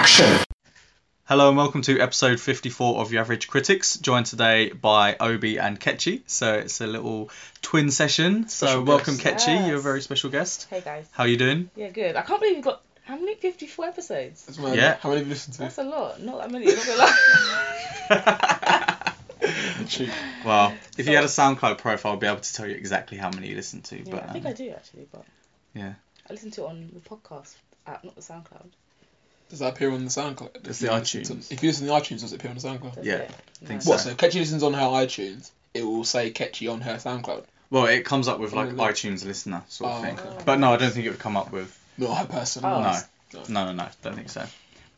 Action! 0.00 0.38
Hello 1.26 1.48
and 1.48 1.58
welcome 1.58 1.82
to 1.82 2.00
episode 2.00 2.40
54 2.40 3.00
of 3.02 3.12
Your 3.12 3.20
Average 3.20 3.48
Critics, 3.48 3.98
joined 3.98 4.24
today 4.24 4.70
by 4.72 5.14
Obi 5.20 5.58
and 5.58 5.78
Ketchy. 5.78 6.22
So 6.26 6.54
it's 6.54 6.80
a 6.80 6.86
little 6.86 7.28
twin 7.60 7.90
session. 7.90 8.48
So 8.48 8.66
Special 8.66 8.82
welcome 8.84 9.16
guest. 9.18 9.46
Ketchy, 9.46 9.54
Yes. 9.56 9.68
you're 9.68 9.76
a 9.76 9.80
very 9.82 10.00
special 10.00 10.30
guest. 10.30 10.68
Hey 10.70 10.80
guys. 10.80 11.06
How 11.12 11.24
are 11.24 11.28
you 11.28 11.36
doing? 11.36 11.68
Yeah, 11.76 11.90
good. 11.90 12.16
I 12.16 12.22
can't 12.22 12.40
believe 12.40 12.56
you've 12.56 12.64
got 12.64 12.80
how 13.04 13.16
many? 13.16 13.34
54 13.34 13.84
episodes. 13.88 14.46
That's 14.46 14.58
mad. 14.58 14.74
Yeah. 14.76 14.96
How 15.00 15.10
many 15.10 15.18
have 15.20 15.28
you 15.28 15.34
listened 15.34 15.54
to? 15.56 15.60
That's 15.60 15.76
a 15.76 15.82
lot. 15.84 16.22
Not 16.22 16.38
that 16.38 16.50
many. 16.50 16.64
Not 16.64 16.86
gonna 16.86 16.98
lie. 18.18 19.12
Cheap. 19.86 20.08
well, 20.46 20.72
if 20.96 21.06
you 21.06 21.14
had 21.14 21.24
a 21.24 21.28
SoundCloud 21.28 21.76
profile, 21.76 22.14
I'd 22.14 22.20
be 22.20 22.26
able 22.26 22.40
to 22.40 22.54
tell 22.54 22.66
you 22.66 22.74
exactly 22.74 23.18
how 23.18 23.28
many 23.28 23.48
you 23.48 23.54
listen 23.56 23.82
to. 23.82 23.96
yeah, 23.98 24.04
but 24.10 24.30
I 24.30 24.32
think 24.32 24.46
um, 24.46 24.50
I 24.50 24.54
do 24.54 24.70
actually, 24.70 25.08
but 25.12 25.24
yeah. 25.74 25.92
I 26.28 26.32
listen 26.32 26.50
to 26.52 26.62
it 26.62 26.68
on 26.68 26.90
the 26.94 27.00
podcast 27.00 27.54
app, 27.86 28.02
not 28.02 28.14
the 28.14 28.22
SoundCloud. 28.22 28.68
Does 29.50 29.58
that 29.58 29.74
appear 29.74 29.90
on 29.90 30.04
the 30.04 30.10
SoundCloud? 30.10 30.56
It's 30.66 30.68
If 30.68 30.78
the 30.78 30.86
you 30.86 30.92
listen 31.00 31.22
iTunes. 31.22 31.48
To, 31.48 31.54
if 31.54 31.62
you 31.62 31.68
listen 31.68 31.86
to 31.86 31.92
the 31.92 31.98
iTunes, 31.98 32.20
does 32.20 32.32
it 32.32 32.36
appear 32.36 32.50
on 32.50 32.56
the 32.56 32.62
SoundCloud? 32.62 32.94
Does 32.94 33.06
Yeah, 33.06 33.14
it? 33.16 33.30
I 33.62 33.66
think 33.66 33.70
No. 33.70 33.84
so. 33.84 33.90
What? 33.90 34.00
So 34.00 34.14
Ketchy 34.14 34.38
listens 34.40 34.62
on 34.62 34.72
her 34.74 34.80
iTunes. 34.86 35.50
It 35.74 35.82
will 35.82 36.04
say 36.04 36.30
Ketchy 36.30 36.68
on 36.72 36.80
her 36.82 36.94
SoundCloud. 36.96 37.44
Well, 37.70 37.86
it 37.86 38.04
comes 38.04 38.26
up 38.28 38.38
with 38.40 38.52
like 38.52 38.66
Really? 38.72 38.78
iTunes 38.78 39.24
listener 39.24 39.62
sort 39.68 39.92
of 39.92 39.98
Oh, 39.98 40.02
thing. 40.02 40.18
okay. 40.18 40.42
But 40.44 40.58
no, 40.58 40.72
I 40.72 40.76
don't 40.76 40.90
think 40.92 41.06
it 41.06 41.10
would 41.10 41.18
come 41.20 41.36
up 41.36 41.52
with. 41.52 41.76
Not 41.98 42.16
her 42.18 42.26
personal. 42.26 42.70
Oh. 42.74 42.80
No. 42.82 42.98
No. 43.32 43.42
No, 43.48 43.64
no, 43.66 43.72
no, 43.72 43.88
don't 44.02 44.16
think 44.16 44.30
so. 44.30 44.44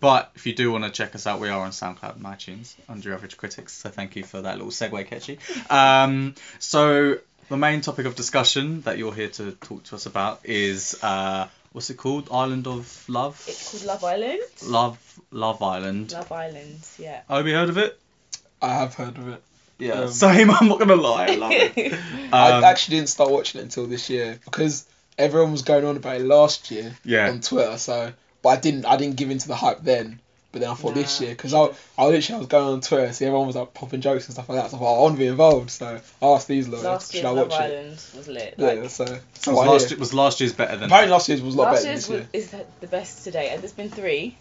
But 0.01 0.33
if 0.35 0.47
you 0.47 0.55
do 0.55 0.73
want 0.73 0.85
to 0.85 0.91
check 0.91 1.15
us 1.15 1.27
out, 1.27 1.39
we 1.39 1.49
are 1.49 1.61
on 1.61 1.71
SoundCloud 1.71 2.17
and 2.17 2.25
iTunes 2.25 2.75
under 2.89 3.09
Your 3.09 3.15
Average 3.17 3.37
Critics. 3.37 3.73
So 3.75 3.89
thank 3.89 4.17
you 4.17 4.25
for 4.25 4.41
that 4.43 4.57
little 4.57 4.71
segue, 4.73 5.07
Ketchy. 5.09 5.39
Um, 5.71 6.35
so 6.59 7.19
the 7.49 7.57
main 7.57 7.83
topic 7.83 8.07
of 8.07 8.17
discussion 8.17 8.81
that 8.83 8.99
you're 8.99 9.15
here 9.15 9.29
to 9.29 9.53
talk 9.53 9.85
to 9.85 9.95
us 9.95 10.07
about 10.07 10.41
is 10.45 10.99
uh, 11.03 11.47
what's 11.73 11.91
it 11.91 11.97
called? 11.97 12.29
Island 12.31 12.67
of 12.67 13.05
Love. 13.09 13.43
It's 13.49 13.71
called 13.71 13.85
Love 13.85 14.05
Island. 14.05 14.41
Love, 14.65 15.21
Love 15.31 15.63
Island. 15.63 16.13
Love 16.13 16.33
Island. 16.33 16.81
Yeah. 16.99 17.23
Have 17.29 17.47
you 17.47 17.55
heard 17.55 17.69
of 17.69 17.79
it? 17.79 17.99
I 18.61 18.75
have 18.75 18.95
heard 18.95 19.19
of 19.19 19.29
it. 19.29 19.43
Yeah. 19.79 19.93
Um, 20.03 20.09
Same. 20.09 20.51
I'm 20.61 20.69
not 20.69 20.79
gonna 20.79 20.95
lie. 20.97 21.27
I 21.31 21.35
love 21.35 21.53
it. 21.53 21.93
I 22.33 22.53
Um, 22.53 22.65
actually 22.65 22.97
didn't 22.99 23.09
start 23.09 23.31
watching 23.31 23.61
it 23.61 23.65
until 23.65 23.87
this 23.87 24.09
year 24.09 24.39
because 24.45 24.87
everyone 25.19 25.53
was 25.53 25.63
going 25.63 25.85
on 25.85 25.97
about 25.97 26.21
it 26.21 26.25
last 26.25 26.71
year 26.71 26.95
yeah. 27.05 27.29
on 27.29 27.41
Twitter. 27.41 27.77
So, 27.79 28.13
but 28.43 28.49
I 28.51 28.57
didn't. 28.57 28.85
I 28.87 28.97
didn't 28.97 29.17
give 29.17 29.31
into 29.31 29.49
the 29.49 29.57
hype 29.57 29.81
then. 29.83 30.21
But 30.53 30.61
then 30.61 30.71
I 30.71 30.75
thought 30.75 30.95
this 30.95 31.19
year 31.21 31.31
because 31.31 31.55
I, 31.55 31.69
I 31.97 32.07
literally 32.07 32.35
I 32.35 32.39
was 32.39 32.47
going 32.47 32.65
on 32.75 32.81
Twitter, 32.83 33.11
see 33.15 33.25
everyone 33.25 33.47
was 33.47 33.57
like 33.57 33.73
popping 33.73 34.03
jokes 34.03 34.27
and 34.27 34.35
stuff 34.35 34.49
like 34.51 34.61
that. 34.63 34.71
So 34.71 34.77
I 34.77 34.81
thought 34.81 34.99
I 34.99 35.03
want 35.03 35.15
to 35.15 35.19
be 35.19 35.27
involved. 35.27 35.71
So 35.71 35.99
I 36.21 36.27
asked 36.27 36.47
these 36.47 36.69
lot, 36.69 36.83
Last 36.83 37.07
should 37.13 37.23
year's 37.23 37.25
I 37.27 37.31
Love 37.31 37.49
watch 37.51 37.61
it? 37.61 37.65
Island 37.65 37.91
was 38.17 38.29
lit. 38.29 38.55
Yeah. 38.59 38.67
Like, 38.67 38.91
So, 38.91 39.05
was 39.05 39.21
so 39.33 39.59
I 39.59 39.67
last, 39.67 39.89
hear. 39.89 39.99
was 39.99 40.13
last 40.15 40.41
year's 40.41 40.53
better 40.53 40.77
than? 40.77 40.85
Apparently 40.85 41.11
last 41.11 41.29
year's 41.31 41.41
was 41.41 41.55
a 41.55 41.59
lot 41.59 41.73
last 41.73 41.75
better 41.77 41.83
than 41.85 41.93
year's 41.93 42.07
this 42.07 42.11
year. 42.11 42.29
was, 42.33 42.45
is 42.45 42.51
the- 42.51 42.67
the 42.83 42.87
best 42.87 43.25
today, 43.25 43.49
and 43.51 43.63
there's 43.63 43.73
been 43.73 43.89
three. 43.91 44.37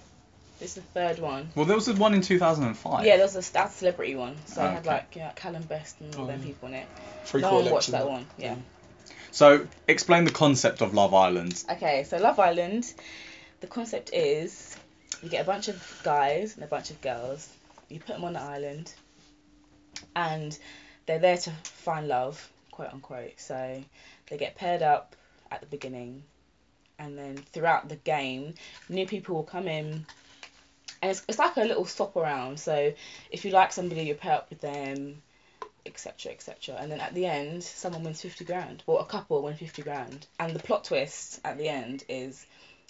This 0.60 0.76
is 0.78 0.84
the 0.84 0.90
third 1.00 1.20
one. 1.20 1.50
Well, 1.56 1.66
there 1.66 1.76
was 1.78 1.86
the 1.88 1.94
one 1.96 2.14
in 2.14 2.22
2005. 2.22 3.06
Yeah, 3.06 3.16
there 3.16 3.26
was 3.26 3.36
a 3.50 3.54
that 3.54 3.72
celebrity 3.72 4.16
one, 4.16 4.36
so 4.46 4.62
Oh, 4.62 4.66
I 4.66 4.68
had 4.72 4.80
okay. 4.82 4.90
like 4.90 5.16
yeah, 5.16 5.32
Callum 5.36 5.64
Best 5.64 6.00
and 6.02 6.14
all 6.16 6.26
Oh, 6.26 6.28
them 6.28 6.42
yeah. 6.42 6.46
people 6.48 6.68
in 6.68 6.74
it. 6.76 6.88
Free 7.24 7.42
no 7.42 7.50
call 7.50 7.64
one 7.64 7.72
watched 7.72 7.92
that 7.92 8.04
but- 8.04 8.12
one. 8.12 8.26
Yeah. 8.38 8.56
So 9.32 9.66
explain 9.88 10.26
the 10.26 10.32
concept 10.32 10.82
of 10.82 10.94
Love 10.94 11.14
Island. 11.14 11.64
Okay, 11.72 12.04
so 12.04 12.18
Love 12.18 12.38
Island, 12.38 12.94
the 13.62 13.68
concept 13.68 14.12
is 14.14 14.76
you 15.22 15.30
get 15.30 15.42
a 15.42 15.46
bunch 15.46 15.68
of 15.68 16.02
guys 16.04 16.56
and 16.56 16.64
a 16.64 16.68
bunch 16.68 16.90
of 16.90 17.02
girls, 17.02 17.50
you 17.90 18.00
put 18.00 18.16
them 18.16 18.24
on 18.24 18.34
the 18.34 18.42
island, 18.42 18.94
and 20.16 20.58
they're 21.06 21.20
there 21.20 21.38
to 21.38 21.52
find 21.64 22.08
love, 22.08 22.50
quote 22.72 22.94
unquote. 22.94 23.40
So 23.40 23.84
they 24.30 24.38
get 24.38 24.56
paired 24.56 24.82
up 24.82 25.16
at 25.52 25.60
the 25.60 25.68
beginning, 25.68 26.24
and 26.98 27.18
then 27.18 27.38
throughout 27.38 27.90
the 27.90 27.98
game, 27.98 28.54
new 28.90 29.06
people 29.06 29.36
will 29.36 29.44
come 29.44 29.68
in. 29.68 30.06
And 31.02 31.12
it's, 31.12 31.24
it's 31.28 31.40
like 31.40 31.58
a 31.58 31.62
little 31.62 31.86
swap 31.86 32.16
around. 32.16 32.60
So 32.60 32.94
if 33.32 33.44
you 33.44 33.52
like 33.52 33.72
somebody, 33.72 34.04
you 34.04 34.14
pair 34.14 34.34
up 34.34 34.50
with 34.50 34.62
them, 34.62 35.22
etc. 35.86 36.32
etc. 36.32 36.76
And 36.80 36.92
then 36.92 37.00
at 37.00 37.14
the 37.14 37.26
end, 37.26 37.64
someone 37.64 38.04
wins 38.04 38.22
50 38.22 38.46
grand, 38.46 38.84
or 38.86 39.02
a 39.02 39.06
couple 39.06 39.42
win 39.42 39.56
50 39.56 39.82
grand. 39.82 40.28
And 40.40 40.56
the 40.56 40.60
plot 40.60 40.84
twist 40.84 41.40
at 41.44 41.58
the 41.58 41.68
end 41.68 42.04
is 42.08 42.46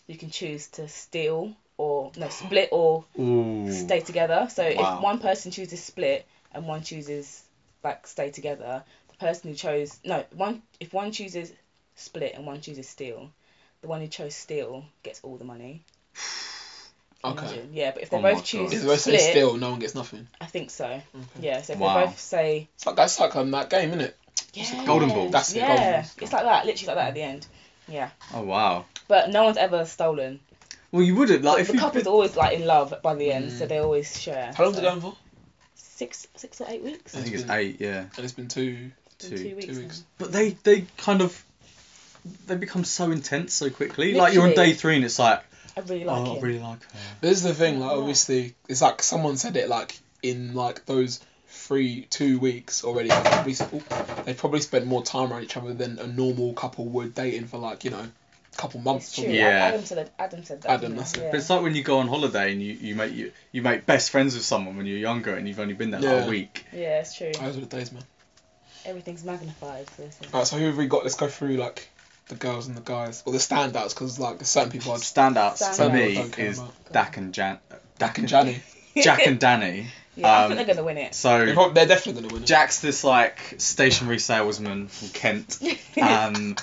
you 0.08 0.18
can 0.18 0.30
choose 0.30 0.68
to 0.68 0.88
steal 0.88 1.56
or 1.82 2.12
no 2.16 2.30
split 2.30 2.70
or 2.72 3.04
Ooh. 3.20 3.72
stay 3.72 4.02
together. 4.02 4.48
So 4.52 4.64
Wow. 4.64 4.70
if 4.70 5.02
one 5.02 5.20
person 5.20 5.52
chooses 5.52 5.84
split 5.84 6.26
and 6.54 6.68
one 6.68 6.84
chooses 6.84 7.44
like 7.84 8.06
stay 8.06 8.30
together, 8.30 8.84
the 9.10 9.18
person 9.18 9.50
who 9.50 9.56
chose 9.56 10.00
no 10.04 10.24
one 10.36 10.62
if 10.80 10.94
one 10.94 11.12
chooses 11.12 11.52
split 11.96 12.34
and 12.36 12.46
one 12.46 12.62
chooses 12.62 12.88
steal, 12.88 13.32
the 13.82 13.88
one 13.88 14.02
who 14.02 14.08
chose 14.08 14.36
steal 14.36 14.86
gets 15.04 15.20
all 15.24 15.38
the 15.38 15.44
money. 15.54 15.84
Okay. 17.24 17.46
Imagine. 17.46 17.70
Yeah, 17.74 17.92
but 17.92 18.02
if 18.02 18.10
they 18.10 18.18
Oh 18.18 18.22
both 18.22 18.44
choose 18.44 18.72
God. 18.72 18.74
If 18.74 18.82
they 18.82 18.98
say 18.98 19.18
split, 19.18 19.22
still, 19.22 19.56
no 19.56 19.70
one 19.70 19.80
gets 19.80 19.94
nothing. 19.94 20.28
I 20.40 20.48
think 20.48 20.72
so. 20.72 20.86
Okay. 20.86 21.02
Yeah. 21.40 21.62
So 21.62 21.74
if 21.74 21.80
Wow. 21.80 21.94
they 21.94 22.06
both 22.06 22.20
say 22.20 22.68
It's 22.76 22.86
like 22.88 22.96
that's 22.96 23.20
like 23.20 23.36
on 23.36 23.52
that 23.52 23.70
game, 23.70 23.90
isn't 23.90 24.02
it? 24.02 24.18
yeah, 24.54 24.66
Golden 24.88 25.10
Ball. 25.10 25.30
That's 25.30 25.52
it, 25.54 25.58
yeah, 25.58 25.68
Golden 25.68 25.92
Ball. 25.92 26.04
it's 26.20 26.34
like 26.34 26.44
that, 26.44 26.66
literally 26.66 26.88
like 26.88 26.96
that 26.96 27.08
at 27.10 27.14
the 27.14 27.22
end. 27.22 27.46
Yeah, 27.88 28.10
Oh 28.34 28.42
wow. 28.42 28.86
but 29.08 29.30
no 29.30 29.44
one's 29.44 29.58
ever 29.58 29.86
stolen. 29.86 30.40
Well, 30.92 31.04
you 31.04 31.16
wouldn't 31.16 31.44
like 31.44 31.56
But 31.56 31.62
if 31.62 31.68
the 31.68 31.74
you. 31.74 31.80
couple's 31.80 32.08
always 32.08 32.36
like 32.36 32.58
in 32.60 32.66
love 32.66 32.94
by 33.02 33.16
the 33.16 33.32
end, 33.32 33.52
so 33.52 33.66
mm. 33.66 33.70
they 33.70 33.78
always 33.78 34.20
share. 34.20 34.52
How 34.56 34.64
long's 34.64 34.76
so. 34.78 34.82
it 34.82 34.86
going 34.86 35.02
for? 35.02 35.16
Six, 35.76 36.28
six 36.36 36.60
or 36.60 36.66
eight 36.68 36.84
weeks. 36.84 37.16
I 37.16 37.22
think 37.22 37.34
it's 37.34 37.44
It's 37.44 37.52
been- 37.52 37.60
eight. 37.60 37.78
Yeah. 37.80 38.00
And 38.16 38.20
it's 38.20 38.34
been 38.34 38.48
two. 38.48 38.74
Been 38.74 38.92
two- 39.20 39.38
two 39.38 39.56
weeks. 39.56 39.66
two 39.68 39.80
weeks. 39.80 40.04
But 40.18 40.32
they 40.32 40.50
they 40.64 40.86
kind 40.98 41.22
of 41.22 41.44
they 42.48 42.56
become 42.56 42.84
so 42.84 43.12
intense 43.12 43.54
so 43.54 43.70
quickly. 43.70 44.14
Like 44.14 44.34
you're 44.34 44.44
on 44.44 44.54
day 44.54 44.74
three 44.74 44.96
and 44.96 45.06
it's 45.06 45.20
like, 45.20 45.44
I 45.78 45.80
really 45.82 46.04
like 46.04 46.28
oh, 46.28 46.38
I 46.38 46.40
really 46.42 46.60
like 46.60 46.84
her. 46.84 47.00
This 47.22 47.38
is 47.38 47.44
the 47.44 47.54
thing, 47.54 47.80
like 47.80 47.92
obviously, 47.92 48.56
it's 48.68 48.82
like 48.82 49.02
someone 49.02 49.38
said 49.38 49.56
it 49.58 49.70
like 49.70 49.98
in 50.22 50.54
like 50.54 50.86
those 50.86 51.20
three 51.48 52.08
two 52.10 52.40
weeks 52.40 52.84
already. 52.84 53.10
They 53.10 53.22
probably 53.22 53.54
sp- 53.56 54.26
they 54.26 54.34
probably 54.34 54.62
spent 54.62 54.86
more 54.86 55.04
time 55.04 55.32
around 55.32 55.44
each 55.44 55.58
other 55.58 55.74
than 55.74 56.00
a 56.00 56.08
normal 56.08 56.54
couple 56.54 56.86
would 56.86 57.16
dating 57.16 57.48
for 57.48 57.58
like 57.58 57.84
you 57.86 57.92
know, 57.92 58.08
a 58.54 58.58
couple 58.58 58.80
It's 58.80 58.86
months. 58.86 59.16
true. 59.16 59.24
probably. 59.26 59.40
Yeah. 59.40 59.66
Adam 59.66 59.86
said 59.86 59.98
that. 59.98 60.12
Adam 60.20 60.44
said 60.44 60.62
that. 60.62 60.70
Adam, 60.72 60.82
didn't 60.82 60.98
that's 60.98 61.14
it. 61.16 61.22
Yeah. 61.24 61.32
But 61.32 61.38
it's 61.40 61.50
like 61.50 61.62
when 61.62 61.76
you 61.76 61.84
go 61.84 62.00
on 62.00 62.08
holiday 62.08 62.52
and 62.52 62.62
you, 62.62 62.74
you 62.74 62.96
make 62.96 63.14
you, 63.14 63.32
you 63.52 63.62
make 63.62 63.86
best 63.86 64.10
friends 64.12 64.34
with 64.36 64.44
someone 64.44 64.78
when 64.78 64.86
you're 64.86 64.98
younger 64.98 65.36
and 65.36 65.48
you've 65.48 65.60
only 65.60 65.74
been 65.74 65.92
there 65.92 66.00
like 66.02 66.10
Yeah. 66.10 66.26
a 66.26 66.30
week. 66.30 66.66
yeah, 66.74 67.00
it's 67.00 67.16
true. 67.16 67.32
Those 67.34 67.58
are 67.58 67.62
the 67.62 67.66
days, 67.66 67.92
man. 67.92 68.04
Everything's 68.86 69.24
magnified. 69.24 69.88
So 69.96 70.10
Alright, 70.34 70.48
so 70.48 70.58
who 70.58 70.66
have 70.66 70.78
we 70.78 70.88
got? 70.88 71.04
Let's 71.04 71.16
go 71.16 71.28
through 71.28 71.58
like 71.58 71.88
the 72.28 72.36
girls 72.36 72.68
and 72.68 72.76
the 72.76 72.82
guys, 72.82 73.22
or 73.26 73.34
the 73.34 73.40
standouts, 73.40 73.90
because 73.94 74.18
like 74.20 74.44
certain 74.46 74.72
people 74.72 74.92
are 74.94 74.98
just 74.98 75.16
Standouts 75.16 75.76
for 75.78 75.90
me 75.90 76.18
is 76.44 76.60
about. 76.60 76.92
Dak 76.94 77.18
and 77.18 77.34
Jan. 77.34 77.60
Dak 78.00 78.18
and 78.18 78.28
Janny. 78.28 78.60
Jack 79.02 79.26
and 79.28 79.40
Dani. 79.40 79.86
yeah, 80.16 80.28
I 80.28 80.44
um, 80.44 80.52
think 80.54 80.66
they're 80.66 80.76
gonna 80.76 80.86
win 80.86 80.98
it. 80.98 81.14
They're, 81.22 81.56
So 81.56 81.70
they're 81.74 81.86
definitely 81.86 82.22
gonna 82.24 82.34
win. 82.34 82.44
it. 82.44 82.48
Jack's 82.48 82.82
this 82.82 83.04
like 83.04 83.38
stationary 83.58 84.20
salesman 84.20 84.88
from 84.88 85.10
Kent. 85.10 85.60
Um, 86.02 86.56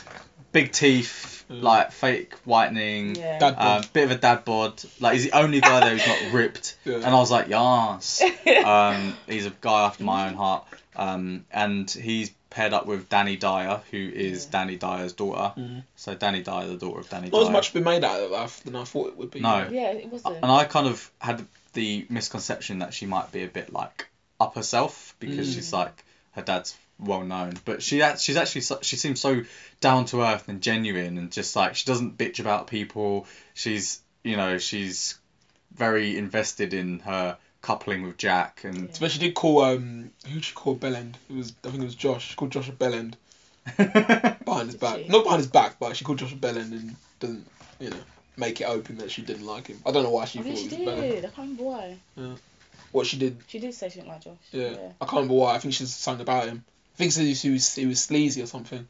big 0.53 0.73
teeth, 0.73 1.38
Mm. 1.51 1.63
like 1.63 1.93
fake 1.93 2.35
whitening. 2.45 3.15
yeah. 3.17 3.39
Dad 3.39 3.55
Um, 3.59 3.85
bit 3.93 4.05
of 4.05 4.11
a 4.11 4.17
dad 4.17 4.45
bod. 4.45 4.83
Like 5.01 5.15
he's 5.15 5.25
the 5.25 5.33
only 5.33 5.61
guy 5.61 5.81
there 5.81 5.97
who's 5.97 6.07
not 6.07 6.33
ripped. 6.33 6.77
Yeah. 6.85 6.97
And 6.97 7.07
I 7.07 7.15
was 7.15 7.31
like, 7.31 7.49
yes. 7.49 8.23
Um, 8.65 9.17
he's 9.27 9.47
a 9.47 9.53
guy 9.61 9.85
after 9.87 10.05
my 10.05 10.29
own 10.29 10.35
heart. 10.35 10.65
Um, 10.97 11.45
and 11.51 11.91
he's 11.91 12.31
paired 12.51 12.73
up 12.73 12.87
with 12.87 13.09
Dani 13.09 13.39
Dyer, 13.39 13.81
who 13.91 13.97
is 13.99 14.45
Yeah. 14.45 14.51
Danny 14.51 14.77
Dyer's 14.77 15.13
daughter. 15.13 15.53
Mhm. 15.59 15.85
So 15.97 16.15
Dani 16.17 16.43
Dyer, 16.45 16.67
the 16.67 16.77
daughter 16.77 17.01
of 17.01 17.09
Danny 17.09 17.31
Not 17.31 17.43
as 17.43 17.51
much 17.51 17.73
been 17.73 17.85
made 17.85 18.05
out 18.05 18.21
of 18.21 18.31
that 18.31 18.51
than 18.65 18.75
I 18.77 18.85
thought 18.85 19.09
it 19.09 19.17
would 19.17 19.31
be. 19.31 19.41
No. 19.41 19.69
yeah, 19.71 19.93
it 19.93 20.11
wasn't. 20.11 20.37
And 20.43 20.51
I 20.51 20.65
kind 20.65 20.87
of 20.87 21.11
had 21.21 21.47
the 21.75 22.05
misconception 22.11 22.81
that 22.81 22.93
she 22.95 23.07
might 23.07 23.31
be 23.33 23.45
a 23.45 23.49
bit 23.49 23.73
like 23.73 24.09
up 24.41 24.55
herself 24.55 25.15
because 25.21 25.49
Mm. 25.49 25.55
she's 25.55 25.73
like 25.73 26.05
her 26.33 26.43
dad's 26.43 26.75
well 26.99 27.23
known, 27.25 27.55
but 27.65 27.83
she 27.83 28.03
act- 28.03 28.21
she's 28.21 28.37
actually 28.37 28.63
she 28.83 28.97
seems 28.97 29.21
so 29.21 29.43
down 29.81 30.05
to 30.07 30.23
earth 30.23 30.49
and 30.49 30.61
genuine 30.61 31.17
and 31.19 31.31
just 31.31 31.55
like 31.55 31.77
she 31.77 31.87
doesn't 31.87 32.19
bitch 32.19 32.41
about 32.41 32.67
people. 32.67 33.27
She's 33.55 34.01
you 34.25 34.37
know 34.37 34.59
she's 34.59 35.17
very 35.75 36.17
invested 36.19 36.75
in 36.75 36.99
her 37.01 37.37
coupling 37.63 38.03
with 38.03 38.17
Jack 38.17 38.63
and 38.65 38.91
But 39.01 39.11
she 39.11 39.19
did 39.19 39.35
call 39.35 39.63
um 39.63 40.11
who 40.27 40.35
did 40.35 40.45
she 40.45 40.55
call 40.55 40.77
Bellend? 40.77 41.15
It 41.31 41.37
was 41.37 41.53
I 41.65 41.69
think 41.71 41.83
it 41.83 41.87
was 41.87 41.95
Josh. 41.95 42.29
She 42.31 42.35
called 42.35 42.51
Josh 42.53 42.69
a 42.69 42.73
Bellend 42.73 43.15
behind 43.77 44.67
his 44.67 44.75
Did 44.75 44.81
back. 44.81 44.97
she? 44.99 45.09
Not 45.09 45.25
behind 45.25 45.41
his 45.41 45.51
back, 45.51 45.79
but 45.79 45.97
she 45.97 46.05
called 46.05 46.19
Josh 46.19 46.33
a 46.33 46.37
Bellend 46.37 46.73
and 46.73 46.97
doesn't 47.21 47.47
you 47.79 47.91
know 47.91 47.97
make 48.37 48.61
it 48.61 48.65
open 48.65 48.99
that 48.99 49.11
she 49.11 49.23
didn't 49.23 49.47
like 49.47 49.67
him. 49.69 49.81
I 49.87 49.91
don't 49.93 50.03
know 50.03 50.11
why 50.11 50.25
she 50.25 50.39
I 50.41 50.43
thought 50.43 50.55
think 50.57 50.71
she 50.71 50.77
was 50.77 50.95
Bellend. 50.95 51.19
I 51.19 51.21
can't 51.21 51.37
remember 51.39 51.63
why. 51.63 51.99
What 52.91 53.07
she 53.07 53.19
did, 53.19 53.37
She 53.47 53.59
did 53.59 53.75
say 53.75 53.89
she 53.91 53.97
didn't 53.97 54.09
like 54.09 54.25
Josh. 54.25 54.37
yeah. 54.51 54.71
I 55.01 55.05
can't 55.05 55.13
remember 55.17 55.35
why. 55.35 55.55
I 55.55 55.59
think 55.59 55.75
she's 55.75 55.95
something 55.95 56.23
about 56.23 56.47
him. 56.49 56.65
I 56.99 57.07
think 57.07 57.13
she 57.13 57.29
was 57.29 57.43
he 57.43 57.51
was, 57.51 57.75
he 57.75 57.87
was 57.87 58.03
sleazy 58.03 58.43
or 58.43 58.47
something, 58.47 58.87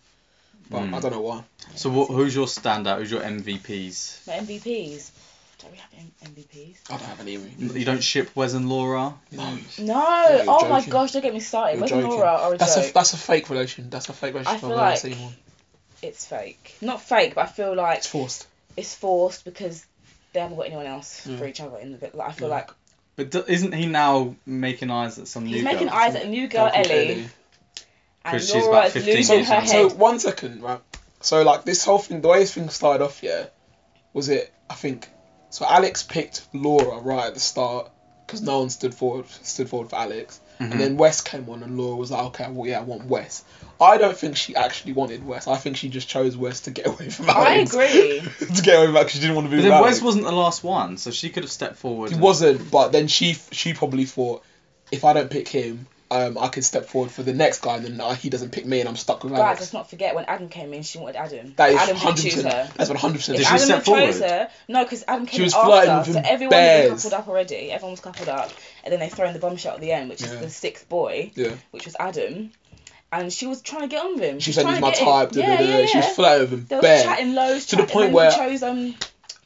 but 0.70 0.81
Mm. 0.82 0.94
I 0.94 1.00
don't 1.00 1.12
know 1.12 1.20
why. 1.20 1.44
so 1.75 1.90
what, 1.90 2.08
who's 2.08 2.34
your 2.34 2.46
standout? 2.46 2.99
Who's 2.99 3.10
your 3.10 3.20
MVPs? 3.20 4.26
My 4.26 4.34
MVPs. 4.34 5.10
Don't 5.60 5.72
we 5.72 5.78
have 5.78 5.90
M- 5.99 6.12
MVPs? 6.32 6.76
I 6.88 6.96
don't 6.96 7.02
have 7.06 7.20
any. 7.20 7.32
You 7.32 7.84
don't 7.84 8.02
ship 8.02 8.31
Wes 8.37 8.55
and 8.55 8.69
Laura? 8.69 9.12
No. 9.32 9.58
No. 9.78 10.26
you're 10.31 10.44
oh 10.46 10.69
my 10.69 10.84
gosh! 10.87 11.12
Don't 11.12 11.20
get 11.22 11.34
me 11.34 11.40
started. 11.40 11.72
You're 11.75 11.81
Where's 11.81 11.90
joking. 11.90 12.08
Laura 12.10 12.37
or 12.49 12.55
a 12.55 12.56
That's 12.58 12.76
joke? 12.76 12.90
a 12.90 12.93
that's 12.94 13.12
a 13.12 13.16
fake 13.16 13.50
relation. 13.50 13.90
That's 13.90 14.08
a 14.08 14.12
fake 14.12 14.34
relationship. 14.34 14.56
I 14.56 14.60
feel 14.60 14.70
I've 14.72 14.76
never 14.78 14.90
like- 14.90 14.99
seen 14.99 15.22
one. 15.25 15.34
It's 16.00 16.25
fake. 16.25 16.76
Not 16.81 17.02
fake, 17.02 17.34
but 17.34 17.43
I 17.43 17.46
feel 17.49 17.75
like 17.75 17.99
It's 17.99 18.06
forced. 18.06 18.46
it's 18.76 18.94
forced 18.94 19.44
because 19.44 19.84
they 20.32 20.38
haven't 20.40 20.56
got 20.56 20.66
anyone 20.66 20.87
else 20.87 21.26
Yeah. 21.26 21.37
for 21.38 21.46
each 21.46 21.60
other 21.60 21.76
in 21.78 21.90
the 21.90 21.99
bit. 21.99 22.14
Like 22.14 22.28
I 22.28 22.32
feel 22.32 22.49
Yeah. 22.49 22.55
like 22.55 22.70
But 23.16 23.31
do, 23.32 23.44
isn't 23.49 23.72
he 23.75 23.87
now 23.87 24.37
making 24.46 24.93
eyes 24.93 25.19
at 25.19 25.26
some 25.26 25.43
new 25.43 25.50
girls? 25.50 25.56
he's 25.56 25.64
new 25.64 25.72
making 25.72 25.88
girl? 25.88 25.96
eyes 25.96 26.14
at 26.14 26.22
a 26.25 26.28
new 26.28 26.46
girl, 26.46 26.66
Girl 26.70 26.76
Ellie, 26.84 26.90
Ellie. 27.14 27.28
And 28.33 28.41
'Cause 28.41 28.51
she's 28.51 28.67
about 28.67 28.91
15 28.91 29.15
losing 29.17 29.37
years 29.37 29.49
her 29.49 29.55
head. 29.61 29.69
So 29.69 29.89
one 29.91 30.19
second, 30.19 30.63
right? 30.63 30.81
So 31.21 31.43
like 31.43 31.65
this 31.65 31.85
whole 31.85 31.99
thing, 31.99 32.21
the 32.21 32.29
way 32.29 32.41
this 32.41 32.55
thing 32.55 32.69
started 32.69 33.05
off, 33.05 33.23
yeah, 33.23 33.47
was 34.13 34.29
it? 34.29 34.53
I 34.71 34.75
think 34.75 35.09
so. 35.51 35.65
Alex 35.69 36.03
picked 36.03 36.43
Laura 36.53 37.01
right 37.01 37.27
at 37.27 37.35
the 37.35 37.41
start 37.41 37.91
because 38.27 38.43
no 38.43 38.61
one 38.61 38.71
stood 38.71 38.95
forward 38.95 39.27
stood 39.43 39.69
forward 39.69 39.91
for 39.91 39.97
Alex, 39.97 40.39
Mhm. 40.61 40.71
and 40.73 40.81
then 40.81 40.97
Wes 40.97 41.21
came 41.23 41.49
on, 41.49 41.63
and 41.63 41.77
Laura 41.79 41.97
was 41.97 42.11
like, 42.11 42.23
okay, 42.27 42.47
well 42.51 42.69
yeah, 42.69 42.79
I 42.79 42.83
want 42.83 43.07
Wes. 43.07 43.43
I 43.81 43.97
don't 43.97 44.17
think 44.17 44.37
she 44.37 44.55
actually 44.57 44.93
wanted 44.93 45.25
Wes. 45.27 45.47
I 45.47 45.57
think 45.57 45.77
she 45.77 45.89
just 45.89 46.09
chose 46.09 46.37
Wes 46.37 46.61
to 46.63 46.71
get 46.73 46.87
away 46.87 47.09
from 47.11 47.31
Alex. 47.31 47.39
I 47.41 47.55
Alex. 47.55 47.75
agree. 47.75 48.23
to 48.57 48.63
get 48.63 48.77
away 48.77 48.87
from 48.87 48.97
Alex, 48.97 49.13
she 49.13 49.21
didn't 49.21 49.37
want 49.37 49.47
to 49.47 49.51
be 49.51 49.57
But 49.57 49.63
with 49.63 49.65
then 49.71 49.73
Alex. 49.73 49.95
Wes 49.97 50.03
wasn't 50.03 50.25
the 50.25 50.33
last 50.33 50.63
one, 50.65 50.99
so 50.99 51.11
she 51.11 51.31
could 51.31 51.43
have 51.45 51.53
stepped 51.53 51.77
forward. 51.77 52.11
He 52.11 52.15
and- 52.15 52.23
wasn't, 52.23 52.71
but 52.71 52.93
then 52.93 53.09
she 53.09 53.37
she 53.53 53.73
probably 53.73 54.05
thought 54.05 54.43
if 54.93 55.05
I 55.05 55.13
don't 55.15 55.31
pick 55.31 55.49
him, 55.49 55.87
um, 56.10 56.38
I 56.38 56.49
can 56.49 56.62
step 56.62 56.87
forward 56.87 57.10
for 57.10 57.22
the 57.22 57.34
next 57.34 57.60
guy, 57.60 57.76
and 57.76 57.84
then 57.84 58.00
uh, 58.00 58.14
he 58.14 58.31
doesn't 58.31 58.50
pick 58.50 58.64
me, 58.64 58.81
and 58.81 58.88
I'm 58.88 58.96
stuck 58.96 59.22
with 59.25 59.32
Guys, 59.32 59.40
Alex. 59.40 59.60
let's 59.60 59.72
not 59.72 59.90
forget 59.90 60.14
when 60.14 60.25
Adam 60.25 60.49
came 60.49 60.72
in, 60.72 60.82
she 60.82 60.99
wanted 60.99 61.16
Adam. 61.16 61.52
That 61.56 61.70
is 61.70 61.76
Adam 61.76 61.87
didn't 61.88 61.99
hundred 62.02 62.22
choose 62.22 62.34
percent. 62.37 62.55
her. 62.55 62.72
That's 62.76 62.90
one 62.90 62.99
hundred 62.99 63.19
percent. 63.19 63.38
Did 63.38 63.43
If 63.43 63.49
she 63.49 63.55
Adam 63.55 63.64
step 63.66 63.76
had 63.76 63.84
chose 63.84 64.19
forward? 64.19 64.31
her, 64.31 64.50
no, 64.69 64.84
because 64.84 65.05
Adam 65.06 65.26
came 65.26 65.37
She 65.38 65.43
was 65.43 65.55
in 65.55 65.60
flirting 65.62 65.90
after, 65.90 66.10
with 66.10 66.14
so 66.16 66.20
him 66.20 66.26
everyone 66.34 66.56
was 66.93 67.02
coupled 67.02 67.12
up 67.20 67.28
already. 67.28 67.70
Everyone 67.70 67.90
was 67.93 68.00
coupled 68.00 68.28
up, 68.28 68.50
and 68.84 68.93
then 68.93 69.00
they 69.00 69.08
throw 69.08 69.26
in 69.26 69.34
the 69.34 69.38
bombshell 69.40 69.75
at 69.75 69.81
the 69.81 69.93
end, 69.93 70.08
which 70.08 70.22
Yeah. 70.22 70.32
is 70.32 70.40
the 70.40 70.50
sixth 70.50 70.88
boy, 70.88 71.31
Yeah. 71.34 71.52
which 71.72 71.84
was 71.84 71.94
Adam, 72.00 72.52
and 73.12 73.32
she 73.32 73.46
was 73.46 73.60
trying 73.60 73.82
to 73.82 73.88
get 73.88 74.05
on 74.05 74.14
with 74.14 74.22
him. 74.22 74.38
She 74.40 74.50
was 74.50 74.55
said 74.56 74.66
he's 74.66 74.81
my 74.81 74.93
type. 74.93 75.32
da, 75.32 75.40
da, 75.43 75.46
Yeah, 75.46 75.56
da, 75.58 75.62
yeah, 75.64 75.87
She 75.87 75.96
was 75.99 76.06
yeah. 76.06 76.12
flirting 76.14 76.40
with 76.50 76.52
him. 76.52 76.66
They 76.69 76.76
were 76.76 76.82
chatting 77.02 77.34
loads 77.34 77.66
To 77.66 77.76
the 77.76 77.82
point 77.82 77.93
point 77.93 78.12
where- 78.12 78.31
then 78.31 78.49
chose 78.50 78.62
um 78.62 78.94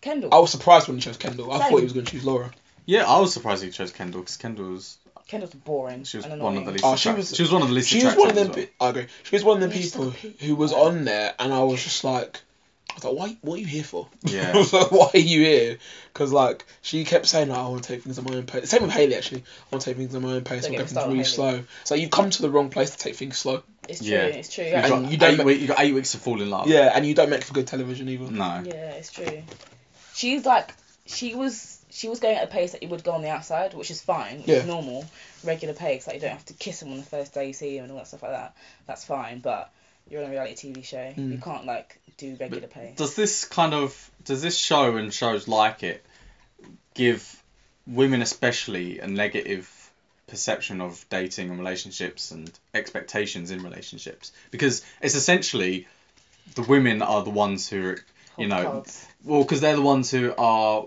Kendall. 0.00 0.30
I 0.32 0.38
was 0.38 0.50
surprised 0.50 0.88
when 0.88 0.96
he 0.96 1.00
chose 1.02 1.16
Kendall. 1.16 1.52
I 1.52 1.58
thought 1.58 1.78
he 1.78 1.84
was 1.84 1.92
going 1.92 2.04
to 2.06 2.10
choose 2.12 2.24
Laura. 2.24 2.50
Yeah, 2.86 3.04
I 3.08 3.20
was 3.20 3.32
surprised 3.32 3.62
he 3.62 3.70
chose 3.70 3.92
Kendall 3.92 4.20
because 4.22 4.36
Kendall's 4.36 4.96
Kendall's 5.32 5.55
boring. 5.55 6.05
she 6.05 6.19
was 6.19 6.26
and 6.26 6.40
one 6.40 6.56
of 6.56 6.64
the 6.67 6.73
least. 6.73 6.84
Oh, 6.84 6.94
she 6.96 7.11
was- 7.11 7.34
she 7.34 7.43
was 7.43 7.50
one 7.50 7.62
of 7.62 7.69
the 7.69 7.75
least. 7.75 7.88
She 7.88 8.05
was 8.05 8.14
one 8.14 8.29
of 8.31 8.34
them. 8.37 8.50
attractive 8.50 8.64
as 8.64 8.79
pe- 8.79 8.87
I 8.87 8.88
agree. 8.90 9.06
She 9.25 9.34
was 9.37 9.44
one 9.44 9.56
of 9.56 9.61
them 9.62 9.70
people 9.79 10.11
who 10.11 10.55
was 10.56 10.73
on 10.73 11.05
there, 11.05 11.34
and 11.38 11.52
I 11.52 11.62
was 11.64 11.82
just 11.82 12.05
like, 12.05 12.40
I 12.90 12.94
was 12.96 13.05
like, 13.05 13.14
why? 13.14 13.37
What 13.40 13.55
are 13.55 13.61
you 13.61 13.67
here 13.67 13.82
for? 13.84 14.06
Yeah. 14.25 14.52
I 14.55 14.58
was 14.58 14.73
like, 14.73 14.93
why 14.93 15.11
are 15.14 15.19
you 15.19 15.40
here? 15.40 15.79
Because 16.12 16.31
like 16.32 16.64
she 16.82 17.05
kept 17.05 17.25
saying, 17.26 17.49
like, 17.49 17.58
oh, 17.58 17.67
I 17.67 17.69
want 17.70 17.82
to 17.84 17.88
take 17.88 18.02
things 18.02 18.19
at 18.19 18.25
my 18.29 18.37
own 18.37 18.44
pace. 18.44 18.69
Same 18.69 18.82
with 18.82 18.90
Haley 18.93 19.14
actually. 19.14 19.40
I 19.40 19.75
want 19.75 19.82
to 19.82 19.90
take 19.90 19.96
things 19.96 20.14
at 20.14 20.20
my 20.20 20.32
own 20.32 20.44
pace. 20.44 20.67
I 20.67 20.69
Don't 20.69 20.76
want 20.79 20.88
to 20.88 20.94
get 20.94 21.00
take 21.00 21.05
things 21.05 21.06
really 21.08 21.19
on 21.20 21.25
slow. 21.58 21.64
So 21.84 21.94
you 21.94 22.08
come 22.11 22.29
to 22.31 22.43
the 22.43 22.50
wrong 22.50 22.69
place 22.69 22.90
to 22.90 22.99
take 22.99 23.17
things 23.17 23.38
slow. 23.38 23.62
It's 23.88 24.00
true. 24.00 24.08
Yeah. 24.08 24.25
It's 24.26 24.52
true. 24.55 24.64
Yeah. 24.64 24.87
You 24.87 24.94
And 24.94 25.05
got 25.05 25.12
you 25.12 25.17
don't 25.17 25.32
eight, 25.32 25.38
ma- 25.38 25.44
week, 25.44 25.61
you 25.62 25.67
got 25.69 25.81
eight 25.81 25.94
weeks 25.94 26.12
to 26.12 26.19
fall 26.19 26.40
in 26.43 26.50
love. 26.50 26.69
Yeah, 26.69 26.93
and 26.94 27.06
you 27.06 27.14
don't 27.14 27.31
make 27.31 27.43
for 27.44 27.55
good 27.55 27.67
television 27.67 28.08
either. 28.11 28.31
No. 28.31 28.62
Yeah, 28.67 28.73
it's 28.93 29.11
true. 29.11 29.43
She's 30.14 30.44
like, 30.44 30.75
she 31.06 31.34
was, 31.34 31.81
she 31.92 32.08
was 32.08 32.20
going 32.20 32.36
at 32.36 32.44
a 32.44 32.46
pace 32.46 32.72
that 32.72 32.82
you 32.82 32.88
would 32.88 33.04
go 33.04 33.12
on 33.12 33.22
the 33.22 33.28
outside, 33.28 33.74
which 33.74 33.90
is 33.90 34.00
fine. 34.00 34.38
It's 34.38 34.48
Yeah. 34.48 34.64
normal, 34.64 35.04
regular 35.44 35.74
pace. 35.74 36.06
Like 36.06 36.14
you 36.16 36.20
don't 36.22 36.30
have 36.30 36.44
to 36.46 36.54
kiss 36.54 36.80
him 36.82 36.90
on 36.90 36.96
the 36.96 37.04
first 37.04 37.34
day 37.34 37.46
you 37.48 37.52
see 37.52 37.76
him 37.76 37.84
and 37.84 37.92
all 37.92 37.98
that 37.98 38.06
stuff 38.06 38.22
like 38.22 38.32
that. 38.32 38.54
That's 38.86 39.04
fine. 39.04 39.40
But 39.40 39.70
you're 40.10 40.22
on 40.22 40.28
a 40.28 40.30
reality 40.30 40.72
TV 40.72 40.82
show. 40.84 41.12
You 41.16 41.36
Mm. 41.38 41.42
can't 41.42 41.66
like 41.66 41.98
do 42.16 42.36
regular 42.40 42.66
pace. 42.66 42.96
Does 42.96 43.14
this 43.14 43.44
kind 43.44 43.74
of 43.74 44.10
does 44.24 44.40
this 44.42 44.56
show 44.56 44.96
and 44.96 45.12
shows 45.12 45.48
like 45.48 45.82
it 45.82 46.04
give 46.94 47.42
women 47.86 48.22
especially 48.22 48.98
a 49.00 49.06
negative 49.06 49.68
perception 50.28 50.80
of 50.80 51.04
dating 51.10 51.50
and 51.50 51.58
relationships 51.58 52.30
and 52.30 52.50
expectations 52.72 53.50
in 53.50 53.62
relationships 53.62 54.32
because 54.50 54.82
it's 55.02 55.14
essentially 55.14 55.86
the 56.54 56.62
women 56.62 57.02
are 57.02 57.22
the 57.22 57.30
ones 57.30 57.68
who 57.68 57.88
are 57.90 57.98
you 58.38 58.46
know 58.46 58.82
well 59.24 59.42
because 59.42 59.60
they're 59.60 59.74
the 59.76 59.82
ones 59.82 60.10
who 60.10 60.32
are 60.38 60.86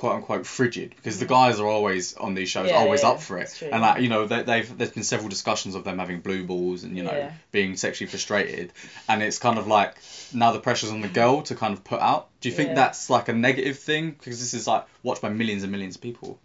quote 0.00 0.14
unquote 0.16 0.46
frigid 0.46 0.94
because 0.96 1.18
the 1.20 1.26
guys 1.26 1.60
are 1.60 1.66
always 1.66 2.14
on 2.16 2.34
these 2.34 2.48
shows 2.48 2.68
Yeah, 2.70 2.76
always 2.76 3.02
yeah, 3.02 3.10
up 3.10 3.20
for 3.20 3.36
it 3.38 3.54
true. 3.56 3.68
and 3.70 3.82
like 3.82 4.00
you 4.02 4.08
know 4.08 4.26
they, 4.26 4.42
they've 4.42 4.78
there's 4.78 4.92
been 4.92 5.02
several 5.04 5.28
discussions 5.28 5.74
of 5.74 5.84
them 5.84 5.98
having 5.98 6.20
blue 6.20 6.42
balls 6.44 6.84
and 6.84 6.96
you 6.96 7.02
know 7.02 7.12
Yeah. 7.12 7.32
being 7.52 7.76
sexually 7.76 8.08
frustrated 8.08 8.72
and 9.08 9.22
it's 9.22 9.38
kind 9.38 9.58
of 9.58 9.66
like 9.66 9.94
now 10.32 10.52
the 10.52 10.58
pressure's 10.60 10.90
on 10.90 11.02
the 11.02 11.08
girl 11.08 11.42
to 11.42 11.54
kind 11.54 11.74
of 11.74 11.84
put 11.84 12.00
out 12.00 12.28
do 12.40 12.48
you 12.48 12.54
think 12.54 12.70
Yeah. 12.70 12.76
that's 12.76 13.10
like 13.10 13.28
a 13.28 13.34
negative 13.34 13.78
thing 13.78 14.12
because 14.12 14.40
this 14.40 14.54
is 14.54 14.66
like 14.66 14.86
watched 15.02 15.20
by 15.20 15.28
millions 15.28 15.62
and 15.64 15.70
millions 15.70 15.96
of 15.96 16.02
people 16.02 16.38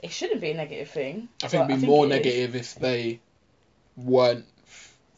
It 0.00 0.12
shouldn't 0.12 0.40
be 0.40 0.52
a 0.52 0.54
negative 0.54 0.88
thing. 0.90 1.28
I 1.42 1.48
think 1.48 1.68
it'd 1.68 1.80
be 1.80 1.86
more 1.86 2.04
it 2.06 2.10
is. 2.10 2.16
negative 2.18 2.54
if 2.56 2.74
they 2.76 3.18
weren't 3.96 4.44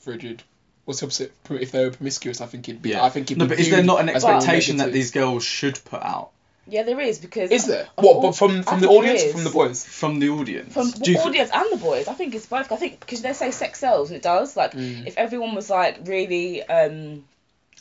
frigid. 0.00 0.42
What's 0.84 1.00
the 1.00 1.06
opposite? 1.06 1.32
If 1.50 1.70
they 1.72 1.84
were 1.84 1.90
promiscuous, 1.90 2.40
I 2.40 2.46
think 2.46 2.68
it'd 2.68 2.82
be. 2.82 2.90
Yeah. 2.90 3.02
I 3.04 3.08
think 3.08 3.30
it'd 3.30 3.38
no 3.38 3.44
be 3.46 3.50
but 3.50 3.58
is 3.60 3.70
there 3.70 3.82
not 3.82 4.00
an 4.00 4.08
expectation 4.10 4.76
that 4.78 4.92
these 4.92 5.10
girls 5.12 5.42
should 5.44 5.78
put 5.84 6.02
out 6.02 6.30
Yeah, 6.66 6.82
there 6.84 6.98
is 7.00 7.18
because. 7.18 7.50
Is 7.50 7.66
there? 7.66 7.86
on 7.98 8.04
What? 8.04 8.22
But 8.22 8.32
from 8.36 8.58
I 8.60 8.62
from 8.62 8.80
the 8.80 8.88
audience, 8.88 9.22
or 9.24 9.32
from 9.32 9.44
the 9.44 9.50
boys. 9.50 9.84
from 9.84 10.18
the 10.20 10.28
audience 10.30 10.72
From 10.72 10.90
the 10.90 11.10
you 11.10 11.16
thi- 11.18 11.22
audience 11.28 11.50
and 11.52 11.72
the 11.72 11.76
boys, 11.76 12.08
I 12.08 12.14
think 12.14 12.34
it's 12.34 12.46
both. 12.46 12.72
I 12.72 12.76
think 12.76 13.00
because 13.00 13.20
they 13.22 13.32
say 13.34 13.50
sex 13.50 13.78
sells, 13.80 14.10
and 14.10 14.16
it 14.16 14.22
does. 14.22 14.56
Like, 14.56 14.72
Mm. 14.72 15.06
if 15.06 15.16
everyone 15.18 15.54
was 15.54 15.68
like 15.68 15.98
really, 16.04 16.62
um, 16.62 17.24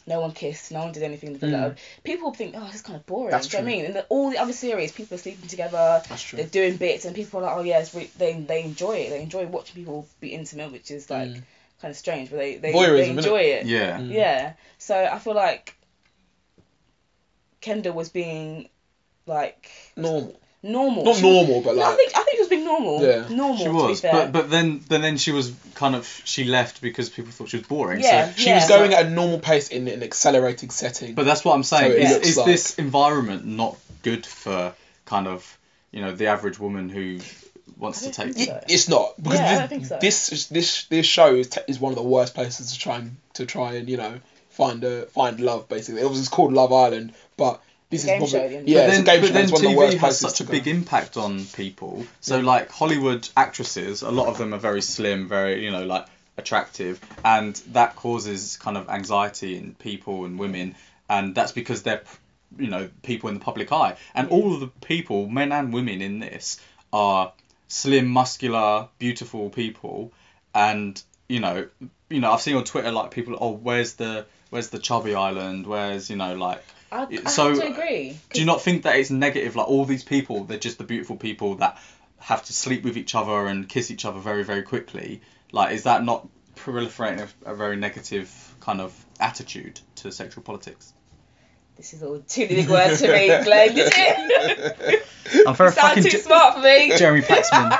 no 0.05 0.19
one 0.19 0.33
kissed, 0.33 0.69
no 0.73 0.79
one 0.81 0.91
did 0.91 1.01
anything 1.03 1.27
in 1.29 1.33
the 1.39 1.47
villa, 1.47 1.69
Mm. 1.69 1.77
people 2.03 2.29
would 2.29 2.37
think, 2.37 2.55
oh, 2.57 2.65
this 2.65 2.75
is 2.75 2.81
kind 2.81 2.97
of 2.97 3.05
boring. 3.05 3.31
That's 3.31 3.47
Do 3.47 3.55
you 3.55 3.63
know 3.63 3.69
what 3.69 3.73
I 3.73 3.75
mean? 3.77 3.85
In 3.85 3.93
the, 3.93 4.03
all 4.09 4.29
the 4.31 4.37
other 4.37 4.51
series, 4.51 4.91
people 4.91 5.15
are 5.15 5.17
sleeping 5.17 5.47
together, 5.47 6.03
That's 6.09 6.21
true. 6.21 6.35
they're 6.37 6.45
doing 6.47 6.75
bits, 6.75 7.05
and 7.05 7.15
people 7.15 7.39
are 7.39 7.43
like, 7.43 7.55
oh 7.57 7.61
yeah, 7.63 7.79
it's 7.79 7.95
re- 7.95 8.11
they 8.17 8.33
they 8.33 8.63
enjoy 8.63 8.97
it. 8.97 9.11
They 9.11 9.21
enjoy 9.21 9.45
watching 9.45 9.75
people 9.75 10.05
be 10.19 10.33
intimate, 10.33 10.73
which 10.73 10.91
is 10.91 11.09
like 11.09 11.29
Mm. 11.29 11.43
kind 11.81 11.91
of 11.91 11.95
strange, 11.95 12.29
but 12.31 12.37
they 12.39 12.55
they, 12.57 12.73
Voyeurism, 12.73 12.95
they 12.97 13.09
innit? 13.11 13.17
enjoy 13.19 13.39
it. 13.39 13.65
yeah 13.65 13.97
Mm. 13.97 14.11
Yeah. 14.11 14.53
So 14.77 14.93
I 15.05 15.19
feel 15.19 15.35
like 15.35 15.73
Kendall 17.61 17.93
was 17.93 18.09
being 18.09 18.67
like 19.25 19.69
Normal. 19.95 20.39
normal. 20.61 21.05
Not 21.05 21.15
She- 21.17 21.21
normal, 21.21 21.61
but 21.61 21.75
No, 21.75 21.83
I 21.83 21.95
think 21.95 22.11
I 22.15 22.23
think 22.23 22.35
she 22.35 22.39
was 22.39 22.49
being 22.49 22.65
normal. 22.65 23.01
Yeah. 23.05 23.27
Normal. 23.29 23.57
she 23.57 23.63
to 23.65 23.71
was 23.73 24.01
be 24.01 24.07
fair. 24.07 24.13
but 24.13 24.31
but 24.31 24.49
then 24.49 24.79
but 24.89 25.01
then 25.01 25.17
she 25.17 25.31
was 25.31 25.51
kind 25.75 25.95
of 25.95 26.21
she 26.25 26.43
left 26.45 26.81
because 26.81 27.09
people 27.09 27.31
thought 27.31 27.49
she 27.49 27.57
was 27.57 27.67
boring 27.67 28.01
Yeah. 28.01 28.31
so 28.31 28.41
She 28.41 28.51
was 28.51 28.67
going 28.67 28.93
at 28.93 29.05
a 29.05 29.09
normal 29.09 29.39
pace 29.39 29.69
in 29.69 29.87
an 29.87 30.03
accelerating 30.03 30.69
setting. 30.69 31.13
But 31.15 31.25
that's 31.25 31.43
what 31.45 31.53
I'm 31.55 31.63
saying. 31.63 31.91
So 31.91 31.97
it 31.97 32.03
is 32.03 32.11
looks 32.11 32.27
is 32.27 32.37
like- 32.37 32.45
this 32.47 32.75
environment 32.75 33.45
not 33.45 33.77
good 34.03 34.25
for 34.25 34.73
kind 35.05 35.27
of 35.27 35.57
you 35.91 36.01
know 36.01 36.13
the 36.15 36.27
average 36.27 36.59
woman 36.59 36.89
who 36.89 37.19
wants 37.77 38.01
to 38.01 38.11
take? 38.11 38.33
think 38.35 38.49
so. 38.49 38.63
It's 38.67 38.87
not 38.89 39.13
because 39.21 39.39
Yeah, 39.39 39.45
I 39.45 39.49
this, 39.51 39.59
don't 39.59 39.69
think 39.69 39.85
so. 39.85 39.97
this 40.01 40.47
this 40.49 40.83
this 40.85 41.05
show 41.05 41.35
is, 41.35 41.47
te- 41.49 41.61
is 41.67 41.79
one 41.79 41.91
of 41.91 41.97
the 41.97 42.03
worst 42.03 42.33
places 42.35 42.71
to 42.73 42.79
try 42.79 42.97
and 42.97 43.15
to 43.33 43.45
try 43.45 43.73
and 43.75 43.87
you 43.89 43.97
know 43.97 44.19
find 44.49 44.83
a 44.83 45.05
find 45.07 45.39
love 45.39 45.67
basically. 45.69 46.01
It 46.01 46.09
was 46.09 46.19
it's 46.19 46.29
called 46.29 46.53
Love 46.53 46.71
Island, 46.71 47.13
but 47.37 47.61
this 47.93 48.05
Game 48.05 48.21
is 48.21 48.31
probably 48.31 48.49
the 48.49 48.55
end. 48.57 48.67
yeah, 48.67 48.79
but 48.79 48.87
it's 48.89 48.97
then, 48.97 49.01
a 49.01 49.05
game 49.05 49.21
but 49.21 49.27
show. 49.27 49.33
then 49.33 49.43
It's 49.43 49.51
one 49.53 49.61
of 49.65 49.69
the 49.71 49.75
TV 49.75 49.77
worst 49.77 49.97
has 49.97 50.19
such 50.19 50.41
a 50.41 50.43
big 50.45 50.67
impact 50.67 51.17
on 51.17 51.45
people. 51.45 52.05
So 52.21 52.37
Yeah. 52.37 52.43
like 52.45 52.69
Hollywood 52.71 53.29
actresses, 53.37 54.01
a 54.01 54.11
lot 54.11 54.27
of 54.27 54.37
them 54.37 54.53
are 54.53 54.59
very 54.59 54.81
slim, 54.81 55.27
very 55.27 55.63
you 55.63 55.71
know 55.71 55.85
like 55.85 56.05
attractive, 56.37 56.99
and 57.23 57.55
that 57.73 57.95
causes 57.95 58.57
kind 58.57 58.77
of 58.77 58.89
anxiety 58.89 59.55
in 59.57 59.75
people 59.75 60.25
and 60.25 60.37
women, 60.39 60.75
and 61.09 61.33
that's 61.35 61.51
because 61.51 61.83
they're 61.83 62.01
you 62.57 62.67
know 62.69 62.89
people 63.03 63.29
in 63.29 63.35
the 63.35 63.43
public 63.43 63.71
eye, 63.71 63.95
and 64.15 64.27
Yeah. 64.29 64.33
all 64.35 64.53
of 64.53 64.59
the 64.59 64.67
people, 64.85 65.27
men 65.27 65.51
and 65.51 65.73
women 65.73 66.01
in 66.01 66.19
this, 66.19 66.59
are 66.91 67.31
slim, 67.67 68.07
muscular, 68.07 68.87
beautiful 68.99 69.49
people, 69.49 70.11
and 70.55 71.01
you 71.27 71.39
know 71.39 71.67
you 72.09 72.19
know 72.19 72.31
I've 72.31 72.41
seen 72.41 72.55
on 72.55 72.63
Twitter 72.63 72.91
like 72.91 73.11
people 73.11 73.37
oh 73.39 73.51
where's 73.51 73.93
the 73.93 74.25
where's 74.51 74.69
the 74.69 74.77
chubby 74.77 75.15
island 75.15 75.65
where's 75.65 76.09
you 76.11 76.15
know 76.15 76.35
like 76.35 76.63
I, 76.93 77.07
I 77.25 77.29
so, 77.29 77.49
have 77.49 77.59
to 77.59 77.71
agree. 77.71 78.17
do 78.31 78.39
you 78.39 78.45
not 78.45 78.61
think 78.61 78.83
that 78.83 78.95
it's 78.97 79.09
negative? 79.09 79.55
Like 79.55 79.67
all 79.67 79.85
these 79.85 80.03
people, 80.03 80.43
they're 80.43 80.59
just 80.59 80.77
the 80.77 80.83
beautiful 80.83 81.15
people 81.15 81.55
that 81.55 81.77
have 82.19 82.45
to 82.45 82.53
sleep 82.53 82.83
with 82.83 82.97
each 82.97 83.15
other 83.15 83.47
and 83.47 83.67
kiss 83.67 83.89
each 83.89 84.05
other 84.05 84.19
very, 84.19 84.43
very 84.43 84.61
quickly. 84.61 85.21
Like, 85.51 85.73
is 85.73 85.83
that 85.83 86.03
not 86.03 86.27
proliferating 86.55 87.27
a, 87.45 87.51
a 87.51 87.55
very 87.55 87.77
negative 87.77 88.55
kind 88.59 88.79
of 88.79 88.93
attitude 89.19 89.79
to 89.95 90.11
sexual 90.11 90.43
politics? 90.43 90.93
This 91.77 91.93
is 91.95 92.03
all 92.03 92.19
too 92.19 92.47
big 92.47 92.69
words 92.69 93.01
to 93.01 93.11
me, 93.11 93.27
Glenn. 93.43 93.73
Did 93.73 93.91
it? 93.91 95.07
I'm 95.47 95.55
very 95.55 95.69
You 95.69 95.73
sound 95.73 95.87
fucking 95.89 96.03
too 96.03 96.09
Je- 96.11 96.17
smart 96.17 96.53
for 96.55 96.61
me. 96.61 96.95
Jeremy 96.95 97.21
Paxman. 97.21 97.71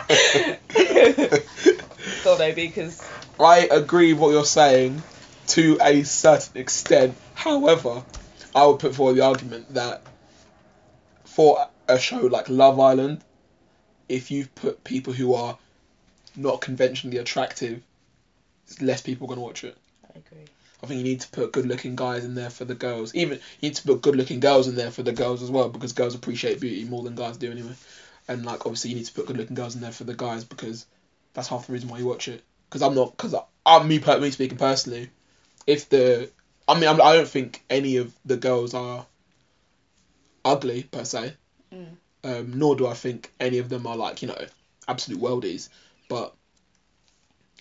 God, 2.24 2.40
no, 2.40 2.54
because 2.54 3.08
I 3.40 3.68
agree 3.70 4.14
with 4.14 4.22
what 4.22 4.30
you're 4.32 4.46
saying 4.46 5.04
to 5.48 5.78
a 5.82 6.02
certain 6.04 6.60
extent. 6.60 7.16
However, 7.36 8.04
I 8.56 8.66
would 8.66 8.80
put 8.80 8.96
forward 8.96 9.16
the 9.16 9.26
argument 9.26 9.74
that 9.74 10.06
for 11.26 11.68
a 11.88 12.00
show 12.00 12.22
like 12.22 12.50
Love 12.50 12.80
Island, 12.80 13.24
if 14.08 14.32
you 14.32 14.48
put 14.56 14.84
people 14.84 15.14
who 15.14 15.34
are 15.34 15.58
not 16.36 16.62
conventionally 16.62 17.18
attractive, 17.18 17.82
less 18.82 19.02
people 19.02 19.26
are 19.26 19.30
going 19.30 19.40
to 19.40 19.46
watch 19.46 19.64
it. 19.64 19.78
I 20.16 20.20
agree. 20.20 20.46
I 20.84 20.86
think 20.86 20.98
you 20.98 21.04
need 21.04 21.22
to 21.22 21.30
put 21.30 21.54
good 21.54 21.66
looking 21.66 21.96
guys 21.96 22.26
in 22.26 22.36
there 22.36 22.50
for 22.50 22.66
the 22.66 22.76
girls. 22.76 23.16
Even 23.16 23.40
you 23.62 23.70
need 23.70 23.76
to 23.76 23.84
put 23.84 24.02
good 24.02 24.16
looking 24.16 24.40
girls 24.42 24.68
in 24.68 24.76
there 24.76 24.92
for 24.92 25.02
the 25.02 25.14
girls 25.14 25.42
as 25.42 25.50
well 25.50 25.70
because 25.70 25.94
girls 25.94 26.14
appreciate 26.14 26.60
beauty 26.60 26.84
more 26.84 27.04
than 27.04 27.16
guys 27.16 27.38
do 27.38 27.52
anyway. 27.52 27.74
And 28.28 28.46
like 28.46 28.66
obviously 28.66 28.92
you 28.92 28.98
need 28.98 29.06
to 29.06 29.14
put 29.14 29.28
good 29.28 29.38
looking 29.38 29.56
girls 29.56 29.76
in 29.76 29.82
there 29.82 29.92
for 29.92 30.04
the 30.04 30.14
guys 30.14 30.44
because 30.44 30.86
that's 31.34 31.48
half 31.48 31.68
the 31.68 31.74
reason 31.74 31.90
why 31.90 32.00
you 32.00 32.06
watch 32.06 32.28
it. 32.28 32.44
Because 32.70 32.82
I'm 32.82 32.96
not 32.96 33.16
because 33.16 33.34
I'm 33.66 33.88
me 33.88 34.00
per 34.00 34.20
me 34.20 34.32
speaking 34.32 34.58
personally. 34.58 35.10
If 35.66 35.88
the 35.88 36.30
I 36.68 36.80
mean 36.80 36.90
I'm, 36.90 37.02
I 37.02 37.16
don't 37.16 37.28
think 37.28 37.64
any 37.70 37.98
of 37.98 38.14
the 38.26 38.38
girls 38.38 38.74
are 38.74 39.06
ugly 40.46 40.84
per 40.84 41.04
se. 41.04 41.34
Mm. 41.74 41.96
Um, 42.26 42.58
nor 42.58 42.76
do 42.76 42.88
I 42.88 42.94
think 42.94 43.32
any 43.40 43.58
of 43.58 43.70
them 43.70 43.86
are 43.86 43.98
like 43.98 44.22
you 44.22 44.28
know 44.28 44.46
absolute 44.88 45.22
worldies. 45.22 45.70
But 46.08 46.34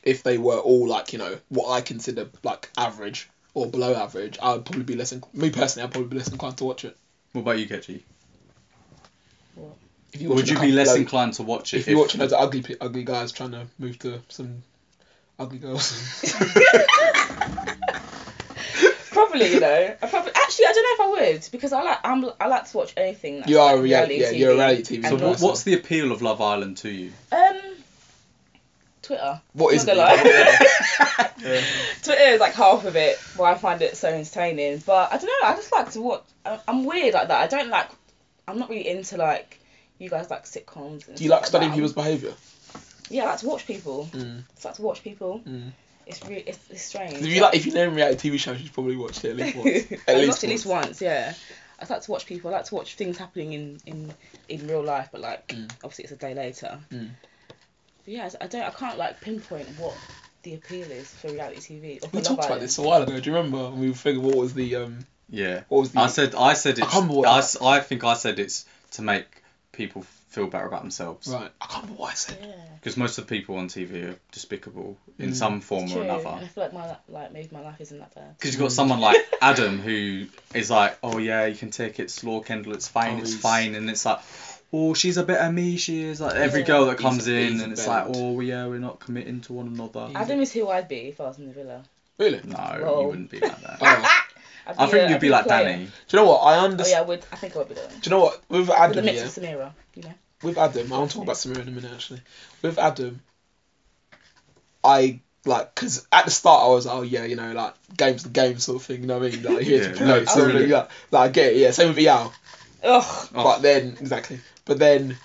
if 0.03 0.23
they 0.23 0.39
were 0.39 0.59
all 0.59 0.87
like 0.89 1.13
you 1.13 1.19
know 1.19 1.39
what 1.49 1.71
I 1.71 1.81
consider 1.81 2.29
like 2.43 2.71
average 2.77 3.29
or 3.55 3.67
below 3.67 3.95
average, 3.95 4.39
I 4.41 4.55
would 4.55 4.65
probably 4.65 4.85
be 4.85 4.95
less. 4.95 5.13
Inc- 5.13 5.33
me 5.35 5.51
personally, 5.51 5.87
I'd 5.87 5.93
probably 5.93 6.09
be 6.11 6.19
less 6.19 6.31
inclined 6.31 6.59
to 6.59 6.65
watch 6.65 6.85
it. 6.85 6.97
What 7.33 7.43
about 7.43 7.59
you, 7.59 7.67
Ketchy? 7.67 8.03
If 10.13 10.21
you 10.21 10.29
Would 10.29 10.49
you 10.49 10.61
be 10.61 10.73
less 10.73 10.89
like, 10.89 10.99
inclined 10.99 11.35
to 11.35 11.43
watch 11.43 11.73
it 11.73 11.79
if 11.79 11.89
you're 11.89 11.99
watching 11.99 12.21
loads 12.21 12.35
of 12.35 12.41
ugly 12.41 12.77
ugly 12.81 13.05
guys 13.05 13.33
trying 13.33 13.53
to 13.53 13.67
move 13.79 13.99
to 14.01 14.21
some 14.29 14.63
ugly 15.39 15.59
girls? 15.59 16.23
Probably, 19.29 19.53
you 19.53 19.61
know. 19.61 19.97
I 20.03 20.07
probably 20.07 20.33
actually 20.35 20.67
I 20.67 20.73
don't 20.73 20.83
know 20.83 20.95
if 20.95 21.01
I 21.01 21.33
would 21.33 21.49
because 21.53 21.73
I 21.73 21.83
like 21.83 21.99
I'm 22.05 22.25
I 22.41 22.47
like 22.49 22.71
to 22.71 22.77
watch 22.77 22.93
anything. 22.97 23.39
That's 23.39 23.51
You 23.51 23.59
are 23.61 23.73
like 23.73 23.79
a 23.81 23.83
reality- 23.83 24.21
yeah, 24.21 24.33
TV 24.33 24.39
you're 24.39 24.51
a 24.53 24.55
reality 24.55 24.99
TV 24.99 25.09
So 25.09 25.17
what, 25.17 25.41
what's 25.41 25.63
the 25.63 25.75
appeal 25.75 26.13
of 26.13 26.23
Love 26.23 26.41
Island 26.41 26.77
to 26.79 26.91
you? 26.91 27.13
Um, 27.31 27.57
Twitter. 29.03 29.41
what 29.53 29.75
is 29.75 29.85
Not 29.87 29.97
it? 29.97 29.99
gonna 29.99 31.31
Yeah. 31.57 31.61
Twitter 32.05 32.23
is 32.23 32.41
like 32.41 32.55
half 32.55 32.85
of 32.85 32.95
it. 32.97 33.19
Why 33.37 33.51
I 33.53 33.59
find 33.59 33.83
it 33.83 33.97
so 33.97 34.09
entertaining. 34.09 34.79
But 34.87 35.13
I 35.13 35.17
don't 35.19 35.27
know. 35.43 35.49
I 35.49 35.57
just 35.57 35.73
like 35.73 35.91
to 35.93 36.01
watch. 36.01 36.23
I- 36.47 36.61
I'm 36.69 36.85
weird 36.85 37.15
like 37.15 37.29
that. 37.29 37.41
I 37.41 37.47
don't 37.49 37.69
like. 37.69 37.89
I'm 38.47 38.59
not 38.59 38.69
really 38.69 38.87
into 38.89 39.17
like 39.17 39.59
you 39.99 40.09
guys 40.09 40.31
like 40.31 40.45
sitcoms. 40.45 41.09
And 41.09 41.17
Do 41.17 41.25
you 41.25 41.31
like 41.31 41.41
stuff 41.41 41.49
studying 41.49 41.71
that. 41.71 41.77
people's 41.77 41.93
behaviour? 41.95 42.33
Yeah, 43.11 43.25
I 43.25 43.27
like 43.31 43.39
to 43.41 43.47
watch 43.49 43.67
people. 43.67 44.09
Mm. 44.13 44.39
I 44.41 44.43
just 44.55 44.65
like 44.65 44.75
to 44.75 44.83
watch 44.83 45.03
people. 45.03 45.43
Mm. 45.47 45.73
It's 46.07 46.23
really 46.25 46.43
it's, 46.47 46.59
it's 46.71 46.83
strange. 46.83 47.15
If 47.15 47.27
you 47.27 47.41
like, 47.43 47.55
if 47.55 47.67
you 47.67 47.73
name 47.73 47.95
reality 47.95 48.31
TV 48.31 48.39
shows, 48.39 48.61
you've 48.61 48.73
probably 48.73 48.97
watched 48.97 49.25
it 49.25 49.31
at 49.31 49.37
least 49.37 49.57
once. 49.57 49.93
At 50.09 50.15
I 50.17 50.19
least 50.19 50.29
watched 50.29 50.45
at 50.45 50.51
least 50.51 50.67
once. 50.67 50.87
once. 50.87 51.01
Yeah. 51.03 51.35
I 51.81 51.93
like 51.93 52.03
to 52.03 52.11
watch 52.13 52.27
people. 52.27 52.51
I 52.51 52.59
like 52.59 52.65
to 52.67 52.75
watch 52.75 52.95
things 52.95 53.19
happening 53.19 53.53
in 53.55 53.81
in 53.87 54.15
in 54.49 54.67
real 54.69 54.83
life, 54.85 55.09
but 55.13 55.21
like 55.21 55.49
Mm. 55.49 55.71
obviously 55.83 56.05
it's 56.05 56.13
a 56.13 56.17
day 56.17 56.35
later. 56.35 56.79
Mm. 56.93 57.11
But 58.05 58.15
yeah, 58.15 58.31
I 58.41 58.47
don't. 58.47 58.63
I 58.63 58.71
can't 58.71 58.99
like 58.99 59.21
pinpoint 59.21 59.69
what 59.79 59.95
the 60.43 60.55
appeal 60.55 60.91
is 60.91 61.09
for 61.09 61.29
reality 61.33 61.81
TV. 61.81 61.97
Or 62.03 62.09
for 62.09 62.17
We 62.17 62.23
Love 62.23 62.37
talked 62.37 62.47
about 62.47 62.61
this 62.61 62.79
a 62.79 62.83
while 62.83 63.03
ago. 63.03 63.19
Do 63.19 63.31
you 63.31 63.37
remember? 63.37 63.71
when 63.71 63.81
We 63.81 63.95
figured 63.95 64.25
what 64.25 64.37
was 64.37 64.55
the 64.55 64.77
um, 64.77 65.07
Yeah. 65.29 65.63
what 65.69 65.81
was 65.81 65.93
the 65.93 66.01
I 66.01 66.07
said 66.09 66.35
I 66.35 66.55
said 66.55 66.79
I 66.81 66.83
it's 66.85 66.93
can't 66.93 67.03
remember 67.05 67.15
what- 67.21 67.29
I, 67.29 67.39
s- 67.39 67.61
I 67.61 67.81
think 67.81 68.05
I 68.05 68.15
said 68.15 68.39
it's 68.39 68.65
to 68.93 69.03
make 69.03 69.27
people 69.73 70.05
feel 70.33 70.47
better 70.47 70.67
about 70.67 70.81
themselves 70.83 71.29
right? 71.29 71.51
I 71.61 71.67
can't 71.67 71.83
remember 71.83 72.01
what 72.03 72.13
I 72.13 72.15
said. 72.15 72.39
Yeah. 72.41 72.55
because 72.81 72.97
most 72.97 73.19
of 73.19 73.27
the 73.27 73.35
people 73.37 73.57
on 73.57 73.69
TV 73.69 74.11
are 74.11 74.17
despicable 74.33 74.97
in 75.19 75.31
Mm. 75.31 75.35
some 75.35 75.61
form 75.61 75.85
It's 75.85 75.93
or 75.93 75.97
true. 75.97 76.03
I 76.11 76.19
another. 76.19 76.47
feel 76.47 76.65
like 76.65 76.73
my 76.73 76.89
li- 76.91 76.97
like 77.09 77.33
maybe 77.33 77.49
my 77.53 77.61
life 77.61 77.81
isn't 77.81 77.99
that 77.99 78.15
bad. 78.15 78.37
Because 78.39 78.53
you've 78.55 78.61
got 78.63 78.73
someone 78.73 79.01
like 79.01 79.19
Adam 79.43 79.79
who 79.79 80.27
is 80.55 80.71
like, 80.71 80.99
oh 81.03 81.19
yeah, 81.19 81.47
you 81.47 81.55
can 81.57 81.71
take 81.71 82.01
it 82.01 82.11
slow, 82.11 82.41
Kendall. 82.41 82.73
It's 82.73 82.89
fine, 82.89 83.17
Oh, 83.17 83.19
it's 83.21 83.31
he's- 83.31 83.43
fine, 83.43 83.75
and 83.75 83.89
it's 83.91 84.05
like, 84.07 84.21
oh 84.73 84.95
she's 84.95 85.19
a 85.19 85.23
bit 85.23 85.39
of 85.39 85.53
me. 85.53 85.77
She 85.77 86.03
is 86.03 86.21
like 86.21 86.35
every 86.35 86.61
Yeah. 86.61 86.67
girl 86.67 86.87
that 86.87 86.99
He's- 86.99 87.03
comes 87.03 87.29
in, 87.29 87.53
he's 87.53 87.63
and 87.63 87.73
it's 87.73 87.87
bent. 87.87 88.09
like, 88.09 88.17
oh 88.17 88.41
yeah, 88.41 88.67
we're 88.67 88.79
not 88.79 89.01
committing 89.01 89.43
to 89.43 89.53
one 89.53 89.67
another. 89.69 90.07
He's- 90.09 90.17
Adam 90.23 90.41
is 90.41 90.53
who 90.53 90.69
I'd 90.69 90.89
be 90.89 91.09
if 91.09 91.21
I 91.21 91.25
was 91.25 91.39
in 91.39 91.47
the 91.49 91.53
villa. 91.53 91.83
Really? 92.19 92.41
No, 92.45 92.57
Whoa. 92.57 93.01
you 93.03 93.07
wouldn't 93.09 93.31
be 93.31 93.41
like 93.41 93.61
that. 93.63 93.79
Oh. 93.83 94.09
I'd 94.65 94.77
I 94.79 94.87
think 94.87 94.93
a- 94.95 95.09
you'd 95.09 95.15
I'd 95.17 95.21
be 95.21 95.27
a 95.27 95.33
like 95.33 95.47
player. 95.47 95.65
Danny. 95.65 95.85
Do 95.87 95.91
you 96.17 96.23
know 96.23 96.31
what? 96.31 96.39
I 96.43 96.55
Oh 96.59 96.65
understand. 96.67 96.91
yeah, 96.93 96.99
I 97.01 97.03
would. 97.03 97.25
I 97.33 97.37
think 97.37 97.57
I 97.57 97.59
would 97.59 97.69
be 97.69 97.75
doing. 97.75 97.89
Do 97.89 97.97
you 98.05 98.11
know 98.11 98.21
what? 98.23 98.41
With 98.49 98.61
With 98.61 98.69
a 98.71 98.79
Adam, 98.79 99.05
mix 99.05 99.19
yeah. 99.19 99.25
of 99.25 99.31
Samira, 99.31 99.73
you 99.97 100.03
know. 100.05 100.15
With 100.43 100.59
Adam, 100.59 100.93
I 100.93 100.99
want 100.99 101.11
to 101.11 101.17
talk 101.17 101.25
about 101.25 101.37
Samira 101.37 101.63
in 101.63 101.69
a 101.69 101.71
minute 101.71 101.93
actually. 101.93 102.21
With 102.63 102.79
Adam, 102.79 103.21
I 104.85 105.21
like 105.45 105.75
because 105.75 106.07
at 106.13 106.25
the 106.25 106.31
start 106.31 106.65
I 106.65 106.69
was 106.69 106.87
oh 106.87 107.03
yeah 107.03 107.25
you 107.25 107.35
know 107.37 107.53
like 107.53 107.75
games 107.97 108.23
the 108.23 108.29
game 108.29 108.59
sort 108.59 108.77
of 108.81 108.87
thing 108.87 109.01
you 109.01 109.07
know 109.09 109.19
what 109.19 109.33
I 109.33 109.37
mean 109.37 109.43
like 109.43 109.65
here 109.65 109.83
Yeah, 109.83 109.89
to 109.89 109.95
play 109.97 110.07
no, 110.07 110.25
so 110.25 110.47
really. 110.47 110.67
like, 110.69 110.91
like 111.11 111.31
I 111.31 111.33
get 111.33 111.53
it 111.53 111.57
yeah 111.57 111.71
same 111.73 111.89
with 111.89 111.99
Yao 111.99 112.33
Ugh. 112.85 113.29
Oh. 113.35 113.43
but 113.45 113.59
then 113.63 113.97
exactly 114.01 114.39
but 114.65 114.79
then 114.79 115.17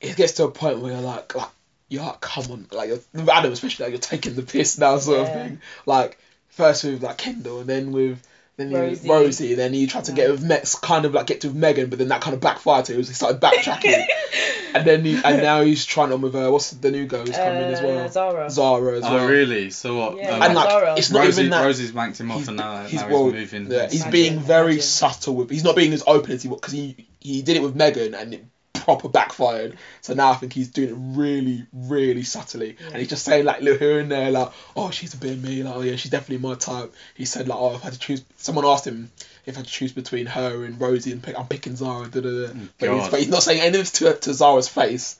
it 0.00 0.16
gets 0.16 0.32
to 0.34 0.44
a 0.44 0.50
point 0.50 0.80
where 0.80 0.92
you're 0.92 1.00
like 1.00 1.34
like 1.34 1.48
you're 1.88 2.02
like 2.04 2.20
come 2.20 2.50
on 2.52 2.66
like 2.70 2.88
you're 2.90 3.30
Adam 3.30 3.52
especially 3.52 3.84
like 3.86 3.92
you're 3.92 4.00
taking 4.00 4.34
the 4.34 4.42
piss 4.42 4.76
now 4.78 4.98
sort 4.98 5.20
of 5.20 5.28
Yeah. 5.28 5.32
thing 5.48 5.60
like 5.86 6.18
first 6.48 6.84
with 6.84 7.02
like 7.02 7.16
Kendall 7.18 7.60
and 7.60 7.68
then 7.68 7.92
with 7.92 8.22
then 8.70 8.70
you- 8.70 8.88
Rosie. 8.88 9.08
Rosie, 9.08 9.54
then 9.54 9.72
he 9.72 9.86
tried 9.86 10.04
to 10.04 10.12
get 10.12 10.30
with 10.30 10.42
Mex, 10.42 10.74
kind 10.74 11.04
of 11.04 11.12
like 11.14 11.26
get 11.26 11.40
to 11.42 11.48
with 11.48 11.56
Megan, 11.56 11.90
but 11.90 11.98
then 11.98 12.08
that 12.08 12.20
kind 12.20 12.34
of 12.34 12.40
backfired 12.40 12.84
to 12.86 12.92
him. 12.92 12.98
He 12.98 13.04
started 13.04 13.40
backtracking, 13.40 14.04
and 14.74 14.86
then 14.86 15.04
he, 15.04 15.14
and 15.24 15.42
now 15.42 15.62
he's 15.62 15.84
trying 15.84 16.12
on 16.12 16.20
with 16.20 16.34
her. 16.34 16.50
what's 16.50 16.70
the 16.70 16.90
new 16.90 17.06
girl 17.06 17.26
who's 17.26 17.36
coming 17.36 17.62
in 17.62 17.74
as 17.74 17.80
Uh, 17.80 17.84
well, 17.84 18.08
Zara. 18.08 18.50
Zara 18.50 18.98
as 18.98 19.04
Oh 19.04 19.14
well. 19.14 19.26
really? 19.28 19.70
So 19.70 19.96
what? 19.98 20.16
Yeah, 20.16 20.30
um, 20.36 20.42
And 20.42 20.54
like 20.54 20.70
Zara. 20.70 20.94
it's 20.96 21.10
not 21.10 21.24
Rosie, 21.24 21.40
even 21.42 21.50
that 21.50 21.64
Rosie's 21.64 21.92
wanked 21.92 22.20
him 22.20 22.30
off, 22.30 22.36
he's- 22.38 22.48
and 22.48 22.56
now, 22.56 22.84
he's 22.84 23.00
now 23.00 23.08
well- 23.08 23.30
moving. 23.30 23.70
yeah, 23.70 23.84
he's 23.88 24.02
Imagine, 24.02 24.10
being 24.12 24.40
very 24.40 24.64
imagine. 24.72 24.82
subtle 24.82 25.34
with. 25.36 25.50
He's 25.50 25.64
not 25.64 25.76
being 25.76 25.92
as 25.92 26.02
open 26.06 26.32
as 26.32 26.42
he 26.42 26.48
was 26.48 26.60
because 26.60 26.72
he 26.72 27.08
he 27.20 27.42
did 27.42 27.56
it 27.56 27.62
with 27.62 27.76
Megan 27.76 28.14
and 28.14 28.34
it 28.34 28.44
proper 28.82 29.08
backfired. 29.08 29.76
So 30.00 30.14
now 30.14 30.30
I 30.30 30.34
think 30.34 30.52
he's 30.52 30.68
doing 30.68 30.88
it 30.90 30.96
really 31.18 31.66
really 31.72 32.22
subtly, 32.22 32.76
and 32.86 32.96
he's 32.96 33.08
just 33.08 33.24
saying 33.24 33.44
like 33.44 33.60
little 33.62 33.78
here 33.78 34.00
and 34.00 34.10
there 34.10 34.30
like 34.30 34.52
oh 34.76 34.90
she's 34.90 35.14
a 35.14 35.16
bit 35.16 35.32
of 35.32 35.42
me 35.42 35.62
like 35.62 35.74
oh 35.74 35.80
yeah 35.82 35.96
she's 35.96 36.10
definitely 36.10 36.46
my 36.46 36.54
type. 36.56 36.92
He 37.14 37.24
said 37.24 37.48
like 37.48 37.58
oh 37.58 37.74
if 37.76 37.82
I 37.82 37.84
had 37.84 37.92
to 37.94 37.98
choose, 37.98 38.24
someone 38.36 38.64
asked 38.64 38.86
him 38.86 39.10
if 39.46 39.56
I 39.56 39.60
had 39.60 39.66
to 39.66 39.72
choose 39.72 39.92
between 39.92 40.26
her 40.26 40.64
and 40.64 40.80
Rosie 40.80 41.12
and 41.12 41.22
pick, 41.22 41.38
I'm 41.38 41.46
picking 41.46 41.76
Zara. 41.76 42.08
Da, 42.08 42.20
da, 42.20 42.46
da. 42.46 42.52
But, 42.78 42.92
he's, 42.94 43.08
but 43.08 43.20
he's 43.20 43.28
not 43.28 43.42
saying 43.42 43.60
anything 43.60 44.12
to 44.12 44.18
to 44.18 44.34
Zara's 44.34 44.68
face. 44.68 45.18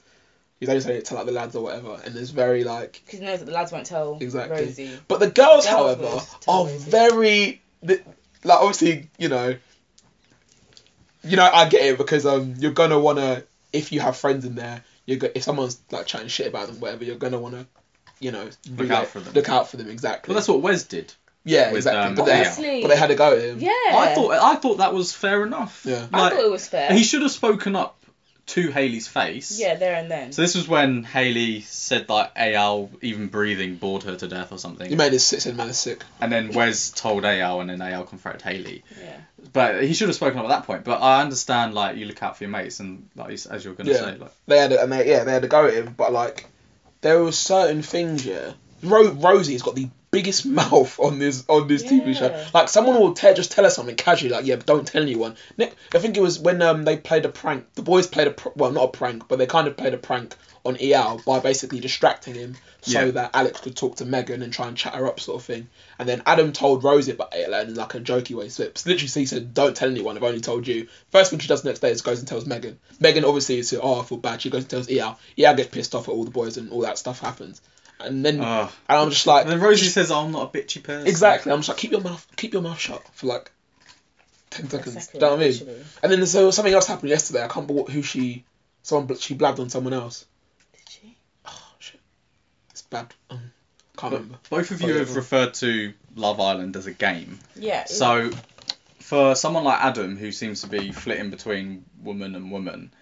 He's 0.61 0.69
only 0.69 0.81
saying 0.81 0.99
it 0.99 1.05
to 1.07 1.15
like 1.15 1.27
the 1.27 1.33
lads 1.33 1.57
or 1.57 1.65
whatever, 1.65 2.01
and 2.05 2.15
it's 2.17 2.31
very 2.31 2.63
like 2.63 3.03
Because 3.05 3.19
he 3.21 3.25
knows 3.27 3.41
that 3.41 3.47
the 3.47 3.53
lads 3.53 3.73
won't 3.73 3.87
tell 3.87 4.19
Exactly. 4.21 4.67
Rosie. 4.67 4.99
But 5.09 5.19
the 5.21 5.31
girls, 5.31 5.67
Girls 5.67 5.67
however, 5.67 6.21
are 6.47 6.67
Rosie. 6.67 6.91
very 6.91 7.63
th- 7.87 8.03
like 8.45 8.59
obviously 8.61 9.09
you 9.19 9.29
know. 9.29 9.57
You 11.25 11.37
know, 11.37 11.49
I 11.53 11.69
get 11.69 11.83
it 11.87 11.99
because 11.99 12.27
um, 12.27 12.57
you're 12.59 12.73
gonna 12.73 12.99
wanna 12.99 13.45
if 13.73 13.93
you 13.93 14.01
have 14.01 14.17
friends 14.17 14.45
in 14.45 14.55
there, 14.55 14.83
you're 15.07 15.19
go- 15.19 15.31
if 15.35 15.43
someone's 15.43 15.79
like 15.91 16.07
chatting 16.07 16.29
shit 16.29 16.47
about 16.47 16.67
them, 16.69 16.81
whatever, 16.81 17.05
you're 17.05 17.17
gonna 17.17 17.39
wanna, 17.39 17.67
you 18.21 18.31
know, 18.33 18.45
Look 18.45 18.81
relay- 18.81 18.95
out 18.95 19.07
for 19.09 19.21
them. 19.21 19.33
Look 19.35 19.49
out 19.49 19.69
for 19.71 19.77
them, 19.77 19.89
exactly. 19.91 20.33
Well, 20.33 20.37
that's 20.41 20.49
what 20.49 20.61
Wes 20.61 20.85
did. 20.85 21.13
yeah, 21.45 21.69
with, 21.69 21.79
exactly. 21.79 22.01
um, 22.03 22.15
but, 22.15 22.25
they, 22.27 22.41
Honestly. 22.41 22.83
but 22.83 22.89
they 22.89 22.97
had 22.97 23.09
to 23.09 23.15
go 23.17 23.33
at 23.37 23.43
him. 23.43 23.59
Yeah. 23.61 23.71
I 23.71 24.13
thought 24.15 24.31
I 24.33 24.55
thought 24.57 24.79
that 24.79 24.95
was 24.95 25.13
fair 25.13 25.45
enough. 25.45 25.83
Yeah. 25.85 26.07
I 26.13 26.31
thought 26.31 26.39
it 26.45 26.51
was 26.51 26.69
fair. 26.69 26.93
he 26.93 27.03
should 27.03 27.23
have 27.23 27.33
spoken 27.33 27.75
up 27.77 27.99
to 28.45 28.71
Haley's 28.71 29.07
face. 29.09 29.59
Yeah, 29.59 29.77
there 29.77 29.95
and 29.95 30.11
then. 30.11 30.33
So 30.33 30.43
this 30.43 30.55
was 30.55 30.67
when 30.69 31.05
Haley 31.05 31.61
said 31.63 32.09
like 32.09 32.35
Eyal 32.35 32.91
even 33.01 33.29
breathing 33.29 33.77
bored 33.77 34.03
her 34.03 34.17
to 34.17 34.29
death 34.29 34.53
or 34.53 34.59
something. 34.59 34.91
You 34.91 34.97
made 34.97 35.13
it 35.15 35.21
sick. 35.21 35.41
Said 35.41 35.57
man 35.57 35.69
is 35.69 35.79
sick. 35.79 36.03
and 36.21 36.31
then 36.33 36.53
Wes 36.53 36.91
told 36.91 37.23
Eyal 37.23 37.61
and 37.61 37.71
then 37.71 37.79
Eyal 37.79 38.07
confronted 38.09 38.43
Haley. 38.43 38.83
yeah. 39.01 39.17
But 39.53 39.83
he 39.85 39.93
should 39.95 40.09
have 40.09 40.15
spoken 40.17 40.39
up 40.39 40.45
at 40.45 40.49
that 40.49 40.67
point. 40.67 40.85
But 40.85 41.03
I 41.03 41.21
understand 41.23 41.75
like 41.75 41.97
you 41.97 42.07
look 42.07 42.23
out 42.23 42.37
for 42.37 42.45
your 42.45 42.51
mates 42.51 42.81
and 42.81 43.09
like 43.17 43.31
as 43.33 43.65
you're 43.65 43.75
gonna 43.75 43.91
Yeah. 43.91 43.97
say 43.99 44.17
like 44.19 44.33
They 44.47 44.59
had 44.59 44.71
to, 44.71 44.83
and 44.83 44.91
they 44.93 45.09
yeah 45.09 45.25
they 45.25 45.33
had 45.33 45.43
to 45.43 45.49
go 45.49 45.67
at 45.67 45.75
him, 45.75 45.95
but 45.97 46.13
like 46.13 46.47
there 47.01 47.23
were 47.23 47.33
certain 47.33 47.83
things 47.83 48.25
yeah. 48.27 48.53
Ro- 48.83 49.11
Rosie's 49.13 49.63
got 49.63 49.77
the 49.77 49.89
biggest 50.13 50.45
mouth 50.61 51.01
on 51.01 51.19
this 51.19 51.45
on 51.49 51.67
this 51.67 51.83
TV 51.83 52.15
show. 52.17 52.47
Like 52.55 52.69
someone 52.69 53.01
will 53.01 53.15
tell 53.15 53.35
just 53.35 53.51
tell 53.51 53.67
us 53.67 53.75
something 53.75 53.97
casually 53.97 54.31
like 54.31 54.45
yeah, 54.45 54.57
but 54.57 54.67
don't 54.67 54.87
tell 54.87 55.03
anyone. 55.03 55.35
Nick, 55.59 55.75
I 55.93 55.99
think 55.99 56.17
it 56.17 56.21
was 56.21 56.39
when 56.39 56.63
um 56.63 56.85
they 56.85 56.97
played 56.97 57.25
a 57.25 57.31
prank. 57.31 57.65
The 57.75 57.83
boys 57.83 58.07
played 58.07 58.29
a 58.29 58.31
pr- 58.33 58.51
well 58.55 58.71
not 58.71 58.85
a 58.85 58.89
prank, 58.89 59.27
but 59.27 59.39
they 59.39 59.47
kind 59.47 59.67
of 59.67 59.77
played 59.77 59.95
a 59.95 59.99
prank 59.99 60.37
on 60.65 60.77
Eyal 60.77 61.25
by 61.25 61.41
basically 61.41 61.81
distracting 61.81 62.37
him 62.37 62.55
so 62.83 63.07
Yeah. 63.07 63.11
that 63.13 63.31
Alex 63.35 63.61
could 63.63 63.75
talk 63.75 63.97
to 63.97 64.05
Megan 64.05 64.43
and 64.43 64.53
try 64.53 64.69
and 64.69 64.77
chat 64.77 64.95
her 64.95 65.09
up 65.09 65.19
sort 65.19 65.41
of 65.41 65.45
thing. 65.45 65.67
And 65.99 66.09
then 66.09 66.23
Adam 66.25 66.53
told 66.53 66.85
Rosie 66.85 67.11
about 67.13 67.35
it 67.35 67.49
in 67.69 67.75
like 67.75 67.95
a 67.95 68.01
jokey 68.01 68.37
way. 68.37 68.49
So 68.49 68.63
it's 68.65 68.87
literally 68.87 69.09
he 69.09 69.27
said, 69.27 69.55
"Don't 69.55 69.75
tell 69.75 69.89
anyone. 69.91 70.17
I've 70.17 70.23
only 70.23 70.41
told 70.41 70.69
you." 70.69 70.89
First 71.11 71.31
thing 71.31 71.41
she 71.41 71.49
does 71.49 71.63
the 71.63 71.71
next 71.71 71.81
day 71.81 71.91
is 71.91 72.03
goes 72.03 72.19
and 72.21 72.29
tells 72.29 72.45
Megan. 72.47 72.79
Megan 73.01 73.25
obviously 73.25 73.59
is 73.59 73.73
oh 73.83 74.01
I 74.01 74.05
feel 74.05 74.19
bad. 74.19 74.43
She 74.43 74.51
goes 74.51 74.63
and 74.65 74.71
tells 74.71 74.89
Eyal. 74.89 75.17
Eyal 75.39 75.57
gets 75.57 75.71
pissed 75.71 75.95
off 75.95 76.09
at 76.09 76.13
all 76.13 76.25
the 76.25 76.31
boys 76.31 76.59
and 76.59 76.71
all 76.71 76.83
that 76.83 76.99
stuff 76.99 77.21
happens. 77.21 77.63
And 78.05 78.25
then 78.25 78.41
Ugh. 78.41 78.71
and 78.89 78.99
I'm 78.99 79.11
just 79.11 79.27
like 79.27 79.43
And 79.43 79.53
then 79.53 79.61
Rosie 79.61 79.87
says, 79.87 80.11
oh, 80.11 80.21
"I'm 80.25 80.33
not 80.33 80.55
a 80.55 80.59
bitchy 80.59 80.83
person." 80.83 81.07
Exactly. 81.07 81.53
I'm 81.53 81.59
just 81.59 81.69
like 81.69 81.79
keep 81.79 81.91
your 81.93 82.01
mouth 82.01 82.27
keep 82.37 82.53
your 82.53 82.63
mouth 82.63 82.79
shut 82.79 83.03
for 83.15 83.27
like 83.27 83.51
ten 84.51 84.69
seconds. 84.69 84.95
second, 85.07 85.21
Do 85.21 85.27
you 85.27 85.31
know 85.31 85.37
what 85.37 85.41
I 85.43 85.49
mean? 85.49 85.53
literally. 85.59 85.85
And 86.03 86.13
then 86.13 86.27
so 86.27 86.51
something 86.51 86.75
else 86.75 86.87
happened 86.87 87.11
yesterday. 87.11 87.43
I 87.45 87.49
can't 87.49 87.69
remember 87.69 87.91
who 87.91 88.03
she 88.03 88.45
someone 88.83 89.07
bl- 89.07 89.15
she 89.15 89.35
blabbed 89.35 89.61
on 89.61 89.71
someone 89.71 89.93
else. 89.93 90.25
Did 90.73 90.89
she? 90.89 91.17
Oh 91.47 91.73
shit. 91.79 92.01
It's 92.71 92.83
bad. 92.83 93.13
Um, 93.31 93.39
can't 93.97 94.13
But 94.13 94.21
remember. 94.21 94.39
both 94.51 94.71
of 94.71 94.83
Oh, 94.83 94.87
you 94.87 94.93
yeah. 94.95 94.99
have 95.01 95.17
referred 95.17 95.55
to 95.55 95.93
Love 96.17 96.41
Island 96.41 96.77
as 96.77 96.87
a 96.87 96.93
game. 96.93 97.39
Yeah. 97.57 97.85
So, 97.85 98.31
for 99.01 99.35
someone 99.35 99.65
like 99.65 99.81
Adam, 99.81 100.17
who 100.17 100.33
seems 100.33 100.63
to 100.63 100.67
be 100.67 100.93
flitting 100.93 101.31
between 101.31 101.85
woman 102.03 102.35
and 102.35 102.51
woman, 102.51 102.93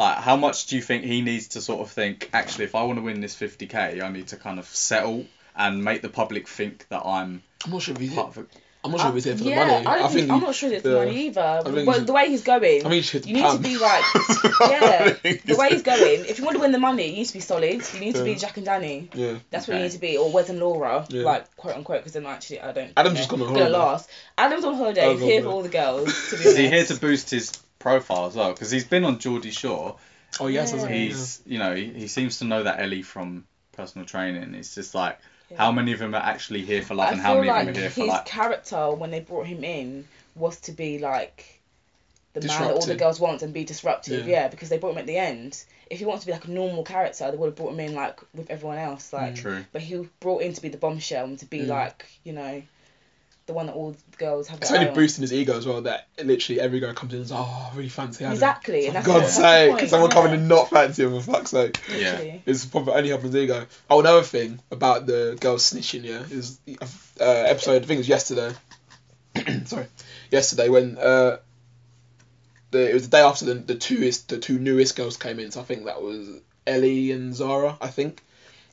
like 0.00 0.16
how 0.18 0.36
much 0.36 0.66
do 0.66 0.76
you 0.76 0.82
think 0.82 1.04
he 1.04 1.20
needs 1.20 1.48
to 1.48 1.60
sort 1.60 1.80
of 1.80 1.90
think? 1.90 2.30
Actually, 2.32 2.64
if 2.64 2.74
I 2.74 2.82
want 2.84 2.98
to 2.98 3.02
win 3.04 3.20
this 3.20 3.34
50k, 3.36 4.02
I 4.02 4.08
need 4.10 4.28
to 4.28 4.36
kind 4.36 4.58
of 4.58 4.66
settle 4.66 5.26
and 5.54 5.84
make 5.84 6.00
the 6.02 6.08
public 6.08 6.48
think 6.48 6.86
that 6.88 7.02
I'm 7.04 7.42
I'm 7.64 7.70
not 7.72 7.82
sure 7.82 7.94
if 7.94 8.00
he's 8.00 8.14
part 8.14 8.28
of 8.28 8.38
it. 8.38 8.46
I'm 8.82 8.92
not 8.92 9.00
sure 9.00 9.08
if 9.10 9.14
he's 9.16 9.24
here 9.24 9.36
for 9.36 9.44
Uh, 9.44 9.46
yeah, 9.48 9.64
the 9.66 9.72
money. 9.74 9.86
I, 9.86 9.98
don't 9.98 10.08
think, 10.08 10.20
think 10.20 10.32
I'm 10.32 10.40
not 10.40 10.54
sure 10.54 10.68
if 10.70 10.74
it's 10.76 10.82
the- 10.84 10.88
the 10.90 10.96
money 11.04 11.26
either. 11.26 11.60
But 11.64 11.84
Well, 11.84 12.00
the 12.00 12.12
way 12.14 12.28
he's 12.30 12.42
going, 12.44 12.86
I 12.86 12.88
mean, 12.88 13.02
he's 13.02 13.12
you 13.26 13.34
need 13.34 13.42
pan. 13.42 13.56
to 13.58 13.62
be 13.62 13.76
like, 13.76 14.04
yeah, 14.70 15.12
the 15.44 15.56
way 15.58 15.68
he's 15.68 15.82
going. 15.92 16.24
If 16.30 16.38
you 16.38 16.44
want 16.46 16.54
to 16.56 16.60
win 16.62 16.72
the 16.72 16.78
money, 16.78 17.06
you 17.10 17.16
need 17.16 17.26
to 17.26 17.32
be 17.34 17.40
solid. 17.40 17.82
You 17.94 18.00
need 18.00 18.14
to 18.14 18.24
be 18.24 18.36
Jack 18.36 18.56
and 18.56 18.66
Dani. 18.66 19.14
Yeah. 19.14 19.34
That's 19.50 19.68
what 19.68 19.74
Okay. 19.74 19.78
you 19.82 19.84
need 19.84 19.92
to 19.92 19.98
be, 19.98 20.16
or 20.16 20.30
Wes 20.32 20.48
and 20.48 20.60
Laura, 20.60 21.04
Yeah. 21.10 21.24
like 21.24 21.54
quote 21.56 21.76
unquote, 21.76 21.98
because 22.00 22.14
then 22.14 22.24
actually 22.24 22.60
I 22.62 22.72
don't. 22.72 22.92
Adam's 22.96 23.14
know, 23.16 23.18
just 23.18 23.28
gone 23.28 23.42
on 23.42 23.48
it's 23.50 23.58
gonna 23.58 23.68
last. 23.70 24.08
Adam's 24.38 24.64
on 24.64 24.74
holiday. 24.74 25.02
Adam's 25.02 25.20
He's 25.20 25.24
on 25.26 25.30
here 25.30 25.42
for 25.42 25.48
all 25.48 25.62
the 25.62 25.68
girls. 25.68 26.30
To 26.30 26.36
be 26.38 26.44
Is 26.44 26.56
he 26.56 26.68
here 26.68 26.84
to 26.86 26.94
boost 26.96 27.28
his 27.30 27.52
profile 27.80 28.26
as 28.26 28.36
well 28.36 28.52
because 28.52 28.70
he's 28.70 28.84
been 28.84 29.04
on 29.04 29.18
Geordie 29.18 29.50
Shore. 29.50 29.96
Oh 30.38 30.46
yes, 30.46 30.72
Yeah. 30.72 30.86
He's 30.86 31.42
you 31.44 31.58
know 31.58 31.74
he, 31.74 31.86
he 31.86 32.06
seems 32.06 32.38
to 32.38 32.44
know 32.44 32.62
that 32.62 32.78
Ellie 32.80 33.02
from 33.02 33.44
personal 33.72 34.06
training. 34.06 34.54
It's 34.54 34.74
just 34.76 34.94
like 34.94 35.18
Yeah. 35.50 35.56
how 35.58 35.72
many 35.72 35.92
of 35.92 35.98
them 35.98 36.14
are 36.14 36.22
actually 36.22 36.62
here 36.62 36.82
for 36.82 36.94
love 36.94 37.10
and 37.12 37.20
how 37.20 37.34
many 37.34 37.48
like 37.48 37.66
of 37.68 37.74
them 37.74 37.76
are 37.76 37.80
here 37.80 37.90
for 37.90 38.04
like 38.06 38.22
His 38.28 38.32
character 38.32 38.90
when 38.92 39.10
they 39.10 39.18
brought 39.20 39.46
him 39.46 39.64
in 39.64 40.06
was 40.36 40.60
to 40.60 40.72
be 40.72 40.98
like 41.00 41.60
the 42.34 42.46
man 42.46 42.60
that 42.62 42.74
all 42.74 42.86
the 42.86 42.94
girls 42.94 43.18
want 43.18 43.42
and 43.42 43.52
be 43.52 43.64
disruptive. 43.64 44.24
Yeah. 44.28 44.42
Yeah. 44.42 44.48
because 44.48 44.68
they 44.68 44.78
brought 44.78 44.92
him 44.92 44.98
at 44.98 45.06
the 45.06 45.16
end. 45.16 45.60
If 45.90 45.98
he 45.98 46.04
wants 46.04 46.22
to 46.22 46.26
be 46.26 46.32
like 46.32 46.44
a 46.44 46.50
normal 46.52 46.84
character, 46.84 47.28
they 47.28 47.36
would 47.36 47.46
have 47.46 47.56
brought 47.56 47.72
him 47.72 47.80
in 47.80 47.94
like 47.96 48.20
with 48.32 48.48
everyone 48.50 48.78
else. 48.78 49.12
Like, 49.12 49.34
true. 49.34 49.64
but 49.72 49.82
he 49.82 49.96
was 49.96 50.06
brought 50.20 50.42
in 50.42 50.52
to 50.52 50.62
be 50.62 50.68
the 50.68 50.78
bombshell 50.78 51.24
and 51.24 51.36
to 51.40 51.46
be 51.46 51.62
Mm. 51.62 51.68
like 51.68 52.06
you 52.22 52.32
know, 52.32 52.62
the 53.50 53.54
one 53.54 53.66
that 53.66 53.74
all 53.74 53.90
the 53.90 54.16
girls 54.16 54.46
have. 54.46 54.60
It's 54.60 54.70
only 54.70 54.86
eye 54.86 54.88
on. 54.90 54.94
boosting 54.94 55.22
his 55.22 55.32
ego 55.32 55.56
as 55.56 55.66
well 55.66 55.82
that 55.82 56.06
literally 56.22 56.60
every 56.60 56.78
girl 56.78 56.94
comes 56.94 57.12
in 57.12 57.18
and 57.20 57.28
says, 57.28 57.36
"Oh, 57.36 57.70
I 57.72 57.76
really 57.76 57.88
fancy 57.88 58.24
Adam." 58.24 58.34
Exactly, 58.34 58.86
and 58.86 58.88
For 58.88 58.92
that's 58.94 59.06
God's 59.06 59.20
that's 59.22 59.36
the 59.36 59.42
sake, 59.42 59.70
point, 59.70 59.90
someone 59.90 60.10
yeah. 60.10 60.14
coming 60.14 60.34
in 60.34 60.48
not 60.48 60.70
fancy 60.70 61.02
him 61.02 61.20
for 61.20 61.32
fuck's 61.32 61.50
sake. 61.50 61.80
Yeah. 61.92 62.38
It's 62.46 62.64
probably 62.64 62.94
only 62.94 63.08
helping 63.08 63.26
his 63.26 63.36
ego. 63.36 63.66
Oh, 63.90 64.00
another 64.00 64.22
thing 64.22 64.60
about 64.70 65.06
the 65.06 65.36
girls 65.40 65.70
snitching, 65.70 66.04
yeah, 66.04 66.22
is 66.30 66.60
uh, 67.20 67.24
episode. 67.24 67.82
I 67.82 67.86
think 67.86 67.96
it 67.96 67.98
was 67.98 68.08
yesterday. 68.08 68.54
Sorry, 69.66 69.86
yesterday 70.30 70.68
when 70.68 70.96
uh, 70.96 71.38
the 72.70 72.90
it 72.90 72.94
was 72.94 73.08
the 73.08 73.16
day 73.16 73.22
after 73.22 73.46
the 73.46 73.54
the 73.54 73.74
two 73.74 73.96
is 73.96 74.22
the 74.22 74.38
two 74.38 74.60
newest 74.60 74.94
girls 74.94 75.16
came 75.16 75.40
in. 75.40 75.50
So 75.50 75.60
I 75.60 75.64
think 75.64 75.86
that 75.86 76.00
was 76.00 76.28
Ellie 76.68 77.10
and 77.10 77.34
Zara. 77.34 77.76
I 77.80 77.88
think, 77.88 78.22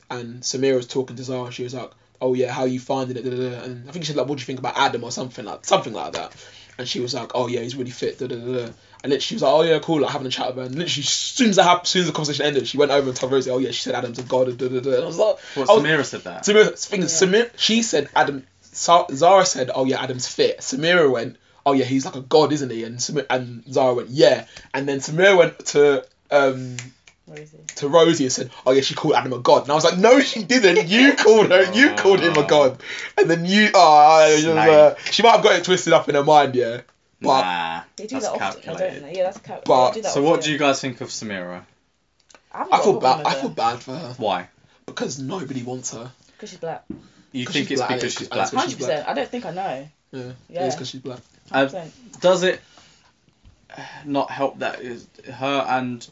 and 0.08 0.42
Samira 0.42 0.76
was 0.76 0.86
talking 0.86 1.16
to 1.16 1.24
Zara. 1.24 1.50
She 1.50 1.64
was 1.64 1.74
like, 1.74 1.90
"Oh 2.20 2.34
yeah, 2.34 2.52
how 2.52 2.64
you 2.64 2.80
finding 2.80 3.16
it?" 3.16 3.24
Da, 3.24 3.30
da, 3.30 3.36
da. 3.36 3.62
And 3.64 3.88
I 3.88 3.92
think 3.92 4.04
she 4.04 4.12
said 4.12 4.16
like, 4.18 4.28
"What 4.28 4.38
do 4.38 4.42
you 4.42 4.46
think 4.46 4.58
about 4.58 4.76
Adam?" 4.76 5.04
or 5.04 5.10
something 5.10 5.44
like 5.44 5.64
something 5.64 5.92
like 5.92 6.12
that. 6.14 6.32
And 6.78 6.88
she 6.88 7.00
was 7.00 7.12
like, 7.14 7.32
"Oh 7.34 7.48
yeah, 7.48 7.60
he's 7.60 7.76
really 7.76 7.90
fit." 7.90 8.18
Da, 8.18 8.26
da, 8.26 8.36
da, 8.36 8.44
da. 8.44 8.72
And 9.02 9.10
literally 9.12 9.20
she 9.20 9.34
was 9.34 9.42
like, 9.42 9.52
"Oh 9.52 9.62
yeah, 9.62 9.78
cool." 9.80 10.00
Like 10.00 10.12
having 10.12 10.26
a 10.26 10.30
chat 10.30 10.48
with 10.48 10.56
her. 10.56 10.62
And 10.62 10.74
literally, 10.76 11.02
as 11.02 11.08
soon 11.08 11.50
as 11.50 11.56
that 11.56 11.64
happened, 11.64 11.84
as 11.84 11.90
soon 11.90 12.00
as 12.02 12.06
the 12.08 12.12
conversation 12.14 12.46
ended, 12.46 12.68
she 12.68 12.76
went 12.78 12.90
over 12.90 13.08
and 13.08 13.16
told 13.16 13.32
Rosie, 13.32 13.50
"Oh 13.50 13.58
yeah, 13.58 13.70
she 13.70 13.82
said 13.82 13.94
Adam's 13.94 14.18
a 14.18 14.22
god." 14.22 14.56
Da, 14.58 14.68
da, 14.68 14.80
da. 14.80 14.90
And 14.94 15.02
I 15.02 15.06
was 15.06 15.18
like, 15.18 15.38
What 15.54 15.70
I 15.70 15.74
was- 15.74 15.82
Samira 15.84 16.04
said 16.04 16.20
that. 16.24 16.42
Samira, 16.44 16.78
thing 16.78 17.02
is, 17.02 17.20
Yeah. 17.22 17.28
Samir, 17.28 17.50
she 17.56 17.82
said 17.82 18.08
Adam. 18.14 18.46
Sa- 18.62 19.06
Zara 19.12 19.44
said, 19.44 19.70
"Oh 19.74 19.84
yeah, 19.86 20.00
Adam's 20.02 20.28
fit." 20.28 20.58
Samira 20.60 21.10
went, 21.10 21.36
"Oh 21.66 21.72
yeah, 21.72 21.84
he's 21.84 22.04
like 22.04 22.14
a 22.16 22.20
god, 22.20 22.52
isn't 22.52 22.70
he?" 22.70 22.84
And 22.84 22.98
Samir, 22.98 23.26
and 23.30 23.64
Zara 23.72 23.94
went, 23.94 24.10
"Yeah." 24.10 24.44
And 24.74 24.88
then 24.88 24.98
Samira 25.00 25.36
went 25.36 25.58
to 25.66 26.04
um 26.30 26.76
Where 27.28 27.38
is 27.40 27.52
it? 27.54 27.68
to 27.76 27.88
Rosie 27.88 28.24
and 28.24 28.32
said, 28.32 28.50
"Oh 28.66 28.72
yeah, 28.72 28.80
she 28.80 28.94
called 28.94 29.14
Adam 29.14 29.32
a 29.32 29.38
god." 29.38 29.62
And 29.62 29.70
I 29.72 29.74
was 29.74 29.84
like, 29.84 29.98
"No, 29.98 30.20
she 30.20 30.42
didn't. 30.42 30.88
You 30.88 31.14
called 31.16 31.50
her. 31.50 31.72
You 31.72 31.94
called 31.94 32.20
him 32.20 32.36
a 32.36 32.46
god." 32.46 32.82
And 33.16 33.28
then 33.30 33.44
you, 33.44 33.70
oh, 33.74 34.26
it 34.30 34.34
was, 34.36 34.44
uh, 34.46 34.94
she 35.10 35.22
might 35.22 35.32
have 35.32 35.42
got 35.42 35.56
it 35.58 35.64
twisted 35.64 35.92
up 35.92 36.08
in 36.08 36.14
her 36.14 36.24
mind, 36.24 36.54
yeah. 36.54 36.80
But 37.20 37.40
nah, 37.42 37.80
They 37.96 38.06
do 38.06 38.14
that's 38.20 38.26
that 38.26 38.32
often, 38.40 38.40
though, 38.40 38.50
calculated. 38.78 39.00
don't 39.00 39.12
they? 39.12 39.18
Yeah, 39.18 39.24
that's 39.24 39.38
cal- 39.38 39.62
But- 39.64 39.90
they 39.90 39.94
do 39.96 40.02
that 40.02 40.12
So 40.12 40.22
what 40.22 40.30
often. 40.38 40.44
do 40.44 40.52
you 40.52 40.58
guys 40.58 40.80
think 40.80 41.00
of 41.00 41.08
Samira? 41.08 41.64
I, 42.52 42.58
haven't 42.58 42.72
I 42.72 42.76
got 42.76 42.80
a 42.80 42.84
feel 42.84 43.00
problem 43.00 43.24
bad. 43.24 43.26
I 43.26 43.32
with 43.34 43.40
feel 43.40 43.50
bad 43.50 43.78
for 43.80 43.94
her 43.96 44.14
Why? 44.18 44.48
because 44.86 45.18
nobody 45.18 45.62
wants 45.64 45.92
her. 45.94 46.10
because 46.32 46.50
she's 46.50 46.58
black. 46.60 46.84
You 47.32 47.44
'Cause 47.44 47.52
think 47.54 47.68
she's 47.68 47.80
it's 47.80 47.86
black, 47.86 47.98
because 47.98 48.12
she's 48.12 48.26
it's- 48.28 48.50
black? 48.50 48.62
Hundred 48.62 48.78
black. 48.78 48.88
percent. 48.90 49.08
I 49.08 49.14
don't 49.14 49.28
think 49.28 49.44
I 49.46 49.50
know. 49.50 49.88
Yeah, 50.12 50.32
Yeah. 50.48 50.66
it's 50.66 50.74
because 50.76 50.88
she's 50.90 51.00
black. 51.00 51.18
Uh, 51.50 51.66
100%. 51.66 52.20
Does 52.20 52.42
it 52.44 52.60
not 54.04 54.30
help 54.30 54.60
that 54.60 54.80
is 54.80 55.06
her 55.34 55.66
and 55.68 56.08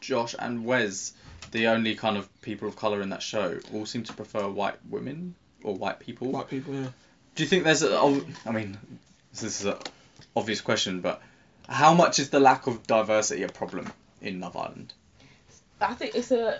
Josh 0.00 0.34
and 0.38 0.64
Wes, 0.64 1.12
the 1.52 1.68
only 1.68 1.94
kind 1.94 2.16
of 2.16 2.28
people 2.42 2.68
of 2.68 2.76
color 2.76 3.00
in 3.02 3.10
that 3.10 3.22
show, 3.22 3.58
all 3.72 3.86
seem 3.86 4.02
to 4.04 4.12
prefer 4.12 4.48
white 4.48 4.76
women 4.88 5.34
or 5.62 5.74
white 5.74 6.00
people? 6.00 6.30
White 6.30 6.48
people, 6.48 6.74
yeah. 6.74 6.88
Do 7.34 7.42
you 7.42 7.48
think 7.48 7.64
there's 7.64 7.82
a? 7.82 7.98
oh, 7.98 8.24
mean, 8.50 8.78
this 9.32 9.42
is 9.42 9.64
an 9.66 9.76
obvious 10.34 10.60
question, 10.60 11.00
but 11.00 11.20
how 11.68 11.92
much 11.94 12.18
is 12.18 12.30
the 12.30 12.40
lack 12.40 12.66
of 12.66 12.86
diversity 12.86 13.42
a 13.42 13.48
problem 13.48 13.92
in 14.22 14.40
Love 14.40 14.56
Island? 14.56 14.92
I 15.80 15.92
think 15.94 16.14
it's 16.14 16.30
a. 16.30 16.58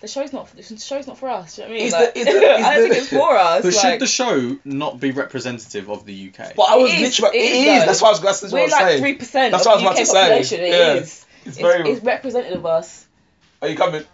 The 0.00 0.08
show's 0.08 0.32
not. 0.32 0.48
The 0.56 0.62
show's 0.78 1.06
not 1.06 1.18
for 1.18 1.28
us. 1.28 1.56
Do 1.56 1.62
you 1.62 1.68
know 1.68 1.74
what 1.74 1.76
I 1.76 1.78
mean? 1.78 1.86
Is 1.86 1.92
Like, 1.92 2.14
the- 2.14 2.20
is 2.20 2.26
the- 2.26 2.30
is 2.32 2.64
I 2.64 2.74
don't 2.74 2.82
the- 2.82 2.88
think 2.94 3.02
it's 3.04 3.12
for 3.12 3.36
us. 3.36 3.62
But 3.62 3.74
like, 3.74 3.82
should 3.92 4.00
the 4.00 4.06
show 4.06 4.56
not 4.64 4.98
be 4.98 5.10
representative 5.12 5.90
of 5.90 6.04
the 6.06 6.28
UK? 6.34 6.54
But 6.56 6.62
I 6.62 6.76
was 6.76 6.90
It 6.90 6.94
is, 6.94 7.20
literally, 7.20 7.38
it 7.38 7.42
it 7.42 7.44
is, 7.44 7.58
is. 7.58 7.66
though. 7.80 7.86
That's 7.86 8.02
what 8.02 8.08
I 8.08 8.10
was. 8.12 8.20
That's, 8.22 8.40
that's 8.40 8.52
what 8.52 8.58
I 8.58 8.62
we're 8.62 8.64
was 8.64 8.72
like 8.72 8.80
saying. 8.82 9.00
three 9.02 9.14
percent 9.14 9.52
That's 9.52 9.66
of 9.66 9.70
what 9.72 9.76
I 9.76 9.94
the 9.94 10.00
was 10.00 10.10
UK 10.10 10.16
about 10.16 10.38
to 10.38 10.44
say. 10.44 10.56
It 10.56 10.70
Yeah. 10.70 10.92
is. 11.02 11.26
It's 11.44 11.56
It's, 11.56 11.58
very. 11.58 11.88
it's 11.90 12.02
representative 12.04 12.58
of 12.58 12.66
us. 12.66 13.06
Are 13.60 13.68
you 13.68 13.76
coming? 13.76 14.04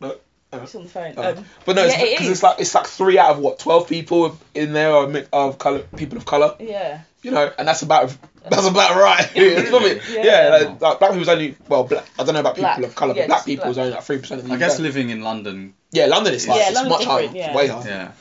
No. 0.00 0.16
It's 0.54 0.74
on 0.74 0.82
the 0.84 0.88
phone. 0.90 1.14
Oh. 1.16 1.30
Um, 1.32 1.44
But 1.64 1.76
no, 1.76 1.84
it's 1.84 1.96
Yeah, 1.96 2.04
it 2.04 2.10
because 2.18 2.28
it's 2.28 2.42
like 2.42 2.60
it's 2.60 2.74
like 2.74 2.86
three 2.86 3.18
out 3.18 3.30
of 3.30 3.38
what 3.38 3.58
twelve 3.58 3.88
people 3.88 4.38
in 4.54 4.72
there 4.74 4.92
are 4.94 5.06
mi- 5.08 5.24
of 5.32 5.58
color 5.58 5.80
people 5.96 6.18
of 6.18 6.26
color. 6.26 6.54
yeah. 6.60 7.00
You 7.22 7.30
know, 7.30 7.50
and 7.56 7.66
that's 7.68 7.82
about 7.82 8.14
that's 8.50 8.66
about 8.66 8.96
right. 8.96 9.30
It's 9.36 9.70
probably- 9.70 10.00
Yeah. 10.12 10.24
yeah, 10.24 10.48
like, 10.50 10.80
like, 10.80 10.98
black 10.98 11.10
people's 11.12 11.28
only 11.28 11.56
well, 11.68 11.84
black, 11.84 12.04
I 12.18 12.24
don't 12.24 12.34
know 12.34 12.40
about 12.40 12.56
people 12.56 12.70
Black. 12.76 12.82
of 12.84 12.94
color, 12.96 13.14
Yeah, 13.14 13.22
but 13.22 13.26
black 13.28 13.38
just 13.38 13.46
people 13.46 13.70
is 13.70 13.76
black. 13.76 13.84
only 13.84 13.94
like 13.96 14.04
three 14.04 14.18
percent 14.18 14.40
of 14.42 14.46
the 14.48 14.52
I 14.52 14.56
UK. 14.56 14.58
guess 14.60 14.78
living 14.80 15.10
in 15.10 15.22
London, 15.22 15.72
yeah, 15.92 16.06
London 16.06 16.34
is 16.34 16.46
like 16.48 16.58
Yeah, 16.60 16.66
it's 16.68 16.74
London's 16.74 16.98
much 16.98 17.04
higher, 17.06 17.30
yeah. 17.32 17.54
way 17.56 17.68
higher. 17.68 17.82
yeah. 17.86 18.12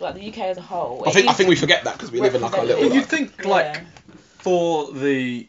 Like 0.00 0.14
the 0.14 0.28
UK 0.28 0.38
as 0.38 0.56
a 0.56 0.62
whole. 0.62 1.02
I 1.06 1.10
think 1.10 1.28
I 1.28 1.32
think 1.32 1.48
we 1.50 1.56
forget 1.56 1.84
that 1.84 1.94
because 1.94 2.12
we 2.12 2.20
live 2.20 2.34
in 2.36 2.40
like 2.40 2.56
a 2.56 2.62
little. 2.62 2.84
you'd 2.84 2.92
like- 2.94 3.06
think 3.06 3.44
like 3.44 3.74
yeah. 3.74 3.80
for 4.38 4.92
the 4.92 5.48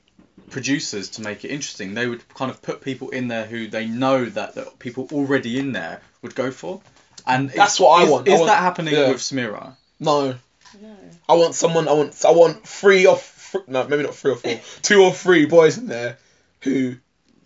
producers 0.50 1.10
to 1.12 1.22
make 1.22 1.44
it 1.46 1.50
interesting, 1.50 1.94
they 1.94 2.08
would 2.08 2.28
kind 2.34 2.52
of 2.52 2.62
put 2.62 2.82
people 2.82 3.10
in 3.10 3.28
there 3.28 3.46
who 3.46 3.68
they 3.68 3.86
know 3.88 4.26
that 4.26 4.56
the 4.56 4.64
people 4.80 5.08
already 5.12 5.58
in 5.60 5.72
there 5.72 6.02
would 6.22 6.36
go 6.36 6.52
for. 6.52 6.82
And 7.28 7.50
That's 7.50 7.76
is- 7.76 7.80
what 7.80 8.00
I 8.02 8.04
is- 8.06 8.10
want. 8.10 8.28
I 8.30 8.34
Is 8.34 8.40
want- 8.40 8.50
that 8.50 8.60
happening 8.60 8.94
yeah. 8.94 9.10
with 9.10 9.18
Samira? 9.18 9.76
no, 10.00 10.36
No. 10.82 10.96
I 11.28 11.34
want 11.34 11.56
someone. 11.56 11.88
I 11.88 11.94
want 11.94 12.24
I 12.26 12.32
want 12.32 12.68
three 12.68 13.06
or 13.06 13.18
fr- 13.18 13.58
no, 13.68 13.88
maybe 13.88 14.04
not 14.04 14.16
three 14.16 14.32
or 14.32 14.36
four, 14.38 14.60
two 14.82 15.02
or 15.04 15.14
three 15.14 15.46
boys 15.46 15.78
in 15.78 15.88
there 15.88 16.18
who 16.62 16.96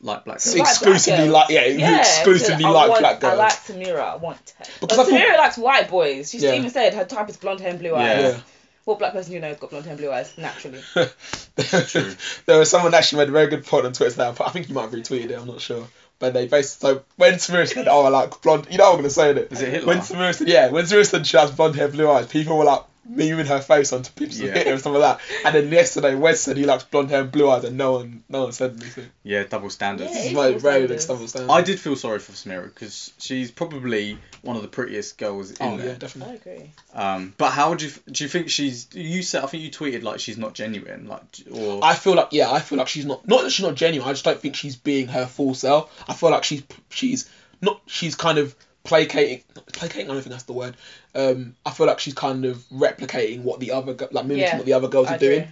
Like 0.02 0.26
black 0.26 0.40
To 0.40 0.44
girls? 0.46 0.56
like 0.56 0.64
black 0.64 0.72
exclusively 0.72 1.18
girls. 1.26 1.30
like 1.34 1.50
yeah, 1.50 1.64
who 1.70 1.78
Yeah, 1.80 2.00
exclusively 2.00 2.64
to- 2.66 2.72
like 2.72 2.90
want, 2.90 3.00
black 3.02 3.20
girls. 3.22 3.34
I 3.34 3.36
like 3.38 3.54
Samira. 3.54 4.00
I 4.00 4.16
want. 4.18 4.54
Because 4.58 4.78
But 4.82 4.92
I 4.92 4.96
thought- 4.96 5.08
Samira 5.08 5.38
likes 5.38 5.58
white 5.58 5.90
boys. 5.90 6.30
She 6.32 6.38
Yeah. 6.40 6.54
even 6.56 6.70
said 6.70 6.94
her 6.94 7.06
type 7.06 7.30
is 7.30 7.38
blonde 7.38 7.62
hair 7.62 7.70
and 7.72 7.80
blue 7.80 7.96
eyes. 7.96 8.34
Yeah. 8.36 8.40
What 8.86 9.00
black 9.00 9.14
person 9.14 9.34
you 9.34 9.40
know 9.40 9.48
has 9.48 9.60
got 9.60 9.70
blonde 9.70 9.86
hair 9.86 9.94
and 9.94 10.02
blue 10.02 10.12
eyes 10.12 10.34
naturally? 10.38 10.82
True. 11.58 12.16
there 12.46 12.60
was 12.60 12.70
someone 12.70 12.94
actually 12.94 13.20
made 13.20 13.30
a 13.30 13.32
very 13.32 13.48
good 13.48 13.66
point 13.66 13.86
on 13.86 13.94
Twitter 13.94 14.12
today. 14.12 14.44
I 14.44 14.50
think 14.50 14.68
you 14.68 14.76
might 14.76 14.84
have 14.84 14.92
retweeted 14.92 15.30
it. 15.30 15.40
I'm 15.40 15.48
not 15.48 15.62
sure. 15.62 15.88
But 16.20 16.34
they 16.34 16.48
basically 16.48 16.96
so 16.96 17.04
when 17.16 17.36
Samira 17.36 17.68
said, 17.68 17.88
"Oh, 17.88 18.04
I 18.04 18.10
like 18.10 18.42
blonde," 18.42 18.68
you 18.70 18.78
know 18.78 18.86
what 18.86 18.92
I'm 18.92 18.98
gonna 19.00 19.10
say 19.10 19.32
it. 19.32 19.52
Is 19.52 19.62
it 19.62 19.70
Hitler? 19.70 19.88
When 19.88 20.00
Samira 20.00 20.36
said, 20.36 20.48
"Yeah," 20.48 20.70
when 20.70 20.86
Samira 20.86 21.06
said 21.06 21.26
she 21.26 21.38
has 21.38 21.52
blonde 21.52 21.76
hair, 21.76 21.88
blue 21.88 22.10
eyes, 22.10 22.28
people 22.28 22.58
were 22.58 22.66
like 22.66 22.84
memeing 23.10 23.46
her 23.48 23.60
face 23.60 23.92
onto 23.92 24.12
pictures 24.14 24.40
of 24.42 24.48
Yeah. 24.48 24.54
Hitler 24.54 24.72
and 24.74 24.82
stuff 24.82 24.94
like 24.94 25.02
that. 25.20 25.46
And 25.46 25.56
then 25.56 25.72
yesterday, 25.72 26.16
Wes 26.16 26.42
said 26.42 26.56
he 26.58 26.66
likes 26.66 26.84
blonde 26.86 27.10
hair 27.10 27.22
and 27.22 27.32
blue 27.32 27.50
eyes, 27.50 27.64
and 27.66 27.78
no 27.78 27.94
one, 27.94 28.24
no 28.30 28.44
one 28.44 28.52
said 28.54 28.72
anything. 28.80 29.08
Yeah, 29.24 29.44
double 29.44 29.70
standards. 29.70 30.12
Yeah, 30.12 30.16
This 30.16 30.26
is 30.26 30.32
it's 30.32 30.36
very, 30.40 30.48
double 30.54 30.60
very 30.60 30.88
big 30.88 31.00
standards. 31.00 31.36
I 31.36 31.62
did 31.62 31.80
feel 31.80 31.96
sorry 31.96 32.20
for 32.20 32.32
Samira 32.32 32.66
because 32.66 33.12
she's 33.20 33.52
probably 33.52 34.18
one 34.42 34.56
of 34.56 34.62
the 34.62 34.68
prettiest 34.68 35.18
girls 35.18 35.52
in 35.52 35.58
Oh 35.60 35.72
yeah, 35.78 35.84
there. 35.84 35.96
I 35.96 35.98
definitely. 35.98 36.36
agree. 36.36 36.72
Um, 36.94 37.34
but 37.38 37.52
how 37.52 37.70
would 37.72 37.82
you 37.82 37.92
do? 38.12 38.24
You 38.24 38.30
think 38.30 38.50
she's? 38.50 38.88
You 38.94 39.22
said 39.24 39.44
I 39.44 39.48
think 39.48 39.64
you 39.64 39.72
tweeted 39.72 40.04
like 40.04 40.20
she's 40.20 40.38
not 40.38 40.54
genuine, 40.54 41.08
like 41.08 41.24
or 41.52 41.80
I 41.84 41.96
feel 41.96 42.16
like 42.16 42.30
yeah, 42.32 42.52
I 42.52 42.60
feel 42.60 42.78
like 42.78 42.88
she's 42.88 43.06
not 43.06 43.28
not 43.28 43.44
that 43.44 43.52
she's 43.52 43.66
not 43.66 43.76
genuine. 43.76 44.08
I 44.08 44.14
just 44.14 44.26
don't 44.26 44.40
think 44.40 44.56
she's 44.56 44.76
being 44.76 45.08
her 45.10 45.26
full 45.26 45.54
self. 45.56 45.92
I 46.08 46.14
feel 46.14 46.30
like 46.32 46.44
she's 46.44 46.64
she's 46.90 47.30
not 47.62 47.82
she's 47.88 48.16
kind 48.16 48.38
of 48.38 48.56
placating 48.84 49.44
placating. 49.72 50.10
I 50.10 50.14
don't 50.14 50.22
think 50.22 50.32
that's 50.32 50.44
the 50.44 50.54
word. 50.54 50.76
Um, 51.16 51.56
I 51.66 51.72
feel 51.72 51.88
like 51.88 52.00
she's 52.00 52.14
kind 52.14 52.46
of 52.46 52.58
replicating 52.70 53.42
what 53.44 53.60
the 53.60 53.72
other 53.72 53.94
like 54.12 54.26
mimicking 54.26 54.40
Yeah, 54.40 54.58
what 54.58 54.66
the 54.66 54.74
other 54.74 54.88
girls 54.88 55.08
I 55.08 55.16
are 55.16 55.20
doing 55.20 55.48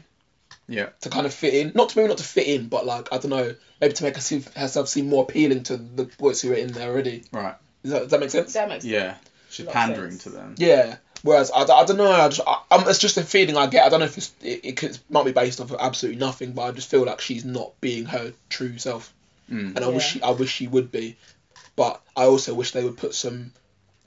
yeah. 0.67 0.89
to 1.01 1.09
kind 1.09 1.25
of 1.25 1.33
fit 1.33 1.53
in. 1.53 1.71
Not 1.75 1.89
to 1.89 1.97
maybe 1.97 2.09
not 2.09 2.17
to 2.17 2.23
fit 2.23 2.47
in, 2.47 2.67
but 2.67 2.85
like 2.85 3.09
I 3.11 3.17
don't 3.17 3.29
know, 3.29 3.55
maybe 3.79 3.93
to 3.93 4.03
make 4.03 4.15
her 4.15 4.21
see, 4.21 4.43
herself 4.55 4.87
seem 4.87 5.09
more 5.09 5.23
appealing 5.23 5.63
to 5.63 5.77
the 5.77 6.05
boys 6.17 6.41
who 6.41 6.51
are 6.51 6.55
in 6.55 6.71
there 6.71 6.91
already. 6.91 7.23
Right. 7.31 7.55
Does 7.83 7.91
that, 7.91 7.99
does 7.99 8.11
that 8.11 8.19
make 8.19 8.29
sense? 8.29 8.53
That 8.53 8.69
makes 8.69 8.85
Yeah. 8.85 9.15
She's 9.49 9.65
pandering 9.65 10.11
sense. 10.11 10.23
to 10.23 10.29
them. 10.29 10.55
Yeah. 10.57 10.97
Whereas 11.23 11.51
I, 11.51 11.61
I 11.61 11.85
don't 11.85 11.97
know. 11.97 12.11
I 12.11 12.29
just 12.29 12.41
I, 12.47 12.61
um, 12.71 12.85
it's 12.87 12.99
just 12.99 13.17
a 13.17 13.23
feeling 13.23 13.57
I 13.57 13.67
get. 13.67 13.85
I 13.85 13.89
don't 13.89 13.99
know 13.99 14.05
if 14.05 14.17
it's, 14.17 14.33
it, 14.41 14.61
it 14.63 14.77
could, 14.77 14.97
might 15.09 15.25
be 15.25 15.31
based 15.31 15.61
off 15.61 15.71
of 15.71 15.77
absolutely 15.79 16.19
nothing, 16.19 16.53
but 16.53 16.63
I 16.63 16.71
just 16.71 16.89
feel 16.89 17.05
like 17.05 17.21
she's 17.21 17.45
not 17.45 17.79
being 17.81 18.05
her 18.05 18.33
true 18.49 18.77
self. 18.77 19.13
Mm. 19.51 19.75
and 19.75 19.79
I 19.83 19.89
wish 19.89 20.13
she, 20.13 20.21
I 20.21 20.29
wish 20.31 20.49
she 20.49 20.67
would 20.67 20.91
be, 20.93 21.17
but 21.75 22.01
I 22.15 22.25
also 22.25 22.53
wish 22.53 22.71
they 22.71 22.83
would 22.83 22.97
put 22.97 23.13
some 23.15 23.51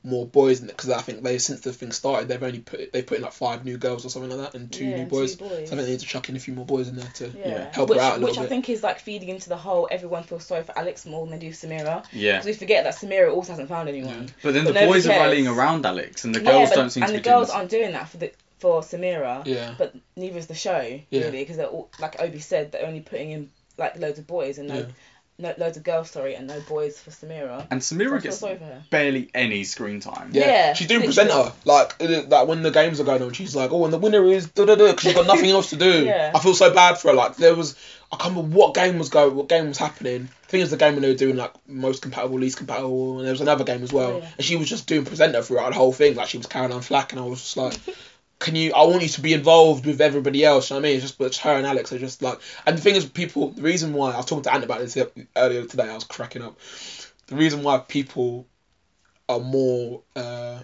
more 0.07 0.27
boys 0.27 0.61
in 0.61 0.68
it 0.68 0.77
because 0.77 0.90
I 0.90 1.00
think 1.00 1.22
they 1.22 1.38
since 1.38 1.61
the 1.61 1.72
thing 1.72 1.90
started 1.90 2.29
they've 2.29 2.42
only 2.42 2.59
put 2.59 2.92
they 2.92 3.00
put 3.00 3.16
in 3.16 3.22
like 3.24 3.33
five 3.33 3.64
new 3.64 3.79
girls 3.79 4.05
or 4.05 4.11
something 4.11 4.31
like 4.31 4.53
that 4.53 4.55
and 4.59 4.70
two 4.70 4.85
yeah, 4.85 4.98
new 4.98 5.07
boys. 5.07 5.37
Two 5.37 5.44
boys. 5.48 5.50
So 5.50 5.74
I 5.74 5.77
think 5.77 5.81
they 5.81 5.90
need 5.92 6.00
to 6.00 6.07
chuck 6.07 6.29
in 6.29 6.37
a 6.37 6.38
few 6.38 6.53
more 6.53 6.66
boys 6.66 6.88
in 6.88 6.96
there 6.96 7.09
to 7.14 7.29
yeah. 7.29 7.48
Yeah. 7.48 7.72
help 7.72 7.88
her 7.88 7.94
which, 7.94 8.03
out 8.03 8.16
a 8.18 8.20
little 8.20 8.29
which 8.29 8.38
I 8.38 8.46
think 8.46 8.68
is 8.68 8.83
like 8.83 8.98
feeding 9.00 9.31
into 9.31 9.48
the 9.48 9.57
whole 9.57 9.88
everyone 9.90 10.24
feels 10.24 10.44
sorry 10.44 10.62
for 10.62 10.79
Alex 10.79 11.07
more 11.07 11.24
than 11.27 11.38
they 11.38 11.46
do 11.46 11.53
Samira. 11.55 12.05
Yeah. 12.12 12.33
Because 12.33 12.46
we 12.46 12.53
forget 12.53 12.85
that 12.85 12.96
Samira 12.96 13.33
also 13.33 13.53
hasn't 13.53 13.70
found 13.70 13.88
anyone. 13.88 14.29
But 14.42 14.53
then 14.53 14.64
But 14.64 14.74
the 14.74 14.81
nobody 14.81 14.92
boys 14.92 15.07
are 15.07 15.11
rallying 15.11 15.48
around 15.48 15.87
Alex, 15.87 16.24
and 16.27 16.35
the 16.35 16.42
Yeah, 16.42 16.50
girls 16.50 16.68
but- 16.68 16.77
don't 16.77 16.90
seem 16.90 17.03
and 17.03 17.09
to 17.09 17.14
And 17.16 17.24
the 17.24 17.27
be 17.27 17.33
girls 17.33 17.46
doing. 17.48 17.59
aren't 17.59 17.70
doing 17.70 17.92
that 17.92 18.09
for 18.11 18.16
the 18.18 18.33
for 18.59 18.83
Samira. 18.83 19.46
Yeah. 19.46 19.74
But 19.79 19.94
neither 20.16 20.38
is 20.38 20.48
the 20.48 20.55
show 20.55 21.00
Yeah. 21.09 21.22
really 21.22 21.38
because 21.38 21.57
they're 21.57 21.66
all 21.66 21.88
like 21.98 22.20
Obi 22.20 22.40
said 22.40 22.72
they're 22.72 22.87
only 22.87 23.00
putting 23.00 23.31
in 23.31 23.50
like 23.79 23.98
loads 23.98 24.18
of 24.18 24.27
boys 24.27 24.59
and 24.59 24.68
no 24.68 24.74
Yeah. 24.81 24.87
No, 25.38 25.52
loads 25.58 25.76
of 25.76 25.82
girls, 25.82 26.10
sorry, 26.10 26.34
and 26.36 26.46
no 26.46 26.60
boys 26.60 26.98
for 26.98 27.10
Samira. 27.10 27.66
And 27.70 27.80
Samira 27.80 28.10
feel 28.10 28.20
gets 28.20 28.38
sorry 28.38 28.56
for 28.56 28.64
her. 28.64 28.82
barely 28.90 29.30
any 29.34 29.64
screen 29.64 30.00
time. 30.00 30.30
Yeah, 30.32 30.46
Yeah, 30.46 30.72
she's 30.74 30.86
doing 30.86 31.00
literally. 31.06 31.28
presenter. 31.30 31.52
Like, 31.64 31.94
it- 32.00 32.28
like 32.28 32.46
when 32.46 32.62
the 32.62 32.70
games 32.70 33.00
are 33.00 33.04
going 33.04 33.22
on, 33.22 33.32
she's 33.32 33.56
like, 33.56 33.72
"Oh, 33.72 33.84
and 33.84 33.92
the 33.92 33.98
winner 33.98 34.24
is 34.26 34.48
da 34.48 34.64
da 34.64 34.74
da," 34.76 34.86
because 34.92 35.02
she's 35.02 35.14
got 35.14 35.26
nothing 35.26 35.50
else 35.50 35.70
to 35.70 35.76
do. 35.76 36.04
Yeah. 36.06 36.30
I 36.34 36.38
feel 36.38 36.54
so 36.54 36.72
bad 36.72 36.98
for 36.98 37.08
her. 37.08 37.14
Like, 37.14 37.36
there 37.36 37.54
was, 37.54 37.74
I 38.12 38.16
can't 38.16 38.36
remember 38.36 38.56
what 38.56 38.74
game 38.74 38.98
was 38.98 39.08
going, 39.08 39.34
what 39.34 39.48
game 39.48 39.66
was 39.68 39.78
happening. 39.78 40.28
I 40.44 40.46
think 40.46 40.60
it 40.60 40.64
was 40.64 40.70
the 40.70 40.76
game 40.76 40.92
when 40.94 41.02
they 41.02 41.08
were 41.08 41.16
doing 41.16 41.36
like 41.36 41.52
most 41.66 42.02
compatible, 42.02 42.38
least 42.38 42.58
compatible, 42.58 43.16
and 43.18 43.24
there 43.26 43.32
was 43.32 43.40
another 43.40 43.64
game 43.64 43.82
as 43.82 43.92
well. 43.92 44.12
Oh, 44.12 44.18
yeah. 44.18 44.28
And 44.36 44.44
she 44.44 44.54
was 44.56 44.68
just 44.68 44.86
doing 44.86 45.04
presenter 45.04 45.42
throughout 45.42 45.70
the 45.70 45.74
whole 45.76 45.92
thing. 45.92 46.14
Like, 46.14 46.28
she 46.28 46.36
was 46.38 46.46
carrying 46.46 46.72
on 46.72 46.80
flack, 46.82 47.12
and 47.12 47.20
I 47.20 47.24
was 47.24 47.40
just 47.40 47.56
like. 47.56 47.74
Can 48.38 48.56
you? 48.56 48.72
I 48.74 48.84
want 48.84 49.02
you 49.02 49.08
to 49.08 49.20
be 49.20 49.32
involved 49.32 49.86
with 49.86 50.00
everybody 50.00 50.44
else. 50.44 50.68
You 50.70 50.74
know 50.74 50.80
what 50.80 50.86
I 50.86 50.88
mean? 50.88 50.96
It's 50.96 51.04
just, 51.04 51.18
but 51.18 51.26
it's 51.26 51.38
her 51.38 51.56
and 51.56 51.66
Alex 51.66 51.92
are 51.92 51.98
just 51.98 52.20
like. 52.20 52.38
And 52.66 52.76
the 52.76 52.82
thing 52.82 52.96
is, 52.96 53.04
people. 53.06 53.50
The 53.50 53.62
reason 53.62 53.92
why 53.94 54.12
I 54.12 54.16
was 54.16 54.26
talking 54.26 54.42
to 54.42 54.52
Ant 54.52 54.64
about 54.64 54.80
this 54.80 54.98
earlier 55.36 55.64
today, 55.64 55.88
I 55.88 55.94
was 55.94 56.04
cracking 56.04 56.42
up. 56.42 56.58
The 57.28 57.36
reason 57.36 57.62
why 57.62 57.78
people 57.78 58.46
are 59.28 59.40
more 59.40 60.02
uh 60.16 60.60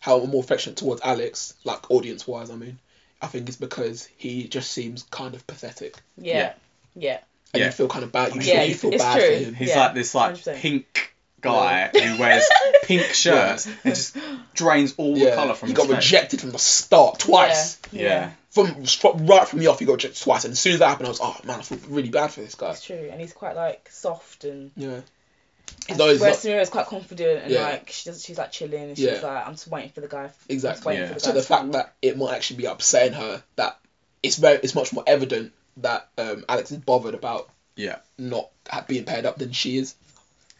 how 0.00 0.18
more 0.24 0.42
affectionate 0.42 0.76
towards 0.76 1.00
Alex, 1.02 1.54
like 1.62 1.88
audience 1.90 2.26
wise, 2.26 2.50
I 2.50 2.56
mean, 2.56 2.78
I 3.20 3.28
think 3.28 3.48
it's 3.48 3.56
because 3.56 4.08
he 4.16 4.48
just 4.48 4.72
seems 4.72 5.04
kind 5.04 5.36
of 5.36 5.46
pathetic. 5.46 5.96
Yeah. 6.16 6.54
Yeah. 6.96 7.18
And 7.54 7.60
Yeah. 7.60 7.66
you 7.66 7.72
feel 7.72 7.86
kind 7.86 8.04
of 8.04 8.10
bad. 8.10 8.34
You 8.34 8.40
Yeah, 8.40 8.60
feel, 8.60 8.68
you 8.68 8.74
feel 8.74 8.92
it's 8.94 9.02
bad 9.04 9.20
true. 9.20 9.28
for 9.28 9.44
him. 9.44 9.54
He's 9.54 9.68
Yeah, 9.68 9.80
like 9.80 9.94
this 9.94 10.14
like 10.14 10.34
100%. 10.34 10.56
pink 10.56 11.11
guy 11.42 11.88
who 11.92 12.18
wears 12.18 12.48
pink 12.84 13.02
shirts 13.12 13.66
and 13.66 13.94
just 13.94 14.16
drains 14.54 14.94
all 14.96 15.14
the 15.14 15.30
colour 15.32 15.54
from 15.54 15.68
he 15.68 15.72
his 15.74 15.78
got 15.78 15.88
face. 15.88 15.96
rejected 15.96 16.40
from 16.40 16.50
the 16.52 16.58
start 16.58 17.18
twice. 17.18 17.78
Yeah. 17.90 18.02
Yeah. 18.02 18.30
From 18.50 18.84
from- 18.84 19.26
right 19.26 19.46
from 19.48 19.58
the 19.58 19.66
off, 19.68 19.78
he 19.78 19.84
got 19.84 19.92
rejected 19.94 20.20
twice. 20.22 20.44
And 20.44 20.52
as 20.52 20.60
soon 20.60 20.74
as 20.74 20.78
that 20.80 20.88
happened, 20.88 21.06
I 21.06 21.10
was, 21.10 21.20
oh 21.22 21.36
man, 21.44 21.58
I 21.60 21.62
feel 21.62 21.78
really 21.88 22.10
bad 22.10 22.30
for 22.30 22.40
this 22.40 22.54
guy. 22.54 22.70
It's 22.70 22.84
true, 22.84 23.08
and 23.10 23.20
he's 23.20 23.32
quite 23.32 23.56
like 23.56 23.88
soft 23.90 24.44
and. 24.44 24.70
Yeah. 24.76 25.00
and 25.88 25.98
Though 25.98 26.10
he's 26.10 26.20
whereas 26.20 26.44
not- 26.44 26.52
Samira's 26.52 26.70
quite 26.70 26.86
confident 26.86 27.44
and 27.44 27.52
Yeah. 27.52 27.62
like 27.62 27.90
she 27.90 28.10
does, 28.10 28.24
she's 28.24 28.36
like 28.38 28.52
chilling 28.52 28.82
and 28.88 28.96
she's 28.96 29.06
Yeah. 29.06 29.20
like 29.22 29.46
I'm 29.46 29.54
just 29.54 29.68
waiting 29.68 29.90
for 29.90 30.00
the 30.02 30.08
guy. 30.08 30.30
Exactly. 30.48 30.96
Yeah. 30.96 31.08
for 31.08 31.14
the 31.14 31.20
So 31.20 31.30
guy 31.30 31.34
the 31.34 31.42
fact 31.42 31.60
come. 31.62 31.72
that 31.72 31.94
it 32.02 32.16
might 32.18 32.34
actually 32.34 32.56
be 32.58 32.64
upsetting 32.66 33.14
her 33.14 33.42
that 33.56 33.78
it's 34.22 34.36
very, 34.36 34.58
it's 34.62 34.74
much 34.74 34.92
more 34.92 35.04
evident 35.06 35.52
that 35.78 36.08
um, 36.18 36.44
Alex 36.48 36.70
is 36.72 36.78
bothered 36.78 37.14
about 37.14 37.48
Yeah. 37.74 37.96
not 38.18 38.50
being 38.86 39.04
paired 39.04 39.24
up 39.24 39.38
than 39.38 39.52
she 39.52 39.78
is. 39.78 39.94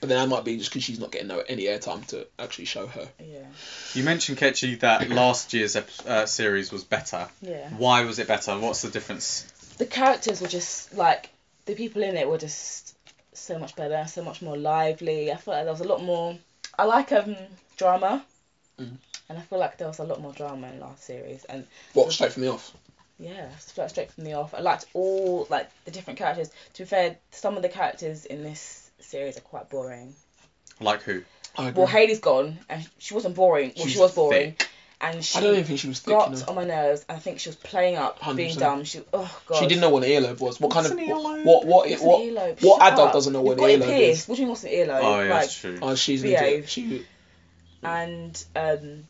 But 0.03 0.09
then 0.09 0.19
that 0.19 0.35
might 0.35 0.45
be 0.45 0.57
just 0.57 0.71
because 0.71 0.83
she's 0.83 0.99
not 0.99 1.13
getting 1.13 1.29
no, 1.29 1.39
any 1.47 1.67
airtime 1.67 2.05
to 2.09 2.27
actually 2.37 2.65
show 2.65 2.89
her. 2.89 3.09
Yeah. 3.21 3.45
You 3.95 4.03
mentioned 4.03 4.37
Ketchy 4.37 4.75
that 4.81 5.09
last 5.11 5.53
year's 5.55 5.77
ep- 5.77 5.89
uh, 6.05 6.27
series 6.27 6.73
was 6.73 6.83
better. 6.83 7.29
Yeah. 7.41 7.69
Why 7.71 8.03
was 8.05 8.19
it 8.19 8.27
better? 8.27 8.59
What's 8.59 8.83
the 8.83 8.91
difference? 8.91 9.47
the 9.79 9.87
characters 9.87 10.41
were 10.41 10.49
just 10.49 10.93
like 10.95 11.31
the 11.67 11.75
people 11.77 12.03
in 12.03 12.17
it 12.17 12.29
were 12.29 12.37
just 12.37 12.97
so 13.33 13.61
much 13.61 13.77
better, 13.77 14.05
so 14.09 14.25
much 14.25 14.43
more 14.43 14.57
lively. 14.57 15.31
I 15.31 15.37
felt 15.37 15.57
like 15.57 15.65
there 15.67 15.73
was 15.73 15.81
a 15.81 15.85
lot 15.89 16.03
more. 16.03 16.37
I 16.77 16.83
like 16.85 17.13
um 17.13 17.37
drama, 17.77 18.25
Mm. 18.81 18.97
and 19.29 19.39
I 19.39 19.43
feel 19.43 19.61
like 19.61 19.79
there 19.79 19.87
was 19.87 20.01
a 20.01 20.05
lot 20.05 20.21
more 20.21 20.33
drama 20.33 20.67
in 20.69 20.81
last 20.81 21.05
series. 21.05 21.45
And 21.45 21.65
What 21.93 22.11
straight 22.11 22.33
from 22.33 22.43
the 22.43 22.51
off? 22.53 22.73
yeah, 23.21 23.49
straight 23.59 24.11
from 24.11 24.25
the 24.25 24.33
off. 24.33 24.53
I 24.53 24.61
liked 24.63 24.87
all 24.95 25.47
like 25.49 25.71
the 25.85 25.93
different 25.93 26.19
characters. 26.19 26.51
To 26.75 26.83
be 26.83 26.87
fair, 26.89 27.17
some 27.31 27.57
of 27.57 27.63
the 27.63 27.69
characters 27.69 28.25
in 28.25 28.43
this 28.43 28.82
series 29.03 29.37
are 29.37 29.41
quite 29.43 29.69
boring. 29.71 30.15
Like 30.81 31.03
who? 31.03 31.23
Well, 31.59 31.87
Haley's 31.87 32.21
gone, 32.21 32.59
and 32.69 32.89
she 32.99 33.13
wasn't 33.15 33.35
boring. 33.35 33.73
Well, 33.77 33.85
She's 33.85 33.93
she 33.95 33.99
was 34.01 34.15
boring, 34.15 34.53
thick. 34.53 34.69
and 35.03 35.23
she 35.23 35.37
I 35.39 35.43
don't 35.43 35.53
even 35.53 35.65
think 35.65 35.81
she 35.81 35.89
was 35.89 36.01
thick. 36.01 36.15
got 36.15 36.31
You 36.31 36.37
know? 36.39 36.45
on 36.49 36.55
my 36.55 36.65
nerves. 36.65 37.05
And 37.09 37.17
I 37.17 37.21
think 37.21 37.41
she 37.41 37.51
was 37.51 37.57
playing 37.57 37.97
up, 37.97 38.19
being 38.35 38.55
100%. 38.57 38.59
dumb. 38.59 38.85
She 38.85 39.01
oh 39.13 39.41
god. 39.47 39.59
She 39.59 39.67
didn't 39.67 39.83
know 39.83 39.91
what 39.91 40.03
an 40.03 40.09
earlobe 40.09 40.41
was. 40.41 40.59
What 40.59 40.71
kind 40.73 40.85
What's 40.85 40.93
of 40.93 40.99
an 40.99 41.09
earlobe? 41.09 41.45
what 41.45 41.67
what 41.67 41.89
What's 41.91 42.03
what 42.03 42.23
an 42.23 42.35
what, 42.35 42.45
earlobe? 42.59 42.63
what 42.65 42.79
Shut 42.83 42.93
adult 42.95 43.09
up. 43.09 43.13
doesn't 43.13 43.33
know 43.35 43.43
what 43.43 43.59
You've 43.59 43.73
an 43.75 43.81
got 43.81 43.87
it 43.87 43.93
earlobe 43.93 43.97
pierced. 43.99 44.23
is? 44.23 44.29
What 44.29 44.35
do 44.37 44.41
you 44.41 44.47
mean 44.47 44.51
what's 44.51 44.65
an 44.65 44.71
earlobe? 44.71 45.01
Oh 45.03 45.21
yeah, 45.21 45.31
like, 45.31 45.41
that's 45.43 45.61
true. 45.61 45.79
Oh, 45.83 45.95
she's 45.95 46.23
an 46.25 46.31
Behave. 46.31 46.49
idiot. 46.53 46.69
She 46.71 47.07
and 47.83 48.45
um, 48.57 49.05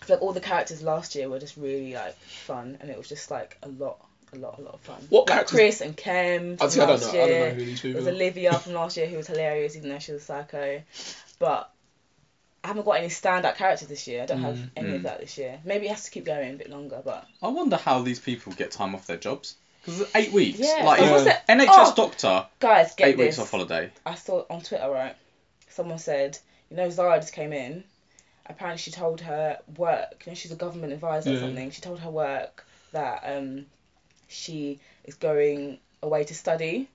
I 0.00 0.04
feel 0.04 0.16
like 0.16 0.22
all 0.22 0.32
the 0.32 0.40
characters 0.40 0.82
last 0.82 1.14
year 1.14 1.28
were 1.28 1.38
just 1.40 1.56
really 1.56 1.94
like 1.94 2.16
fun, 2.18 2.78
and 2.80 2.90
it 2.90 2.96
was 2.98 3.08
just 3.08 3.30
like 3.30 3.58
a 3.62 3.68
lot, 3.68 3.98
a 4.32 4.36
lot, 4.38 4.58
a 4.58 4.62
lot 4.62 4.74
of 4.74 4.80
fun. 4.80 4.96
What 5.10 5.22
like 5.28 5.28
characters- 5.28 5.50
Chris 5.58 5.80
and 5.80 5.96
Kem 5.96 6.52
I, 6.54 6.56
from 6.56 6.70
see, 6.70 6.80
I 6.80 6.86
don't 6.86 7.00
last 7.00 7.12
know. 7.14 7.22
I 7.22 7.28
don't 7.28 7.40
know 7.40 7.50
who 7.50 7.64
these 7.64 7.82
There 7.82 7.92
people 7.92 7.98
was 8.00 8.06
are. 8.08 8.10
Olivia 8.16 8.52
from 8.58 8.72
last 8.74 8.96
year 8.96 9.06
who 9.06 9.16
was 9.16 9.26
hilarious, 9.26 9.76
even 9.76 9.88
though 9.90 9.98
she 9.98 10.12
was 10.12 10.22
a 10.22 10.24
psycho. 10.24 10.82
But 11.38 11.70
I 12.64 12.68
haven't 12.68 12.84
got 12.84 12.92
any 12.92 13.08
standout 13.08 13.56
characters 13.56 13.88
this 13.88 14.06
year. 14.06 14.22
I 14.22 14.26
don't 14.26 14.40
have 14.42 14.56
Mm. 14.56 14.70
any 14.76 14.88
Mm. 14.90 14.94
of 14.96 15.02
that 15.04 15.20
this 15.20 15.36
year. 15.36 15.60
Maybe 15.64 15.86
it 15.86 15.90
has 15.90 16.04
to 16.04 16.10
keep 16.10 16.24
going 16.24 16.50
a 16.50 16.56
bit 16.56 16.70
longer, 16.70 17.02
but 17.04 17.26
I 17.42 17.48
wonder 17.48 17.76
how 17.76 18.02
these 18.02 18.20
people 18.20 18.52
get 18.52 18.70
time 18.70 18.94
off 18.94 19.06
their 19.06 19.16
jobs. 19.16 19.56
Because 19.84 20.08
eight 20.14 20.32
weeks. 20.32 20.60
yeah. 20.60 20.84
Like 20.84 21.00
so 21.00 21.04
Yeah. 21.06 21.10
what's 21.12 21.26
it? 21.26 21.36
NHS 21.48 21.68
Oh, 21.90 21.94
doctor, 21.96 22.46
guys, 22.60 22.94
get 22.94 23.08
eight 23.08 23.16
this. 23.16 23.24
weeks 23.26 23.38
off 23.40 23.50
holiday. 23.50 23.90
I 24.06 24.14
saw 24.14 24.44
on 24.48 24.60
Twitter, 24.62 24.88
right? 24.88 25.16
Someone 25.70 25.98
said, 25.98 26.38
you 26.70 26.76
know, 26.76 26.88
Zara 26.88 27.18
just 27.18 27.32
came 27.32 27.52
in. 27.52 27.82
Apparently, 28.46 28.78
she 28.78 28.92
told 28.92 29.20
her 29.22 29.58
work. 29.76 30.22
You 30.24 30.30
know, 30.30 30.34
she's 30.36 30.52
a 30.52 30.56
government 30.56 30.92
advisor 30.92 31.34
or 31.34 31.38
something. 31.40 31.70
She 31.72 31.80
told 31.80 31.98
her 32.00 32.10
work 32.10 32.64
that 32.92 33.22
um, 33.24 33.66
she 34.32 34.80
is 35.04 35.14
going 35.14 35.78
away 36.02 36.24
to 36.24 36.34
study, 36.34 36.88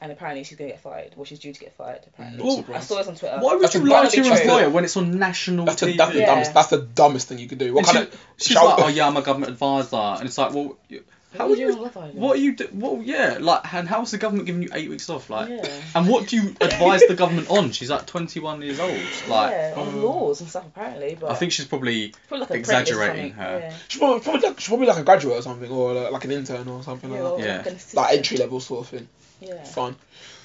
and 0.00 0.12
apparently 0.12 0.44
she's 0.44 0.56
gonna 0.58 0.70
get 0.70 0.80
fired. 0.80 1.14
Well, 1.16 1.24
she's 1.24 1.38
due 1.40 1.52
to 1.52 1.60
get 1.60 1.72
fired. 1.74 2.00
Apparently, 2.06 2.38
Not 2.44 2.68
Well, 2.68 2.76
I 2.76 2.80
saw 2.80 2.96
this 2.98 3.08
on 3.08 3.16
Twitter. 3.16 3.38
Why 3.40 3.54
would 3.54 3.62
That's 3.62 3.74
you 3.74 3.82
a- 3.82 3.90
lie 3.90 4.06
to 4.08 4.16
your 4.24 4.34
a- 4.34 4.40
employer 4.40 4.70
when 4.70 4.84
it's 4.84 4.96
on 4.96 5.18
national 5.18 5.64
That's 5.66 5.80
the, 5.80 5.86
TV? 5.88 5.96
that's 5.96 6.12
the 6.12 6.20
dumbest. 6.26 6.54
That's 6.54 6.68
the 6.68 6.78
dumbest 6.82 7.28
thing 7.28 7.38
you 7.38 7.48
could 7.48 7.58
do. 7.58 7.74
What 7.74 7.86
And 7.88 7.96
kind 7.96 8.08
she- 8.08 8.14
of? 8.14 8.20
she's 8.38 8.46
shall- 8.56 8.66
like, 8.66 8.78
oh 8.84 8.88
yeah, 8.88 9.06
I'm 9.08 9.16
a 9.16 9.22
government 9.22 9.50
advisor, 9.52 9.96
and 9.96 10.24
it's 10.26 10.38
like, 10.38 10.52
well, 10.54 10.76
you- 10.88 10.98
What 10.98 11.04
how 11.36 11.44
are 11.44 11.46
are 11.46 11.50
you 11.54 11.56
you? 11.56 11.66
doing 11.66 11.76
on 11.78 11.82
Love 11.84 11.96
Island? 11.96 12.18
What 12.18 12.36
are 12.36 12.40
you? 12.40 12.52
Do, 12.56 12.68
well, 12.72 13.00
yeah, 13.02 13.38
like, 13.40 13.74
and 13.74 13.86
how's 13.88 14.10
the 14.12 14.18
government 14.18 14.46
giving 14.46 14.62
you 14.62 14.70
eight 14.72 14.88
weeks 14.88 15.10
off? 15.10 15.28
Like, 15.28 15.48
Yeah. 15.50 15.68
and 15.94 16.08
what 16.08 16.28
do 16.28 16.36
you 16.36 16.54
advise 16.60 17.02
the 17.06 17.14
government 17.14 17.50
on? 17.50 17.70
She's 17.72 17.90
like 17.90 18.06
21 18.06 18.62
years 18.62 18.80
old. 18.80 18.90
Like, 19.28 19.50
yeah, 19.52 19.74
on 19.76 19.88
um, 19.88 20.02
laws 20.02 20.40
and 20.40 20.48
stuff 20.48 20.66
apparently, 20.66 21.16
but 21.20 21.30
I 21.30 21.34
think 21.34 21.52
she's 21.52 21.66
probably 21.66 22.14
probably 22.28 22.40
like 22.40 22.50
apprentice 22.50 22.68
or 22.68 23.02
exaggerating 23.02 23.32
something. 23.32 23.44
her. 23.44 23.58
Yeah. 23.60 23.76
She's 23.88 23.98
probably, 23.98 24.20
probably, 24.20 24.48
like, 24.48 24.60
she's 24.60 24.68
probably 24.68 24.86
like 24.86 24.98
a 24.98 25.04
graduate 25.04 25.36
or 25.38 25.42
something, 25.42 25.70
or 25.70 25.92
like, 25.94 26.12
like 26.12 26.24
an 26.24 26.30
intern 26.32 26.68
or 26.68 26.82
something 26.82 27.12
Yeah, 27.12 27.22
like 27.22 27.32
or 27.32 27.38
that. 27.38 27.46
Yeah. 27.46 27.56
like 27.58 27.66
an 27.66 27.72
Like 27.72 27.76
assistant. 27.76 28.12
entry 28.12 28.36
level 28.38 28.60
sort 28.60 28.80
of 28.80 28.88
thing. 28.88 29.08
Yeah. 29.40 29.62
Fine. 29.64 29.96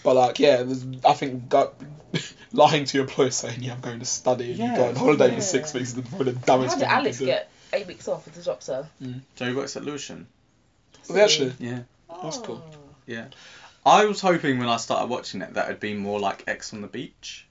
But 0.04 0.16
like, 0.18 0.40
yeah, 0.40 0.64
there's, 0.64 0.86
I 1.06 1.14
think 1.14 1.48
go, 1.48 1.72
lying 2.52 2.84
to 2.86 2.98
your 2.98 3.06
employer 3.06 3.32
saying, 3.32 3.64
yeah, 3.64 3.74
I'm 3.74 3.80
going 3.80 4.00
to 4.00 4.06
study 4.06 4.50
and 4.52 4.60
you 4.60 4.66
Yeah. 4.66 4.76
go 4.76 4.86
on 4.90 4.96
holiday 4.98 5.30
Yeah. 5.30 5.36
for 5.36 5.42
six 5.42 5.74
weeks 5.74 5.96
is 5.96 6.02
probably 6.10 6.34
the 6.34 6.40
How 6.40 6.46
dumbest 6.58 6.76
did 6.76 6.82
thing 6.82 6.90
you 6.90 6.96
Alex 6.98 7.18
can 7.20 7.26
do. 7.28 7.32
get 7.32 7.50
eight 7.72 7.88
weeks 7.88 8.08
off 8.10 8.26
with 8.26 8.36
the 8.36 8.44
doctor? 8.44 8.88
Joe 9.38 9.56
works 9.56 9.78
at 9.78 9.84
Lucian. 11.10 11.16
Oh, 11.18 11.24
actually, 11.24 11.54
Yeah. 11.60 11.80
That's 12.22 12.38
cool. 12.38 12.64
Yeah. 13.06 13.26
I 13.86 14.06
was 14.06 14.22
hoping 14.22 14.60
when 14.60 14.70
I 14.70 14.78
started 14.78 15.08
watching 15.10 15.42
it 15.42 15.56
that 15.56 15.66
it'd 15.66 15.80
be 15.80 15.94
more 15.94 16.20
like 16.20 16.44
Ex 16.48 16.74
on 16.74 16.82
the 16.82 16.88
Beach. 16.88 17.46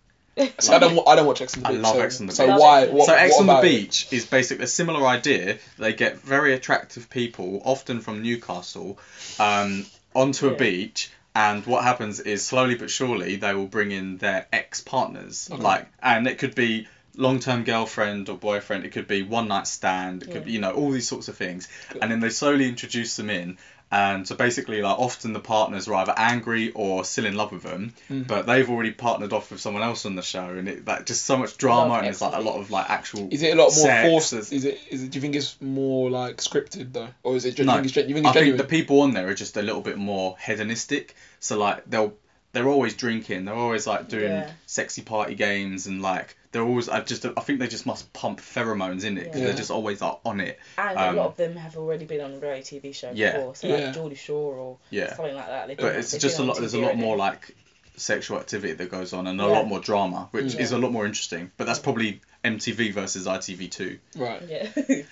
so 0.58 0.72
I 0.74 0.78
don't, 0.78 0.94
wa- 0.96 1.04
I 1.06 1.14
don't 1.16 1.26
watch 1.26 1.42
X 1.42 1.56
on 1.56 1.62
the 1.62 1.68
I 1.68 1.72
Beach. 1.72 1.82
love 1.82 1.94
so, 1.96 2.00
X 2.00 2.20
on 2.20 2.26
the 2.26 2.32
so 2.32 2.46
Beach. 2.46 2.56
why? 2.58 2.84
Love 2.84 2.88
X 2.88 2.90
on 2.90 2.94
the 2.94 2.96
What, 2.96 3.06
so 3.06 3.14
X 3.14 3.32
what 3.32 3.40
on 3.40 3.46
the 3.46 3.52
about 3.52 3.64
it? 3.64 3.68
Beach 3.68 4.08
is 4.12 4.24
basically 4.26 4.64
a 4.64 4.68
similar 4.68 5.06
idea. 5.06 5.58
They 5.78 5.92
get 5.92 6.18
very 6.20 6.54
attractive 6.54 7.10
people, 7.10 7.60
often 7.64 8.00
from 8.00 8.22
Newcastle, 8.22 8.98
um, 9.38 9.84
onto 10.14 10.48
a 10.48 10.52
Yeah. 10.52 10.56
beach. 10.56 11.10
And 11.34 11.64
what 11.66 11.82
happens 11.82 12.20
is 12.20 12.44
slowly 12.46 12.74
but 12.74 12.90
surely 12.90 13.36
they 13.36 13.54
will 13.54 13.66
bring 13.66 13.90
in 13.90 14.18
their 14.18 14.46
ex 14.52 14.80
partners, 14.82 15.48
Okay. 15.50 15.62
like, 15.62 15.86
and 16.02 16.26
it 16.26 16.36
could 16.38 16.54
be 16.54 16.86
long-term 17.16 17.64
girlfriend 17.64 18.28
or 18.28 18.36
boyfriend. 18.36 18.84
It 18.84 18.92
could 18.92 19.06
be 19.08 19.22
one 19.22 19.48
night 19.48 19.66
stand. 19.66 20.22
It 20.22 20.30
could 20.30 20.44
be, 20.46 20.52
you 20.52 20.60
know, 20.60 20.72
all 20.72 20.90
these 20.90 21.08
sorts 21.08 21.28
of 21.28 21.36
things. 21.36 21.68
And 22.00 22.10
then 22.10 22.20
they 22.20 22.30
slowly 22.30 22.68
introduce 22.68 23.16
them 23.16 23.30
in. 23.30 23.58
And 23.90 24.26
so 24.26 24.34
basically, 24.34 24.80
like, 24.80 24.98
often 24.98 25.34
the 25.34 25.40
partners 25.40 25.86
are 25.86 25.94
either 25.96 26.14
angry 26.16 26.70
or 26.70 27.04
still 27.04 27.26
in 27.26 27.34
love 27.36 27.52
with 27.52 27.62
them, 27.62 27.92
Mm. 28.08 28.26
but 28.26 28.46
they've 28.46 28.70
already 28.70 28.90
partnered 28.92 29.34
off 29.34 29.50
with 29.50 29.60
someone 29.60 29.82
else 29.82 30.06
on 30.06 30.14
the 30.14 30.22
show, 30.22 30.48
and 30.48 30.66
it 30.66 30.86
like 30.86 31.04
just 31.04 31.26
so 31.26 31.36
much 31.36 31.58
drama, 31.58 31.96
and 31.96 32.06
it's 32.06 32.22
like 32.22 32.34
a 32.34 32.40
lot 32.40 32.58
of 32.58 32.70
like 32.70 32.88
actual. 32.88 33.28
Is 33.30 33.42
it 33.42 33.52
a 33.52 33.62
lot 33.62 33.70
more 33.76 34.02
forced? 34.02 34.32
Is 34.32 34.50
it? 34.64 34.80
Is 34.88 35.02
it? 35.02 35.10
Do 35.10 35.18
you 35.18 35.20
think 35.20 35.34
it's 35.36 35.60
more 35.60 36.08
like 36.08 36.38
scripted 36.38 36.94
though, 36.94 37.08
or 37.22 37.36
is 37.36 37.44
it? 37.44 37.56
Do 37.56 37.64
you 37.64 37.66
No, 37.66 37.74
think 37.74 37.84
it's, 37.88 37.96
you 37.96 38.14
think 38.14 38.24
I 38.24 38.30
it's 38.30 38.38
think 38.38 38.56
the 38.56 38.64
people 38.64 39.02
on 39.02 39.12
there 39.12 39.28
are 39.28 39.34
just 39.34 39.58
a 39.58 39.62
little 39.62 39.82
bit 39.82 39.98
more 39.98 40.36
hedonistic. 40.42 41.14
So 41.40 41.58
like 41.58 41.84
they'll 41.84 42.14
they're 42.52 42.68
always 42.68 42.94
drinking. 42.94 43.44
They're 43.44 43.54
always 43.54 43.86
like 43.86 44.08
doing 44.08 44.32
Yeah. 44.32 44.50
sexy 44.64 45.02
party 45.02 45.34
games 45.34 45.86
and 45.86 46.00
like 46.00 46.34
they're 46.52 46.62
always. 46.62 46.88
I 46.88 47.00
just 47.00 47.24
I 47.24 47.30
think 47.40 47.58
they 47.58 47.66
just 47.66 47.86
must 47.86 48.12
pump 48.12 48.40
pheromones 48.40 49.04
in 49.04 49.18
it 49.18 49.24
because 49.24 49.40
Yeah. 49.40 49.46
they're 49.48 49.56
just 49.56 49.70
always 49.70 50.00
like 50.00 50.18
on 50.24 50.40
it. 50.40 50.58
And 50.78 50.96
Um, 50.98 51.14
a 51.16 51.20
lot 51.22 51.26
of 51.26 51.36
them 51.36 51.56
have 51.56 51.76
already 51.76 52.04
been 52.04 52.20
on 52.20 52.34
a 52.34 52.38
reality 52.38 52.78
TV 52.80 52.92
show 52.94 53.10
Yeah. 53.14 53.32
before, 53.38 53.56
so 53.56 53.66
Yeah. 53.66 53.76
like 53.76 53.94
Geordie 53.94 54.14
Shore 54.14 54.54
or 54.54 54.78
Yeah. 54.90 55.14
something 55.16 55.34
like 55.34 55.46
that. 55.46 55.66
They've 55.68 55.76
But 55.76 55.90
been- 55.92 56.00
it's 56.00 56.12
just 56.16 56.38
a 56.38 56.42
lot. 56.42 56.58
There's 56.58 56.74
a 56.74 56.78
lot 56.78 56.84
already. 56.92 57.00
more 57.00 57.16
like 57.16 57.56
sexual 57.96 58.38
activity 58.38 58.72
that 58.72 58.90
goes 58.90 59.12
on 59.12 59.26
and 59.26 59.40
a 59.40 59.46
lot 59.46 59.66
more 59.66 59.80
drama, 59.80 60.28
which 60.30 60.54
is 60.54 60.72
a 60.72 60.78
lot 60.78 60.92
more 60.92 61.04
interesting. 61.06 61.50
But 61.56 61.66
that's 61.66 61.78
probably 61.78 62.20
MTV 62.44 62.90
versus 62.92 63.26
ITV2. 63.26 63.98
right. 64.16 64.42
Yeah. 64.48 64.68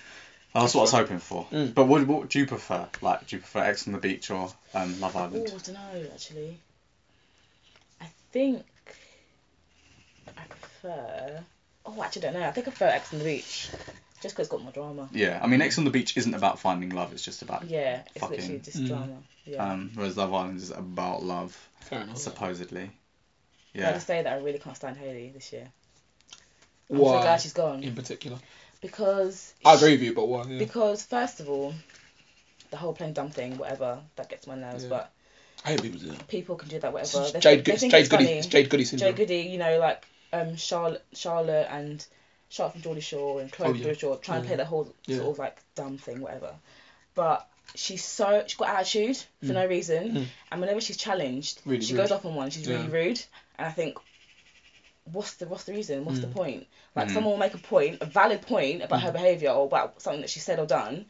That's 0.53 0.73
what 0.75 0.81
I 0.81 0.83
was 0.83 0.91
hoping 0.91 1.19
for. 1.19 1.45
Mm. 1.49 1.73
But 1.73 1.85
what, 1.85 2.05
what 2.07 2.27
do 2.29 2.37
you 2.37 2.45
prefer? 2.45 2.85
Like, 3.01 3.25
do 3.25 3.37
you 3.37 3.39
prefer 3.39 3.63
Ex 3.63 3.87
on 3.87 3.93
the 3.93 3.99
Beach 3.99 4.29
or 4.31 4.51
um, 4.73 4.99
Love 4.99 5.15
Island? 5.15 5.47
oh, 5.49 5.55
I 5.55 5.59
don't 5.59 5.69
know 5.69 6.09
actually. 6.13 6.57
I 8.01 8.07
think 8.33 8.65
I 8.80 8.80
prefer. 10.81 11.43
Oh, 11.85 11.99
I 11.99 12.05
actually 12.05 12.21
don't 12.23 12.33
know. 12.33 12.43
I 12.47 12.51
think 12.51 12.67
I 12.67 12.71
prefer 12.71 12.87
Ex 12.87 13.11
on 13.13 13.19
the 13.19 13.25
Beach. 13.25 13.69
Just 14.21 14.35
because 14.35 14.45
it's 14.47 14.49
got 14.51 14.61
more 14.61 14.71
drama. 14.71 15.09
Yeah, 15.11 15.39
I 15.41 15.47
mean, 15.47 15.61
Ex 15.61 15.77
on 15.79 15.83
the 15.83 15.89
Beach 15.89 16.15
isn't 16.15 16.33
about 16.35 16.59
finding 16.59 16.89
love. 16.91 17.11
It's 17.11 17.23
just 17.23 17.41
about. 17.41 17.65
Yeah, 17.67 18.01
it's 18.13 18.19
Fucking- 18.21 18.37
literally 18.37 18.59
just 18.59 18.77
Mm. 18.83 18.87
drama. 18.87 19.17
Yeah. 19.45 19.71
Um, 19.71 19.91
whereas 19.95 20.15
Love 20.17 20.31
Island 20.33 20.57
is 20.61 20.69
about 20.69 21.23
love, 21.23 21.57
Fair 21.81 22.01
enough. 22.01 22.17
supposedly. 22.17 22.91
Can 23.73 23.83
I 23.83 23.87
Yeah. 23.87 23.93
just 23.93 24.05
say 24.05 24.21
that 24.21 24.31
I 24.31 24.37
really 24.37 24.59
can't 24.59 24.75
stand 24.75 24.97
Haley 24.97 25.29
this 25.29 25.51
year. 25.51 25.67
I'm 26.91 26.97
so 26.97 27.03
Why? 27.03 27.21
glad 27.23 27.41
she's 27.41 27.53
gone 27.53 27.83
in 27.83 27.95
particular. 27.95 28.37
because 28.81 29.53
I 29.65 29.73
agree 29.75 29.91
with 29.93 30.01
you, 30.03 30.13
but 30.13 30.27
why? 30.27 30.43
Yeah. 30.43 30.59
because 30.59 31.03
first 31.03 31.39
of 31.39 31.49
all, 31.49 31.73
the 32.69 32.77
whole 32.77 32.93
playing 32.93 33.13
dumb 33.13 33.29
thing, 33.31 33.57
whatever, 33.57 33.99
that 34.17 34.29
gets 34.29 34.45
my 34.45 34.55
nerves. 34.55 34.83
Yeah. 34.83 34.89
But 34.89 35.11
I 35.65 35.69
hate 35.71 35.81
people 35.83 35.99
do 35.99 36.07
that. 36.07 36.27
people 36.27 36.55
can 36.57 36.67
do 36.69 36.79
that, 36.79 36.91
whatever. 36.93 37.31
They 37.31 37.39
Jade, 37.39 37.65
think, 37.65 37.65
they 37.65 37.77
think 37.77 37.91
Jade 37.91 37.99
it's 38.01 38.09
Goody, 38.09 38.25
it's 38.25 38.47
Jade 38.47 38.69
Goody 38.69 38.85
syndrome. 38.85 39.09
Jade 39.11 39.17
Goody, 39.17 39.41
you 39.49 39.57
know, 39.57 39.79
like 39.79 40.03
um 40.33 40.55
Charlotte, 40.55 41.03
Charlotte 41.13 41.67
and 41.69 42.05
Charlotte 42.49 42.73
from 42.73 42.81
Geordie 42.81 43.01
Shore 43.01 43.41
and 43.41 43.51
Chloe 43.51 43.69
Oh, 43.69 43.71
from 43.71 43.77
yeah. 43.79 43.83
Geordie 43.83 43.99
Shore 43.99 44.17
trying 44.17 44.41
to 44.41 44.47
play 44.47 44.53
Yeah. 44.57 44.63
the 44.63 44.65
whole 44.65 44.93
Yeah. 45.05 45.17
sort 45.17 45.29
of 45.31 45.39
like 45.39 45.57
dumb 45.75 45.97
thing, 45.97 46.21
whatever. 46.21 46.53
But 47.15 47.47
she's 47.75 48.03
so 48.03 48.43
she's 48.47 48.57
got 48.57 48.69
attitude 48.69 49.17
for 49.41 49.47
Mm. 49.47 49.53
no 49.53 49.65
reason, 49.67 50.11
Mm. 50.15 50.25
and 50.51 50.61
whenever 50.61 50.81
she's 50.81 50.97
challenged, 50.97 51.61
Really 51.65 51.83
she 51.83 51.93
rude. 51.93 52.01
goes 52.01 52.11
off 52.11 52.25
on 52.25 52.35
one. 52.35 52.49
She's 52.49 52.67
really 52.67 52.87
rude, 52.87 53.21
and 53.57 53.67
I 53.67 53.71
think. 53.71 53.97
What's 55.11 55.33
the 55.33 55.47
what's 55.47 55.63
the 55.63 55.73
reason? 55.73 56.05
What's 56.05 56.19
the 56.19 56.27
Mm. 56.27 56.33
point? 56.33 56.67
Like 56.95 57.07
Mm. 57.07 57.13
someone 57.15 57.31
will 57.33 57.39
make 57.39 57.55
a 57.55 57.57
point, 57.57 58.01
a 58.01 58.05
valid 58.05 58.43
point 58.43 58.83
about 58.83 58.99
Mm. 58.99 59.03
her 59.03 59.11
behaviour 59.11 59.49
or 59.49 59.65
about 59.65 59.99
something 60.01 60.21
that 60.21 60.29
she 60.29 60.39
said 60.39 60.59
or 60.59 60.65
done, 60.67 61.05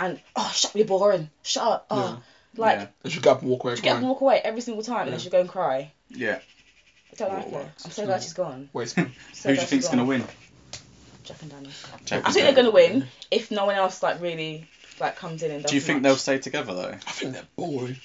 and 0.00 0.20
oh 0.34 0.50
shut 0.54 0.72
up, 0.72 0.76
you're 0.76 0.84
boring. 0.86 1.30
Shut 1.42 1.62
up. 1.64 1.86
Oh, 1.90 1.96
Yeah. 1.96 2.60
like 2.60 2.90
Yeah. 3.04 3.10
Should 3.10 3.22
go 3.22 3.30
up 3.32 3.42
and 3.42 3.50
walk 3.50 3.62
away 3.64 3.76
she 3.76 3.82
get 3.82 3.92
up 3.92 3.98
and 3.98 4.08
walk 4.08 4.20
away 4.20 4.40
every 4.40 4.60
single 4.62 4.82
time, 4.82 5.02
and 5.04 5.12
then 5.12 5.20
she'll 5.20 5.30
go 5.30 5.40
and 5.40 5.48
cry. 5.48 5.92
Yeah. 6.10 6.40
I 7.20 7.24
don't 7.24 7.32
What 7.34 7.42
like 7.44 7.52
her. 7.52 7.58
works? 7.58 7.84
I'm 7.84 7.90
so 7.90 8.04
glad 8.06 8.22
she's 8.22 8.32
gone. 8.32 8.68
Waste. 8.72 8.94
So 8.94 9.02
Who 9.02 9.08
do 9.08 9.10
you 9.50 9.54
glad 9.56 9.56
think's 9.68 9.70
she's 9.70 9.88
gonna 9.88 10.04
win? 10.04 10.24
Jack 11.24 11.42
and 11.42 11.50
Dani. 11.52 11.70
Jack 12.06 12.22
I 12.22 12.26
and 12.26 12.34
think 12.34 12.44
they're 12.46 12.54
gonna 12.54 12.70
win 12.70 13.06
if 13.30 13.50
no 13.50 13.64
one 13.66 13.74
else 13.74 14.02
like 14.02 14.20
really 14.20 14.66
like 15.00 15.16
comes 15.16 15.42
in 15.42 15.50
and 15.50 15.62
does 15.62 15.70
Do 15.70 15.74
you 15.76 15.80
think 15.80 15.96
much. 15.98 16.02
they'll 16.04 16.16
stay 16.16 16.38
together 16.38 16.74
though? 16.74 16.94
I 17.06 17.10
think 17.12 17.32
they're 17.32 17.42
boring. 17.56 17.96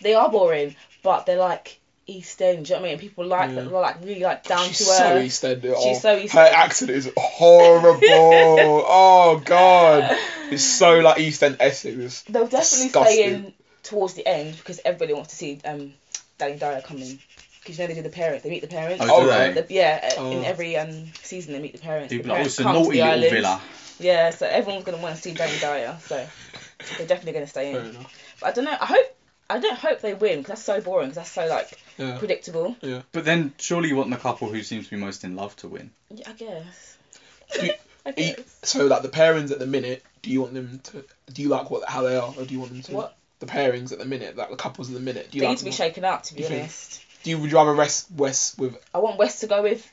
They 0.00 0.14
are 0.14 0.28
boring, 0.30 0.74
but 1.02 1.26
they're 1.26 1.36
like 1.38 1.78
East 2.06 2.40
End. 2.42 2.64
Do 2.64 2.70
you 2.72 2.76
know 2.76 2.82
what 2.82 2.88
I 2.88 2.90
mean? 2.92 2.98
People 2.98 3.26
like 3.26 3.50
Yeah. 3.50 3.54
that. 3.56 3.70
They're 3.70 3.80
like 3.80 3.96
really 4.02 4.20
like 4.22 4.44
down 4.44 4.66
She's 4.66 4.78
to 4.78 4.84
so 4.84 5.04
earth. 5.04 5.22
East 5.22 5.44
End. 5.44 5.62
She's 5.62 5.72
oh, 5.76 5.98
so 5.98 6.16
East 6.16 6.34
End. 6.34 6.40
Her 6.40 6.46
End. 6.46 6.54
accent 6.56 6.90
is 6.90 7.12
horrible. 7.16 8.00
oh 8.88 9.42
god, 9.44 10.16
it's 10.50 10.64
so 10.64 10.98
like 11.00 11.20
East 11.20 11.42
End 11.42 11.56
Essex. 11.60 12.22
They'll 12.22 12.46
definitely 12.46 12.86
Disgusting. 12.86 13.16
stay 13.16 13.22
in 13.24 13.52
towards 13.82 14.14
the 14.14 14.26
end 14.26 14.56
because 14.56 14.80
everybody 14.84 15.12
wants 15.12 15.30
to 15.30 15.36
see 15.36 15.60
um 15.64 15.92
Danny 16.38 16.56
Dyer 16.56 16.80
come 16.80 16.98
in. 16.98 17.18
Because 17.62 17.78
you 17.78 17.84
know 17.84 17.88
they 17.88 17.94
do 17.94 18.02
the 18.02 18.08
parents, 18.10 18.42
they 18.42 18.50
meet 18.50 18.60
the 18.62 18.66
parents. 18.68 19.04
Oh, 19.06 19.22
do 19.22 19.28
they? 19.28 19.52
The- 19.62 19.72
yeah, 19.72 20.14
uh, 20.18 20.24
in 20.32 20.38
Oh. 20.38 20.42
every 20.42 20.76
um 20.76 21.06
season 21.22 21.52
they 21.52 21.60
meet 21.60 21.72
the 21.72 21.78
parents. 21.78 22.10
The 22.10 22.16
People 22.16 22.32
are 22.32 22.34
parents 22.36 22.58
also 22.58 22.62
come 22.64 22.74
to 22.74 22.80
naughty 22.82 22.98
little 22.98 23.12
island. 23.12 23.30
villa. 23.32 23.60
Yeah, 24.00 24.30
so 24.30 24.46
everyone's 24.46 24.84
gonna 24.84 24.98
want 24.98 25.14
to 25.16 25.22
see 25.22 25.32
Danny 25.32 25.58
Dyer. 25.60 25.96
So 26.06 26.26
they're 26.98 27.06
definitely 27.06 27.32
gonna 27.34 27.46
stay 27.46 27.72
in. 27.72 27.96
But 28.40 28.46
I 28.48 28.52
don't 28.52 28.64
know. 28.64 28.76
I 28.80 28.86
hope. 28.86 29.16
I 29.50 29.58
don't 29.58 29.76
hope 29.78 30.00
they 30.00 30.14
win 30.14 30.38
because 30.38 30.48
that's 30.48 30.62
so 30.62 30.80
boring. 30.80 31.10
Because 31.10 31.16
that's 31.16 31.30
so 31.30 31.46
like 31.46 31.70
Yeah. 31.98 32.18
predictable. 32.18 32.74
But 33.12 33.24
then 33.24 33.52
surely 33.58 33.88
you 33.90 33.96
want 33.96 34.10
the 34.10 34.16
couple 34.16 34.48
who 34.48 34.62
seems 34.62 34.86
to 34.86 34.90
be 34.90 34.96
most 34.96 35.22
in 35.24 35.36
love 35.36 35.54
to 35.56 35.68
win. 35.68 35.90
Yeah, 36.10 36.30
I 36.30 36.32
guess. 36.32 36.96
Do 37.54 37.66
you- 37.66 37.72
I 38.06 38.10
guess. 38.12 38.40
So 38.64 38.86
like 38.86 39.02
the 39.02 39.08
pairings 39.08 39.52
at 39.52 39.60
the 39.60 39.66
minute, 39.66 40.02
do 40.22 40.30
you 40.30 40.40
want 40.40 40.54
them 40.54 40.80
to? 40.84 41.04
Do 41.32 41.42
you 41.42 41.48
like 41.48 41.70
what 41.70 41.88
how 41.88 42.02
they 42.02 42.16
are, 42.16 42.34
or 42.36 42.44
do 42.44 42.52
you 42.54 42.58
want 42.60 42.72
them 42.72 42.82
to? 42.82 42.92
What? 42.92 43.16
The 43.38 43.46
pairings 43.46 43.92
at 43.92 43.98
the 43.98 44.04
minute, 44.04 44.36
like 44.36 44.50
the 44.50 44.56
couples 44.56 44.88
at 44.88 44.94
the 44.94 45.00
minute. 45.00 45.30
Do 45.30 45.36
you 45.38 45.42
They 45.42 45.46
like 45.48 45.52
need 45.52 45.58
to 45.58 45.64
be 45.66 45.70
them? 45.70 45.76
shaken 45.76 46.04
up. 46.04 46.22
To 46.24 46.34
be 46.34 46.42
You 46.42 46.48
think? 46.48 46.72
Honest, 47.22 47.24
Do 47.24 47.30
you 47.30 47.38
would 47.38 47.50
you 47.50 47.56
rather 47.56 47.74
rest 47.74 48.10
West 48.16 48.58
with? 48.58 48.76
I 48.94 48.98
want 48.98 49.18
West 49.18 49.40
to 49.40 49.46
go 49.46 49.62
with 49.62 49.90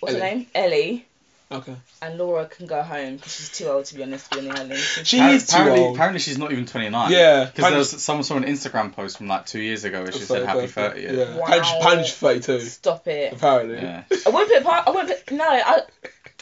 what's 0.00 0.14
her 0.14 0.20
name, 0.20 0.46
Ellie, 0.54 1.06
Okay. 1.50 1.74
and 2.02 2.18
Laura 2.18 2.46
can 2.46 2.66
go 2.66 2.82
home 2.82 3.16
because 3.16 3.34
she's 3.36 3.50
too 3.50 3.66
old 3.68 3.84
to 3.86 3.94
be 3.94 4.02
honest 4.02 4.30
to 4.32 4.38
be 4.40 4.48
on 4.48 4.54
the 4.54 4.60
island. 4.60 4.80
She 5.04 5.18
Appar- 5.18 5.34
is 5.34 5.46
too 5.46 5.56
apparently, 5.56 5.80
old. 5.80 5.94
apparently 5.96 6.20
she's 6.20 6.38
not 6.38 6.52
even 6.52 6.66
29. 6.66 7.10
Yeah. 7.12 7.44
Because 7.44 7.70
there 7.70 7.78
was 7.78 8.02
someone 8.02 8.24
saw 8.24 8.36
an 8.36 8.44
Instagram 8.44 8.92
post 8.92 9.18
from 9.18 9.28
like 9.28 9.46
two 9.46 9.60
years 9.60 9.84
ago 9.84 10.02
where 10.02 10.12
she 10.12 10.20
said 10.20 10.44
happy 10.44 10.66
30. 10.66 11.00
Yeah. 11.02 11.12
Yeah. 11.12 11.36
Wow. 11.36 11.44
Apparently, 11.46 11.78
apparently 11.78 12.04
she's 12.04 12.16
thirty-two. 12.16 12.60
Stop 12.60 13.06
it. 13.08 13.32
Apparently. 13.32 13.76
yeah. 13.76 14.02
I 14.26 14.30
won't 14.30 14.50
put 14.50 14.64
part. 14.64 14.88
I 14.88 14.90
won't 14.90 15.08
put. 15.08 15.30
No, 15.32 15.44
I. 15.48 15.80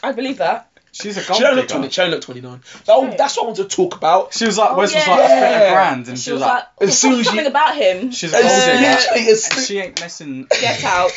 I 0.03 0.11
believe 0.11 0.37
that. 0.39 0.69
She's 0.97 1.17
a 1.17 1.23
gold 1.27 1.35
She 1.37 1.43
don't 1.43 1.55
look 1.57 1.67
digger. 1.67 1.77
twenty. 1.79 1.89
She 1.93 2.01
don't 2.01 2.11
look 2.11 2.21
twenty-nine. 2.21 2.61
Oh, 2.87 3.13
that's 3.17 3.35
what 3.35 3.43
I 3.43 3.45
want 3.47 3.57
to 3.57 3.65
talk 3.65 3.95
about. 3.97 4.33
She 4.33 4.45
was 4.45 4.57
like, 4.57 4.71
Oh, 4.71 4.77
Wes 4.77 4.93
was 4.95 5.05
yeah. 5.05 5.11
like, 5.13 5.19
I 5.23 5.27
spent 5.27 5.55
a 5.55 5.71
grand, 5.73 6.07
and 6.07 6.17
she, 6.17 6.31
was 6.31 6.39
like, 6.41 6.63
oh, 6.79 6.85
as 6.85 6.97
soon 6.97 7.19
as 7.19 7.25
something 7.25 7.43
you- 7.43 7.49
about 7.51 7.75
him. 7.75 8.11
she's 8.11 8.31
a 8.33 8.37
As 8.37 8.43
gold 8.43 8.61
digger. 8.65 8.81
literally 8.81 9.29
And 9.57 9.65
she 9.65 9.77
ain't 9.79 9.99
messing. 9.99 10.47
Get 10.61 10.83
out. 10.85 11.11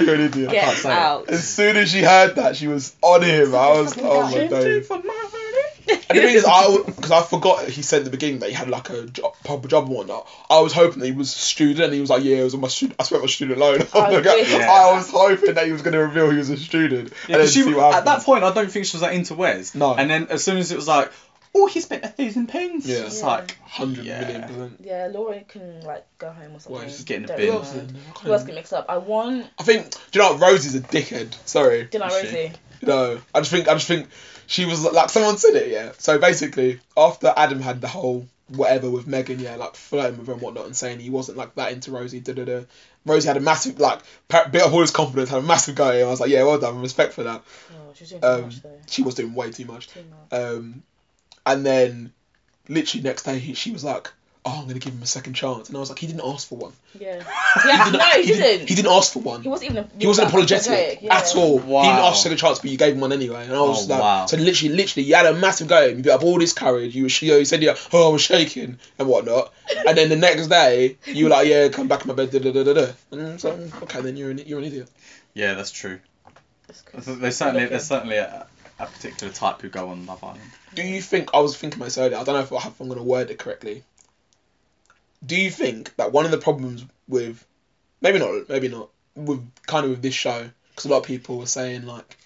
You're 0.00 0.14
an 0.14 0.20
idiot. 0.20 0.50
Get 0.50 0.64
can't 0.64 0.78
say 0.78 0.90
it. 0.90 0.92
out. 0.98 1.28
As 1.28 1.46
soon 1.48 1.76
as 1.76 1.90
she 1.90 2.02
heard 2.02 2.36
that, 2.36 2.56
she 2.56 2.68
was 2.68 2.94
on 3.02 3.22
him. 3.22 3.54
I 3.54 3.72
was, 3.80 3.90
Something 3.90 4.06
oh 4.06 4.20
about 4.20 4.32
my 4.32 4.38
him. 4.38 4.50
days. 4.50 4.88
And 5.86 6.18
the 6.18 6.22
thing 6.22 6.34
is, 6.34 6.44
I 6.46 6.76
because 6.84 7.10
I 7.10 7.22
forgot 7.22 7.68
he 7.68 7.82
said 7.82 7.98
at 8.00 8.04
the 8.04 8.10
beginning 8.10 8.38
that 8.40 8.48
he 8.48 8.54
had 8.54 8.68
like 8.68 8.90
a 8.90 9.06
job, 9.06 9.34
proper 9.44 9.68
job 9.68 9.84
and 9.84 9.92
whatnot. 9.94 10.26
I 10.48 10.60
was 10.60 10.72
hoping 10.72 11.00
that 11.00 11.06
he 11.06 11.12
was 11.12 11.28
a 11.34 11.38
student, 11.38 11.84
and 11.86 11.94
he 11.94 12.00
was 12.00 12.10
like, 12.10 12.24
"Yeah, 12.24 12.36
it 12.38 12.44
was 12.44 12.54
on 12.54 12.60
my 12.60 12.68
student. 12.68 12.96
I 13.00 13.04
spent 13.04 13.22
my 13.22 13.26
student 13.28 13.58
loan." 13.58 13.80
Oh, 13.94 14.00
I 14.00 14.94
was 14.96 15.10
hoping 15.10 15.54
that 15.54 15.66
he 15.66 15.72
was 15.72 15.82
going 15.82 15.92
to 15.92 16.00
reveal 16.00 16.30
he 16.30 16.38
was 16.38 16.50
a 16.50 16.56
student, 16.56 17.12
Yeah, 17.28 17.38
and 17.38 17.48
she, 17.48 17.62
see 17.62 17.74
what 17.74 17.94
at 17.94 18.04
that 18.06 18.22
point, 18.22 18.44
I 18.44 18.52
don't 18.52 18.70
think 18.70 18.86
she 18.86 18.96
was 18.96 19.02
that 19.02 19.12
into 19.14 19.34
Wes. 19.34 19.74
No. 19.74 19.94
And 19.94 20.10
then 20.10 20.28
as 20.30 20.42
soon 20.44 20.56
as 20.58 20.70
it 20.72 20.76
was 20.76 20.88
like, 20.88 21.10
oh, 21.54 21.66
he 21.66 21.80
spent 21.80 22.04
a 22.04 22.08
thousand 22.08 22.48
pounds. 22.48 22.86
Yeah. 22.86 23.06
It's 23.06 23.20
Yeah. 23.20 23.26
like, 23.26 23.58
Hundred 23.62 24.04
Yeah. 24.04 24.20
million 24.20 24.42
percent. 24.42 24.80
Yeah, 24.84 25.08
Laura 25.12 25.40
can 25.48 25.80
like 25.82 26.04
go 26.18 26.30
home 26.30 26.54
or 26.56 26.60
something. 26.60 26.72
Well, 26.72 26.82
she's 26.88 27.04
getting 27.04 27.24
a 27.24 27.28
Don't 27.28 27.36
bin. 27.38 27.46
Who 27.48 27.52
else? 27.54 27.68
is 27.74 27.80
in 27.80 27.86
there? 27.88 27.96
I 28.02 28.04
can't 28.04 28.06
Who 28.06 28.32
else 28.32 28.42
remember. 28.42 28.46
get 28.46 28.54
mixed 28.54 28.72
up? 28.72 28.86
I 28.88 28.96
want. 28.98 29.46
I 29.58 29.62
think. 29.64 29.90
Do 29.90 29.98
you 30.12 30.20
know 30.24 30.32
what? 30.32 30.40
Rosie's 30.40 30.74
a 30.74 30.80
dickhead. 30.80 31.34
Sorry. 31.46 31.84
Do 31.84 31.98
you 31.98 32.04
know 32.04 32.10
Is? 32.14 32.24
Rosie? 32.24 32.52
No, 32.82 33.18
I 33.34 33.40
just 33.40 33.50
think 33.50 33.66
I 33.68 33.74
just 33.74 33.86
think 33.88 34.08
she 34.46 34.64
was 34.64 34.84
like 34.84 35.10
someone 35.10 35.36
said 35.36 35.54
it, 35.54 35.70
yeah. 35.70 35.92
So 35.98 36.18
basically, 36.18 36.80
after 36.96 37.32
Adam 37.36 37.60
had 37.60 37.80
the 37.80 37.88
whole 37.88 38.26
whatever 38.48 38.90
with 38.90 39.06
Megan, 39.06 39.40
yeah, 39.40 39.56
like 39.56 39.74
flirting 39.74 40.18
with 40.18 40.26
her 40.26 40.34
and 40.34 40.42
whatnot, 40.42 40.66
and 40.66 40.76
saying 40.76 41.00
he 41.00 41.10
wasn't 41.10 41.38
like 41.38 41.54
that 41.54 41.72
into 41.72 41.90
Rosie, 41.92 42.20
da 42.20 42.32
da 42.34 42.44
da. 42.44 42.60
Rosie 43.06 43.28
had 43.28 43.36
a 43.36 43.40
massive 43.40 43.78
like 43.80 44.00
bit 44.28 44.62
of 44.62 44.72
all 44.72 44.80
his 44.80 44.90
confidence, 44.90 45.28
had 45.30 45.38
a 45.40 45.46
massive 45.46 45.74
go. 45.74 45.90
and. 45.90 46.02
I 46.04 46.10
was 46.10 46.20
like, 46.20 46.30
yeah, 46.30 46.42
well 46.44 46.58
done, 46.58 46.80
respect 46.80 47.12
for 47.14 47.22
that. 47.24 47.42
Oh, 47.72 47.92
she's 47.94 48.10
doing 48.10 48.20
too 48.22 48.26
Um, 48.28 48.42
much 48.42 48.62
though. 48.62 48.80
She 48.88 49.02
was 49.02 49.14
doing 49.14 49.34
way 49.34 49.50
too 49.50 49.64
much. 49.66 49.88
Too 49.88 50.04
much. 50.30 50.40
Um, 50.40 50.82
and 51.46 51.64
then 51.66 52.12
literally 52.68 53.02
next 53.02 53.24
day, 53.24 53.38
he, 53.38 53.54
she 53.54 53.70
was 53.72 53.84
like, 53.84 54.10
oh, 54.46 54.58
I'm 54.60 54.66
gonna 54.66 54.78
give 54.78 54.92
him 54.92 55.02
a 55.02 55.06
second 55.06 55.32
chance, 55.34 55.68
and 55.68 55.76
I 55.76 55.80
was 55.80 55.88
like, 55.88 55.98
he 55.98 56.06
didn't 56.06 56.22
ask 56.24 56.48
for 56.48 56.56
one. 56.58 56.72
Yeah. 56.98 57.22
Yeah. 57.66 57.90
no, 57.92 58.10
he 58.20 58.26
didn't. 58.26 58.68
He 58.68 58.74
didn't 58.74 58.90
ask 58.90 59.12
for 59.12 59.20
one. 59.20 59.42
He 59.42 59.48
wasn't 59.48 59.70
even. 59.70 59.88
He 59.98 60.06
wasn't 60.08 60.28
apologetic 60.28 60.98
yeah. 61.02 61.14
at 61.16 61.34
all. 61.36 61.58
Wow. 61.60 61.82
He 61.82 61.88
didn't 61.88 62.04
ask 62.04 62.14
for 62.14 62.18
a 62.18 62.22
second 62.22 62.38
chance, 62.38 62.58
but 62.58 62.70
you 62.70 62.76
gave 62.76 62.94
him 62.94 63.00
one 63.00 63.12
anyway. 63.12 63.44
And 63.44 63.52
I 63.54 63.60
was 63.60 63.88
Oh, 63.88 63.92
like, 63.94 64.02
wow. 64.02 64.26
so 64.26 64.36
literally, 64.36 64.74
literally, 64.74 65.06
you 65.06 65.14
had 65.14 65.26
a 65.26 65.34
massive 65.34 65.68
go. 65.68 65.84
You 65.86 66.02
built 66.02 66.16
up 66.20 66.24
all 66.24 66.38
this 66.38 66.52
courage. 66.52 66.94
You, 66.96 67.04
were, 67.04 67.08
you, 67.20 67.30
know, 67.30 67.38
you 67.38 67.44
said, 67.44 67.62
yeah, 67.62 67.76
oh, 67.92 68.08
I 68.08 68.12
was 68.12 68.22
shaking 68.22 68.78
and 68.98 69.08
whatnot. 69.08 69.52
and 69.86 69.96
then 69.96 70.08
the 70.08 70.16
next 70.16 70.48
day, 70.48 70.96
you 71.06 71.24
were 71.26 71.30
like, 71.30 71.46
yeah, 71.48 71.68
come 71.68 71.86
back 71.88 72.02
in 72.02 72.08
my 72.08 72.14
bed, 72.14 72.30
da 72.32 72.40
da 72.40 72.50
da 72.52 72.64
da 72.64 72.74
da. 72.74 72.92
And 73.12 73.40
so, 73.40 73.50
okay, 73.84 74.00
then 74.00 74.16
you're 74.16 74.30
an, 74.32 74.38
you're 74.44 74.58
an 74.58 74.64
idiot. 74.64 74.90
yeah, 75.32 75.54
that's 75.54 75.70
true. 75.70 76.00
That's 76.66 76.82
'cause 76.82 77.06
There's 77.18 77.36
certainly, 77.36 77.66
there's 77.66 77.86
certainly 77.86 78.16
a, 78.16 78.46
a 78.80 78.86
particular 78.86 79.32
type 79.32 79.62
who 79.62 79.68
go 79.68 79.90
on 79.90 80.06
Love 80.06 80.24
Island. 80.24 80.40
Do 80.74 80.82
you 80.82 81.00
think, 81.00 81.30
I 81.34 81.38
was 81.38 81.56
thinking 81.56 81.78
about 81.78 81.86
this 81.86 81.98
earlier, 81.98 82.18
I 82.18 82.24
don't 82.24 82.34
know 82.34 82.40
if, 82.58 82.66
if 82.66 82.80
I'm 82.80 82.88
going 82.88 82.98
to 82.98 83.04
word 83.04 83.30
it 83.30 83.38
correctly. 83.38 83.84
Do 85.24 85.36
you 85.36 85.50
think 85.50 85.94
that 85.96 86.12
one 86.12 86.24
of 86.24 86.30
the 86.30 86.38
problems 86.38 86.84
with, 87.08 87.44
maybe 88.00 88.18
not, 88.18 88.48
maybe 88.48 88.68
not, 88.68 88.90
with 89.14 89.48
kind 89.66 89.84
of 89.84 89.90
with 89.92 90.02
this 90.02 90.14
show, 90.14 90.50
because 90.70 90.84
a 90.84 90.88
lot 90.88 90.98
of 90.98 91.04
people 91.04 91.38
were 91.38 91.46
saying 91.46 91.86
like, 91.86 92.16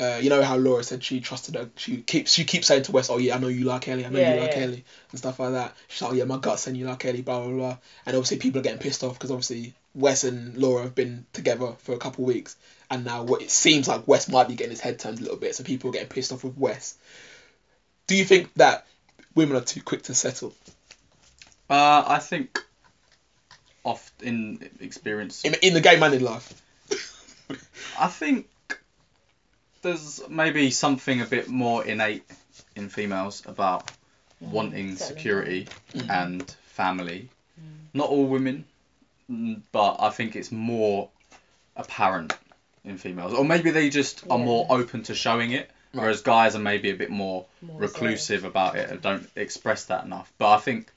uh, 0.00 0.18
you 0.20 0.28
know 0.28 0.42
how 0.42 0.56
Laura 0.56 0.82
said 0.82 1.04
she 1.04 1.20
trusted 1.20 1.54
her. 1.54 1.70
She 1.76 1.98
keeps 1.98 2.32
she 2.32 2.44
keeps 2.44 2.66
saying 2.66 2.82
to 2.84 2.92
Wes, 2.92 3.10
"Oh 3.10 3.18
yeah, 3.18 3.36
I 3.36 3.38
know 3.38 3.46
you 3.46 3.64
like 3.64 3.86
Ellie. 3.86 4.04
I 4.04 4.08
know 4.08 4.18
Yeah, 4.18 4.34
you 4.34 4.40
like 4.40 4.56
yeah. 4.56 4.62
Ellie," 4.64 4.84
and 5.10 5.18
stuff 5.18 5.38
like 5.38 5.52
that. 5.52 5.76
She's 5.86 6.02
like, 6.02 6.10
"Oh 6.10 6.14
yeah, 6.14 6.24
my 6.24 6.38
gut's 6.38 6.62
saying 6.62 6.76
you 6.76 6.86
like 6.86 7.04
Ellie." 7.04 7.22
Blah 7.22 7.46
blah 7.46 7.56
blah. 7.56 7.76
And 8.04 8.16
obviously 8.16 8.38
people 8.38 8.58
are 8.58 8.64
getting 8.64 8.80
pissed 8.80 9.04
off 9.04 9.14
because 9.14 9.30
obviously 9.30 9.72
Wes 9.94 10.24
and 10.24 10.56
Laura 10.56 10.82
have 10.82 10.96
been 10.96 11.26
together 11.32 11.74
for 11.78 11.94
a 11.94 11.98
couple 11.98 12.24
of 12.24 12.28
weeks, 12.28 12.56
and 12.90 13.04
now 13.04 13.22
what 13.22 13.40
it 13.40 13.52
seems 13.52 13.86
like 13.86 14.08
Wes 14.08 14.28
might 14.28 14.48
be 14.48 14.56
getting 14.56 14.72
his 14.72 14.80
head 14.80 14.98
turned 14.98 15.20
a 15.20 15.22
little 15.22 15.36
bit. 15.36 15.54
So 15.54 15.62
people 15.62 15.90
are 15.90 15.92
getting 15.92 16.08
pissed 16.08 16.32
off 16.32 16.42
with 16.42 16.58
Wes. 16.58 16.96
Do 18.08 18.16
you 18.16 18.24
think 18.24 18.52
that 18.54 18.86
women 19.36 19.56
are 19.56 19.60
too 19.60 19.80
quick 19.80 20.02
to 20.02 20.14
settle 20.14 20.52
Uh, 21.70 22.04
I 22.06 22.18
think, 22.18 22.58
oft 23.84 24.22
in 24.22 24.58
experience, 24.80 25.44
in 25.44 25.54
in 25.62 25.74
the 25.74 25.80
game 25.80 26.02
and 26.02 26.14
in 26.14 26.22
life? 26.24 26.62
I 27.98 28.08
think 28.08 28.46
there's 29.82 30.20
maybe 30.28 30.70
something 30.70 31.20
a 31.20 31.26
bit 31.26 31.48
more 31.48 31.84
innate 31.84 32.24
in 32.76 32.88
females 32.88 33.42
about 33.46 33.90
wanting 34.40 34.96
settling 34.96 35.16
security 35.16 35.68
Mm. 35.94 36.10
and 36.10 36.50
family. 36.66 37.28
Not 37.92 38.08
all 38.08 38.26
women, 38.26 38.64
mm, 39.30 39.60
but 39.70 39.96
I 40.00 40.10
think 40.10 40.34
it's 40.34 40.50
more 40.50 41.08
apparent 41.76 42.36
in 42.84 42.98
females, 42.98 43.32
or 43.32 43.44
maybe 43.44 43.70
they 43.70 43.88
just 43.90 44.24
are 44.28 44.38
more 44.38 44.66
open 44.68 45.04
to 45.04 45.14
showing 45.14 45.52
it, 45.52 45.70
Right. 45.92 46.02
whereas 46.02 46.22
guys 46.22 46.56
are 46.56 46.60
maybe 46.60 46.90
a 46.90 46.96
bit 46.96 47.10
more 47.10 47.46
More 47.62 47.80
reclusive 47.80 48.44
about 48.44 48.74
it 48.76 48.90
and 48.90 49.00
don't 49.00 49.30
express 49.36 49.84
that 49.84 50.04
enough. 50.04 50.32
But 50.38 50.54
I 50.54 50.58
think, 50.58 50.90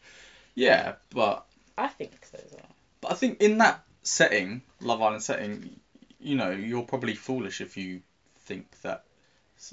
yeah, 0.58 0.96
but 1.12 1.46
I 1.78 1.88
think 1.88 2.14
so 2.30 2.40
as 2.44 2.52
well. 2.52 2.76
but 3.02 3.12
I 3.12 3.14
think 3.16 3.42
in 3.42 3.60
that 3.60 3.84
setting, 4.02 4.64
Love 4.82 5.02
Island 5.02 5.22
setting, 5.22 5.80
you 6.20 6.36
know, 6.36 6.50
you're 6.50 6.84
probably 6.84 7.14
foolish 7.14 7.62
if 7.62 7.78
you 7.78 8.02
think 8.46 8.66
that 8.82 9.04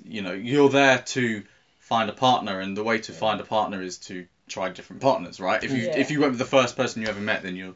you 0.04 0.20
know 0.22 0.32
you're 0.32 0.68
there 0.68 0.98
to 0.98 1.42
find 1.78 2.10
a 2.10 2.12
partner, 2.12 2.60
and 2.60 2.76
the 2.76 2.84
way 2.84 2.98
to 2.98 3.12
find 3.12 3.40
a 3.40 3.44
partner 3.44 3.80
is 3.82 3.96
to 3.98 4.26
try 4.46 4.68
different 4.68 5.00
partners, 5.00 5.40
right? 5.40 5.64
If 5.64 5.70
you 5.70 5.84
Yeah. 5.86 5.98
if 5.98 6.10
you 6.10 6.20
went 6.20 6.32
with 6.32 6.38
the 6.38 6.44
first 6.56 6.76
person 6.76 7.00
you 7.02 7.08
ever 7.08 7.20
met, 7.20 7.42
then 7.42 7.56
you 7.56 7.74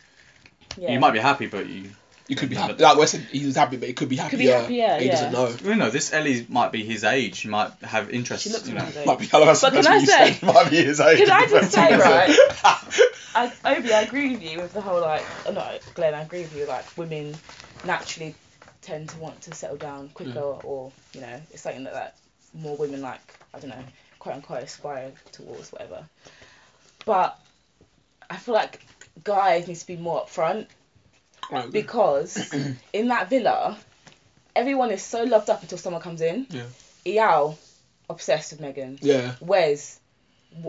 Yeah. 0.77 0.93
you 0.93 1.01
might 1.01 1.13
be 1.13 1.19
happy, 1.19 1.47
but 1.47 1.67
you 1.67 1.91
You 2.29 2.37
could 2.37 2.51
be 2.51 2.57
happy. 2.57 2.75
but- 2.75 2.81
Like 2.83 2.99
Weston, 2.99 3.23
he 3.33 3.45
was 3.47 3.57
happy, 3.57 3.77
but 3.79 3.89
he 3.89 3.95
could 3.95 4.09
be 4.11 4.17
happier. 4.17 4.31
Could 4.31 4.39
be 4.39 4.79
happier, 4.79 4.99
He 5.01 5.07
yeah. 5.07 5.13
doesn't 5.13 5.33
know. 5.33 5.71
you 5.71 5.75
know 5.77 5.89
this 5.91 6.13
Ellie 6.13 6.47
might 6.49 6.73
be 6.73 6.85
his 6.85 7.03
age. 7.05 7.37
She 7.37 7.49
might 7.49 7.73
have 7.83 8.11
interests. 8.11 8.45
She 8.47 8.53
looks 8.53 8.69
you 8.69 8.75
know. 8.75 8.83
around. 8.83 9.07
Might 9.07 9.19
be. 9.19 9.29
I 9.33 9.39
love 9.39 9.59
But 9.61 9.73
can 9.73 9.87
I 9.87 9.97
you 9.97 10.07
say- 10.07 10.33
said. 10.35 10.43
Might 10.47 10.71
be 10.71 10.77
his 10.85 11.01
age. 11.01 11.19
Can 11.19 11.31
I 11.31 11.47
just 11.47 11.73
say, 11.73 11.97
right? 11.97 12.29
right? 12.63 13.01
I, 13.35 13.53
Obi, 13.77 13.93
I 13.93 14.03
agree 14.03 14.31
with 14.33 14.43
you 14.43 14.59
with 14.61 14.73
the 14.75 14.81
whole 14.81 15.01
like, 15.01 15.25
oh, 15.47 15.53
no, 15.53 15.79
Glenn, 15.95 16.15
I 16.15 16.23
agree 16.23 16.41
with 16.43 16.57
you. 16.57 16.67
Like, 16.67 16.85
women 16.97 17.35
naturally 17.85 18.35
tend 18.83 19.09
to 19.11 19.19
want 19.19 19.41
to 19.43 19.55
settle 19.55 19.77
down 19.77 20.09
quicker, 20.11 20.33
mm. 20.41 20.65
or 20.65 20.93
you 21.15 21.21
know, 21.21 21.41
it's 21.51 21.63
something 21.63 21.85
that, 21.85 21.93
that 21.95 22.17
more 22.55 22.77
women 22.77 23.01
like, 23.01 23.21
I 23.55 23.59
don't 23.61 23.71
know, 23.71 23.85
quote 24.19 24.35
unquote 24.37 24.65
aspire 24.65 25.13
towards, 25.33 25.71
whatever. 25.73 26.05
But 27.07 27.39
I 28.29 28.37
feel 28.37 28.55
like 28.55 28.85
guys 29.25 29.67
need 29.69 29.77
to 29.77 29.87
be 29.87 29.97
more 29.97 30.25
upfront 30.25 30.67
because 31.71 32.53
in 32.93 33.09
that 33.09 33.31
villa, 33.31 33.77
everyone 34.57 34.91
is 34.91 35.03
so 35.03 35.23
loved 35.25 35.51
up 35.51 35.63
until 35.63 35.79
someone 35.79 36.03
comes 36.03 36.21
in. 36.21 36.47
Yeah. 36.51 36.65
Eyal, 37.07 37.57
obsessed 38.11 38.53
with 38.53 38.61
Megan. 38.61 38.99
yeah. 39.01 39.35
Wes, 39.41 40.01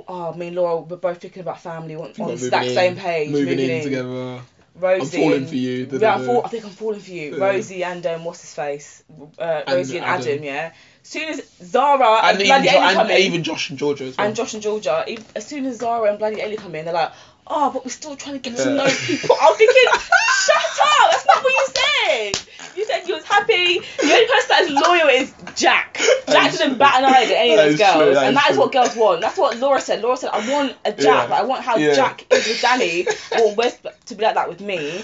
oh, 0.08 0.34
me 0.34 0.48
and 0.48 0.56
Laura, 0.56 0.78
we're 0.82 0.98
both 0.98 1.20
thinking 1.22 1.42
about 1.42 1.62
family 1.62 1.96
on, 1.96 2.14
Think 2.14 2.20
on 2.20 2.34
about 2.36 2.40
that 2.52 2.60
moving 2.62 2.76
same 2.76 2.94
in, 2.94 3.00
page. 3.00 3.30
Moving, 3.32 3.60
in, 3.60 3.84
together. 3.84 4.42
Rosie. 4.76 5.18
I'm 5.18 5.24
falling 5.24 5.48
for 5.48 5.56
you. 5.56 5.86
da, 5.88 5.94
Yeah, 5.96 6.00
da, 6.00 6.14
I'm 6.14 6.20
da. 6.22 6.26
fall, 6.26 6.46
I 6.46 6.48
think 6.50 6.64
I'm 6.64 6.70
falling 6.72 7.00
for 7.02 7.12
you. 7.12 7.36
Yeah. 7.38 7.44
Rosie 7.44 7.84
and 7.84 8.06
um, 8.06 8.24
what's 8.24 8.42
his 8.42 8.54
face? 8.54 9.04
Uh, 9.38 9.64
Rosie 9.68 9.98
and 9.98 10.06
Adam. 10.06 10.28
Adam. 10.28 10.44
yeah. 10.44 10.72
As 11.02 11.08
soon 11.10 11.30
as 11.30 11.42
Zara 11.62 12.20
and, 12.24 12.38
And 12.38 12.42
even, 12.46 12.64
jo- 12.64 12.80
and 12.80 13.12
in, 13.12 13.18
even 13.18 13.44
Josh 13.44 13.70
and 13.72 13.80
Georgia 13.80 14.06
as 14.06 14.18
well. 14.18 14.28
and 14.28 14.36
Josh 14.36 14.54
and 14.54 14.64
Georgia, 14.64 15.04
e- 15.08 15.18
as 15.36 15.46
soon 15.48 15.66
as 15.66 15.78
Zara 15.80 16.10
and 16.10 16.20
Bloody 16.20 16.42
Ellie 16.42 16.56
come 16.56 16.76
in, 16.76 16.86
they're 16.86 16.94
like, 16.94 17.12
oh, 17.50 17.72
but 17.72 17.86
we're 17.86 17.92
still 17.92 18.16
trying 18.16 18.40
to 18.40 18.50
get 18.50 18.58
to 18.58 18.74
know 18.74 18.88
people. 19.06 19.36
I'm 19.42 19.56
thinking, 19.56 19.84
shut 19.92 20.56
up! 20.58 21.12
That's 21.12 21.26
not 21.26 21.44
what 21.44 21.54
you 21.54 21.68
said. 21.68 22.40
You 22.76 22.86
said 22.86 23.08
you 23.08 23.16
was 23.16 23.26
happy. 23.26 23.80
The 23.80 24.04
only 24.04 24.28
person 24.28 24.50
that 24.50 24.62
is 24.62 24.72
loyal 24.72 25.08
is 25.10 25.34
Jack. 25.56 26.00
Jack 26.28 26.52
didn't 26.52 26.78
bat 26.78 27.00
an 27.00 27.06
eye 27.06 27.24
at 27.24 27.32
any 27.32 27.52
of 27.54 27.58
those 27.58 27.74
is 27.74 27.80
true, 27.80 28.00
girls, 28.00 28.16
that 28.16 28.28
and 28.28 28.38
that 28.38 28.52
is 28.52 28.58
what 28.58 28.72
girls 28.72 28.96
want. 28.96 29.22
That's 29.22 29.38
what 29.38 29.58
Laura 29.58 29.82
said. 29.82 30.02
Laura 30.02 30.18
said, 30.18 30.30
I 30.32 30.50
want 30.50 30.76
a 30.86 30.92
Jack. 30.92 31.00
Yeah. 31.04 31.24
Like, 31.24 31.32
I 31.32 31.44
want 31.44 31.64
how 31.64 31.78
Yeah. 31.78 31.94
Jack 31.96 32.26
is 32.32 32.48
with 32.48 32.62
Dani. 32.62 33.08
I 33.36 33.42
want 33.42 33.58
Wes 33.58 33.78
to 34.06 34.16
be 34.16 34.24
like 34.24 34.36
that 34.36 34.48
with 34.50 34.62
me. 34.62 35.04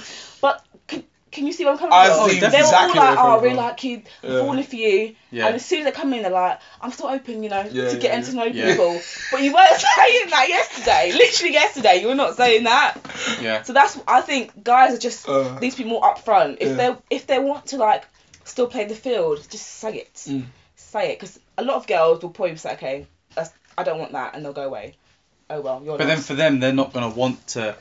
Can, 1.35 1.45
you 1.47 1.53
see 1.53 1.65
where 1.65 1.73
I'm 1.73 1.79
coming 1.79 1.93
I 1.93 2.07
from? 2.07 2.29
see 2.29 2.39
they 2.39 2.47
were 2.47 2.55
exactly 2.57 2.99
all 2.99 3.05
like, 3.05 3.19
oh, 3.19 3.41
really 3.41 3.55
like 3.55 3.83
you, 3.83 4.01
Yeah. 4.23 4.39
falling 4.39 4.63
for 4.63 4.75
you. 4.75 5.15
Yeah. 5.31 5.47
And 5.47 5.55
as 5.55 5.65
soon 5.65 5.79
as 5.79 5.85
they 5.85 5.91
come 5.91 6.13
in, 6.13 6.21
they're 6.21 6.31
like, 6.31 6.59
I'm 6.81 6.91
still 6.91 7.07
open, 7.07 7.43
you 7.43 7.49
know, 7.49 7.61
Yeah, 7.69 7.89
to 7.89 7.97
getting 7.97 8.23
to 8.25 8.33
know 8.33 8.45
Yeah. 8.45 8.69
people. 8.71 9.01
But 9.31 9.41
you 9.43 9.53
weren't 9.53 9.75
saying 9.97 10.29
that 10.29 10.45
yesterday. 10.47 11.11
Literally 11.13 11.53
yesterday, 11.53 12.01
you 12.01 12.07
were 12.07 12.15
not 12.15 12.35
saying 12.37 12.63
that. 12.63 12.95
Yeah. 13.41 13.63
So 13.63 13.73
that's 13.73 13.99
I 14.07 14.21
think 14.21 14.63
guys 14.63 14.93
are 14.95 14.97
just 14.99 15.27
Uh, 15.27 15.59
need 15.59 15.71
to 15.71 15.77
be 15.77 15.83
more 15.89 16.01
upfront. 16.01 16.57
If 16.61 16.77
they 16.77 16.95
if 17.09 17.27
they 17.27 17.39
want 17.39 17.67
to 17.67 17.77
like 17.77 18.05
still 18.45 18.67
play 18.67 18.85
the 18.85 18.95
field, 18.95 19.37
just 19.49 19.65
say 19.67 19.95
it. 19.97 20.13
Mm. 20.27 20.45
Say 20.77 21.11
it, 21.11 21.19
because 21.19 21.39
a 21.57 21.63
lot 21.63 21.75
of 21.75 21.87
girls 21.87 22.21
will 22.21 22.29
probably 22.29 22.55
say, 22.55 22.73
okay, 22.73 23.07
that's, 23.35 23.51
I 23.77 23.83
don't 23.83 23.99
want 23.99 24.13
that, 24.13 24.35
and 24.35 24.45
they'll 24.45 24.53
go 24.53 24.63
away. 24.67 24.95
Oh 25.49 25.59
well, 25.61 25.81
you're. 25.83 25.97
But 25.97 26.07
then 26.07 26.19
for 26.19 26.35
them, 26.35 26.59
they're 26.61 26.71
not 26.73 26.93
going 26.93 27.11
to 27.11 27.17
want 27.19 27.45
to 27.47 27.75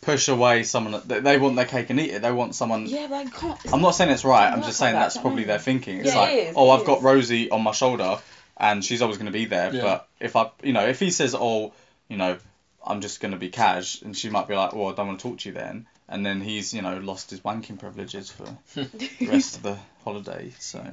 push 0.00 0.28
away 0.28 0.62
someone. 0.64 0.92
that- 0.92 1.08
They, 1.08 1.20
they 1.20 1.38
want 1.38 1.56
their 1.56 1.64
cake 1.66 1.90
and 1.90 2.00
eat 2.00 2.10
it. 2.10 2.22
They 2.22 2.32
want 2.32 2.54
someone. 2.54 2.86
yeah, 2.86 3.06
but 3.08 3.26
I 3.26 3.30
can't. 3.30 3.72
I'm 3.72 3.82
not 3.82 3.92
saying 3.92 4.10
it's 4.10 4.24
right. 4.24 4.50
I'm 4.50 4.62
just 4.62 4.78
saying 4.78 4.94
like 4.94 5.00
that, 5.00 5.04
that's 5.06 5.14
don't 5.16 5.22
probably 5.24 5.44
their 5.44 5.58
thinking. 5.58 5.98
It's 6.00 6.08
Yeah, 6.14 6.18
like, 6.20 6.32
it 6.34 6.48
is, 6.48 6.54
oh, 6.56 6.72
it 6.72 6.80
I've 6.80 6.86
got. 6.86 7.02
Rosie 7.02 7.50
on 7.50 7.62
my 7.62 7.72
shoulder, 7.72 8.18
and 8.56 8.84
she's 8.84 9.02
always 9.02 9.18
going 9.18 9.26
to 9.26 9.32
be 9.32 9.44
there. 9.46 9.74
Yeah. 9.74 9.82
But 9.82 10.08
if 10.20 10.36
I, 10.36 10.50
you 10.62 10.72
know, 10.72 10.86
if 10.86 10.98
he 11.00 11.10
says, 11.10 11.34
oh, 11.38 11.72
you 12.08 12.16
know, 12.16 12.38
I'm 12.86 13.00
just 13.02 13.20
going 13.20 13.32
to 13.32 13.38
be 13.38 13.50
cash, 13.50 14.00
and 14.02 14.16
she 14.16 14.30
might 14.30 14.48
be 14.48 14.54
like, 14.56 14.74
well, 14.74 14.88
I 14.88 14.94
don't 14.94 15.06
want 15.08 15.20
to 15.20 15.28
talk 15.28 15.38
to 15.40 15.48
you 15.50 15.54
then. 15.54 15.86
And 16.08 16.24
then 16.26 16.40
he's, 16.40 16.74
you 16.74 16.82
know, 16.82 16.96
lost 16.98 17.30
his 17.30 17.40
wanking 17.40 17.78
privileges 17.78 18.30
for 18.30 18.44
the 18.74 19.28
rest 19.28 19.56
of 19.58 19.62
the 19.62 19.78
holiday. 20.04 20.52
So 20.58 20.84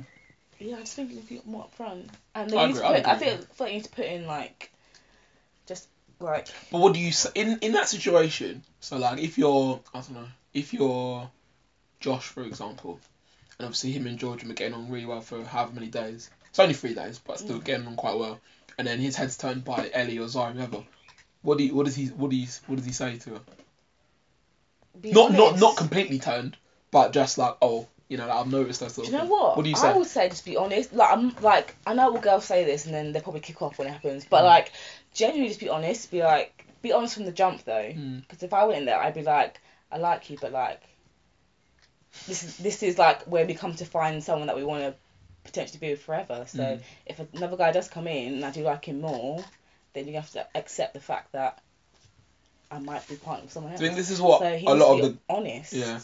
Yeah, 0.60 0.76
I 0.76 0.80
just 0.82 0.94
think 0.96 1.10
you 1.10 1.16
need 1.16 1.28
to 1.28 1.34
be 1.36 1.42
more 1.46 1.66
upfront, 1.66 2.10
and 2.36 2.50
they 2.52 2.58
I 2.58 2.68
need 2.68 2.76
agree, 2.76 2.86
I 2.88 3.00
put. 3.00 3.08
I 3.08 3.14
agree. 3.16 3.28
think, 3.30 3.40
I 3.42 3.54
think 3.54 3.70
you 3.70 3.76
need 3.78 3.84
to 3.86 3.90
put 3.92 4.06
in 4.06 4.28
like, 4.28 4.72
like 6.20 6.48
But 6.72 6.80
what 6.80 6.94
do 6.94 7.00
you 7.00 7.12
say 7.12 7.30
in 7.36 7.60
in 7.60 7.74
that 7.74 7.88
situation? 7.90 8.64
So 8.80 8.98
like, 8.98 9.20
if 9.20 9.38
you're 9.38 9.80
I 9.94 10.02
don't 10.02 10.14
know, 10.14 10.28
if 10.54 10.74
you're 10.74 11.30
Josh 12.00 12.26
for 12.26 12.44
example, 12.44 13.00
and 13.60 13.66
obviously 13.66 13.92
him 13.92 14.08
and 14.08 14.20
George 14.20 14.44
are 14.44 14.54
getting 14.54 14.74
on 14.74 14.90
really 14.90 15.06
well 15.06 15.22
for 15.22 15.44
however 15.44 15.74
many 15.74 15.88
days. 15.88 16.30
It's 16.50 16.60
only 16.60 16.74
three 16.74 16.94
days, 16.96 17.20
but 17.20 17.40
still 17.40 17.60
getting 17.60 17.86
on 17.88 17.96
quite 17.96 18.18
well. 18.18 18.40
And 18.78 18.88
then 18.88 19.00
his 19.00 19.16
head's 19.16 19.38
turned 19.38 19.64
by 19.64 19.90
Ellie 19.94 20.18
or 20.20 20.28
Zara, 20.28 20.54
whoever. 20.54 20.84
What 21.42 21.58
do 21.58 21.66
you, 21.66 21.76
what 21.76 21.86
does 21.86 21.96
he 21.96 22.08
what 22.08 22.32
do 22.32 22.36
you, 22.36 22.48
what 22.68 22.78
does 22.78 22.86
he 22.86 22.94
say 22.94 23.18
to 23.18 23.30
her? 23.32 23.42
be 25.02 25.12
Not 25.12 25.32
not 25.32 25.48
honest. 25.50 25.62
not 25.62 25.78
completely 25.78 26.20
turned, 26.20 26.58
but 26.92 27.14
just 27.14 27.38
like 27.38 27.56
oh, 27.62 27.88
you 28.10 28.18
know, 28.18 28.28
like, 28.28 28.38
I've 28.38 28.52
noticed 28.52 28.80
that 28.80 28.92
sort 28.92 29.08
Do 29.08 29.12
you 29.12 29.18
of 29.18 29.24
know 29.24 29.30
thing. 29.30 29.40
what? 29.40 29.58
What 29.58 29.64
do 29.64 29.70
you 29.70 29.76
say? 29.76 29.90
I 29.90 29.94
would 29.98 30.08
say 30.08 30.30
just 30.30 30.46
be 30.46 30.58
honest. 30.58 30.94
Like 30.94 31.12
I'm 31.12 31.36
like 31.42 31.76
I 31.86 31.94
know 31.94 32.14
all 32.14 32.20
girls 32.20 32.46
say 32.46 32.64
this 32.64 32.86
and 32.86 32.94
then 32.94 33.12
they 33.12 33.20
probably 33.20 33.42
kick 33.42 33.62
off 33.62 33.78
when 33.78 33.88
it 33.88 33.92
happens. 33.92 34.26
Mm. 34.26 34.30
But 34.30 34.44
like 34.46 34.72
genuinely 35.18 35.50
just 35.50 35.60
be 35.60 35.70
honest. 35.70 36.12
Be 36.12 36.24
like 36.24 36.66
be 36.82 36.94
honest 36.94 37.16
from 37.16 37.26
the 37.26 37.32
jump 37.32 37.64
though. 37.66 37.92
Mm. 37.94 38.22
Because 38.22 38.44
if 38.44 38.54
I 38.54 38.64
went 38.66 38.80
in 38.80 38.86
there, 38.86 39.00
I'd 39.00 39.14
be 39.14 39.24
like 39.24 39.60
I 39.92 39.98
like 39.98 40.30
you, 40.30 40.38
but 40.40 40.52
like 40.52 40.82
this 42.28 42.44
is 42.44 42.58
this 42.58 42.84
is 42.84 42.98
like 42.98 43.24
where 43.24 43.46
we 43.46 43.54
come 43.54 43.76
to 43.76 43.86
find 43.86 44.24
someone 44.24 44.48
that 44.48 44.56
we 44.56 44.64
want 44.64 44.84
to 44.84 44.94
potentially 45.44 45.80
be 45.80 45.90
with 45.92 46.02
forever. 46.02 46.46
So 46.48 46.60
Mm. 46.64 46.82
if 47.06 47.20
another 47.34 47.58
guy 47.58 47.72
does 47.72 47.88
come 47.90 48.08
in 48.08 48.34
and 48.36 48.46
I 48.46 48.52
do 48.52 48.62
like 48.64 48.86
him 48.86 49.02
more, 49.02 49.44
then 49.94 50.08
you 50.08 50.14
have 50.16 50.30
to 50.32 50.46
accept 50.56 50.94
the 50.94 51.00
fact 51.00 51.32
that 51.34 51.60
I 52.70 52.80
might 52.80 53.08
be 53.08 53.16
partnered 53.16 53.46
with 53.46 53.54
someone 53.54 53.72
I 53.72 53.76
else. 53.76 53.82
think 53.82 53.96
this 53.96 54.10
is 54.10 54.22
what 54.22 54.40
so 54.40 54.56
he 54.58 54.66
a 54.66 54.70
needs 54.70 54.80
lot 54.86 54.98
to 54.98 55.04
of 55.06 55.12
be 55.14 55.20
the 55.28 55.34
honest. 55.34 55.74
yeah. 55.74 56.00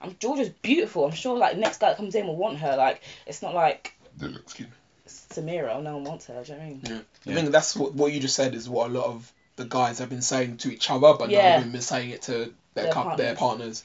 I'm 0.00 0.16
Georgia's 0.18 0.48
beautiful. 0.50 1.04
I'm 1.06 1.12
sure 1.12 1.36
like 1.38 1.56
next 1.56 1.78
guy 1.80 1.88
that 1.88 1.96
comes 1.96 2.14
in 2.14 2.26
will 2.26 2.36
want 2.36 2.58
her. 2.58 2.76
Like 2.76 3.02
it's 3.26 3.40
not 3.42 3.54
like 3.54 3.94
Excuse 4.20 4.68
me. 4.68 4.74
Samira. 5.08 5.82
No 5.82 5.94
one 5.94 6.04
wants 6.04 6.26
her. 6.26 6.42
Do 6.44 6.52
you 6.52 6.58
know 6.58 6.64
what 6.64 6.66
I 6.66 6.68
mean? 6.70 6.80
Yeah. 6.84 6.98
Yeah. 7.24 7.32
I 7.32 7.36
think 7.36 7.50
that's 7.52 7.74
what 7.76 7.94
what 7.94 8.12
you 8.12 8.20
just 8.20 8.34
said 8.36 8.54
is 8.54 8.68
what 8.68 8.90
a 8.90 8.92
lot 8.92 9.06
of 9.06 9.30
the 9.56 9.64
guys 9.64 9.98
have 9.98 10.08
been 10.08 10.22
saying 10.22 10.56
to 10.58 10.72
each 10.72 10.90
other, 10.90 11.14
but 11.14 11.30
Yeah. 11.30 11.42
none 11.50 11.56
of 11.58 11.62
them 11.64 11.72
been 11.72 11.80
saying 11.82 12.10
it 12.10 12.22
to 12.22 12.32
their 12.74 12.84
Their 12.84 12.92
cou- 12.92 13.16
their 13.16 13.34
partners. 13.34 13.38
partners, 13.38 13.84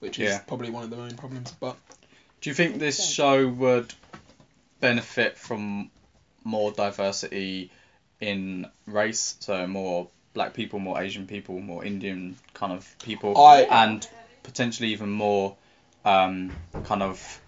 which 0.00 0.18
is 0.18 0.30
Yeah. 0.30 0.38
probably 0.40 0.70
one 0.70 0.84
of 0.84 0.90
the 0.90 0.96
main 0.96 1.16
problems. 1.16 1.52
But 1.58 1.76
Do 2.40 2.50
you 2.50 2.54
think 2.54 2.78
this 2.78 2.98
100%. 3.00 3.14
show 3.14 3.48
would 3.48 3.94
benefit 4.80 5.38
from 5.38 5.90
more 6.44 6.70
diversity 6.72 7.70
in 8.20 8.66
race? 8.86 9.36
So 9.40 9.66
more 9.66 10.08
black 10.34 10.54
people, 10.54 10.78
more 10.78 11.00
Asian 11.00 11.26
people, 11.26 11.58
more 11.60 11.84
Indian 11.84 12.36
kind 12.54 12.72
of 12.72 12.94
people, 13.02 13.36
I 13.38 13.62
and 13.62 14.06
potentially 14.42 14.90
even 14.90 15.10
more 15.10 15.56
um, 16.04 16.52
kind 16.84 17.02
of 17.02 17.16
s- 17.16 17.40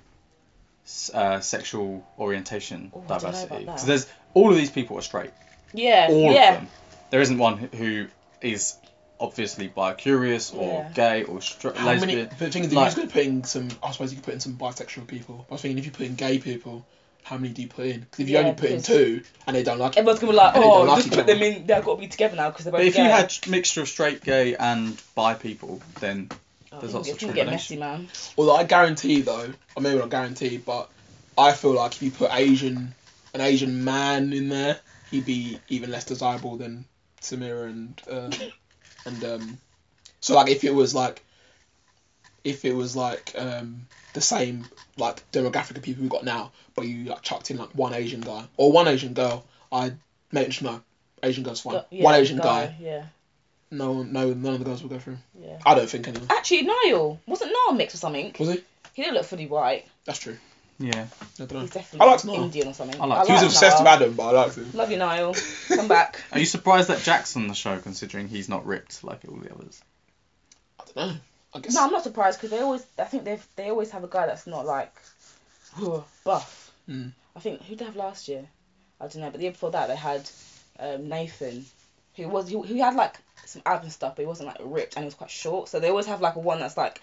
uh, 1.14 1.40
sexual 1.40 2.06
orientation 2.18 2.90
Oh, 2.94 2.98
I 2.98 3.00
don't 3.00 3.08
know 3.10 3.18
diversity. 3.18 3.46
about 3.46 3.58
that. 3.58 3.66
Because 3.66 3.86
there's 3.86 4.06
all 4.34 4.50
of 4.50 4.56
these 4.56 4.70
people 4.70 4.98
are 4.98 5.02
straight, 5.02 5.30
Yeah. 5.72 6.08
all 6.10 6.32
yeah. 6.32 6.48
of 6.54 6.60
them. 6.60 6.68
There 7.10 7.20
isn't 7.20 7.38
one 7.38 7.56
who 7.58 8.06
is 8.40 8.76
obviously 9.18 9.68
bi-curious 9.68 10.52
or 10.52 10.84
Yeah. 10.84 10.92
gay 10.94 11.22
or 11.24 11.42
stra- 11.42 11.76
how 11.76 11.86
lesbian. 11.86 12.18
many? 12.18 12.28
The 12.38 12.50
thing 12.50 12.64
is, 12.64 12.70
if 12.70 12.72
like- 12.72 12.72
you're 12.72 12.84
just 12.86 12.96
gonna 12.96 13.08
put 13.08 13.22
in 13.24 13.44
some, 13.44 13.68
I 13.82 13.90
suppose 13.92 14.12
you 14.12 14.16
could 14.16 14.24
put 14.24 14.34
in 14.34 14.40
some 14.40 14.54
bisexual 14.56 15.06
people. 15.06 15.44
I 15.50 15.54
was 15.54 15.60
thinking 15.62 15.78
if 15.78 15.84
you 15.86 15.90
put 15.92 16.06
in 16.06 16.14
gay 16.14 16.38
people, 16.38 16.86
how 17.22 17.36
many 17.36 17.52
do 17.52 17.60
you 17.62 17.68
put 17.68 17.84
in? 17.86 18.00
Because 18.00 18.20
if 18.20 18.28
you 18.28 18.34
Yeah, 18.34 18.40
only 18.40 18.54
put 18.54 18.70
in 18.70 18.80
two 18.82 19.22
and 19.46 19.54
they 19.54 19.62
don't 19.62 19.78
like 19.78 19.92
it, 19.92 19.98
Everyone's 19.98 20.20
gonna 20.20 20.32
be 20.32 20.36
like, 20.38 20.54
And 20.54 20.62
they 20.64 20.68
don't 20.68 20.88
oh, 20.88 20.90
like 20.92 21.02
just 21.04 21.14
put 21.14 21.26
them 21.26 21.42
in. 21.42 21.66
They've 21.66 21.84
got 21.84 21.94
to 21.96 22.00
be 22.00 22.06
together 22.08 22.36
now 22.36 22.48
because 22.50 22.64
they're 22.64 22.72
both 22.72 22.80
But 22.80 22.86
if 22.86 22.94
gay. 22.96 23.02
you 23.04 23.10
had 23.10 23.34
mixture 23.48 23.82
of 23.82 23.88
straight, 23.88 24.24
gay, 24.24 24.56
and 24.56 24.96
bi 25.14 25.34
people, 25.34 25.82
then 26.00 26.30
oh, 26.72 26.80
there's 26.80 26.94
it's 26.94 27.08
lots 27.08 27.22
of 27.22 27.34
get 27.34 27.46
messy, 27.46 27.76
man. 27.76 28.08
although 28.36 28.56
I 28.56 28.64
guarantee 28.64 29.20
though, 29.20 29.52
I 29.76 29.80
maybe 29.80 29.98
not 29.98 30.10
guarantee, 30.10 30.58
but 30.58 30.90
I 31.36 31.52
feel 31.52 31.72
like 31.72 31.92
if 31.92 32.02
you 32.02 32.10
put 32.10 32.30
Asian, 32.32 32.94
an 33.34 33.40
Asian 33.40 33.84
man 33.84 34.32
in 34.32 34.48
there, 34.48 34.78
he'd 35.10 35.26
be 35.26 35.58
even 35.68 35.90
less 35.90 36.04
desirable 36.04 36.56
than 36.56 36.84
Samira 37.20 37.64
and 37.64 38.02
uh, 38.10 38.30
and 39.06 39.24
um. 39.24 39.58
So 40.20 40.34
like 40.34 40.50
if 40.50 40.64
it 40.64 40.74
was 40.74 40.94
like, 40.94 41.24
if 42.44 42.64
it 42.64 42.74
was 42.74 42.94
like 42.94 43.32
um 43.36 43.86
the 44.12 44.20
same 44.20 44.66
like 44.96 45.30
demographic 45.32 45.76
of 45.76 45.82
people 45.82 46.02
we've 46.02 46.10
got 46.10 46.24
now, 46.24 46.52
but 46.74 46.86
you 46.86 47.04
like 47.04 47.22
chucked 47.22 47.50
in 47.50 47.56
like 47.56 47.70
one 47.70 47.94
Asian 47.94 48.20
guy 48.20 48.44
or 48.56 48.70
one 48.72 48.88
Asian 48.88 49.14
girl, 49.14 49.44
I'd 49.72 49.96
mention 50.32 50.66
no. 50.66 50.82
Asian 51.22 51.44
girl's 51.44 51.60
fine. 51.60 51.74
Go- 51.74 51.84
yeah, 51.90 52.04
one 52.04 52.14
Asian 52.14 52.38
guy, 52.38 52.74
Yeah. 52.80 53.04
No, 53.70 54.02
no, 54.02 54.32
none 54.32 54.54
of 54.54 54.58
the 54.58 54.64
girls 54.64 54.82
will 54.82 54.90
go 54.90 54.98
through. 54.98 55.18
Yeah. 55.40 55.58
I 55.64 55.74
don't 55.74 55.88
think 55.88 56.08
anyway. 56.08 56.26
Actually, 56.30 56.62
Niall 56.62 57.20
wasn't 57.26 57.52
Niall 57.52 57.76
mixed 57.76 57.94
or 57.94 57.98
something. 57.98 58.34
Was 58.38 58.48
he? 58.48 58.64
He 58.94 59.02
didn't 59.02 59.14
look 59.14 59.26
fully 59.26 59.46
white. 59.46 59.86
That's 60.04 60.18
true. 60.18 60.36
Yeah. 60.78 61.06
I 61.38 61.44
don't 61.44 61.52
know. 61.52 61.60
He's 61.60 61.70
definitely 61.70 62.06
I 62.06 62.10
liked 62.10 62.24
Niall. 62.24 62.42
Indian 62.42 62.68
or 62.68 62.74
something. 62.74 63.00
I 63.00 63.04
liked 63.04 63.26
He 63.26 63.32
was 63.32 63.42
like 63.42 63.50
obsessed 63.50 63.78
with 63.78 63.84
Niall. 63.84 63.94
Adam, 63.94 64.14
but 64.14 64.22
I 64.22 64.30
liked 64.30 64.56
him. 64.56 64.70
Love 64.74 64.90
you, 64.90 64.96
Niall. 64.96 65.34
Come 65.68 65.88
back. 65.88 66.20
Are 66.32 66.38
you 66.38 66.46
surprised 66.46 66.88
that 66.88 67.02
Jack's 67.02 67.36
on 67.36 67.48
the 67.48 67.54
show, 67.54 67.78
considering 67.78 68.28
he's 68.28 68.48
not 68.48 68.66
ripped 68.66 69.04
like 69.04 69.20
all 69.28 69.36
the 69.36 69.52
others? 69.54 69.80
I 70.80 70.84
don't 70.84 70.96
know. 70.96 71.16
I 71.54 71.58
guess. 71.60 71.74
No, 71.74 71.84
I'm 71.84 71.90
not 71.90 72.02
surprised 72.02 72.38
because 72.38 72.50
they 72.50 72.62
always. 72.62 72.84
I 72.98 73.04
think 73.04 73.24
they 73.24 73.38
they 73.56 73.70
always 73.70 73.90
have 73.90 74.04
a 74.04 74.08
guy 74.08 74.26
that's 74.26 74.46
not 74.46 74.66
like 74.66 74.92
buff. 76.24 76.72
Mm. 76.88 77.12
I 77.36 77.40
think 77.40 77.62
who 77.62 77.70
did 77.70 77.78
they 77.80 77.84
have 77.84 77.96
last 77.96 78.28
year? 78.28 78.46
I 79.00 79.06
don't 79.06 79.22
know, 79.22 79.30
but 79.30 79.34
the 79.38 79.42
year 79.42 79.52
before 79.52 79.70
that 79.72 79.88
they 79.88 79.96
had 79.96 80.28
um, 80.78 81.08
Nathan, 81.08 81.64
who 82.22 82.28
was 82.28 82.50
who, 82.50 82.62
who 82.62 82.76
had 82.76 82.94
like 82.94 83.14
some 83.46 83.62
abs 83.66 83.84
and 83.84 83.92
stuff, 83.92 84.16
but 84.16 84.22
he 84.22 84.26
wasn't 84.26 84.48
like 84.48 84.58
ripped 84.60 84.94
and 84.96 85.02
he 85.02 85.06
was 85.06 85.14
quite 85.14 85.30
short. 85.30 85.68
So 85.68 85.80
they 85.80 85.88
always 85.88 86.06
have 86.06 86.20
like 86.20 86.36
a 86.36 86.40
one 86.40 86.60
that's 86.60 86.76
like 86.76 87.00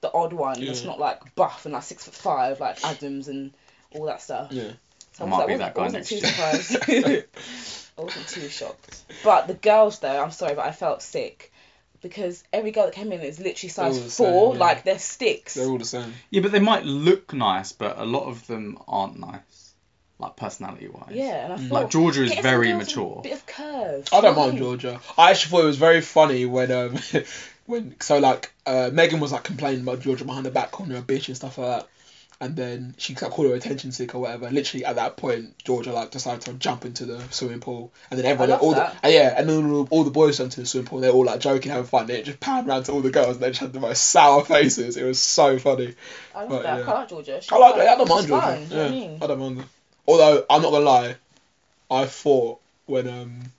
the 0.00 0.12
odd 0.12 0.32
one 0.32 0.64
that's 0.64 0.82
Yeah. 0.82 0.88
not 0.88 0.98
like 1.00 1.34
buff 1.34 1.64
and 1.66 1.74
like 1.74 1.82
six 1.82 2.04
foot 2.04 2.14
five 2.14 2.60
like 2.60 2.84
Adams 2.84 3.28
and 3.28 3.52
all 3.94 4.06
that 4.06 4.20
stuff. 4.22 4.52
Yeah. 4.52 4.72
So 5.12 5.24
I 5.24 5.26
I, 5.26 5.30
might 5.30 5.36
was, 5.38 5.46
be 5.46 5.54
I 5.54 5.56
that 5.58 5.76
wasn't, 5.76 5.76
guy 5.76 5.80
I 5.80 5.84
wasn't 5.84 5.92
next 5.94 6.08
too 6.08 6.20
surprised. 6.20 7.24
I 7.98 8.02
wasn't 8.02 8.28
too 8.28 8.48
shocked. 8.48 9.02
But 9.24 9.48
the 9.48 9.54
girls 9.54 9.98
though, 9.98 10.22
I'm 10.22 10.30
sorry, 10.30 10.54
but 10.54 10.64
I 10.66 10.72
felt 10.72 11.02
sick 11.02 11.52
because 12.00 12.44
every 12.52 12.70
girl 12.70 12.84
that 12.84 12.94
came 12.94 13.10
in 13.10 13.20
is 13.20 13.40
literally 13.40 13.70
size 13.70 14.00
the 14.02 14.08
same, 14.08 14.26
four. 14.26 14.54
yeah. 14.54 14.60
Like 14.60 14.84
they're 14.84 14.98
sticks. 15.00 15.54
They're 15.54 15.66
all 15.68 15.78
the 15.78 15.84
same. 15.84 16.12
Yeah, 16.30 16.42
but 16.42 16.52
they 16.52 16.60
might 16.60 16.84
look 16.84 17.32
nice, 17.32 17.72
but 17.72 17.98
a 17.98 18.04
lot 18.04 18.28
of 18.28 18.46
them 18.46 18.78
aren't 18.86 19.18
nice, 19.18 19.67
like 20.18 20.36
personality 20.36 20.88
wise. 20.88 21.10
yeah, 21.12 21.44
and 21.44 21.52
I 21.52 21.56
Mm. 21.56 21.68
thought 21.68 21.74
Like 21.82 21.90
Georgia 21.90 22.22
is 22.24 22.34
very 22.34 22.72
mature. 22.72 23.16
A 23.20 23.22
bit 23.22 23.32
of 23.32 23.46
curve. 23.46 24.08
I 24.12 24.20
don't 24.20 24.36
mind 24.36 24.58
Georgia. 24.58 25.00
I 25.16 25.30
actually 25.30 25.50
thought 25.50 25.62
it 25.64 25.66
was 25.66 25.76
very 25.78 26.00
funny 26.00 26.44
when 26.46 26.72
um 26.72 26.98
when 27.66 27.94
so 28.00 28.18
like 28.18 28.52
uh 28.66 28.90
Megan 28.92 29.20
was 29.20 29.32
like 29.32 29.44
complaining 29.44 29.82
about 29.82 30.00
Georgia 30.00 30.24
behind 30.24 30.46
her 30.46 30.52
back, 30.52 30.70
calling 30.72 30.92
her 30.92 30.98
a 30.98 31.02
bitch 31.02 31.28
and 31.28 31.36
stuff 31.36 31.58
like 31.58 31.68
that. 31.82 31.88
And 32.40 32.54
then 32.54 32.94
she 32.98 33.16
like, 33.16 33.32
called 33.32 33.48
her 33.48 33.54
attention 33.56 33.90
seeker 33.90 34.16
or 34.16 34.20
whatever. 34.20 34.48
Literally 34.48 34.84
at 34.84 34.94
that 34.94 35.16
point, 35.16 35.58
Georgia 35.64 35.92
like 35.92 36.12
decided 36.12 36.42
to 36.42 36.52
jump 36.52 36.84
into 36.84 37.04
the 37.04 37.20
swimming 37.30 37.58
pool, 37.58 37.92
and 38.12 38.18
then 38.18 38.26
everyone, 38.26 38.50
love 38.50 38.62
all 38.62 38.74
that. 38.74 38.92
the 39.00 39.06
and 39.06 39.12
yeah, 39.14 39.34
and 39.36 39.48
then 39.48 39.70
all, 39.72 39.88
all 39.90 40.04
the 40.04 40.12
boys 40.12 40.38
went 40.38 40.52
to 40.52 40.60
the 40.60 40.66
swimming 40.66 40.86
pool. 40.86 41.00
They're 41.00 41.10
all 41.10 41.24
like 41.24 41.40
joking, 41.40 41.72
having 41.72 41.86
fun. 41.88 42.06
They 42.06 42.22
just 42.22 42.38
panned 42.38 42.68
around 42.68 42.84
to 42.84 42.92
all 42.92 43.00
the 43.00 43.10
girls, 43.10 43.36
and 43.36 43.40
they 43.40 43.48
just 43.48 43.58
had 43.60 43.72
the 43.72 43.80
most 43.80 44.04
sour 44.04 44.44
faces. 44.54 44.96
It 44.96 45.02
was 45.02 45.18
so 45.18 45.58
funny. 45.58 45.94
I 46.32 46.40
love 46.42 46.48
But, 46.50 46.62
that. 46.62 46.78
yeah. 46.78 46.84
I 46.92 46.94
like 46.94 47.08
Georgia. 47.08 47.40
She's 47.42 47.50
I 47.52 47.56
like. 47.58 47.74
fun. 47.74 47.80
I 47.88 47.96
don't 47.96 48.08
mind 48.08 48.20
She's 48.20 48.28
Georgia. 48.28 48.46
fun, 48.46 48.64
do 48.68 48.74
you 48.74 48.80
yeah, 48.80 48.86
I 48.86 48.90
mean? 48.90 49.18
I 49.20 49.26
don't 49.26 49.38
mind 49.40 49.58
her. 49.58 49.64
Although 50.08 50.44
I'm 50.50 50.62
not 50.62 50.70
gonna 50.72 50.84
lie, 50.84 51.16
I 51.90 52.06
thought 52.06 52.60
when 52.86 53.06
um 53.06 53.52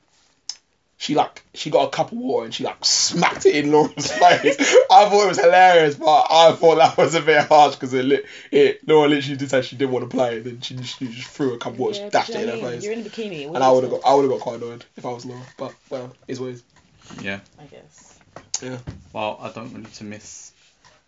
she 0.98 1.16
like 1.16 1.44
she 1.54 1.70
got 1.70 1.84
a 1.88 1.90
cup 1.92 2.12
of 2.12 2.18
water 2.18 2.44
and 2.46 2.54
she 2.54 2.64
like 2.66 2.84
smacked 2.84 3.46
it 3.46 3.56
in 3.56 3.72
Laura's 3.72 4.12
face. 4.12 4.76
I 4.92 5.08
thought 5.08 5.26
it 5.26 5.28
was 5.30 5.40
hilarious, 5.40 5.96
but 5.96 6.26
I 6.30 6.52
thought 6.54 6.76
that 6.80 6.98
was 6.98 7.14
a 7.16 7.22
bit 7.22 7.48
harsh 7.48 7.76
because 7.76 7.94
it, 7.94 8.04
li- 8.04 8.24
it 8.52 8.86
Laura 8.88 9.08
literally 9.08 9.38
did 9.38 9.50
say 9.50 9.62
she 9.62 9.76
didn't 9.78 9.92
want 9.94 10.10
to 10.10 10.14
play, 10.18 10.38
and 10.38 10.46
then 10.46 10.62
she, 10.62 10.76
she 10.84 11.08
just 11.08 11.30
threw 11.30 11.54
a 11.54 11.58
cup 11.58 11.74
of 11.74 11.80
water, 11.80 12.00
Yeah, 12.00 12.10
dashed 12.10 12.32
it 12.32 12.42
in 12.42 12.48
her 12.50 12.56
mean? 12.56 12.64
face, 12.66 12.84
You're 12.84 12.94
in 12.94 13.00
a 13.02 13.04
bikini. 13.04 13.48
what 13.48 13.56
and 13.56 13.64
I 13.64 13.72
would 13.72 13.84
have 13.84 13.92
got 13.92 14.02
I 14.06 14.14
would 14.16 14.24
have 14.24 14.32
got 14.32 14.42
quite 14.42 14.56
annoyed 14.62 14.84
if 14.98 15.06
I 15.06 15.12
was 15.12 15.26
Laura. 15.26 15.42
But 15.56 15.74
well, 15.90 16.14
it's 16.28 16.40
what 16.40 16.48
it 16.48 16.54
is. 16.54 16.64
Yeah. 17.22 17.40
I 17.60 17.64
guess. 17.66 18.20
Yeah. 18.62 18.80
Well, 19.14 19.38
I 19.42 19.52
don't 19.52 19.72
want 19.72 19.86
you 19.86 19.94
to 19.94 20.04
miss 20.04 20.52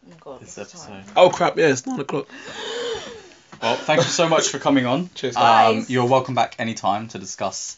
Oh 0.08 0.14
god. 0.22 0.42
this 0.42 0.58
episode. 0.58 0.88
time? 0.88 1.06
Oh 1.18 1.30
crap! 1.32 1.58
Yeah, 1.58 1.68
it's 1.68 1.86
nine 1.86 2.00
o'clock. 2.00 2.28
Well, 3.62 3.76
thank 3.76 4.00
you 4.02 4.08
so 4.10 4.28
much 4.28 4.48
for 4.50 4.58
coming 4.60 4.86
on. 4.86 5.10
Cheers. 5.14 5.36
Um, 5.36 5.42
Guys. 5.44 5.90
you're 5.90 6.06
welcome 6.08 6.34
back 6.34 6.56
anytime 6.58 7.08
to 7.10 7.20
discuss 7.20 7.78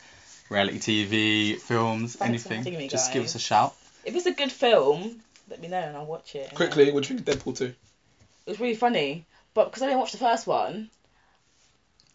reality 0.49 0.79
TV, 0.79 1.59
films, 1.59 2.15
Thanks 2.15 2.29
anything. 2.29 2.57
having 2.63 2.77
me, 2.77 2.88
Just 2.88 3.11
give 3.13 3.23
us 3.23 3.36
a 3.36 3.39
shout. 3.39 3.75
If 4.05 4.15
it's 4.15 4.25
a 4.25 4.31
good 4.31 4.51
film, 4.51 5.19
let 5.49 5.59
me 5.61 5.67
know 5.67 5.77
and 5.79 5.97
I'll 5.97 6.05
watch 6.05 6.36
it. 6.36 6.53
Quickly, 6.55 6.91
what 6.91 7.03
do 7.03 7.13
you 7.13 7.19
think 7.19 7.27
of 7.27 7.39
Deadpool 7.43 7.57
two? 7.57 7.65
It 8.45 8.49
was 8.49 8.59
really 8.59 8.75
funny, 8.75 9.25
but 9.53 9.65
because 9.65 9.81
I 9.84 9.88
didn't 9.88 9.99
watch 9.99 10.11
the 10.13 10.17
first 10.19 10.47
one, 10.47 10.89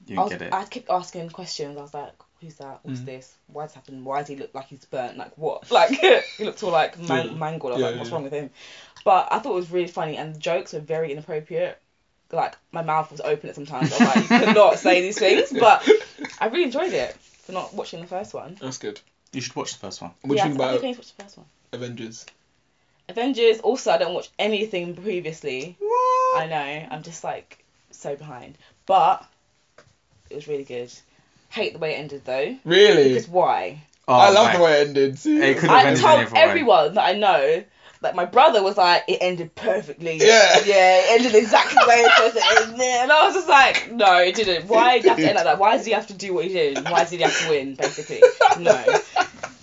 You 0.07 0.19
I, 0.19 0.23
was, 0.23 0.33
get 0.33 0.43
it. 0.43 0.53
I 0.53 0.65
kept 0.65 0.89
asking 0.91 1.29
questions. 1.31 1.77
I 1.77 1.83
was 1.83 1.93
like, 1.95 2.13
"Who's 2.41 2.55
that? 2.57 2.81
What's 2.83 3.01
Mm. 3.01 3.05
this? 3.07 3.35
Why's 3.49 3.73
happened? 3.75 4.05
Why 4.05 4.21
does 4.21 4.29
he 4.29 4.37
look 4.37 4.55
like 4.55 4.67
he's 4.69 4.85
burnt? 4.87 5.17
Like 5.19 5.37
what? 5.37 5.71
Like 5.71 5.91
he 6.39 6.45
looked 6.45 6.63
all 6.63 6.71
like 6.71 6.99
man- 6.99 7.39
mangled. 7.39 7.73
I 7.73 7.75
was 7.77 7.81
Yeah, 7.83 7.89
like, 7.89 7.97
what's 7.99 8.09
yeah. 8.11 8.15
wrong 8.15 8.25
with 8.25 8.33
him? 8.33 8.51
But 9.05 9.29
I 9.31 9.39
thought 9.41 9.53
it 9.53 9.57
was 9.57 9.71
really 9.71 9.89
funny, 9.89 10.17
and 10.17 10.35
the 10.35 10.39
jokes 10.39 10.73
were 10.73 10.81
very 10.81 11.13
inappropriate. 11.13 11.79
Like 12.31 12.57
my 12.73 12.83
mouth 12.83 13.11
was 13.11 13.21
open 13.21 13.49
at 13.49 13.55
sometimes. 13.55 13.93
I 13.93 13.99
was 13.99 14.01
like, 14.01 14.17
you 14.17 14.47
cannot 14.47 14.79
say 14.79 15.01
these 15.01 15.19
things. 15.19 15.53
But 15.53 15.89
I 16.41 16.47
really 16.47 16.65
enjoyed 16.65 16.93
it 16.93 17.15
for 17.15 17.53
not 17.53 17.75
watching 17.75 18.01
the 18.01 18.07
first 18.07 18.35
one. 18.35 18.59
That's 18.61 18.79
good. 18.79 19.01
You 19.33 19.41
should 19.41 19.57
watch 19.57 19.73
the 19.73 19.79
first 19.79 20.03
one. 20.03 20.13
What 20.23 20.31
do 20.31 20.37
yeah, 20.37 20.45
you 20.45 20.51
think 20.51 20.61
I, 20.61 20.65
I 20.65 20.69
about 20.69 20.81
think 20.81 20.85
I 20.85 20.87
need 20.89 20.95
to 20.95 21.01
watch 21.01 21.17
the 21.17 21.23
first 21.23 21.39
one. 21.39 21.47
Avengers? 21.73 22.27
Avengers. 23.09 23.61
Also, 23.61 23.91
I 23.91 23.99
don't 23.99 24.15
watch 24.15 24.29
anything 24.39 24.95
previously. 24.95 25.77
What? 25.79 26.43
I 26.43 26.47
know. 26.47 26.87
I'm 26.91 27.03
just 27.03 27.25
like 27.25 27.65
so 27.91 28.17
behind. 28.17 28.59
But 28.87 29.27
it 30.31 30.35
was 30.35 30.49
really 30.49 30.65
good. 30.65 30.93
Hate 31.51 31.73
the 31.73 31.79
way 31.79 31.95
it 31.95 31.99
ended 31.99 32.23
though. 32.25 32.57
Really? 32.65 33.09
Because 33.09 33.29
why? 33.29 33.83
Oh, 34.07 34.15
I 34.15 34.31
love 34.31 34.49
mate. 34.49 34.57
the 34.57 34.65
way 34.65 34.81
it 34.81 34.89
ended. 34.89 35.27
It 35.27 35.59
could've 35.59 35.71
I 35.71 35.85
ended 35.85 36.03
told 36.03 36.15
any 36.15 36.27
other 36.27 36.35
way. 36.35 36.41
everyone 36.41 36.95
that 36.95 37.05
I 37.05 37.13
know. 37.13 37.65
Like 38.01 38.15
my 38.15 38.25
brother 38.27 38.63
was 38.63 38.77
like, 38.77 39.05
it 39.09 39.19
ended 39.21 39.55
perfectly. 39.55 40.19
Yeah. 40.19 40.61
Yeah, 40.65 40.99
it 41.01 41.21
ended 41.21 41.35
exactly 41.35 41.75
the 41.83 41.89
way 41.89 41.97
it 41.97 42.05
was 42.05 42.33
supposed 42.33 42.37
to 42.37 42.63
end. 42.73 42.81
And 43.03 43.13
I 43.13 43.25
was 43.27 43.35
just 43.35 43.49
like, 43.49 43.91
no, 43.93 44.19
it 44.19 44.35
didn't. 44.37 44.69
Why 44.69 44.99
did 44.99 45.07
it 45.07 45.09
have 45.09 45.19
to 45.19 45.27
end 45.27 45.35
like 45.37 45.45
that? 45.45 45.59
Why 45.59 45.77
does 45.77 45.87
he 45.87 45.93
have 45.93 46.07
to 46.09 46.15
do 46.15 46.35
what 46.35 46.45
he 46.45 46.53
did? 46.53 46.85
Why 46.85 47.05
did 47.05 47.19
he 47.19 47.23
have 47.23 47.39
to 47.43 47.49
win, 47.51 47.75
basically? 47.75 48.23
No. 48.61 48.85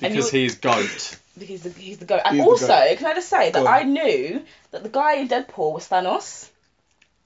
And 0.02 0.14
Because 0.14 0.34
you- 0.34 0.42
he's 0.42 0.56
goat. 0.56 1.18
Because 1.38 1.62
the, 1.64 1.70
he's 1.70 1.98
the 1.98 2.06
goat. 2.06 2.22
And 2.26 2.36
He's 2.38 2.46
also, 2.46 2.68
goat. 2.68 2.98
can 2.98 3.08
I 3.08 3.14
just 3.14 3.28
say 3.30 3.52
that 3.52 3.64
Go. 3.64 3.68
I 3.68 3.84
knew 3.84 4.42
that 4.72 4.84
the 4.84 4.90
guy 4.90 5.16
in 5.16 5.28
Deadpool 5.28 5.74
was 5.74 5.88
Thanos. 5.88 6.50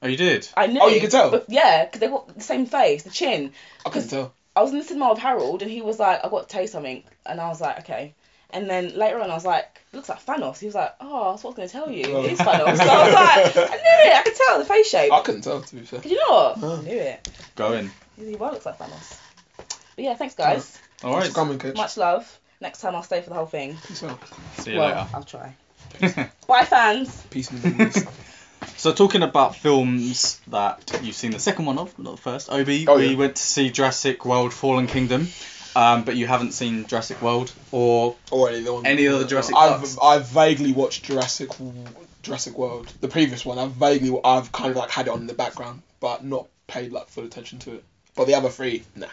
Oh, 0.02 0.08
you 0.08 0.18
did? 0.18 0.48
I 0.56 0.68
knew. 0.68 0.80
Oh, 0.82 0.88
you 0.88 1.02
could 1.02 1.12
tell? 1.12 1.30
But 1.30 1.46
yeah, 1.50 1.86
because 1.86 2.00
they 2.00 2.08
got 2.08 2.34
the 2.34 2.42
same 2.42 2.66
face, 2.66 3.04
the 3.04 3.10
chin. 3.12 3.52
I 3.86 3.90
couldn't 3.90 4.10
tell. 4.10 4.34
I 4.56 4.62
was 4.64 4.72
in 4.72 4.78
the 4.80 4.84
cinema 4.84 5.10
with 5.10 5.20
Harold, 5.20 5.62
and 5.62 5.70
he 5.70 5.82
was 5.82 6.00
like, 6.00 6.24
"I 6.26 6.30
got 6.30 6.44
to 6.44 6.48
tell 6.48 6.62
you 6.62 6.68
something," 6.68 7.04
and 7.26 7.40
I 7.40 7.50
was 7.50 7.62
like, 7.62 7.80
"Okay." 7.80 8.14
And 8.52 8.70
then 8.70 8.98
later 8.98 9.20
on, 9.20 9.30
I 9.30 9.36
was 9.36 9.46
like, 9.46 9.82
looks 9.94 10.10
like 10.10 10.26
Thanos." 10.26 10.60
He 10.60 10.66
was 10.66 10.76
like, 10.76 10.96
"Oh, 11.00 11.32
that's 11.32 11.44
what 11.44 11.58
I 11.58 11.62
was 11.62 11.72
gonna 11.72 11.86
tell 11.86 11.94
you. 11.94 12.06
Oh. 12.16 12.24
It 12.24 12.32
is 12.34 12.40
Thanos." 12.40 12.78
So 12.78 12.84
I 12.84 13.06
was 13.06 13.56
like, 13.56 13.58
"I 13.72 13.76
knew 13.76 14.12
it. 14.12 14.16
I 14.18 14.22
could 14.24 14.36
tell 14.36 14.60
the 14.60 14.66
face 14.66 14.90
shape." 14.90 15.12
I 15.14 15.22
couldn't 15.22 15.42
tell 15.42 15.62
to 15.62 15.76
be 15.76 15.82
fair. 15.82 16.00
Did 16.00 16.12
you 16.12 16.18
not? 16.30 16.58
Oh. 16.62 16.80
I 16.80 16.82
knew 16.84 16.98
it. 16.98 17.30
Going. 17.56 17.92
He 18.18 18.36
well 18.36 18.52
looks 18.52 18.66
like 18.66 18.78
Thanos. 18.80 19.20
But 19.96 20.06
yeah, 20.06 20.16
thanks 20.16 20.36
guys. 20.36 20.80
All 21.04 21.20
Thanks 21.20 21.36
coming, 21.36 21.60
coach. 21.60 21.76
Much 21.78 21.96
love. 21.98 22.40
Next 22.62 22.82
time 22.82 22.96
I'll 22.96 23.04
stay 23.04 23.22
for 23.22 23.30
the 23.30 23.36
whole 23.36 23.46
thing. 23.46 23.78
Peace 23.88 24.04
out. 24.04 24.20
See 24.58 24.72
you 24.74 24.80
well, 24.80 25.10
I'll 25.14 25.24
try. 25.24 25.56
Bye, 26.48 26.66
fans. 26.66 27.22
Peace 27.30 27.52
and 27.52 27.62
goodness. 27.62 28.04
So 28.76 28.92
talking 28.94 29.24
about 29.24 29.56
films 29.56 30.40
that 30.48 31.00
you've 31.02 31.16
seen 31.16 31.32
the 31.32 31.40
second 31.40 31.66
one 31.66 31.78
of, 31.78 31.98
not 32.00 32.18
the 32.18 32.22
first. 32.22 32.50
Obi, 32.52 32.86
Oh, 32.88 32.98
we 32.98 33.08
yeah. 33.08 33.18
went 33.18 33.36
to 33.38 33.42
see 33.42 33.70
Jurassic 33.72 34.26
World: 34.26 34.54
Fallen 34.54 34.88
Kingdom, 34.88 35.28
um, 35.76 36.04
but 36.04 36.16
you 36.16 36.28
haven't 36.28 36.54
seen 36.54 36.86
Jurassic 36.88 37.22
World 37.22 37.52
or 37.72 38.16
or 38.32 38.50
any 38.50 38.60
of 38.60 38.66
the. 38.66 38.82
Any 38.86 39.08
other 39.08 39.26
Jurassic 39.26 39.56
I've 39.56 40.00
I've 40.02 40.28
vaguely 40.28 40.74
watched 40.74 41.04
Jurassic 41.04 41.50
Jurassic 42.22 42.58
World, 42.58 42.92
the 43.02 43.08
previous 43.08 43.46
one. 43.46 43.58
I've 43.58 43.72
vaguely 43.72 44.20
I've 44.24 44.52
kind 44.52 44.72
of 44.72 44.78
like 44.78 44.90
had 44.90 45.08
it 45.08 45.12
on 45.12 45.22
in 45.22 45.28
the 45.28 45.34
background, 45.34 45.82
but 46.00 46.24
not 46.24 46.48
paid 46.68 46.92
like 46.92 47.08
full 47.10 47.26
attention 47.26 47.60
to 47.60 47.76
it. 47.76 47.84
But 48.16 48.28
the 48.28 48.36
other 48.36 48.50
three, 48.50 48.84
nah. 48.96 49.08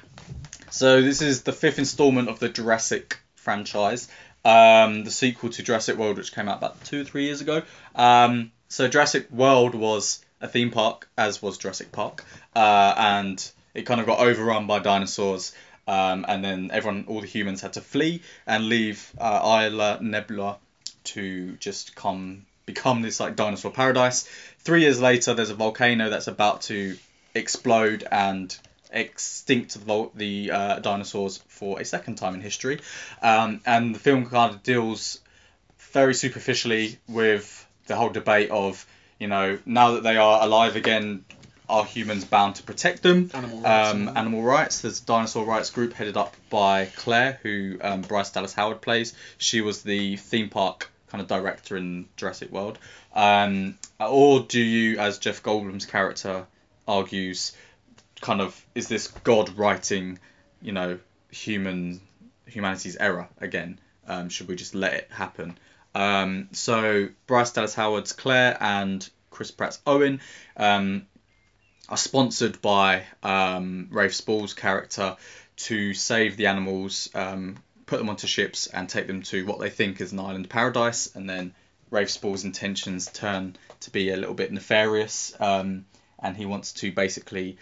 So 0.70 1.02
this 1.02 1.22
is 1.22 1.42
the 1.42 1.52
fifth 1.52 1.78
installment 1.78 2.28
of 2.28 2.38
the 2.38 2.48
Jurassic 2.48 3.18
franchise, 3.34 4.08
um, 4.44 5.04
the 5.04 5.10
sequel 5.10 5.50
to 5.50 5.62
Jurassic 5.62 5.96
World, 5.96 6.16
which 6.16 6.34
came 6.34 6.48
out 6.48 6.58
about 6.58 6.82
two 6.84 7.02
or 7.02 7.04
three 7.04 7.24
years 7.24 7.40
ago. 7.40 7.62
Um, 7.94 8.52
so 8.68 8.88
Jurassic 8.88 9.30
World 9.30 9.74
was 9.74 10.24
a 10.40 10.48
theme 10.48 10.70
park, 10.70 11.08
as 11.16 11.40
was 11.40 11.58
Jurassic 11.58 11.92
Park, 11.92 12.24
uh, 12.54 12.94
and 12.96 13.50
it 13.74 13.86
kind 13.86 14.00
of 14.00 14.06
got 14.06 14.18
overrun 14.18 14.66
by 14.66 14.80
dinosaurs. 14.80 15.52
Um, 15.86 16.24
and 16.28 16.44
then 16.44 16.70
everyone, 16.72 17.04
all 17.08 17.20
the 17.20 17.26
humans, 17.26 17.60
had 17.60 17.74
to 17.74 17.80
flee 17.80 18.22
and 18.46 18.68
leave 18.68 19.12
uh, 19.18 19.68
Isla 19.70 19.98
Nublar 20.02 20.56
to 21.04 21.52
just 21.56 21.94
come 21.94 22.46
become 22.66 23.00
this 23.00 23.20
like 23.20 23.36
dinosaur 23.36 23.70
paradise. 23.70 24.28
Three 24.58 24.82
years 24.82 25.00
later, 25.00 25.34
there's 25.34 25.50
a 25.50 25.54
volcano 25.54 26.10
that's 26.10 26.26
about 26.26 26.62
to 26.62 26.96
explode 27.34 28.04
and 28.10 28.56
extinct 28.90 29.86
the, 29.86 30.10
the 30.14 30.50
uh, 30.50 30.78
dinosaurs 30.80 31.38
for 31.48 31.80
a 31.80 31.84
second 31.84 32.16
time 32.16 32.34
in 32.34 32.40
history. 32.40 32.80
Um, 33.22 33.60
and 33.64 33.94
the 33.94 33.98
film 33.98 34.26
kind 34.26 34.52
of 34.52 34.62
deals 34.62 35.20
very 35.78 36.14
superficially 36.14 36.98
with 37.08 37.66
the 37.86 37.96
whole 37.96 38.10
debate 38.10 38.50
of, 38.50 38.84
you 39.18 39.28
know, 39.28 39.58
now 39.64 39.92
that 39.92 40.02
they 40.02 40.16
are 40.16 40.42
alive 40.42 40.76
again, 40.76 41.24
are 41.68 41.84
humans 41.84 42.24
bound 42.24 42.56
to 42.56 42.62
protect 42.62 43.02
them? 43.02 43.30
Animal 43.34 43.60
rights. 43.60 43.94
Um, 43.94 44.08
animal 44.16 44.42
rights. 44.42 44.80
There's 44.80 45.00
a 45.00 45.04
dinosaur 45.04 45.44
rights 45.44 45.70
group 45.70 45.92
headed 45.92 46.16
up 46.16 46.36
by 46.50 46.86
Claire, 46.96 47.38
who 47.42 47.78
um, 47.80 48.02
Bryce 48.02 48.30
Dallas 48.30 48.54
Howard 48.54 48.80
plays. 48.80 49.14
She 49.38 49.60
was 49.60 49.82
the 49.82 50.16
theme 50.16 50.48
park 50.48 50.90
kind 51.08 51.22
of 51.22 51.28
director 51.28 51.76
in 51.76 52.06
Jurassic 52.16 52.50
World. 52.50 52.78
Um, 53.14 53.78
or 53.98 54.40
do 54.40 54.60
you, 54.60 54.98
as 54.98 55.18
Jeff 55.18 55.42
Goldblum's 55.42 55.86
character 55.86 56.46
argues, 56.86 57.52
kind 58.20 58.40
of 58.40 58.64
is 58.74 58.88
this 58.88 59.08
God 59.08 59.56
writing, 59.56 60.18
you 60.60 60.72
know, 60.72 60.98
human 61.30 62.00
humanity's 62.46 62.96
error 62.96 63.28
again? 63.40 63.78
Um, 64.06 64.28
should 64.28 64.48
we 64.48 64.56
just 64.56 64.74
let 64.74 64.94
it 64.94 65.08
happen? 65.10 65.58
Um, 65.94 66.48
so 66.52 67.08
Bryce 67.26 67.52
Dallas 67.52 67.74
Howard's 67.74 68.12
Claire 68.12 68.56
and 68.60 69.08
Chris 69.30 69.50
Pratt's 69.50 69.80
Owen 69.86 70.20
um, 70.56 71.06
are 71.88 71.96
sponsored 71.96 72.60
by 72.62 73.04
um, 73.22 73.88
Rafe 73.90 74.14
Spall's 74.14 74.54
character 74.54 75.16
to 75.56 75.94
save 75.94 76.36
the 76.36 76.46
animals, 76.46 77.08
um, 77.14 77.56
put 77.86 77.98
them 77.98 78.08
onto 78.08 78.26
ships, 78.26 78.66
and 78.66 78.88
take 78.88 79.06
them 79.06 79.22
to 79.22 79.46
what 79.46 79.58
they 79.60 79.70
think 79.70 80.00
is 80.00 80.12
an 80.12 80.20
island 80.20 80.50
paradise. 80.50 81.14
And 81.14 81.28
then 81.28 81.54
Rafe 81.90 82.10
Spall's 82.10 82.44
intentions 82.44 83.06
turn 83.06 83.56
to 83.80 83.90
be 83.90 84.10
a 84.10 84.16
little 84.16 84.34
bit 84.34 84.52
nefarious, 84.52 85.34
um, 85.40 85.86
and 86.18 86.36
he 86.36 86.46
wants 86.46 86.72
to 86.74 86.90
basically 86.92 87.58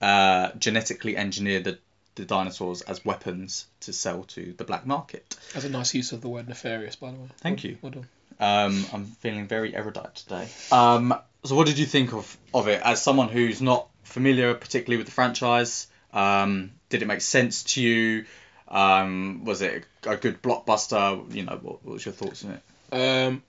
uh, 0.00 0.50
genetically 0.58 1.16
engineer 1.16 1.60
the 1.60 1.78
the 2.14 2.24
dinosaurs 2.24 2.80
as 2.80 3.04
weapons 3.04 3.66
to 3.80 3.92
sell 3.92 4.22
to 4.24 4.54
the 4.56 4.64
black 4.64 4.86
market. 4.86 5.36
That's 5.52 5.66
a 5.66 5.68
nice 5.68 5.94
use 5.94 6.12
of 6.12 6.22
the 6.22 6.30
word 6.30 6.48
nefarious, 6.48 6.96
by 6.96 7.10
the 7.10 7.18
way. 7.18 7.28
Thank 7.42 7.58
Well- 7.58 7.70
you. 7.70 7.78
Well 7.82 7.92
done. 7.92 8.08
Um, 8.38 8.86
I'm 8.92 9.04
feeling 9.04 9.46
very 9.46 9.74
erudite 9.76 10.14
today. 10.14 10.48
Um, 10.72 11.14
so 11.46 11.54
what 11.54 11.66
did 11.66 11.78
you 11.78 11.86
think 11.86 12.12
of, 12.12 12.36
of 12.52 12.68
it 12.68 12.80
as 12.84 13.02
someone 13.02 13.28
who's 13.28 13.62
not 13.62 13.88
familiar 14.02 14.54
particularly 14.54 14.98
with 14.98 15.06
the 15.06 15.12
franchise? 15.12 15.86
Um, 16.12 16.72
did 16.88 17.02
it 17.02 17.06
make 17.06 17.20
sense 17.20 17.62
to 17.74 17.82
you? 17.82 18.24
Um, 18.68 19.44
was 19.44 19.62
it 19.62 19.84
a 20.04 20.16
good 20.16 20.42
blockbuster? 20.42 21.32
You 21.34 21.44
know, 21.44 21.58
what, 21.62 21.84
what 21.84 21.92
was 21.94 22.04
your 22.04 22.14
thoughts 22.14 22.44
on 22.44 22.52
it? 22.52 22.62
Um, 22.92 23.42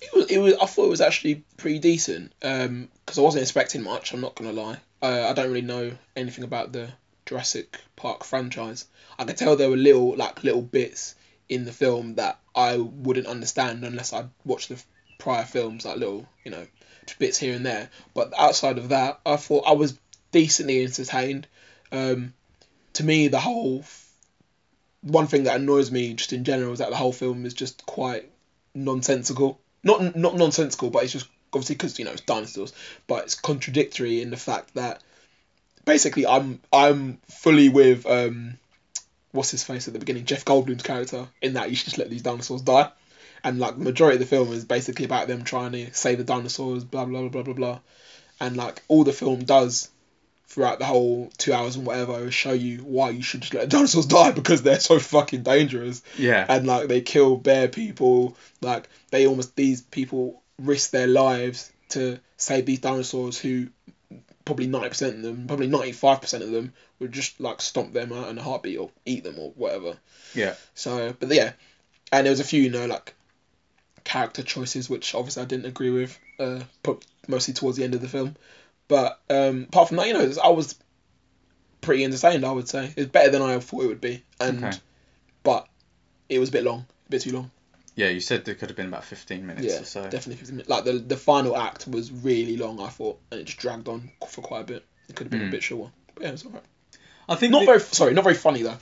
it 0.00 0.14
was, 0.14 0.30
it 0.30 0.38
was. 0.38 0.54
I 0.54 0.66
thought 0.66 0.86
it 0.86 0.90
was 0.90 1.00
actually 1.00 1.44
pretty 1.56 1.78
decent. 1.78 2.32
Um, 2.42 2.88
because 3.04 3.18
I 3.18 3.22
wasn't 3.22 3.42
expecting 3.42 3.82
much. 3.82 4.12
I'm 4.12 4.20
not 4.20 4.34
gonna 4.34 4.52
lie. 4.52 4.78
Uh, 5.00 5.28
I 5.28 5.32
don't 5.32 5.48
really 5.48 5.62
know 5.62 5.92
anything 6.16 6.44
about 6.44 6.72
the 6.72 6.88
Jurassic 7.26 7.78
Park 7.94 8.24
franchise. 8.24 8.86
I 9.18 9.24
could 9.24 9.36
tell 9.36 9.56
there 9.56 9.70
were 9.70 9.76
little 9.76 10.16
like 10.16 10.42
little 10.42 10.62
bits 10.62 11.14
in 11.48 11.64
the 11.64 11.72
film 11.72 12.16
that 12.16 12.40
I 12.54 12.76
wouldn't 12.76 13.26
understand 13.26 13.84
unless 13.84 14.12
I 14.12 14.26
watched 14.44 14.68
the 14.68 14.82
prior 15.18 15.44
films, 15.44 15.84
like 15.84 15.96
little 15.96 16.26
you 16.44 16.50
know 16.50 16.66
bits 17.18 17.38
here 17.38 17.54
and 17.54 17.64
there. 17.64 17.90
But 18.14 18.32
outside 18.38 18.78
of 18.78 18.90
that, 18.90 19.20
I 19.24 19.36
thought 19.36 19.66
I 19.66 19.72
was 19.72 19.98
decently 20.32 20.82
entertained. 20.82 21.46
Um, 21.92 22.34
to 22.94 23.04
me, 23.04 23.28
the 23.28 23.40
whole 23.40 23.84
one 25.02 25.26
thing 25.26 25.44
that 25.44 25.56
annoys 25.56 25.90
me 25.90 26.14
just 26.14 26.32
in 26.32 26.44
general 26.44 26.72
is 26.72 26.80
that 26.80 26.90
the 26.90 26.96
whole 26.96 27.12
film 27.12 27.46
is 27.46 27.54
just 27.54 27.86
quite 27.86 28.30
nonsensical. 28.74 29.60
Not 29.82 30.16
not 30.16 30.36
nonsensical, 30.36 30.90
but 30.90 31.04
it's 31.04 31.12
just 31.12 31.28
obviously 31.52 31.76
because 31.76 31.98
you 31.98 32.04
know 32.04 32.12
it's 32.12 32.22
dinosaurs, 32.22 32.72
but 33.06 33.24
it's 33.24 33.34
contradictory 33.34 34.20
in 34.20 34.30
the 34.30 34.36
fact 34.36 34.74
that 34.74 35.02
basically 35.84 36.26
I'm 36.26 36.60
I'm 36.72 37.18
fully 37.28 37.68
with 37.68 38.06
um 38.06 38.58
what's 39.32 39.50
his 39.50 39.62
face 39.62 39.86
at 39.86 39.94
the 39.94 40.00
beginning 40.00 40.24
Jeff 40.24 40.44
Goldblum's 40.44 40.82
character 40.82 41.28
in 41.40 41.54
that 41.54 41.70
you 41.70 41.76
should 41.76 41.86
just 41.86 41.98
let 41.98 42.10
these 42.10 42.22
dinosaurs 42.22 42.62
die, 42.62 42.90
and 43.46 43.60
like 43.60 43.78
the 43.78 43.84
majority 43.84 44.16
of 44.16 44.20
the 44.20 44.26
film 44.26 44.52
is 44.52 44.64
basically 44.64 45.04
about 45.04 45.28
them 45.28 45.44
trying 45.44 45.70
to 45.70 45.94
save 45.94 46.18
the 46.18 46.24
dinosaurs, 46.24 46.82
blah 46.82 47.04
blah 47.04 47.20
blah 47.20 47.28
blah 47.28 47.42
blah. 47.42 47.54
Blah, 47.54 47.80
and 48.40 48.56
like 48.56 48.82
all 48.88 49.04
the 49.04 49.12
film 49.12 49.44
does 49.44 49.88
throughout 50.48 50.80
the 50.80 50.84
whole 50.84 51.30
two 51.38 51.52
hours 51.52 51.76
and 51.76 51.86
whatever 51.86 52.26
is 52.26 52.34
show 52.34 52.52
you 52.52 52.78
why 52.78 53.10
you 53.10 53.22
should 53.22 53.42
just 53.42 53.54
let 53.54 53.62
the 53.62 53.68
dinosaurs 53.76 54.06
die 54.06 54.32
because 54.32 54.62
they're 54.62 54.80
so 54.80 54.98
fucking 54.98 55.44
dangerous. 55.44 56.02
Yeah. 56.18 56.44
and 56.48 56.66
like 56.66 56.88
they 56.88 57.00
kill 57.00 57.36
bear 57.36 57.68
people. 57.68 58.36
Like 58.60 58.88
they 59.12 59.28
almost 59.28 59.54
these 59.54 59.80
people 59.80 60.42
risk 60.58 60.90
their 60.90 61.06
lives 61.06 61.72
to 61.90 62.18
save 62.36 62.66
these 62.66 62.80
dinosaurs 62.80 63.38
who 63.38 63.68
probably 64.44 64.66
90% 64.66 65.02
of 65.14 65.22
them 65.22 65.46
probably 65.46 65.68
95% 65.68 66.42
of 66.42 66.50
them 66.50 66.72
would 66.98 67.12
just 67.12 67.40
like 67.40 67.60
stomp 67.60 67.92
them 67.92 68.12
out 68.12 68.28
in 68.28 68.38
a 68.38 68.42
heartbeat 68.42 68.78
or 68.78 68.90
eat 69.04 69.22
them 69.22 69.38
or 69.38 69.52
whatever. 69.52 69.96
Yeah. 70.34 70.54
so 70.74 71.14
but 71.20 71.32
yeah. 71.32 71.52
And 72.10 72.26
there 72.26 72.32
was 72.32 72.40
a 72.40 72.44
few 72.44 72.60
you 72.60 72.70
know 72.70 72.86
like 72.86 73.14
character 74.06 74.42
choices 74.42 74.88
which 74.88 75.14
obviously 75.14 75.42
I 75.42 75.46
didn't 75.46 75.66
agree 75.66 75.90
with 75.90 76.18
uh 76.38 76.60
but 76.82 77.04
mostly 77.28 77.52
towards 77.54 77.76
the 77.76 77.84
end 77.84 77.94
of 77.94 78.00
the 78.00 78.08
film 78.08 78.36
but 78.88 79.20
um 79.28 79.64
apart 79.68 79.88
from 79.88 79.96
that 79.98 80.06
you 80.06 80.14
know 80.14 80.32
I 80.42 80.48
was 80.50 80.76
pretty 81.80 82.04
entertained 82.04 82.44
I 82.44 82.52
would 82.52 82.68
say 82.68 82.92
it's 82.96 83.10
better 83.10 83.30
than 83.30 83.42
I 83.42 83.58
thought 83.60 83.82
it 83.84 83.88
would 83.88 84.00
be 84.00 84.22
and 84.40 84.64
Okay. 84.64 84.76
but 85.42 85.68
it 86.28 86.38
was 86.38 86.48
a 86.48 86.52
bit 86.52 86.64
long 86.64 86.86
a 87.06 87.10
bit 87.10 87.22
too 87.22 87.32
long 87.32 87.50
Yeah, 87.96 88.08
you 88.08 88.20
said 88.20 88.44
there 88.44 88.54
could 88.54 88.68
have 88.70 88.76
been 88.76 88.86
about 88.88 89.04
15 89.04 89.46
minutes 89.46 89.66
yeah, 89.66 89.80
or 89.80 89.84
so. 89.84 90.02
definitely 90.04 90.36
15 90.36 90.56
minutes. 90.56 90.68
Like 90.70 90.84
the 90.84 90.92
the 90.92 91.16
final 91.16 91.56
act 91.56 91.86
was 91.88 92.10
really 92.12 92.56
long, 92.56 92.78
I 92.80 92.88
thought, 92.88 93.18
and 93.30 93.40
it 93.40 93.44
just 93.44 93.58
dragged 93.58 93.88
on 93.88 94.10
for 94.28 94.42
quite 94.42 94.60
a 94.60 94.64
bit. 94.64 94.84
It 95.08 95.14
could 95.16 95.26
have 95.26 95.30
been 95.30 95.40
Mm. 95.42 95.48
a 95.48 95.50
bit 95.50 95.62
shorter. 95.62 95.90
But 96.14 96.24
yeah, 96.24 96.30
it's 96.32 96.44
alright. 96.44 96.62
I 97.28 97.34
think 97.36 97.52
Not 97.52 97.60
the- 97.60 97.66
very 97.66 97.80
sorry, 97.80 98.12
not 98.14 98.24
very 98.24 98.34
funny 98.36 98.62
though. 98.62 98.76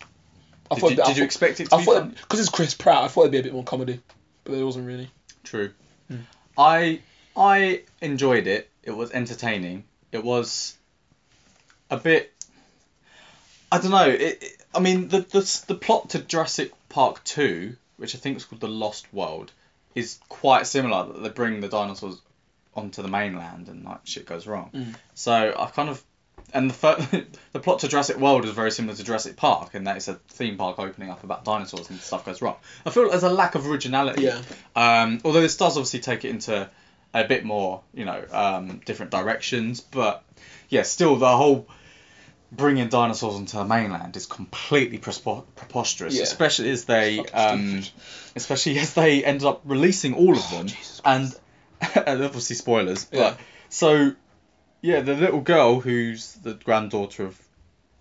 I 0.70 0.75
Did, 0.75 0.81
thought 0.81 0.97
you, 0.97 1.03
I 1.03 1.07
did 1.07 1.16
you 1.16 1.22
thought- 1.22 1.25
expect 1.27 1.61
it 1.61 1.68
to 1.70 1.75
I 1.77 1.79
be 1.79 1.85
thought 1.85 2.14
because 2.14 2.41
it's 2.41 2.49
Chris 2.49 2.75
Pratt, 2.75 3.05
I 3.05 3.09
thought 3.09 3.20
it'd 3.22 3.33
be 3.33 3.39
a 3.39 3.43
bit 3.43 3.53
more 3.53 3.62
comedy, 3.64 4.01
but 4.45 4.55
it 4.55 4.65
wasn't 4.65 4.87
really. 4.87 5.11
True. 5.43 5.71
Mm. 6.11 6.21
I 6.57 7.01
I 7.37 7.83
enjoyed 8.01 8.47
it. 8.47 8.69
It 8.83 8.93
was 8.93 9.11
entertaining. 9.13 9.85
It 10.13 10.23
was 10.25 10.77
a 11.91 11.97
bit. 11.97 12.33
I 13.73 13.79
don't 13.79 13.91
know. 13.91 14.09
It, 14.09 14.21
it- 14.43 14.61
I 14.77 14.81
mean, 14.81 15.07
the, 15.09 15.21
the 15.21 15.63
the 15.69 15.75
plot 15.77 16.11
to 16.11 16.19
Jurassic 16.19 16.73
Park 16.89 17.23
Two, 17.25 17.77
which 17.97 18.15
I 18.17 18.19
think 18.19 18.37
is 18.37 18.45
called 18.45 18.61
The 18.61 18.67
Lost 18.69 19.07
World, 19.15 19.53
is 19.95 20.19
quite 20.29 20.67
similar. 20.67 21.13
That 21.13 21.23
they 21.23 21.29
bring 21.29 21.61
the 21.61 21.69
dinosaurs 21.69 22.21
onto 22.75 23.01
the 23.03 23.09
mainland 23.09 23.69
and 23.69 23.85
like 23.85 24.01
shit 24.03 24.27
goes 24.27 24.49
wrong. 24.49 24.71
Mm. 24.75 24.95
So 25.15 25.55
I 25.57 25.67
kind 25.71 25.89
of. 25.89 26.03
And 26.53 26.70
the 26.70 26.74
fir- 26.74 27.24
the 27.53 27.59
plot 27.61 27.80
to 27.80 27.89
Jurassic 27.89 28.16
World 28.18 28.45
is 28.45 28.53
very 28.53 28.70
similar 28.70 28.95
to 28.97 29.03
Jurassic 29.05 29.37
Park, 29.37 29.74
in 29.74 29.85
that 29.85 29.97
it's 29.97 30.09
a 30.09 30.14
theme 30.28 30.57
park 30.57 30.78
opening 30.78 31.11
up 31.11 31.24
about 31.24 31.45
dinosaurs 31.45 31.91
and 31.91 31.99
stuff 32.01 32.24
goes 32.24 32.41
wrong. 32.41 32.57
I 32.87 32.91
feel 32.91 33.11
there's 33.11 33.22
a 33.24 33.28
lack 33.30 33.55
of 33.57 33.68
originality. 33.68 34.22
Yeah. 34.22 34.41
Um, 34.76 35.20
although 35.24 35.41
this 35.41 35.57
does 35.57 35.76
obviously 35.76 36.01
take 36.01 36.24
it 36.24 36.28
into 36.30 36.70
a 37.12 37.24
bit 37.24 37.45
more, 37.45 37.82
you 37.93 38.05
know, 38.05 38.24
um, 38.32 38.80
different 38.85 39.11
directions, 39.11 39.80
but 39.80 40.22
yeah, 40.68 40.82
still 40.82 41.16
the 41.16 41.37
whole 41.37 41.66
bringing 42.53 42.89
dinosaurs 42.89 43.35
onto 43.35 43.57
the 43.57 43.64
mainland 43.64 44.16
is 44.16 44.26
completely 44.26 44.99
preposterous, 44.99 46.14
Yeah. 46.16 46.22
especially 46.22 46.70
as 46.70 46.85
they, 46.85 47.18
um, 47.18 47.82
especially 48.37 48.78
as 48.78 48.95
they 48.95 49.24
ended 49.24 49.45
up 49.47 49.62
releasing 49.64 50.14
all 50.14 50.37
of 50.37 50.51
them, 50.51 50.66
Jesus 50.68 51.01
and, 51.05 51.35
and 52.07 52.22
obviously 52.22 52.55
spoilers, 52.57 53.05
but 53.07 53.18
Yeah. 53.18 53.35
so 53.70 54.12
yeah, 54.85 55.01
the 55.01 55.14
little 55.14 55.41
girl 55.41 55.80
who's 55.80 56.35
the 56.35 56.53
granddaughter 56.55 57.24
of 57.24 57.41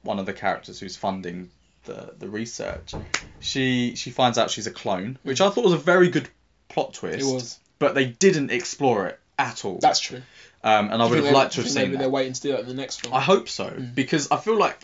one 0.03 0.19
of 0.19 0.25
the 0.25 0.34
characters 0.34 0.79
who's 0.81 0.97
funding 0.97 1.49
the 1.86 2.13
the 2.19 2.27
research, 2.27 2.93
she 3.39 3.95
she 3.95 4.09
finds 4.11 4.38
out 4.38 4.51
she's 4.51 4.67
a 4.67 4.71
clone, 4.71 5.17
which 5.23 5.39
I 5.39 5.49
thought 5.49 5.63
was 5.63 5.73
a 5.73 5.77
very 5.93 6.09
good 6.09 6.27
plot 6.67 6.93
twist. 6.93 7.19
It 7.19 7.34
was. 7.34 7.59
but 7.79 7.95
they 7.95 8.05
didn't 8.07 8.51
explore 8.51 9.07
it 9.07 9.19
at 9.39 9.63
all. 9.65 9.79
That's 9.79 9.99
true. 9.99 10.21
um, 10.63 10.91
and 10.91 11.01
I 11.01 11.05
would 11.07 11.23
have 11.23 11.34
liked 11.34 11.53
to 11.53 11.61
have 11.61 11.65
do 11.65 11.69
you 11.69 11.73
think 11.73 11.73
seen 11.73 11.81
Maybe 11.84 11.91
that. 11.93 11.99
they're 11.99 12.09
waiting 12.09 12.34
to 12.34 12.41
do 12.41 12.51
that 12.51 12.59
in 12.61 12.67
the 12.67 12.73
next 12.73 13.01
film. 13.01 13.13
I 13.13 13.21
hope 13.21 13.47
so 13.49 13.65
Mm. 13.69 13.95
because 13.95 14.29
I 14.31 14.38
feel 14.38 14.57
like 14.57 14.79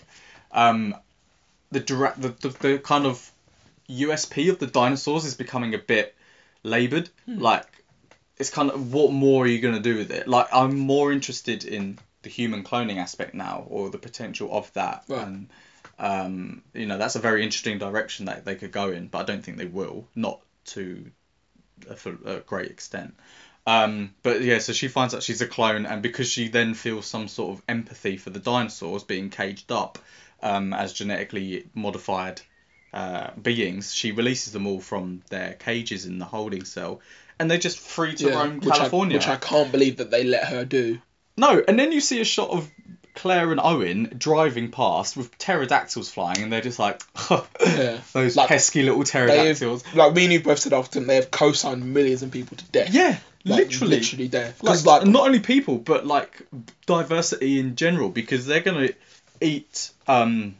um, 0.51 0.95
the 1.71 1.79
direct 1.81 2.21
the, 2.21 2.29
the 2.29 2.49
the 2.49 2.79
kind 2.79 3.05
of 3.05 3.31
USP 3.89 4.49
of 4.49 4.59
the 4.59 4.67
dinosaurs 4.67 5.25
is 5.25 5.35
becoming 5.35 5.73
a 5.73 5.77
bit 5.79 6.15
laboured. 6.63 7.09
Hmm. 7.25 7.39
Like 7.39 7.65
it's 8.39 8.49
kind 8.49 8.71
of 8.71 8.93
what 8.93 9.11
more 9.11 9.43
are 9.43 9.47
you 9.47 9.59
gonna 9.59 9.79
do 9.79 9.97
with 9.97 10.11
it? 10.11 10.27
Like 10.27 10.47
I'm 10.53 10.77
more 10.77 11.11
interested 11.11 11.65
in 11.65 11.99
the 12.21 12.29
human 12.29 12.63
cloning 12.63 12.97
aspect 12.97 13.33
now 13.33 13.65
or 13.67 13.89
the 13.89 13.97
potential 13.97 14.49
of 14.51 14.71
that. 14.73 15.03
Right. 15.07 15.27
And 15.27 15.49
um, 15.99 16.63
you 16.73 16.85
know 16.85 16.97
that's 16.97 17.15
a 17.15 17.19
very 17.19 17.43
interesting 17.43 17.77
direction 17.77 18.25
that 18.25 18.45
they 18.45 18.55
could 18.55 18.71
go 18.71 18.91
in, 18.91 19.07
but 19.07 19.19
I 19.19 19.23
don't 19.23 19.43
think 19.43 19.57
they 19.57 19.65
will. 19.65 20.07
Not 20.15 20.39
to 20.67 21.11
a, 21.89 22.35
a 22.37 22.39
great 22.39 22.71
extent. 22.71 23.15
Um, 23.67 24.15
but 24.23 24.41
yeah, 24.41 24.59
so 24.59 24.73
she 24.73 24.87
finds 24.87 25.13
out 25.13 25.21
she's 25.21 25.41
a 25.41 25.47
clone, 25.47 25.85
and 25.85 26.01
because 26.01 26.29
she 26.29 26.47
then 26.47 26.73
feels 26.73 27.05
some 27.05 27.27
sort 27.27 27.57
of 27.57 27.63
empathy 27.67 28.17
for 28.17 28.29
the 28.29 28.39
dinosaurs 28.39 29.03
being 29.03 29.29
caged 29.29 29.71
up 29.71 29.99
um, 30.41 30.73
as 30.73 30.93
genetically 30.93 31.67
modified 31.75 32.41
uh, 32.93 33.31
beings, 33.39 33.93
she 33.93 34.11
releases 34.11 34.53
them 34.53 34.65
all 34.65 34.79
from 34.79 35.21
their 35.29 35.53
cages 35.53 36.05
in 36.05 36.17
the 36.17 36.25
holding 36.25 36.65
cell, 36.65 37.01
and 37.39 37.49
they're 37.49 37.57
just 37.57 37.79
free 37.79 38.15
to 38.15 38.29
roam 38.29 38.59
which 38.59 38.73
California. 38.75 39.15
I, 39.15 39.19
which 39.19 39.27
I 39.27 39.35
can't 39.37 39.71
believe 39.71 39.97
that 39.97 40.11
they 40.11 40.23
let 40.23 40.45
her 40.49 40.65
do. 40.65 40.99
No, 41.37 41.63
and 41.67 41.79
then 41.79 41.91
you 41.91 42.01
see 42.01 42.19
a 42.21 42.25
shot 42.25 42.49
of 42.49 42.69
Claire 43.15 43.51
and 43.51 43.59
Owen 43.61 44.13
driving 44.17 44.71
past 44.71 45.17
with 45.17 45.35
pterodactyls 45.37 46.09
flying, 46.11 46.41
and 46.43 46.51
they're 46.53 46.61
just 46.61 46.79
like, 46.79 47.01
Yeah. 47.65 47.99
those 48.13 48.35
Like, 48.35 48.47
pesky 48.49 48.83
little 48.83 49.03
pterodactyls. 49.03 49.83
like 49.95 50.13
me 50.13 50.23
and 50.25 50.33
you 50.33 50.41
both 50.41 50.59
said 50.59 50.73
often, 50.73 51.07
they 51.07 51.15
have 51.15 51.31
co-signed 51.31 51.93
millions 51.93 52.23
of 52.23 52.31
people 52.31 52.57
to 52.57 52.65
death. 52.65 52.93
Yeah, 52.93 53.17
Like, 53.45 53.67
literally. 53.67 53.97
literally 53.97 54.27
death. 54.27 54.61
Like, 54.63 54.71
Because 54.73 54.85
like, 54.85 55.05
not 55.07 55.25
only 55.25 55.39
people, 55.39 55.77
but 55.77 56.05
like 56.05 56.41
diversity 56.85 57.59
in 57.59 57.75
general, 57.75 58.09
because 58.09 58.45
they're 58.45 58.61
gonna 58.61 58.89
eat 59.41 59.91
um, 60.07 60.55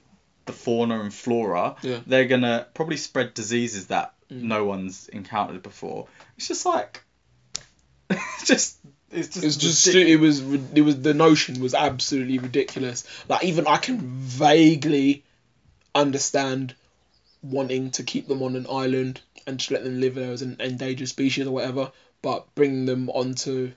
the 0.46 0.54
fauna 0.54 1.02
and 1.02 1.14
flora. 1.14 1.76
Yeah. 1.82 2.00
They're 2.06 2.26
gonna 2.26 2.68
probably 2.74 2.98
spread 2.98 3.34
diseases 3.34 3.88
that 3.88 4.14
Mm. 4.32 4.44
no 4.44 4.64
one's 4.64 5.08
encountered 5.10 5.64
before. 5.64 6.06
It's 6.40 6.48
just 6.48 6.66
like, 6.66 7.04
it's 8.10 8.46
just 8.46 8.78
it's 9.12 9.28
just 9.28 9.44
It 9.44 9.46
was 9.46 9.58
just 9.58 9.88
it 9.88 10.16
was 10.16 10.40
it 10.74 10.82
was 10.84 11.02
the 11.02 11.14
notion 11.14 11.60
was 11.60 11.74
absolutely 11.74 12.38
ridiculous. 12.38 13.04
Like 13.28 13.44
even 13.44 13.68
I 13.68 13.76
can 13.76 14.00
vaguely 14.00 15.26
understand 15.94 16.76
wanting 17.42 17.92
to 17.92 18.04
keep 18.04 18.30
them 18.30 18.42
on 18.42 18.56
an 18.56 18.68
island 18.72 19.20
and 19.46 19.58
just 19.58 19.70
let 19.70 19.84
them 19.84 20.00
live 20.00 20.16
there 20.16 20.32
as 20.32 20.42
an 20.42 20.56
endangered 20.62 21.10
species 21.10 21.46
or 21.46 21.52
whatever, 21.52 21.92
but 22.22 22.56
bringing 22.56 22.86
them 22.86 23.10
onto 23.10 23.74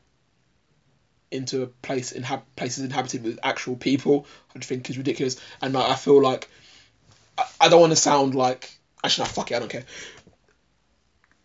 into 1.33 1.65
a 1.65 1.67
place 1.67 2.13
in 2.13 2.25
places 2.55 2.85
inhabited 2.85 3.25
with 3.25 3.41
actual 3.43 3.75
people, 3.75 4.25
I 4.55 4.61
just 4.61 4.69
think 4.69 4.89
is 4.89 4.99
ridiculous. 4.99 5.37
And 5.61 5.75
like, 5.75 5.91
I 5.91 5.97
feel 5.97 6.23
like 6.23 6.49
I, 7.37 7.45
I 7.63 7.69
don't 7.69 7.81
want 7.81 7.93
to 7.93 7.97
sound 7.97 8.37
like 8.37 8.71
actually 9.03 9.25
no 9.25 9.31
fuck 9.31 9.51
it 9.51 9.57
I 9.57 9.59
don't 9.59 9.69
care. 9.69 9.85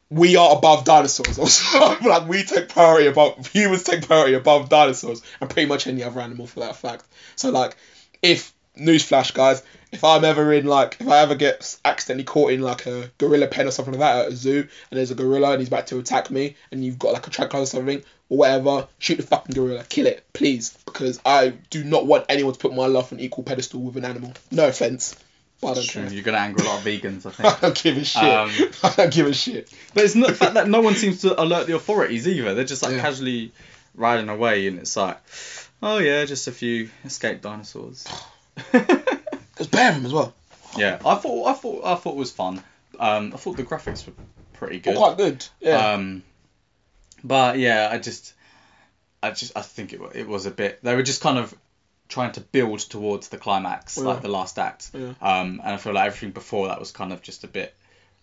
We 0.10 0.38
are 0.38 0.58
above 0.58 0.86
dinosaurs. 0.86 1.38
Like 1.74 2.28
we 2.28 2.44
take 2.44 2.70
priority 2.70 3.08
above 3.08 3.48
humans 3.48 3.84
take 3.84 4.08
priority 4.08 4.36
above 4.36 4.70
dinosaurs 4.70 5.22
and 5.42 5.50
pretty 5.50 5.68
much 5.68 5.88
any 5.88 6.04
other 6.04 6.22
animal 6.22 6.48
for 6.48 6.62
that 6.62 6.76
fact. 6.76 7.06
So 7.36 7.50
like 7.50 7.76
if 8.22 8.54
newsflash, 8.78 9.34
guys, 9.34 9.64
if 9.92 10.04
I'm 10.04 10.24
ever 10.24 10.54
in 10.54 10.66
like, 10.66 10.98
if 11.00 11.08
I 11.08 11.20
ever 11.20 11.36
get 11.36 11.78
accidentally 11.84 12.24
caught 12.24 12.52
in 12.52 12.62
like 12.62 12.86
a 12.86 13.12
gorilla 13.18 13.48
pen 13.48 13.68
or 13.68 13.72
something 13.72 13.94
like 13.94 14.00
that 14.00 14.26
at 14.26 14.32
a 14.34 14.36
zoo, 14.36 14.68
and 14.92 14.98
there's 14.98 15.12
a 15.12 15.16
gorilla 15.16 15.52
and 15.52 15.60
he's 15.60 15.68
about 15.68 15.88
to 15.88 16.00
attack 16.00 16.30
me, 16.30 16.56
and 16.72 16.84
you've 16.84 17.00
got 17.00 17.14
like 17.14 17.28
a 17.28 17.30
tranquilizer 17.30 17.78
or 17.78 17.80
something 17.80 18.04
or 18.30 18.38
whatever, 18.38 18.88
shoot 19.00 19.16
the 19.16 19.24
fucking 19.24 19.56
gorilla, 19.56 19.84
kill 19.88 20.06
it, 20.06 20.26
please, 20.34 20.78
because 20.86 21.20
I 21.26 21.54
do 21.70 21.84
not 21.84 22.06
want 22.06 22.26
anyone 22.30 22.54
to 22.54 22.60
put 22.60 22.76
my 22.76 22.88
life 22.88 23.14
on 23.14 23.20
equal 23.20 23.44
pedestal 23.44 23.82
with 23.82 23.98
an 23.98 24.06
animal. 24.06 24.34
No 24.52 24.68
offense, 24.68 25.16
I 25.64 25.74
don't 25.74 25.84
True, 25.88 26.04
care. 26.04 26.14
You're 26.14 26.24
gonna 26.24 26.38
anger 26.38 26.64
a 26.64 26.66
lot 26.68 26.80
of 26.80 26.86
vegans, 26.86 27.26
I 27.26 27.32
think. 27.32 27.46
I 27.46 27.60
don't 27.60 27.84
give 27.84 27.98
a 27.98 28.04
shit. 28.04 28.24
Um, 28.24 28.52
I 28.84 28.94
don't 28.96 29.14
give 29.14 29.26
a 29.28 29.34
shit. 29.34 29.74
But 29.94 30.04
it's 30.06 30.16
not 30.16 30.30
the 30.30 30.36
fact 30.36 30.54
that 30.54 30.70
no 30.70 30.82
one 30.82 30.94
seems 30.96 31.22
to 31.22 31.42
alert 31.42 31.68
the 31.68 31.76
authorities 31.76 32.28
either. 32.28 32.54
They're 32.54 32.64
just 32.64 32.84
like 32.84 32.94
Yeah. 32.94 33.02
casually 33.02 33.52
riding 33.96 34.30
away, 34.30 34.68
and 34.68 34.78
it's 34.80 34.96
like, 34.96 35.18
oh 35.82 35.98
yeah, 35.98 36.26
just 36.26 36.48
a 36.48 36.52
few 36.52 36.90
escaped 37.06 37.42
dinosaurs. 37.42 38.08
There's 38.72 39.70
bear 39.72 39.92
them 39.94 40.06
as 40.06 40.14
well. 40.14 40.34
yeah, 40.78 41.00
I 41.06 41.16
thought 41.16 41.48
I 41.48 41.54
thought 41.54 41.86
I 41.86 41.96
thought 41.96 42.12
it 42.12 42.18
was 42.18 42.32
fun. 42.32 42.62
Um, 43.00 43.32
I 43.34 43.38
thought 43.38 43.58
the 43.58 43.64
graphics 43.64 44.06
were 44.06 44.14
pretty 44.54 44.80
good. 44.80 44.96
quite 44.98 45.18
good. 45.18 45.46
Yeah. 45.60 45.94
Um, 45.94 46.24
but 47.24 47.58
yeah, 47.58 47.90
I 47.92 47.98
just, 47.98 48.34
I 49.24 49.32
just, 49.32 49.54
I 49.58 49.62
think 49.62 49.94
it 49.94 50.02
it 50.14 50.28
was 50.28 50.46
a 50.46 50.52
bit. 50.52 50.80
They 50.84 50.96
were 50.96 51.04
just 51.04 51.22
kind 51.22 51.40
of 51.40 51.54
trying 52.10 52.32
to 52.34 52.42
build 52.42 52.80
towards 52.80 53.30
the 53.30 53.38
climax, 53.38 53.98
Yeah. 53.98 54.04
like 54.06 54.22
the 54.22 54.28
last 54.30 54.58
act. 54.60 54.90
Yeah. 54.94 55.14
Um, 55.22 55.62
and 55.64 55.74
I 55.74 55.78
feel 55.78 55.94
like 55.94 56.08
everything 56.08 56.32
before 56.32 56.68
that 56.68 56.80
was 56.80 56.92
kind 56.92 57.12
of 57.14 57.22
just 57.22 57.44
a 57.44 57.48
bit 57.48 57.74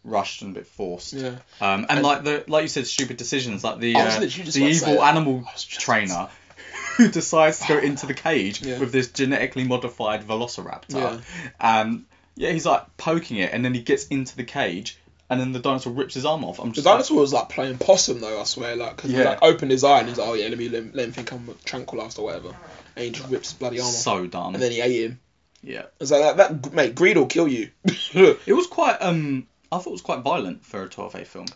rushed 0.05 0.43
and 0.43 0.51
a 0.57 0.61
bit 0.61 0.66
forced. 0.66 1.12
yeah. 1.14 1.28
Um, 1.61 1.87
and, 1.89 1.91
And- 1.91 2.03
like 2.03 2.24
the 2.24 2.45
like 2.49 2.62
you 2.62 2.68
said, 2.68 2.87
stupid 2.87 3.16
decisions, 3.16 3.64
like 3.64 3.78
the 3.78 3.95
uh, 3.97 4.05
the 4.05 4.16
about 4.18 4.30
to 4.30 4.53
say 4.53 4.62
evil 4.70 5.03
animal 5.03 5.45
I 5.49 5.53
was 5.53 5.64
just 5.64 5.80
trainer 5.80 6.28
who 6.97 7.09
decides 7.09 7.59
to 7.61 7.68
go 7.68 7.78
into 7.78 8.07
the 8.07 8.14
cage 8.14 8.62
Yeah. 8.62 8.78
with 8.78 8.93
this 8.93 9.09
genetically 9.11 9.64
modified 9.64 10.26
velociraptor, 10.26 10.95
Yeah. 10.95 11.20
and 11.61 12.05
yeah, 12.37 12.51
he's 12.51 12.66
like 12.66 12.97
poking 12.97 13.37
it, 13.39 13.53
and 13.53 13.64
then 13.64 13.74
he 13.74 13.80
gets 13.82 14.07
into 14.09 14.37
the 14.37 14.45
cage, 14.45 14.99
and 15.30 15.41
then 15.41 15.53
the 15.53 15.59
dinosaur 15.59 15.93
rips 15.93 16.14
his 16.14 16.24
arm 16.26 16.45
off. 16.45 16.59
I'm 16.61 16.68
The 16.68 16.74
just 16.76 16.87
like, 16.87 16.95
dinosaur 16.95 17.20
was 17.20 17.32
like 17.32 17.49
playing 17.49 17.78
possum 17.78 18.20
though, 18.20 18.41
I 18.41 18.45
swear, 18.45 18.76
like 18.76 18.97
because 18.97 19.11
he 19.11 19.16
Yeah. 19.16 19.24
like 19.30 19.43
opened 19.43 19.70
his 19.70 19.85
eye 19.85 20.01
and 20.01 20.09
he's 20.09 20.18
like, 20.18 20.28
oh 20.28 20.35
yeah, 20.35 20.49
let 20.49 20.59
me 20.59 20.68
let, 20.68 20.95
let 20.95 21.07
him 21.07 21.12
think 21.12 21.32
I'm 21.32 21.49
tranquilized 21.64 22.18
or 22.18 22.26
whatever, 22.26 22.55
and 22.97 23.05
he 23.05 23.11
just 23.11 23.28
rips 23.30 23.51
his 23.51 23.59
bloody 23.59 23.78
arm 23.80 23.88
off, 23.88 23.95
so 23.95 24.26
dumb. 24.26 24.55
and 24.55 24.62
then 24.62 24.72
he 24.72 24.80
ate 24.80 25.05
him. 25.11 25.20
yeah, 25.62 25.86
It's 26.01 26.11
like 26.11 26.36
that, 26.36 26.62
that 26.62 26.72
mate, 26.72 26.95
greed 26.95 27.16
will 27.16 27.26
kill 27.26 27.49
you. 27.49 27.70
it 27.84 28.53
was 28.55 28.66
quite 28.66 28.97
um, 29.01 29.47
I 29.72 29.78
thought 29.78 29.88
it 29.88 29.92
was 29.92 30.03
quite 30.03 30.20
violent 30.20 30.64
for 30.64 30.82
a 30.82 30.88
12A 30.88 31.26
film, 31.26 31.47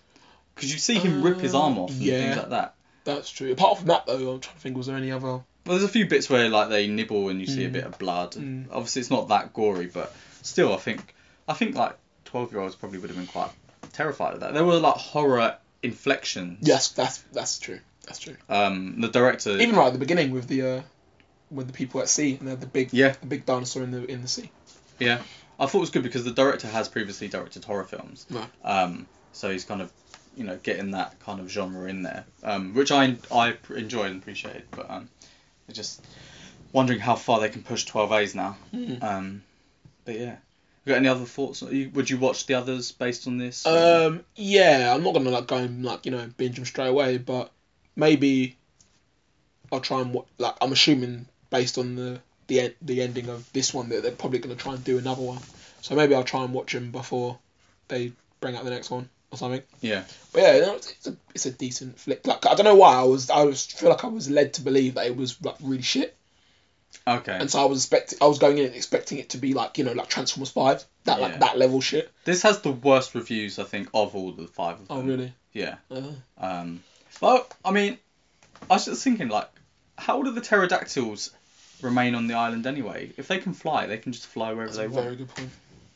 because 0.54 0.72
you 0.72 0.78
see 0.78 0.94
him 0.98 1.22
rip 1.22 1.38
his 1.40 1.54
arm 1.54 1.78
off 1.78 1.90
and 1.90 2.00
yeah. 2.00 2.18
things 2.20 2.36
like 2.36 2.50
that. 2.50 2.74
That's 3.04 3.30
true. 3.30 3.52
Apart 3.52 3.78
from 3.78 3.86
that 3.88 4.06
though, 4.06 4.14
I'm 4.34 4.40
trying 4.40 4.54
to 4.54 4.60
think, 4.60 4.76
was 4.76 4.86
there 4.86 4.96
any 4.96 5.10
other? 5.12 5.26
Well, 5.26 5.44
there's 5.76 5.82
a 5.82 5.88
few 5.88 6.06
bits 6.06 6.28
where 6.30 6.48
like 6.48 6.68
they 6.70 6.86
nibble 6.88 7.28
and 7.28 7.40
you 7.40 7.46
see 7.46 7.64
a 7.64 7.68
Mm. 7.68 7.72
bit 7.72 7.84
of 7.84 7.98
blood. 7.98 8.32
Mm. 8.32 8.66
Obviously, 8.70 9.00
it's 9.00 9.10
not 9.10 9.28
that 9.28 9.52
gory, 9.52 9.86
but 9.86 10.14
still, 10.42 10.72
I 10.74 10.78
think 10.78 11.14
I 11.46 11.52
think 11.54 11.74
like 11.74 11.94
twelve 12.24 12.52
year 12.52 12.60
olds 12.60 12.74
probably 12.74 12.98
would 12.98 13.10
have 13.10 13.16
been 13.18 13.26
quite 13.26 13.50
terrified 13.92 14.34
of 14.34 14.40
that. 14.40 14.54
There 14.54 14.64
were 14.64 14.76
like 14.78 14.94
horror 14.96 15.56
inflections. 15.82 16.58
Yes, 16.62 16.88
that's 16.88 17.18
that's 17.32 17.58
true. 17.58 17.80
That's 18.06 18.18
true. 18.18 18.36
Um, 18.48 19.00
the 19.00 19.08
director. 19.08 19.50
Even 19.58 19.76
right 19.76 19.88
at 19.88 19.92
the 19.92 19.98
beginning 19.98 20.30
with 20.30 20.46
the 20.48 20.62
uh, 20.62 20.82
with 21.50 21.66
the 21.66 21.72
people 21.72 22.00
at 22.00 22.08
sea 22.08 22.36
and 22.38 22.46
they 22.46 22.50
had 22.50 22.60
the 22.60 22.66
big 22.66 22.92
Yeah. 22.92 23.14
the 23.20 23.26
big 23.26 23.46
dinosaur 23.46 23.82
in 23.82 23.90
the 23.90 24.04
in 24.06 24.22
the 24.22 24.28
sea. 24.28 24.50
Yeah, 24.98 25.22
I 25.58 25.66
thought 25.66 25.78
it 25.78 25.80
was 25.80 25.90
good 25.90 26.02
because 26.02 26.24
the 26.24 26.30
director 26.32 26.68
has 26.68 26.88
previously 26.88 27.28
directed 27.28 27.64
horror 27.64 27.84
films. 27.84 28.26
Right. 28.30 28.48
Um, 28.64 29.06
so 29.32 29.50
he's 29.50 29.64
kind 29.64 29.80
of 29.80 29.92
you 30.36 30.44
know 30.44 30.58
getting 30.62 30.90
that 30.92 31.18
kind 31.20 31.40
of 31.40 31.50
genre 31.50 31.88
in 31.88 32.02
there, 32.02 32.24
um, 32.42 32.74
which 32.74 32.90
I 32.92 33.16
I 33.32 33.52
pr- 33.52 33.74
enjoyed 33.76 34.10
and 34.10 34.20
appreciated. 34.22 34.64
But 34.70 34.90
um, 34.90 35.08
it's 35.68 35.76
just 35.76 36.04
wondering 36.72 36.98
how 37.00 37.14
far 37.14 37.40
they 37.40 37.48
can 37.48 37.62
push 37.62 37.86
12As 37.86 38.34
now. 38.34 38.56
Mm. 38.74 39.02
Um, 39.02 39.42
but 40.04 40.18
yeah. 40.18 40.36
You 40.84 40.94
got 40.94 40.98
any 41.00 41.08
other 41.08 41.26
thoughts? 41.26 41.60
Would 41.60 42.08
you 42.08 42.16
watch 42.16 42.46
the 42.46 42.54
others 42.54 42.92
based 42.92 43.26
on 43.26 43.36
this? 43.36 43.66
Um, 43.66 44.24
yeah, 44.36 44.94
I'm 44.94 45.02
not 45.02 45.12
gonna 45.12 45.28
like 45.28 45.46
go 45.46 45.56
and 45.56 45.84
like 45.84 46.06
you 46.06 46.12
know 46.12 46.26
binge 46.38 46.56
them 46.56 46.64
straight 46.64 46.86
away, 46.88 47.18
but 47.18 47.52
maybe 47.94 48.56
I'll 49.70 49.80
try 49.80 50.00
and 50.00 50.14
wa- 50.14 50.24
like 50.38 50.54
I'm 50.62 50.72
assuming 50.72 51.26
based 51.50 51.78
on 51.78 51.96
the 51.96 52.20
the 52.46 52.60
en- 52.60 52.74
the 52.82 53.02
ending 53.02 53.28
of 53.28 53.50
this 53.52 53.72
one 53.74 53.88
that 53.90 54.02
they're 54.02 54.12
probably 54.12 54.38
gonna 54.38 54.54
try 54.56 54.74
and 54.74 54.82
do 54.84 54.98
another 54.98 55.22
one. 55.22 55.38
So 55.82 55.94
maybe 55.94 56.14
I'll 56.14 56.24
try 56.24 56.44
and 56.44 56.52
watch 56.52 56.72
them 56.72 56.90
before 56.90 57.38
they 57.88 58.12
bring 58.40 58.56
out 58.56 58.64
the 58.64 58.70
next 58.70 58.90
one 58.90 59.08
or 59.30 59.38
something. 59.38 59.62
yeah. 59.80 60.04
But 60.32 60.42
yeah, 60.42 60.58
no, 60.60 60.74
it's, 60.76 60.90
it's 60.92 61.06
a 61.06 61.16
it's 61.34 61.46
a 61.46 61.50
decent 61.52 61.98
flick. 61.98 62.26
Like 62.26 62.46
I 62.46 62.54
don't 62.54 62.64
know 62.64 62.74
why 62.76 62.94
I 62.96 63.02
was 63.04 63.28
I 63.30 63.42
was 63.44 63.66
feel 63.66 63.90
like 63.90 64.04
I 64.04 64.08
was 64.08 64.30
led 64.30 64.54
to 64.54 64.62
believe 64.62 64.94
that 64.94 65.06
it 65.06 65.16
was 65.16 65.40
like 65.42 65.56
really 65.62 65.82
shit, 65.82 66.16
Okay. 67.06 67.32
and 67.38 67.50
so 67.50 67.60
I 67.60 67.64
was 67.66 67.78
expecting 67.84 68.18
I 68.22 68.26
was 68.26 68.38
going 68.38 68.58
in 68.58 68.72
expecting 68.72 69.18
it 69.18 69.30
to 69.30 69.38
be 69.38 69.54
like 69.54 69.78
you 69.78 69.84
know 69.84 69.92
like 69.92 70.08
Transformers 70.08 70.50
Five 70.50 70.84
that 71.04 71.18
Yeah. 71.18 71.26
like 71.26 71.40
that 71.40 71.58
level 71.58 71.80
shit. 71.80 72.10
This 72.24 72.42
has 72.42 72.60
the 72.62 72.72
worst 72.72 73.14
reviews 73.14 73.58
I 73.58 73.64
think 73.64 73.88
of 73.94 74.14
all 74.16 74.32
the 74.32 74.46
five 74.46 74.80
of 74.80 74.88
them. 74.88 74.96
Oh 74.98 75.02
really? 75.02 75.32
Yeah. 75.52 75.76
Uh, 75.90 76.12
Um. 76.38 76.82
Well, 77.20 77.46
I 77.64 77.70
mean, 77.72 77.98
I 78.70 78.74
was 78.74 78.84
just 78.84 79.02
thinking 79.02 79.28
like, 79.28 79.48
how 79.98 80.22
do 80.22 80.30
the 80.30 80.40
pterodactyls 80.40 81.30
remain 81.82 82.14
on 82.14 82.26
the 82.28 82.34
island 82.34 82.66
anyway? 82.66 83.12
If 83.16 83.28
they 83.28 83.38
can 83.38 83.52
fly, 83.52 83.86
they 83.86 83.98
can 83.98 84.12
just 84.12 84.26
fly 84.26 84.52
wherever 84.52 84.72
that's 84.72 84.78
they 84.78 84.84
a 84.86 84.88
very 84.88 85.06
want. 85.06 85.18
good 85.18 85.28
point. 85.34 85.50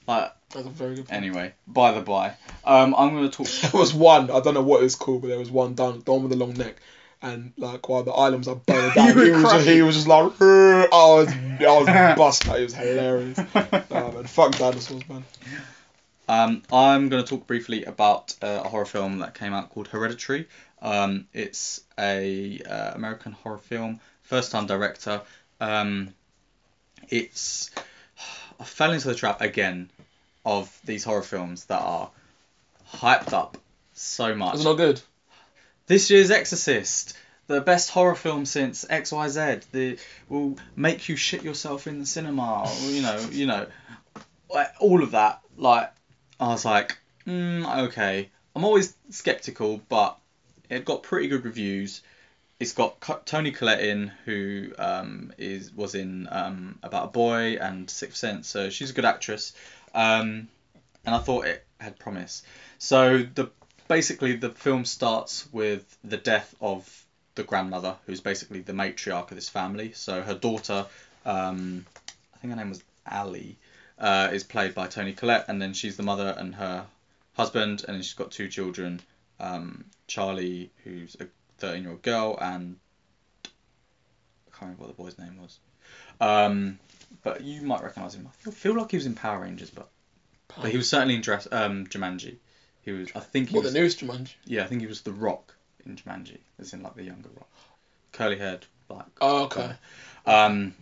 Like 0.06 0.32
That's 0.52 0.66
a 0.66 0.70
very 0.70 0.96
good 0.96 1.06
point. 1.08 1.16
anyway. 1.22 1.54
By 1.66 1.92
the 1.92 2.00
by, 2.00 2.34
um, 2.64 2.94
I'm 2.98 3.14
gonna 3.14 3.30
talk. 3.30 3.46
There 3.62 3.80
was 3.80 3.94
one, 3.94 4.30
I 4.30 4.40
don't 4.40 4.54
know 4.54 4.62
what 4.62 4.82
it's 4.82 4.96
called, 4.96 5.22
but 5.22 5.28
there 5.28 5.38
was 5.38 5.50
one 5.50 5.74
done, 5.74 6.02
the 6.04 6.12
one 6.12 6.22
with 6.22 6.30
the 6.32 6.36
long 6.36 6.54
neck. 6.54 6.76
And 7.24 7.52
like 7.56 7.88
while 7.88 8.02
the 8.02 8.10
islands 8.10 8.48
are 8.48 8.56
burning 8.56 8.90
down, 8.96 9.16
he, 9.16 9.30
was 9.30 9.42
just, 9.42 9.66
he 9.68 9.82
was 9.82 9.94
just 9.94 10.08
like, 10.08 10.24
"Rrr." 10.38 10.88
I 10.92 11.14
was, 11.14 11.28
I 11.28 11.78
was 11.78 12.16
bust. 12.18 12.46
It 12.48 12.64
was 12.64 12.74
hilarious. 12.74 13.38
Nah, 13.38 14.10
man, 14.10 14.24
fuck 14.24 14.58
dinosaurs, 14.58 15.08
man. 15.08 15.24
Um, 16.32 16.62
I'm 16.72 17.10
going 17.10 17.22
to 17.22 17.28
talk 17.28 17.46
briefly 17.46 17.84
about 17.84 18.34
uh, 18.40 18.62
a 18.64 18.68
horror 18.68 18.86
film 18.86 19.18
that 19.18 19.34
came 19.34 19.52
out 19.52 19.68
called 19.68 19.88
Hereditary. 19.88 20.48
Um, 20.80 21.26
it's 21.34 21.82
a 21.98 22.58
uh, 22.58 22.92
American 22.94 23.32
horror 23.32 23.58
film, 23.58 24.00
first 24.22 24.50
time 24.50 24.66
director. 24.66 25.20
Um, 25.60 26.14
it's 27.10 27.70
I 28.58 28.64
fell 28.64 28.92
into 28.92 29.08
the 29.08 29.14
trap 29.14 29.42
again 29.42 29.90
of 30.42 30.74
these 30.86 31.04
horror 31.04 31.22
films 31.22 31.66
that 31.66 31.82
are 31.82 32.10
hyped 32.94 33.34
up 33.34 33.58
so 33.92 34.34
much. 34.34 34.54
It's 34.54 34.64
not 34.64 34.78
good. 34.78 35.02
This 35.86 36.10
year's 36.10 36.30
Exorcist, 36.30 37.14
the 37.46 37.60
best 37.60 37.90
horror 37.90 38.14
film 38.14 38.46
since 38.46 38.86
X 38.88 39.12
Y 39.12 39.28
Z. 39.28 39.56
The 39.72 39.98
will 40.30 40.56
make 40.76 41.10
you 41.10 41.16
shit 41.16 41.42
yourself 41.42 41.86
in 41.86 41.98
the 41.98 42.06
cinema. 42.06 42.62
Or, 42.62 42.90
you 42.90 43.02
know, 43.02 43.18
you 43.30 43.44
know, 43.44 43.66
all 44.80 45.02
of 45.02 45.10
that. 45.10 45.42
Like, 45.58 45.92
I 46.42 46.48
was 46.48 46.64
like, 46.64 46.98
mm, 47.24 47.84
okay. 47.84 48.28
I'm 48.56 48.64
always 48.64 48.96
skeptical, 49.10 49.80
but 49.88 50.18
it 50.68 50.84
got 50.84 51.04
pretty 51.04 51.28
good 51.28 51.44
reviews. 51.44 52.02
It's 52.58 52.72
got 52.72 53.00
Toni 53.26 53.52
Collette 53.52 53.80
in, 53.80 54.08
who 54.24 54.72
um, 54.76 55.32
is 55.38 55.72
was 55.72 55.94
in 55.94 56.28
um, 56.32 56.80
About 56.82 57.04
a 57.04 57.08
Boy 57.12 57.58
and 57.60 57.88
Sixth 57.88 58.16
Sense, 58.16 58.48
so 58.48 58.70
she's 58.70 58.90
a 58.90 58.92
good 58.92 59.04
actress. 59.04 59.52
Um, 59.94 60.48
and 61.06 61.14
I 61.14 61.18
thought 61.18 61.46
it 61.46 61.64
had 61.78 61.98
promise. 62.00 62.42
So 62.78 63.18
the 63.18 63.50
basically 63.86 64.34
the 64.34 64.50
film 64.50 64.84
starts 64.84 65.46
with 65.52 65.96
the 66.02 66.16
death 66.16 66.56
of 66.60 67.04
the 67.36 67.44
grandmother, 67.44 67.94
who's 68.06 68.20
basically 68.20 68.62
the 68.62 68.72
matriarch 68.72 69.30
of 69.30 69.36
this 69.36 69.48
family. 69.48 69.92
So 69.92 70.22
her 70.22 70.34
daughter, 70.34 70.86
um, 71.24 71.86
I 72.34 72.38
think 72.38 72.52
her 72.52 72.56
name 72.56 72.70
was 72.70 72.82
Ali, 73.08 73.58
uh, 74.02 74.28
is 74.32 74.42
played 74.42 74.74
by 74.74 74.88
Toni 74.88 75.12
Collette, 75.12 75.46
and 75.48 75.62
then 75.62 75.72
she's 75.72 75.96
the 75.96 76.02
mother 76.02 76.34
and 76.36 76.56
her 76.56 76.84
husband, 77.34 77.84
and 77.86 77.94
then 77.94 78.02
she's 78.02 78.14
got 78.14 78.32
two 78.32 78.48
children, 78.48 79.00
um, 79.40 79.84
Charlie, 80.08 80.70
who's 80.84 81.16
a 81.20 81.26
13 81.58 81.82
year 81.82 81.92
old 81.92 82.02
girl, 82.02 82.36
and 82.40 82.76
I 83.44 84.50
can't 84.50 84.62
remember 84.62 84.82
what 84.82 84.96
the 84.96 85.02
boy's 85.02 85.18
name 85.18 85.40
was. 85.40 85.58
Um, 86.20 86.78
but 87.22 87.42
you 87.42 87.62
might 87.62 87.82
recognise 87.82 88.14
him. 88.14 88.28
I 88.46 88.50
feel, 88.50 88.74
like 88.74 88.90
he 88.90 88.96
was 88.96 89.06
in 89.06 89.14
Power 89.14 89.40
Rangers, 89.40 89.70
but 89.70 89.88
but 90.60 90.70
he 90.70 90.76
was 90.76 90.88
certainly 90.88 91.14
in 91.14 91.22
Dress, 91.22 91.48
um, 91.50 91.86
Jumanji. 91.86 92.36
He 92.82 92.90
was, 92.90 93.08
I 93.14 93.20
think 93.20 93.50
he 93.50 93.54
What, 93.54 93.64
was, 93.64 93.72
the 93.72 93.78
newest 93.78 94.00
Jumanji? 94.00 94.34
yeah, 94.44 94.64
I 94.64 94.66
think 94.66 94.80
he 94.80 94.86
was 94.86 95.02
the 95.02 95.12
Rock 95.12 95.54
in 95.86 95.96
Jumanji, 95.96 96.38
as 96.58 96.72
in 96.72 96.82
like 96.82 96.94
the 96.96 97.04
younger 97.04 97.28
Rock, 97.36 97.48
curly 98.10 98.36
haired, 98.36 98.66
black. 98.88 99.06
Oh, 99.20 99.44
okay. 99.44 99.72
Um, 100.26 100.74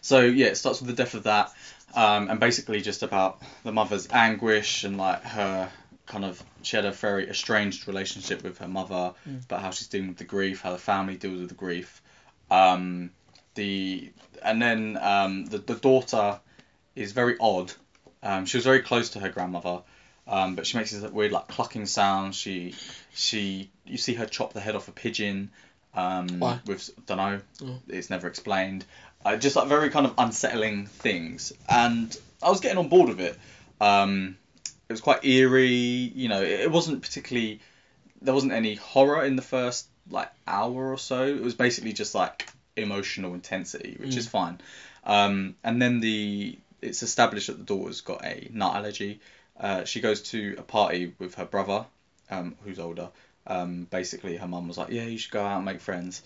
so 0.00 0.20
yeah, 0.20 0.46
it 0.46 0.56
starts 0.56 0.80
with 0.80 0.88
the 0.88 1.02
death 1.02 1.14
of 1.14 1.22
that, 1.24 1.52
um, 1.94 2.28
and 2.30 2.38
basically 2.40 2.80
just 2.80 3.02
about 3.02 3.40
the 3.64 3.72
mother's 3.72 4.08
anguish 4.10 4.84
and 4.84 4.96
like 4.96 5.22
her 5.22 5.70
kind 6.06 6.24
of 6.24 6.42
she 6.62 6.76
had 6.76 6.84
a 6.86 6.92
very 6.92 7.28
estranged 7.28 7.86
relationship 7.86 8.42
with 8.42 8.58
her 8.58 8.68
mother, 8.68 9.12
Mm. 9.28 9.44
about 9.44 9.60
how 9.62 9.70
she's 9.70 9.88
dealing 9.88 10.08
with 10.08 10.18
the 10.18 10.24
grief, 10.24 10.62
how 10.62 10.72
the 10.72 10.78
family 10.78 11.16
deals 11.16 11.40
with 11.40 11.48
the 11.48 11.54
grief. 11.54 12.02
Um, 12.50 13.10
the 13.54 14.10
and 14.42 14.60
then 14.62 14.96
um, 15.00 15.44
the 15.46 15.58
the 15.58 15.74
daughter 15.74 16.40
is 16.96 17.12
very 17.12 17.36
odd. 17.40 17.72
Um, 18.22 18.46
she 18.46 18.56
was 18.56 18.64
very 18.64 18.80
close 18.80 19.10
to 19.10 19.20
her 19.20 19.28
grandmother. 19.28 19.82
Um, 20.26 20.56
but 20.56 20.66
she 20.66 20.76
makes 20.76 20.90
this 20.90 21.10
weird 21.10 21.32
like 21.32 21.48
clucking 21.48 21.86
sound. 21.86 22.34
She, 22.34 22.74
she, 23.14 23.70
you 23.86 23.96
see 23.96 24.12
her 24.12 24.26
chop 24.26 24.52
the 24.52 24.60
head 24.60 24.76
off 24.76 24.86
a 24.88 24.92
pigeon. 24.92 25.50
Um, 25.94 26.26
Why? 26.38 26.60
With 26.66 26.90
don't 27.06 27.16
know. 27.16 27.40
Oh. 27.64 27.78
It's 27.88 28.10
never 28.10 28.28
explained. 28.28 28.84
Uh, 29.24 29.36
just 29.36 29.56
like 29.56 29.68
very 29.68 29.90
kind 29.90 30.06
of 30.06 30.14
unsettling 30.18 30.86
things, 30.86 31.52
and 31.68 32.16
I 32.42 32.50
was 32.50 32.60
getting 32.60 32.78
on 32.78 32.88
board 32.88 33.08
with 33.08 33.20
it. 33.20 33.38
Um, 33.80 34.36
it 34.88 34.92
was 34.92 35.00
quite 35.00 35.24
eerie, 35.24 35.68
you 35.68 36.28
know. 36.28 36.42
It, 36.42 36.60
it 36.60 36.70
wasn't 36.70 37.02
particularly 37.02 37.60
there 38.22 38.34
wasn't 38.34 38.52
any 38.52 38.74
horror 38.74 39.24
in 39.24 39.36
the 39.36 39.42
first 39.42 39.88
like 40.10 40.30
hour 40.46 40.92
or 40.92 40.98
so. 40.98 41.24
It 41.24 41.42
was 41.42 41.54
basically 41.54 41.92
just 41.92 42.14
like 42.14 42.48
emotional 42.76 43.34
intensity, 43.34 43.96
which 43.98 44.16
is 44.16 44.26
fine. 44.26 44.60
Um, 45.04 45.56
and 45.64 45.80
then 45.80 46.00
the 46.00 46.58
it's 46.80 47.02
established 47.02 47.48
that 47.48 47.58
the 47.58 47.64
daughter's 47.64 48.00
got 48.00 48.24
a 48.24 48.48
nut 48.52 48.76
allergy. 48.76 49.20
Uh, 49.58 49.84
she 49.84 50.00
goes 50.00 50.22
to 50.22 50.54
a 50.58 50.62
party 50.62 51.14
with 51.18 51.34
her 51.34 51.44
brother, 51.44 51.84
um, 52.30 52.54
who's 52.64 52.78
older. 52.78 53.08
Um, 53.46 53.86
basically, 53.90 54.36
her 54.36 54.46
mum 54.46 54.68
was 54.68 54.78
like, 54.78 54.90
"Yeah, 54.90 55.04
you 55.04 55.18
should 55.18 55.32
go 55.32 55.44
out 55.44 55.56
and 55.56 55.64
make 55.64 55.80
friends." 55.80 56.22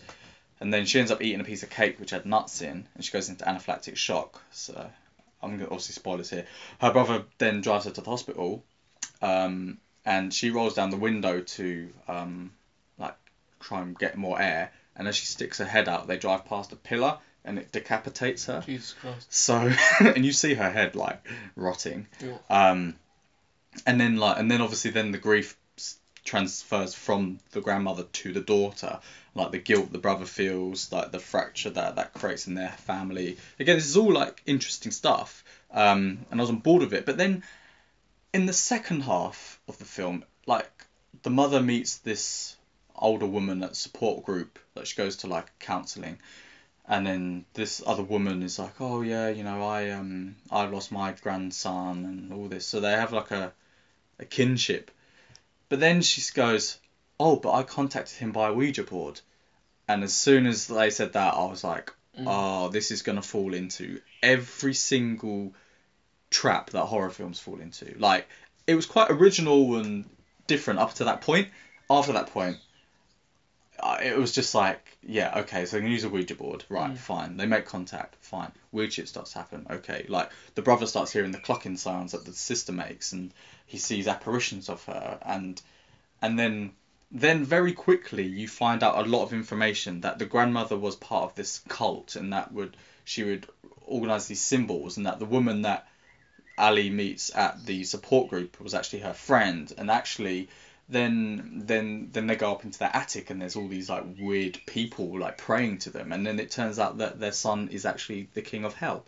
And 0.63 0.73
then 0.73 0.87
she 0.87 1.01
ends 1.01 1.11
up 1.11 1.21
eating 1.21 1.41
a 1.41 1.45
piece 1.45 1.65
of 1.65 1.71
cake 1.71 1.99
which 1.99 2.11
had 2.11 2.25
nuts 2.25 2.63
in, 2.63 2.87
and 2.95 3.05
she 3.05 3.11
goes 3.11 3.29
into 3.29 3.45
anaphylactic 3.45 3.97
shock. 3.97 4.41
So 4.53 4.91
I'm 5.43 5.51
gonna 5.51 5.65
obviously 5.65 5.95
spoilers 5.95 6.31
here. 6.31 6.47
Her 6.81 6.93
brother 6.93 7.25
then 7.39 7.63
drives 7.63 7.85
her 7.87 7.91
to 7.91 8.01
the 8.01 8.09
hospital, 8.09 8.65
um, 9.21 9.79
and 10.05 10.33
she 10.33 10.51
rolls 10.51 10.75
down 10.75 10.91
the 10.91 10.97
window 10.97 11.41
to 11.41 11.93
um, 12.07 12.53
like 12.97 13.17
try 13.59 13.83
and 13.83 13.99
get 13.99 14.17
more 14.17 14.41
air. 14.41 14.73
And 14.95 15.09
as 15.09 15.17
she 15.17 15.27
sticks 15.27 15.59
her 15.59 15.65
head 15.65 15.89
out, 15.89 16.07
they 16.07 16.17
drive 16.17 16.45
past 16.45 16.73
a 16.73 16.77
pillar, 16.77 17.19
and 17.45 17.59
it 17.59 17.73
decapitates 17.73 18.47
her. 18.47 18.63
Jesus 18.65 18.93
Christ. 18.93 19.33
So 19.33 19.73
and 20.01 20.25
you 20.25 20.31
see 20.31 20.55
her 20.55 20.71
head 20.71 20.95
like 20.95 21.27
rotting. 21.57 22.07
Yeah. 22.21 22.37
Um, 22.49 22.95
and 23.85 24.01
then 24.01 24.17
like 24.17 24.39
and 24.39 24.49
then 24.49 24.61
obviously 24.61 24.93
then 24.93 25.11
the 25.11 25.19
grief 25.19 25.57
transfers 26.25 26.95
from 26.95 27.41
the 27.51 27.61
grandmother 27.61 28.05
to 28.05 28.33
the 28.33 28.41
daughter. 28.41 29.01
Like 29.35 29.51
the 29.51 29.59
guilt 29.59 29.93
the 29.93 29.99
brother 29.99 30.27
feels, 30.27 30.93
like 30.93 31.11
the 31.11 31.19
fracture 31.19 31.71
that 31.71 31.97
that 31.97 32.13
creates 32.15 32.47
in 32.47 32.55
their 32.55 32.71
family. 32.71 33.39
Again, 33.59 33.77
this 33.77 33.87
is 33.87 33.97
all 33.97 34.13
like 34.13 34.43
interesting 34.47 34.93
stuff. 34.93 35.43
Um, 35.71 36.27
and 36.31 36.41
I 36.41 36.43
was 36.43 36.51
on 36.51 36.59
board 36.59 36.83
with 36.83 36.93
it. 36.93 37.07
But 37.07 37.17
then 37.17 37.43
in 38.33 38.47
the 38.47 38.53
second 38.53 39.03
half 39.03 39.59
of 39.69 39.79
the 39.79 39.85
film, 39.85 40.25
like 40.47 40.71
the 41.23 41.31
mother 41.31 41.61
meets 41.61 41.99
this 41.99 42.57
older 42.95 43.27
woman 43.27 43.63
at 43.63 43.75
support 43.75 44.25
group 44.25 44.59
that 44.75 44.87
she 44.87 44.97
goes 44.97 45.17
to 45.17 45.27
like 45.27 45.59
counselling 45.59 46.19
and 46.87 47.07
then 47.07 47.45
this 47.55 47.83
other 47.87 48.03
woman 48.03 48.43
is 48.43 48.59
like, 48.59 48.81
oh 48.81 49.03
yeah, 49.03 49.29
you 49.29 49.45
know, 49.45 49.63
I 49.63 49.91
um 49.91 50.37
I 50.51 50.65
lost 50.67 50.91
my 50.91 51.13
grandson 51.13 52.05
and 52.05 52.33
all 52.33 52.49
this, 52.49 52.67
so 52.67 52.81
they 52.81 52.91
have 52.91 53.13
like 53.13 53.31
a 53.31 53.53
a 54.19 54.25
kinship. 54.25 54.91
But 55.69 55.81
then 55.81 56.03
she 56.03 56.21
goes, 56.35 56.79
oh, 57.23 57.37
but 57.37 57.53
I 57.53 57.63
contacted 57.63 58.17
him 58.19 58.33
by 58.33 58.51
Ouija 58.51 58.83
board, 58.83 59.21
and 59.87 60.03
as 60.03 60.13
soon 60.13 60.47
as 60.47 60.67
they 60.67 60.91
said 60.91 61.13
that, 61.13 61.35
I 61.35 61.45
was 61.45 61.63
like, 61.63 61.93
mm. 62.19 62.25
oh, 62.27 62.69
this 62.69 62.91
is 62.91 63.03
gonna 63.03 63.23
fall 63.23 63.55
into 63.55 64.01
every 64.23 64.75
single 64.75 65.55
trap 66.31 66.71
that 66.71 66.87
horror 66.87 67.11
films 67.11 67.39
fall 67.39 67.61
into. 67.61 67.95
Like 67.99 68.29
it 68.67 68.75
was 68.75 68.87
quite 68.87 69.11
original 69.11 69.77
and 69.77 70.05
different 70.49 70.81
up 70.81 70.95
to 70.95 71.05
that 71.05 71.21
point. 71.21 71.49
After 71.89 72.13
that 72.15 72.29
point, 72.29 72.57
it 74.03 74.17
was 74.17 74.33
just 74.33 74.55
like, 74.55 74.99
yeah, 75.03 75.41
okay, 75.41 75.65
so 75.67 75.77
they 75.77 75.83
can 75.83 75.93
use 75.93 76.05
a 76.05 76.09
Ouija 76.09 76.35
board, 76.35 76.65
right? 76.69 76.93
Mm. 76.93 76.99
Fine. 76.99 77.37
They 77.37 77.47
make 77.47 77.67
contact, 77.67 78.17
fine. 78.21 78.51
Weird 78.73 78.93
shit 78.93 79.09
starts 79.09 79.33
to 79.33 79.39
happen, 79.39 79.67
okay. 79.71 80.07
Like 80.09 80.31
the 80.57 80.63
brother 80.63 80.87
starts 80.87 81.13
hearing 81.13 81.31
the 81.31 81.39
clocking 81.39 81.79
sounds 81.79 82.13
that 82.13 82.25
the 82.25 82.33
sister 82.33 82.73
makes, 82.73 83.13
and 83.13 83.33
he 83.67 83.79
sees 83.79 84.09
apparitions 84.09 84.69
of 84.69 84.83
her, 84.87 85.19
and 85.23 85.61
and 86.21 86.39
then 86.39 86.73
then 87.13 87.45
very 87.45 87.73
quickly 87.75 88.25
you 88.27 88.49
find 88.49 88.83
out 88.83 88.99
a 89.05 89.09
lot 89.09 89.23
of 89.23 89.33
information 89.33 90.01
that 90.01 90.19
the 90.19 90.25
grandmother 90.25 90.77
was 90.77 90.97
part 90.97 91.25
of 91.25 91.35
this 91.35 91.61
cult, 91.69 92.17
and 92.17 92.33
that 92.33 92.53
would 92.53 92.77
she 93.05 93.23
would 93.23 93.47
organize 93.83 94.27
these 94.27 94.41
symbols, 94.41 94.97
and 94.97 95.07
that 95.07 95.19
the 95.19 95.27
woman 95.27 95.63
that 95.63 95.87
Ali 96.59 96.91
meets 96.91 97.35
at 97.35 97.65
the 97.67 97.85
support 97.85 98.31
group 98.31 98.61
was 98.61 98.75
actually 98.75 99.01
her 99.01 99.13
friend, 99.13 99.73
and 99.77 99.91
actually 99.91 100.49
then 100.89 101.63
then 101.67 102.09
then 102.13 102.27
they 102.27 102.37
go 102.37 102.53
up 102.53 102.65
into 102.65 102.79
the 102.79 102.95
attic 102.97 103.31
and 103.31 103.41
there's 103.41 103.57
all 103.57 103.69
these 103.69 103.89
like 103.89 104.05
weird 104.19 104.59
people 104.67 105.19
like 105.19 105.39
praying 105.39 105.79
to 105.79 105.91
them. 105.91 106.13
And 106.13 106.27
then 106.27 106.41
it 106.41 106.51
turns 106.51 106.79
out 106.79 106.99
that 106.99 107.21
their 107.21 107.33
son 107.33 107.69
is 107.71 107.87
actually 107.87 108.29
the 108.35 108.43
king 108.43 108.65
of 108.65 108.75
hell. 108.75 109.05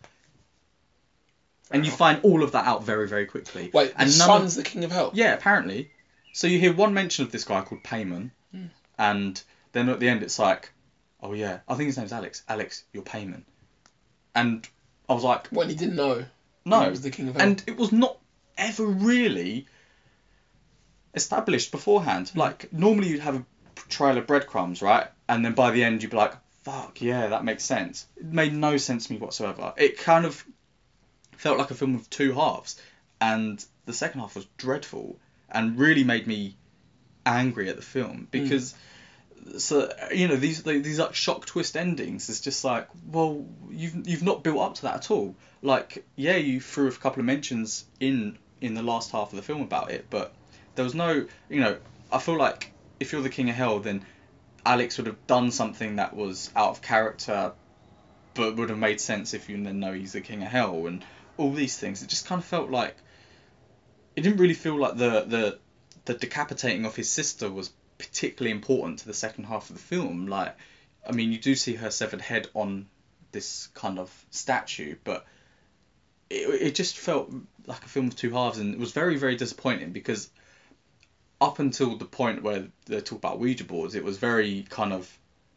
And 1.70 1.84
you 1.84 1.90
find 1.90 2.20
all 2.22 2.42
of 2.42 2.52
that 2.52 2.66
out 2.66 2.84
very 2.84 3.08
very 3.08 3.26
quickly. 3.26 3.70
Wait, 3.72 3.92
and 3.96 4.08
the 4.10 4.18
none 4.18 4.30
of- 4.30 4.40
son's 4.40 4.56
the 4.56 4.62
king 4.62 4.84
of 4.84 4.92
hell. 4.92 5.10
yeah 5.14 5.34
apparently 5.34 5.90
so 6.34 6.46
you 6.46 6.58
hear 6.58 6.74
one 6.74 6.92
mention 6.92 7.24
of 7.24 7.32
this 7.32 7.44
guy 7.44 7.62
called 7.62 7.82
Paimon 7.82 8.30
hmm. 8.52 8.66
and 8.98 9.42
then 9.72 9.88
at 9.88 10.00
the 10.00 10.08
end 10.08 10.22
it's 10.22 10.38
like 10.38 10.70
oh 11.22 11.32
yeah 11.32 11.60
i 11.66 11.74
think 11.74 11.86
his 11.86 11.96
name's 11.96 12.12
alex 12.12 12.42
alex 12.48 12.84
you're 12.92 13.02
Paimon 13.02 13.44
and 14.34 14.68
i 15.08 15.14
was 15.14 15.24
like 15.24 15.48
well, 15.50 15.66
he 15.66 15.74
didn't 15.74 15.96
know 15.96 16.26
no 16.66 16.82
he 16.82 16.90
was 16.90 17.00
the 17.00 17.10
king 17.10 17.28
of 17.28 17.36
hell. 17.36 17.48
and 17.48 17.64
it 17.66 17.78
was 17.78 17.90
not 17.90 18.18
ever 18.58 18.84
really 18.84 19.66
established 21.14 21.70
beforehand. 21.70 22.28
Hmm. 22.30 22.38
Like 22.38 22.72
normally 22.72 23.08
you'd 23.08 23.20
have 23.20 23.36
a 23.36 23.44
trail 23.88 24.18
of 24.18 24.26
breadcrumbs, 24.26 24.82
right? 24.82 25.06
And 25.28 25.44
then 25.44 25.54
by 25.54 25.70
the 25.70 25.84
end 25.84 26.02
you'd 26.02 26.10
be 26.10 26.16
like, 26.16 26.34
"Fuck 26.62 27.00
yeah, 27.00 27.28
that 27.28 27.44
makes 27.44 27.64
sense." 27.64 28.06
It 28.16 28.24
made 28.26 28.52
no 28.52 28.76
sense 28.76 29.06
to 29.06 29.12
me 29.12 29.18
whatsoever. 29.18 29.72
It 29.76 29.98
kind 29.98 30.24
of 30.24 30.44
felt 31.32 31.58
like 31.58 31.70
a 31.70 31.74
film 31.74 31.94
with 31.94 32.10
two 32.10 32.32
halves, 32.32 32.80
and 33.20 33.64
the 33.86 33.92
second 33.92 34.20
half 34.20 34.34
was 34.34 34.46
dreadful 34.56 35.18
and 35.54 35.78
really 35.78 36.04
made 36.04 36.26
me 36.26 36.56
angry 37.24 37.68
at 37.68 37.76
the 37.76 37.82
film 37.82 38.26
mm. 38.26 38.30
because. 38.30 38.74
So 39.58 39.92
you 40.10 40.26
know 40.26 40.36
these 40.36 40.62
these 40.62 40.98
like 40.98 41.14
shock 41.14 41.44
twist 41.44 41.76
endings 41.76 42.30
is 42.30 42.40
just 42.40 42.64
like 42.64 42.88
well 43.06 43.44
you've 43.68 44.08
you've 44.08 44.22
not 44.22 44.42
built 44.42 44.58
up 44.58 44.74
to 44.76 44.82
that 44.82 44.94
at 44.94 45.10
all 45.10 45.36
like 45.60 46.02
yeah 46.16 46.36
you 46.36 46.62
threw 46.62 46.88
a 46.88 46.92
couple 46.92 47.20
of 47.20 47.26
mentions 47.26 47.84
in 48.00 48.38
in 48.62 48.72
the 48.72 48.82
last 48.82 49.10
half 49.10 49.32
of 49.32 49.36
the 49.36 49.42
film 49.42 49.60
about 49.60 49.90
it 49.90 50.06
but 50.08 50.32
there 50.76 50.84
was 50.84 50.94
no 50.94 51.26
you 51.50 51.60
know 51.60 51.76
I 52.10 52.18
feel 52.18 52.38
like 52.38 52.72
if 53.00 53.12
you're 53.12 53.22
the 53.22 53.28
king 53.28 53.50
of 53.50 53.56
hell 53.56 53.80
then 53.80 54.04
Alex 54.64 54.96
would 54.96 55.06
have 55.06 55.26
done 55.26 55.50
something 55.50 55.96
that 55.96 56.16
was 56.16 56.50
out 56.56 56.70
of 56.70 56.82
character 56.82 57.52
but 58.34 58.56
would 58.56 58.70
have 58.70 58.78
made 58.78 59.00
sense 59.00 59.34
if 59.34 59.48
you 59.48 59.62
then 59.62 59.80
know 59.80 59.92
he's 59.92 60.12
the 60.12 60.20
king 60.20 60.42
of 60.42 60.48
hell 60.48 60.86
and 60.86 61.04
all 61.36 61.52
these 61.52 61.76
things 61.78 62.02
it 62.02 62.08
just 62.08 62.26
kind 62.26 62.40
of 62.40 62.44
felt 62.44 62.70
like 62.70 62.96
it 64.16 64.20
didn't 64.22 64.38
really 64.38 64.54
feel 64.54 64.76
like 64.78 64.96
the 64.96 65.24
the 65.26 65.58
the 66.06 66.14
decapitating 66.14 66.84
of 66.84 66.94
his 66.96 67.08
sister 67.08 67.50
was 67.50 67.70
particularly 67.98 68.50
important 68.50 68.98
to 69.00 69.06
the 69.06 69.14
second 69.14 69.44
half 69.44 69.70
of 69.70 69.76
the 69.76 69.82
film. 69.82 70.26
Like 70.26 70.56
I 71.08 71.12
mean 71.12 71.32
you 71.32 71.38
do 71.38 71.54
see 71.54 71.74
her 71.74 71.90
severed 71.90 72.20
head 72.20 72.48
on 72.54 72.86
this 73.32 73.68
kind 73.74 73.98
of 73.98 74.10
statue 74.30 74.94
but 75.02 75.26
it, 76.30 76.62
it 76.62 76.74
just 76.74 76.96
felt 76.98 77.32
like 77.66 77.84
a 77.84 77.88
film 77.88 78.06
of 78.08 78.16
two 78.16 78.30
halves 78.32 78.58
and 78.58 78.72
it 78.74 78.78
was 78.80 78.92
very 78.92 79.16
very 79.16 79.36
disappointing 79.36 79.90
because 79.92 80.30
up 81.40 81.58
until 81.58 81.96
the 81.96 82.04
point 82.04 82.42
where 82.42 82.64
they 82.86 83.00
talk 83.00 83.18
about 83.18 83.38
Ouija 83.40 83.64
boards 83.64 83.94
it 83.94 84.04
was 84.04 84.18
very 84.18 84.64
kind 84.70 84.92
of 84.92 85.10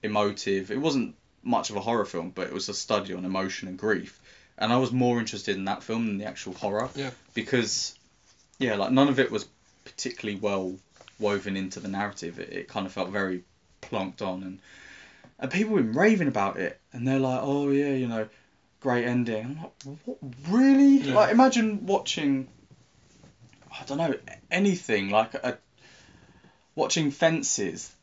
emotive. 0.03 0.71
It 0.71 0.79
wasn't 0.79 1.15
much 1.43 1.69
of 1.69 1.75
a 1.75 1.79
horror 1.81 2.05
film 2.05 2.31
but 2.33 2.47
it 2.47 2.53
was 2.53 2.69
a 2.69 2.73
study 2.73 3.13
on 3.13 3.25
emotion 3.25 3.67
and 3.67 3.77
grief. 3.77 4.19
And 4.57 4.73
I 4.73 4.77
was 4.77 4.91
more 4.91 5.19
interested 5.19 5.55
in 5.55 5.65
that 5.65 5.83
film 5.83 6.07
than 6.07 6.17
the 6.17 6.25
actual 6.25 6.53
horror 6.53 6.89
Yeah. 6.95 7.11
because 7.35 7.96
yeah 8.59 8.75
like 8.75 8.91
none 8.91 9.07
of 9.07 9.19
it 9.19 9.31
was 9.31 9.47
particularly 9.85 10.39
well 10.39 10.75
woven 11.19 11.57
into 11.57 11.79
the 11.79 11.87
narrative. 11.87 12.39
It, 12.39 12.49
it 12.49 12.67
kind 12.67 12.85
of 12.85 12.91
felt 12.91 13.09
very 13.09 13.43
plonked 13.81 14.21
on 14.21 14.43
and 14.43 14.59
and 15.39 15.51
people 15.51 15.77
have 15.77 15.85
been 15.85 15.93
raving 15.95 16.27
about 16.27 16.57
it 16.57 16.79
and 16.93 17.07
they're 17.07 17.19
like 17.19 17.39
oh 17.43 17.69
yeah 17.69 17.93
you 17.93 18.07
know 18.07 18.27
great 18.79 19.05
ending. 19.05 19.43
I'm 19.43 19.61
like 19.61 19.97
what 20.05 20.17
really? 20.49 20.97
Yeah. 20.97 21.15
like 21.15 21.31
imagine 21.31 21.85
watching 21.85 22.47
I 23.71 23.83
don't 23.85 23.97
know 23.97 24.15
anything 24.49 25.09
like 25.09 25.33
a 25.35 25.57
watching 26.75 27.11
fences 27.11 27.93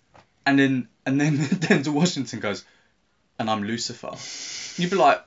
and 0.47 0.59
then 0.59 0.89
and 1.07 1.21
then 1.21 1.37
Denzel 1.39 1.95
Washington 1.95 2.41
goes 2.41 2.65
and 3.39 3.51
I'm 3.51 3.65
Lucifer. 3.65 4.15
You'd 4.81 4.91
be 4.91 4.97
like 4.97 5.23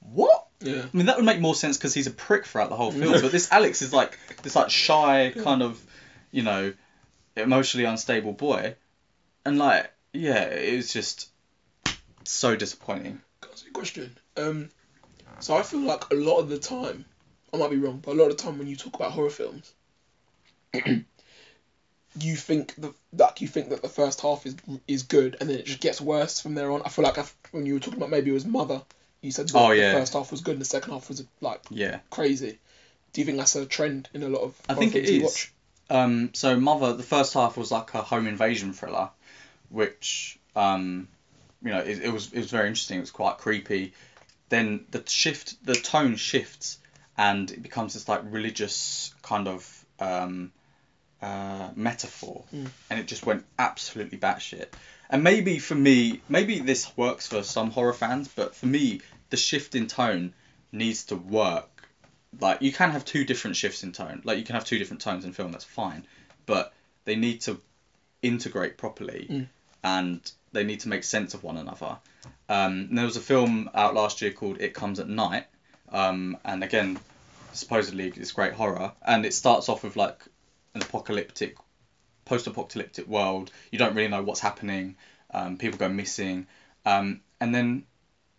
what 0.00 0.41
Yeah. 0.62 0.82
I 0.82 0.96
mean, 0.96 1.06
that 1.06 1.16
would 1.16 1.24
make 1.24 1.40
more 1.40 1.54
sense 1.54 1.76
because 1.76 1.94
he's 1.94 2.06
a 2.06 2.12
prick 2.12 2.46
throughout 2.46 2.70
the 2.70 2.76
whole 2.76 2.92
film. 2.92 3.12
but 3.20 3.32
this 3.32 3.50
Alex 3.50 3.82
is 3.82 3.92
like 3.92 4.18
this 4.42 4.56
like 4.56 4.70
shy 4.70 5.32
kind 5.42 5.62
of, 5.62 5.80
you 6.30 6.42
know, 6.42 6.72
emotionally 7.36 7.84
unstable 7.84 8.32
boy, 8.32 8.74
and 9.44 9.58
like 9.58 9.92
yeah, 10.12 10.44
it 10.44 10.76
was 10.76 10.92
just 10.92 11.28
so 12.24 12.56
disappointing. 12.56 13.20
Can 13.40 13.50
I 13.50 13.52
ask 13.52 13.64
you 13.64 13.70
a 13.70 13.74
question? 13.74 14.16
Um, 14.36 14.68
so 15.40 15.56
I 15.56 15.62
feel 15.62 15.80
like 15.80 16.10
a 16.12 16.14
lot 16.14 16.38
of 16.38 16.48
the 16.48 16.58
time, 16.58 17.04
I 17.52 17.56
might 17.56 17.70
be 17.70 17.76
wrong, 17.76 18.00
but 18.04 18.12
a 18.12 18.18
lot 18.18 18.30
of 18.30 18.36
the 18.36 18.42
time 18.42 18.58
when 18.58 18.68
you 18.68 18.76
talk 18.76 18.94
about 18.94 19.12
horror 19.12 19.30
films, 19.30 19.72
you 22.20 22.36
think 22.36 22.74
the 22.76 22.94
like 23.16 23.40
you 23.40 23.48
think 23.48 23.70
that 23.70 23.82
the 23.82 23.88
first 23.88 24.20
half 24.20 24.46
is 24.46 24.56
is 24.86 25.02
good 25.02 25.36
and 25.40 25.48
then 25.48 25.58
it 25.58 25.66
just 25.66 25.80
gets 25.80 26.00
worse 26.00 26.40
from 26.40 26.54
there 26.54 26.70
on. 26.70 26.82
I 26.84 26.88
feel 26.88 27.04
like 27.04 27.18
I, 27.18 27.24
when 27.50 27.66
you 27.66 27.74
were 27.74 27.80
talking 27.80 27.98
about 27.98 28.10
maybe 28.10 28.30
it 28.30 28.34
was 28.34 28.46
Mother, 28.46 28.82
you 29.22 29.30
said 29.30 29.50
Oh, 29.54 29.74
the 29.74 29.92
first 29.92 30.12
half 30.12 30.30
was 30.30 30.40
good 30.42 30.52
and 30.52 30.60
the 30.60 30.66
second 30.66 30.92
half 30.92 31.08
was 31.08 31.24
like 31.40 31.62
Yeah, 31.70 32.00
crazy. 32.10 32.58
Do 33.12 33.20
you 33.20 33.24
think 33.24 33.38
that's 33.38 33.56
a 33.56 33.64
trend 33.64 34.08
in 34.12 34.22
a 34.22 34.28
lot 34.28 34.42
of 34.42 34.60
I 34.68 34.74
think 34.74 34.94
it 34.94 35.04
is. 35.06 35.22
watch? 35.22 35.52
Um, 35.90 36.30
so 36.34 36.58
Mother, 36.58 36.94
the 36.94 37.02
first 37.02 37.34
half 37.34 37.56
was 37.56 37.70
like 37.70 37.94
a 37.94 38.02
home 38.02 38.26
invasion 38.26 38.72
thriller, 38.72 39.10
which 39.68 40.38
um, 40.56 41.08
you 41.62 41.70
know, 41.70 41.78
it, 41.80 42.04
it 42.04 42.12
was 42.12 42.32
it 42.32 42.38
was 42.38 42.50
very 42.50 42.68
interesting. 42.68 42.98
It 42.98 43.02
was 43.02 43.10
quite 43.10 43.38
creepy. 43.38 43.92
Then 44.48 44.84
the 44.90 45.02
shift, 45.06 45.64
the 45.64 45.74
tone 45.74 46.16
shifts, 46.16 46.78
and 47.16 47.50
it 47.50 47.62
becomes 47.62 47.94
this 47.94 48.08
like 48.08 48.20
religious 48.24 49.14
kind 49.22 49.48
of 49.48 49.84
um, 49.98 50.52
uh, 51.20 51.68
metaphor, 51.74 52.44
Mm. 52.54 52.68
and 52.90 53.00
it 53.00 53.06
just 53.06 53.24
went 53.24 53.44
absolutely 53.58 54.18
batshit. 54.18 54.68
And 55.12 55.22
maybe 55.22 55.58
for 55.58 55.74
me, 55.74 56.20
maybe 56.28 56.58
this 56.60 56.90
works 56.96 57.26
for 57.26 57.42
some 57.42 57.70
horror 57.70 57.92
fans, 57.92 58.28
but 58.34 58.54
for 58.54 58.66
me, 58.66 59.02
the 59.30 59.36
shift 59.36 59.74
in 59.74 59.86
tone 59.86 60.32
needs 60.72 61.04
to 61.04 61.16
work. 61.16 61.68
Like 62.40 62.62
you 62.62 62.72
can 62.72 62.90
have 62.90 63.04
two 63.04 63.24
different 63.26 63.56
shifts 63.56 63.82
in 63.82 63.92
tone. 63.92 64.22
Like 64.24 64.38
you 64.38 64.44
can 64.44 64.54
have 64.54 64.64
two 64.64 64.78
different 64.78 65.02
tones 65.02 65.26
in 65.26 65.32
film. 65.32 65.52
That's 65.52 65.64
fine, 65.64 66.06
but 66.46 66.72
they 67.04 67.14
need 67.14 67.42
to 67.42 67.60
integrate 68.22 68.78
properly, 68.78 69.26
Mm. 69.28 69.48
and 69.84 70.32
they 70.52 70.64
need 70.64 70.80
to 70.80 70.88
make 70.88 71.04
sense 71.04 71.34
of 71.34 71.42
one 71.42 71.58
another. 71.58 71.98
Um, 72.48 72.94
there 72.94 73.04
was 73.04 73.16
a 73.16 73.20
film 73.20 73.68
out 73.74 73.94
last 73.94 74.22
year 74.22 74.30
called 74.32 74.60
It 74.60 74.72
Comes 74.74 74.98
at 75.00 75.08
Night, 75.08 75.46
um, 75.90 76.38
and 76.44 76.62
again, 76.64 76.98
supposedly 77.52 78.08
it's 78.16 78.32
great 78.32 78.52
horror, 78.54 78.92
and 79.02 79.26
it 79.26 79.34
starts 79.34 79.68
off 79.68 79.82
with 79.82 79.96
like 79.96 80.24
an 80.74 80.82
apocalyptic, 80.82 81.56
post-apocalyptic 82.32 83.06
world. 83.06 83.50
You 83.70 83.78
don't 83.78 83.94
really 83.94 84.08
know 84.08 84.22
what's 84.22 84.40
happening. 84.40 84.96
Um, 85.34 85.58
people 85.58 85.78
go 85.78 85.88
missing, 85.88 86.46
um, 86.86 87.20
and 87.40 87.54
then, 87.54 87.84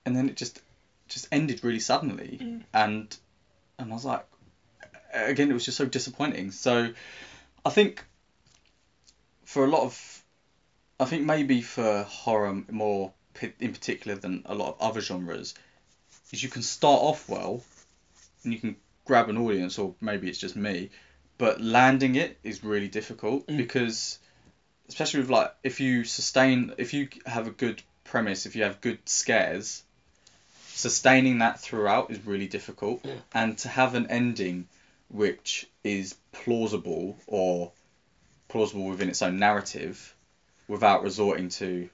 and 0.06 0.16
then 0.16 0.30
it 0.30 0.36
just, 0.36 0.62
just 1.08 1.28
ended 1.32 1.64
really 1.64 1.80
suddenly, 1.80 2.40
Mm. 2.42 2.64
and, 2.74 3.18
and 3.78 3.92
I 3.92 3.94
was 3.94 4.06
like, 4.06 4.26
again, 5.14 5.50
it 5.52 5.54
was 5.54 5.66
just 5.66 5.78
so 5.78 5.86
disappointing. 5.86 6.52
So, 6.52 6.94
I 7.66 7.70
think, 7.70 8.04
for 9.46 9.64
a 9.64 9.68
lot 9.68 9.84
of, 9.84 10.24
I 11.00 11.06
think 11.06 11.24
maybe 11.24 11.62
for 11.62 12.04
horror 12.04 12.64
more 12.70 13.14
in 13.60 13.74
particular 13.74 14.16
than 14.18 14.44
a 14.46 14.56
lot 14.56 14.70
of 14.70 14.82
other 14.82 15.02
genres, 15.02 15.54
is 16.32 16.44
you 16.44 16.50
can 16.50 16.62
start 16.62 17.02
off 17.02 17.30
well, 17.30 17.64
and 18.44 18.54
you 18.54 18.60
can 18.60 18.76
grab 19.06 19.30
an 19.30 19.38
audience, 19.38 19.78
or 19.80 19.96
maybe 20.00 20.30
it's 20.30 20.40
just 20.40 20.56
me, 20.56 20.90
but 21.38 21.62
landing 21.62 22.16
it 22.16 22.38
is 22.44 22.64
really 22.64 22.88
difficult 22.88 23.48
Mm. 23.48 23.58
because, 23.58 24.20
especially 24.90 25.22
with 25.22 25.30
like 25.30 25.54
if 25.64 25.80
you 25.80 26.04
sustain, 26.04 26.74
if 26.78 26.94
you 26.94 27.10
have 27.26 27.48
a 27.48 27.52
good 27.52 27.82
premise, 28.04 28.46
if 28.46 28.56
you 28.56 28.64
have 28.64 28.82
good 28.82 29.00
scares, 29.08 29.84
sustaining 30.68 31.40
that 31.40 31.60
throughout 31.60 32.12
is 32.12 32.26
really 32.26 32.48
difficult, 32.48 33.02
Yeah. 33.04 33.16
and 33.34 33.58
to 33.60 33.70
have 33.70 33.96
an 33.96 34.08
ending 34.08 34.68
which 35.10 35.68
is 35.84 36.16
plausible 36.32 37.20
or 37.28 37.72
plausible 38.48 38.86
within 38.86 39.10
its 39.10 39.22
own 39.22 39.38
narrative 39.38 40.14
without 40.68 41.04
resorting 41.04 41.50
to 41.50 41.90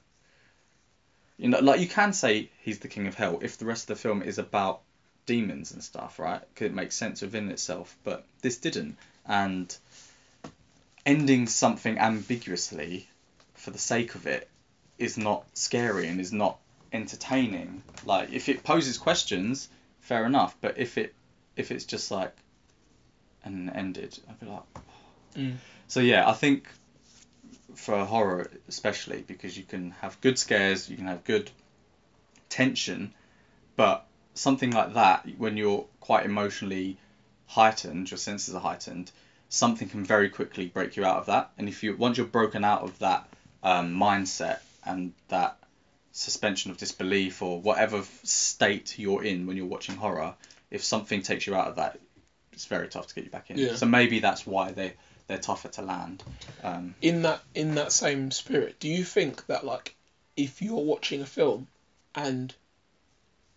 you 1.38 1.48
know 1.50 1.60
like 1.60 1.80
you 1.80 1.88
can 1.88 2.14
say 2.14 2.50
he's 2.62 2.80
the 2.80 2.88
king 2.88 3.08
of 3.08 3.16
hell 3.16 3.40
if 3.42 3.58
the 3.58 3.66
rest 3.66 3.90
of 3.90 3.98
the 3.98 4.02
film 4.02 4.22
is 4.22 4.38
about 4.38 4.82
demons 5.26 5.72
and 5.72 5.84
stuff 5.84 6.20
right 6.20 6.42
because 6.54 6.66
it 6.68 6.74
makes 6.74 6.96
sense 6.96 7.22
within 7.22 7.50
itself 7.50 7.96
but 8.04 8.26
this 8.42 8.58
didn't 8.58 8.98
and 9.30 9.78
ending 11.06 11.48
something 11.48 11.98
ambiguously 11.98 13.08
for 13.54 13.72
the 13.72 13.78
sake 13.78 14.16
of 14.16 14.28
it 14.28 14.50
is 14.98 15.18
not 15.18 15.46
scary 15.54 16.08
and 16.08 16.20
is 16.20 16.34
not 16.34 16.58
entertaining 16.92 17.82
like 18.06 18.34
if 18.34 18.50
it 18.50 18.64
poses 18.64 18.98
questions 18.98 19.70
fair 20.02 20.26
enough 20.26 20.58
but 20.60 20.78
if 20.78 20.98
it 20.98 21.14
if 21.56 21.72
it's 21.72 21.86
just 21.86 22.12
like 22.12 22.36
and 23.46 23.70
ended 23.70 24.20
i'd 24.28 24.40
be 24.40 24.46
like 24.48 24.64
Mm. 25.36 25.58
so 25.88 26.00
yeah, 26.00 26.28
I 26.28 26.34
think 26.34 26.68
for 27.76 28.04
horror 28.04 28.50
especially 28.68 29.24
because 29.26 29.56
you 29.56 29.64
can 29.64 29.92
have 30.02 30.20
good 30.22 30.40
scares, 30.40 30.90
you 30.90 30.98
can 30.98 31.06
have 31.06 31.24
good 31.24 31.52
tension, 32.50 33.14
but 33.76 34.06
something 34.34 34.72
like 34.72 34.96
that 34.96 35.28
when 35.38 35.56
you're 35.56 35.86
quite 36.00 36.26
emotionally 36.26 36.98
heightened, 37.50 38.12
your 38.12 38.18
senses 38.18 38.54
are 38.54 38.62
heightened, 38.62 39.12
something 39.50 39.90
can 39.90 40.06
very 40.06 40.30
quickly 40.30 40.68
break 40.68 40.96
you 40.96 41.04
out 41.04 41.18
of 41.18 41.26
that. 41.26 41.52
And 41.58 41.68
if 41.68 41.84
you 41.84 41.98
once 41.98 42.18
you're 42.18 42.28
broken 42.28 42.64
out 42.64 42.84
of 42.84 42.98
that 43.00 43.28
um, 43.64 43.96
mindset 43.96 44.60
and 44.86 45.14
that 45.30 45.58
suspension 46.12 46.72
of 46.72 46.78
disbelief 46.78 47.42
or 47.42 47.60
whatever 47.60 48.04
state 48.24 48.98
you're 49.00 49.24
in 49.24 49.48
when 49.48 49.58
you're 49.58 49.66
watching 49.66 49.96
horror, 49.96 50.36
if 50.70 50.84
something 50.84 51.22
takes 51.24 51.48
you 51.48 51.56
out 51.56 51.68
of 51.68 51.76
that, 51.78 52.00
it's 52.54 52.66
very 52.66 52.88
tough 52.88 53.08
to 53.08 53.16
get 53.16 53.24
you 53.24 53.32
back 53.32 53.50
in. 53.50 53.58
Yeah. 53.58 53.76
So 53.76 53.88
maybe 53.88 54.20
that's 54.20 54.46
why 54.46 54.72
they 54.72 54.94
they're 55.28 55.40
tougher 55.40 55.70
to 55.70 55.82
land. 55.82 56.24
Um, 56.64 56.94
in 57.02 57.24
that 57.24 57.42
in 57.56 57.76
that 57.76 57.92
same 57.92 58.30
spirit, 58.30 58.80
do 58.80 58.88
you 58.88 59.04
think 59.04 59.48
that 59.48 59.66
like 59.66 59.96
if 60.38 60.62
you're 60.62 60.84
watching 60.84 61.22
a 61.22 61.26
film 61.26 61.68
and 62.14 62.54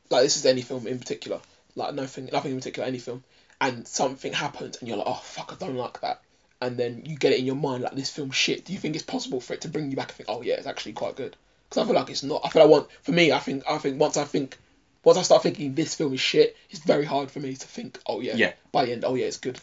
like 0.08 0.22
this 0.22 0.38
is 0.38 0.46
any 0.46 0.62
film 0.62 0.86
in 0.86 0.98
particular, 0.98 1.40
like 1.74 1.94
nothing 1.94 2.30
nothing 2.32 2.52
in 2.52 2.58
particular, 2.58 2.88
any 2.88 2.98
film, 2.98 3.22
and 3.62 3.86
something 3.88 4.32
happens 4.34 4.76
and 4.78 4.88
you're 4.88 4.98
like, 4.98 5.06
oh 5.08 5.20
fuck, 5.22 5.52
I 5.52 5.64
don't 5.64 5.76
like 5.76 6.00
that, 6.02 6.20
and 6.60 6.76
then 6.76 7.02
you 7.06 7.16
get 7.16 7.32
it 7.32 7.38
in 7.38 7.46
your 7.46 7.54
mind 7.54 7.82
like 7.82 7.94
this 7.94 8.10
film 8.10 8.30
shit. 8.30 8.64
Do 8.66 8.72
you 8.74 8.78
think 8.78 8.94
it's 8.94 9.04
possible 9.04 9.40
for 9.40 9.54
it 9.54 9.62
to 9.62 9.68
bring 9.68 9.90
you 9.90 9.96
back 9.96 10.08
and 10.08 10.16
think, 10.16 10.28
oh 10.28 10.42
yeah, 10.42 10.54
it's 10.54 10.66
actually 10.66 10.92
quite 10.92 11.16
good? 11.16 11.36
Because 11.70 11.82
I 11.82 11.86
feel 11.86 11.94
like 11.94 12.10
it's 12.10 12.22
not. 12.22 12.42
I 12.44 12.50
feel 12.50 12.62
I 12.62 12.66
want 12.66 12.88
for 13.02 13.12
me, 13.12 13.32
I 13.32 13.38
think 13.38 13.64
I 13.68 13.78
think 13.78 13.98
once 13.98 14.16
I 14.18 14.24
think. 14.24 14.58
Once 15.04 15.18
I 15.18 15.22
start 15.22 15.42
thinking 15.42 15.74
this 15.74 15.96
film 15.96 16.14
is 16.14 16.20
shit, 16.20 16.56
it's 16.70 16.78
very 16.84 17.04
hard 17.04 17.28
for 17.28 17.40
me 17.40 17.56
to 17.56 17.66
think, 17.66 17.98
oh 18.06 18.20
yeah, 18.20 18.36
Yeah. 18.36 18.52
by 18.70 18.84
the 18.84 18.92
end, 18.92 19.04
oh 19.04 19.16
yeah, 19.16 19.26
it's 19.26 19.36
good. 19.38 19.58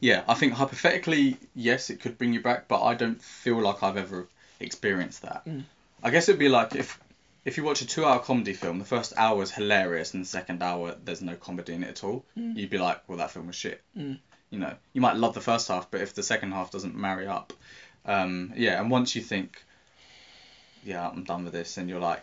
yeah, 0.00 0.24
I 0.26 0.34
think 0.34 0.54
hypothetically, 0.54 1.36
yes, 1.54 1.88
it 1.88 2.00
could 2.00 2.18
bring 2.18 2.32
you 2.32 2.40
back, 2.40 2.66
but 2.66 2.82
I 2.82 2.94
don't 2.94 3.22
feel 3.22 3.60
like 3.60 3.84
I've 3.84 3.96
ever 3.96 4.26
experienced 4.58 5.22
that. 5.22 5.44
Mm. 5.46 5.62
I 6.02 6.10
guess 6.10 6.28
it'd 6.28 6.40
be 6.40 6.48
like 6.48 6.74
if 6.74 6.98
if 7.44 7.56
you 7.56 7.64
watch 7.64 7.82
a 7.82 7.86
two-hour 7.86 8.20
comedy 8.20 8.52
film, 8.52 8.78
the 8.78 8.84
first 8.84 9.12
hour 9.16 9.42
is 9.42 9.50
hilarious, 9.50 10.14
and 10.14 10.22
the 10.22 10.28
second 10.28 10.62
hour 10.62 10.94
there's 11.04 11.22
no 11.22 11.34
comedy 11.34 11.74
in 11.74 11.82
it 11.82 11.88
at 11.90 12.04
all. 12.04 12.24
Mm. 12.38 12.56
You'd 12.56 12.70
be 12.70 12.78
like, 12.78 13.08
well, 13.08 13.18
that 13.18 13.30
film 13.30 13.46
was 13.48 13.56
shit. 13.56 13.82
Mm. 13.96 14.18
You 14.50 14.58
know, 14.58 14.74
you 14.92 15.00
might 15.00 15.16
love 15.16 15.34
the 15.34 15.40
first 15.40 15.68
half, 15.68 15.90
but 15.90 16.00
if 16.02 16.14
the 16.14 16.22
second 16.22 16.52
half 16.52 16.70
doesn't 16.70 16.94
marry 16.94 17.26
up, 17.26 17.52
um, 18.04 18.52
yeah, 18.56 18.80
and 18.80 18.90
once 18.90 19.14
you 19.16 19.22
think, 19.22 19.62
yeah, 20.84 21.08
I'm 21.08 21.24
done 21.24 21.44
with 21.44 21.52
this, 21.52 21.76
and 21.78 21.88
you're 21.88 22.00
like, 22.00 22.22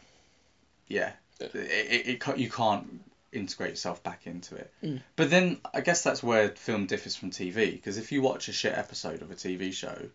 yeah, 0.87 1.13
Yeah. 1.39 1.47
it, 1.47 1.55
it, 1.55 2.21
it, 2.27 2.37
you 2.37 2.49
can't 2.49 3.01
integrate 3.31 3.71
yourself 3.71 4.01
back 4.03 4.25
into 4.25 4.55
it. 4.55 4.73
Mm. 4.83 5.01
But 5.15 5.29
then 5.29 5.59
I 5.73 5.81
guess 5.81 6.01
that's 6.03 6.23
where 6.23 6.49
film 6.49 6.85
differs 6.87 7.15
from 7.15 7.29
TV 7.31 7.71
because 7.73 7.97
if 7.97 8.11
you 8.11 8.21
watch 8.21 8.47
a 8.47 8.53
shit 8.53 8.75
episode 8.77 9.21
of 9.21 9.31
a 9.31 9.35
TV 9.35 9.71
show, 9.71 10.09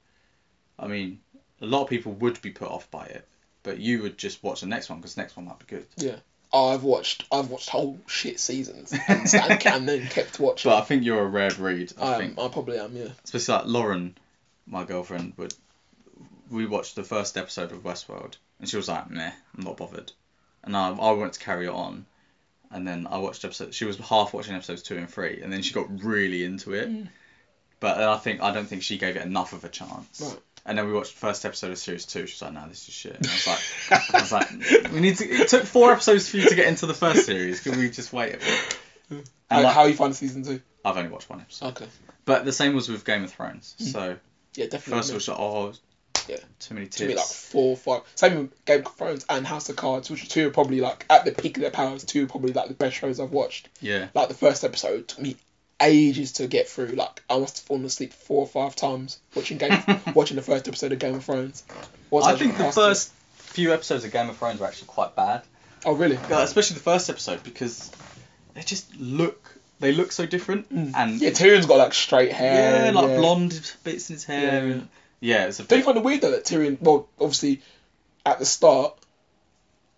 I 0.79 0.89
mean, 0.89 1.21
a 1.61 1.67
lot 1.67 1.83
of 1.83 1.89
people 1.89 2.13
would 2.15 2.41
be 2.43 2.51
put 2.51 2.69
off 2.69 2.91
by 2.91 3.07
it, 3.07 3.27
but 3.65 3.81
you 3.81 4.03
would 4.03 4.17
just 4.17 4.45
watch 4.45 4.61
the 4.61 4.69
next 4.69 4.89
one 4.89 5.01
because 5.01 5.17
the 5.17 5.23
next 5.23 5.37
one 5.37 5.47
might 5.47 5.59
be 5.59 5.65
good. 5.67 5.87
Yeah. 5.97 6.17
Oh, 6.53 6.69
I've 6.69 6.85
watched 6.85 7.25
I've 7.33 7.51
watched 7.51 7.69
whole 7.69 7.99
shit 8.07 8.39
seasons 8.39 8.93
and, 9.09 9.35
and, 9.35 9.67
and 9.67 9.89
then 9.89 10.07
kept 10.07 10.39
watching. 10.39 10.71
But 10.71 10.79
I 10.79 10.83
think 10.83 11.03
you're 11.03 11.23
a 11.23 11.27
rare 11.27 11.51
breed. 11.51 11.93
I 12.01 12.15
I, 12.15 12.19
think, 12.19 12.39
am, 12.39 12.45
I 12.45 12.49
probably 12.49 12.79
am, 12.79 12.97
yeah. 12.97 13.09
especially 13.25 13.55
like 13.55 13.67
Lauren, 13.67 14.17
my 14.65 14.85
girlfriend, 14.85 15.33
would. 15.37 15.53
We 16.51 16.67
watched 16.67 16.95
the 16.95 17.03
first 17.03 17.37
episode 17.37 17.73
of 17.73 17.83
Westworld, 17.83 18.37
and 18.61 18.69
she 18.69 18.77
was 18.77 18.87
like, 18.87 19.11
"Meh, 19.11 19.33
I'm 19.57 19.65
not 19.65 19.79
bothered," 19.79 20.12
and 20.62 20.77
I 20.77 20.91
I 20.91 21.11
wanted 21.11 21.33
to 21.33 21.41
carry 21.41 21.67
it 21.67 21.73
on, 21.73 22.07
and 22.71 22.87
then 22.87 23.09
I 23.11 23.19
watched 23.19 23.45
episode. 23.45 23.75
She 23.75 23.87
was 23.87 23.97
half 23.97 24.33
watching 24.33 24.55
episodes 24.55 24.83
two 24.83 24.97
and 24.97 25.11
three, 25.11 25.41
and 25.43 25.53
then 25.53 25.62
she 25.62 25.75
got 25.75 26.05
really 26.05 26.45
into 26.45 26.75
it. 26.75 26.89
Mm. 26.89 27.09
But 27.81 28.01
I 28.01 28.19
think 28.19 28.43
I 28.43 28.53
don't 28.53 28.67
think 28.67 28.83
she 28.83 28.99
gave 28.99 29.17
it 29.17 29.23
enough 29.23 29.55
of 29.55 29.65
a 29.65 29.69
chance. 29.69 30.21
Right. 30.21 30.41
And 30.67 30.79
then 30.79 30.87
we 30.87 30.93
watched 30.95 31.12
the 31.12 31.19
first 31.19 31.45
episode 31.45 31.73
of 31.73 31.79
series 31.79 32.07
two. 32.07 32.27
She 32.27 32.33
was 32.35 32.43
like, 32.43 32.53
"No, 32.55 32.69
this 32.69 32.89
is 32.89 32.95
shit." 32.95 33.17
And 33.17 33.27
I 33.27 33.33
was 33.33 33.47
like, 33.47 34.15
"I 34.15 34.21
was 34.21 34.33
like, 34.33 34.51
we 34.93 35.01
need 35.01 35.19
to." 35.19 35.25
It 35.29 35.49
took 35.49 35.65
four 35.65 35.93
episodes 35.93 36.29
for 36.29 36.39
you 36.39 36.49
to 36.49 36.55
get 36.55 36.67
into 36.69 36.87
the 36.87 36.95
first 36.95 37.27
series. 37.27 37.61
Can 37.61 37.79
we 37.79 37.91
just 37.91 38.12
wait 38.12 38.35
a 38.37 38.39
bit? 38.39 38.79
How, 39.11 39.17
And 39.57 39.65
like, 39.65 39.75
how 39.75 39.85
you 39.85 39.95
find 39.95 40.17
season 40.17 40.43
two? 40.43 40.61
I've 40.85 40.97
only 40.97 41.11
watched 41.11 41.29
one 41.29 41.41
episode. 41.41 41.67
Okay. 41.69 41.87
But 42.25 42.45
the 42.47 42.53
same 42.53 42.75
was 42.75 42.89
with 42.89 43.05
Game 43.05 43.25
of 43.25 43.33
Thrones. 43.33 43.75
Mm. 43.79 43.93
So 43.93 44.17
Yeah, 44.55 44.65
definitely. 44.67 44.93
first 45.01 45.11
it 45.11 45.15
was 45.15 45.29
like, 45.29 45.39
oh, 45.39 45.73
Yeah. 46.29 46.37
too 46.61 46.75
many 46.75 46.87
to 46.87 47.07
me 47.09 47.15
like 47.17 47.27
four, 47.27 47.77
five. 47.77 48.01
Same 48.15 48.39
with 48.39 48.65
Game 48.65 48.87
of 48.87 48.95
Thrones 48.95 49.27
and 49.29 49.47
House 49.47 49.69
of 49.69 49.77
Cards, 49.77 50.09
which 50.11 50.25
are 50.25 50.29
two 50.29 50.49
are 50.49 50.51
probably 50.51 50.81
like 50.81 51.05
at 51.11 51.27
the 51.27 51.33
peak 51.33 51.59
of 51.59 51.61
their 51.61 51.71
powers. 51.71 52.05
Two 52.05 52.25
are 52.25 52.29
probably 52.29 52.55
like 52.55 52.69
the 52.69 52.75
best 52.75 52.97
shows 52.97 53.21
I've 53.21 53.33
watched. 53.33 53.69
Yeah. 53.83 54.09
Like 54.15 54.29
the 54.29 54.35
first 54.35 54.65
episode 54.65 55.09
took 55.09 55.21
me 55.21 55.37
ages 55.85 56.32
to 56.32 56.47
get 56.47 56.68
through. 56.68 56.89
Like 56.89 57.22
I 57.30 57.39
must 57.39 57.59
have 57.59 57.66
fallen 57.66 57.85
asleep 57.85 58.12
four 58.12 58.41
or 58.41 58.47
five 58.47 58.74
times 58.76 59.18
watching 59.35 59.59
Game, 59.59 59.78
watching 60.14 60.37
the 60.37 60.43
first 60.43 60.66
episode 60.68 60.93
of 60.93 60.99
Game 60.99 61.14
of 61.16 61.24
Thrones. 61.24 61.64
Once 62.11 62.26
I 62.26 62.30
just 62.32 62.43
think 62.43 62.57
the 62.57 62.64
passed 62.64 62.74
first 62.76 63.12
few 63.35 63.72
episodes 63.72 64.05
of 64.05 64.12
Game 64.12 64.28
of 64.28 64.37
Thrones 64.37 64.61
were 64.61 64.66
actually 64.66 64.89
quite 64.89 65.14
bad. 65.14 65.43
Oh 65.85 65.93
really? 65.95 66.16
Uh, 66.16 66.41
especially 66.43 66.74
the 66.74 66.82
first 66.82 67.09
episode 67.11 67.43
because 67.45 67.91
they 68.55 68.62
just 68.62 68.95
look 68.97 69.55
they 69.80 69.93
look 69.93 70.12
so 70.12 70.24
different 70.26 70.72
Mm. 70.72 70.93
and 70.97 71.20
Yeah, 71.20 71.30
Tyrion's 71.30 71.66
got 71.66 71.76
like 71.78 71.95
straight 71.95 72.32
hair. 72.32 72.87
yeah, 72.87 72.91
like 72.93 73.09
yeah. 73.11 73.16
blonde 73.16 73.72
bits 73.85 74.09
in 74.11 74.14
his 74.14 74.24
hair 74.24 74.43
Yeah. 74.43 74.72
and 74.72 74.89
yeah, 75.20 75.47
it's 75.47 75.59
a 75.61 75.64
Don't 75.64 75.78
you 75.78 75.85
bit, 75.85 75.85
find 75.87 75.99
it 75.99 76.05
weird 76.05 76.20
though 76.22 76.30
that 76.32 76.45
Tyrion? 76.45 76.80
Well, 76.80 77.09
obviously, 77.20 77.62
at 78.26 78.39
the 78.39 78.45
start, 78.47 78.97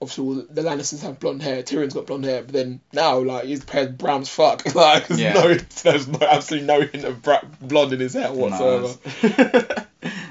obviously 0.01 0.25
all 0.27 0.35
the 0.49 0.63
Lannisters 0.63 1.03
have 1.03 1.19
blonde 1.21 1.43
hair. 1.43 1.63
Tyrion's 1.63 1.95
got 1.95 2.07
blonde 2.07 2.25
hair, 2.25 2.43
but 2.43 2.53
then 2.53 2.81
now 2.93 3.19
like 3.19 3.45
his 3.45 3.69
hair's 3.69 3.91
brown 3.93 4.23
as 4.23 4.29
fuck. 4.29 4.63
Like 4.75 5.07
there's 5.09 5.21
Yeah. 5.21 5.33
no, 5.35 5.55
there's 5.55 6.07
no 6.09 6.19
absolutely 6.21 6.67
no 6.67 6.81
hint 6.83 7.05
of 7.05 7.23
bra- 7.23 7.43
blonde 7.61 7.93
in 7.95 8.01
his 8.01 8.15
hair 8.15 8.29
No, 8.29 8.35
whatsoever. 8.35 8.95
it's- 9.23 9.87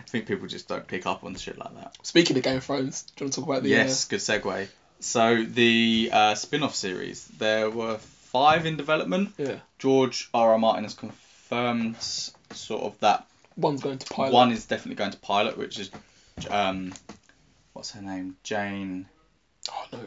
think 0.07 0.27
people 0.27 0.47
just 0.47 0.67
don't 0.69 0.87
pick 0.87 1.05
up 1.05 1.23
on 1.25 1.35
shit 1.35 1.57
like 1.57 1.73
that. 1.75 1.97
Speaking 2.03 2.37
of 2.37 2.43
Game 2.43 2.57
of 2.57 2.63
Thrones, 2.63 3.01
do 3.03 3.11
you 3.17 3.25
want 3.25 3.33
to 3.33 3.39
talk 3.41 3.49
about 3.49 3.63
the? 3.63 3.69
yes, 3.69 4.05
good 4.05 4.19
segue. 4.21 4.67
So 5.01 5.43
the 5.43 6.09
uh, 6.13 6.35
spin-off 6.35 6.73
series, 6.75 7.25
there 7.37 7.69
were 7.69 7.97
five 7.97 8.65
in 8.65 8.77
development. 8.77 9.33
Uh, 9.39 9.43
yeah. 9.43 9.55
George 9.77 10.29
R. 10.33 10.51
R. 10.53 10.57
Martin 10.57 10.83
has 10.83 10.93
confirmed 10.93 11.97
sort 12.01 12.83
of 12.83 12.97
that 13.01 13.27
One's 13.57 13.81
going 13.81 13.97
to 13.97 14.05
pilot. 14.13 14.31
one 14.33 14.51
is 14.51 14.65
definitely 14.65 14.95
going 14.95 15.11
to 15.11 15.17
pilot, 15.17 15.57
which 15.57 15.79
is 15.79 15.91
um, 16.49 16.93
what's 17.73 17.91
her 17.91 18.01
name, 18.01 18.37
Jane. 18.43 19.07
Oh 19.71 19.85
no, 19.91 19.99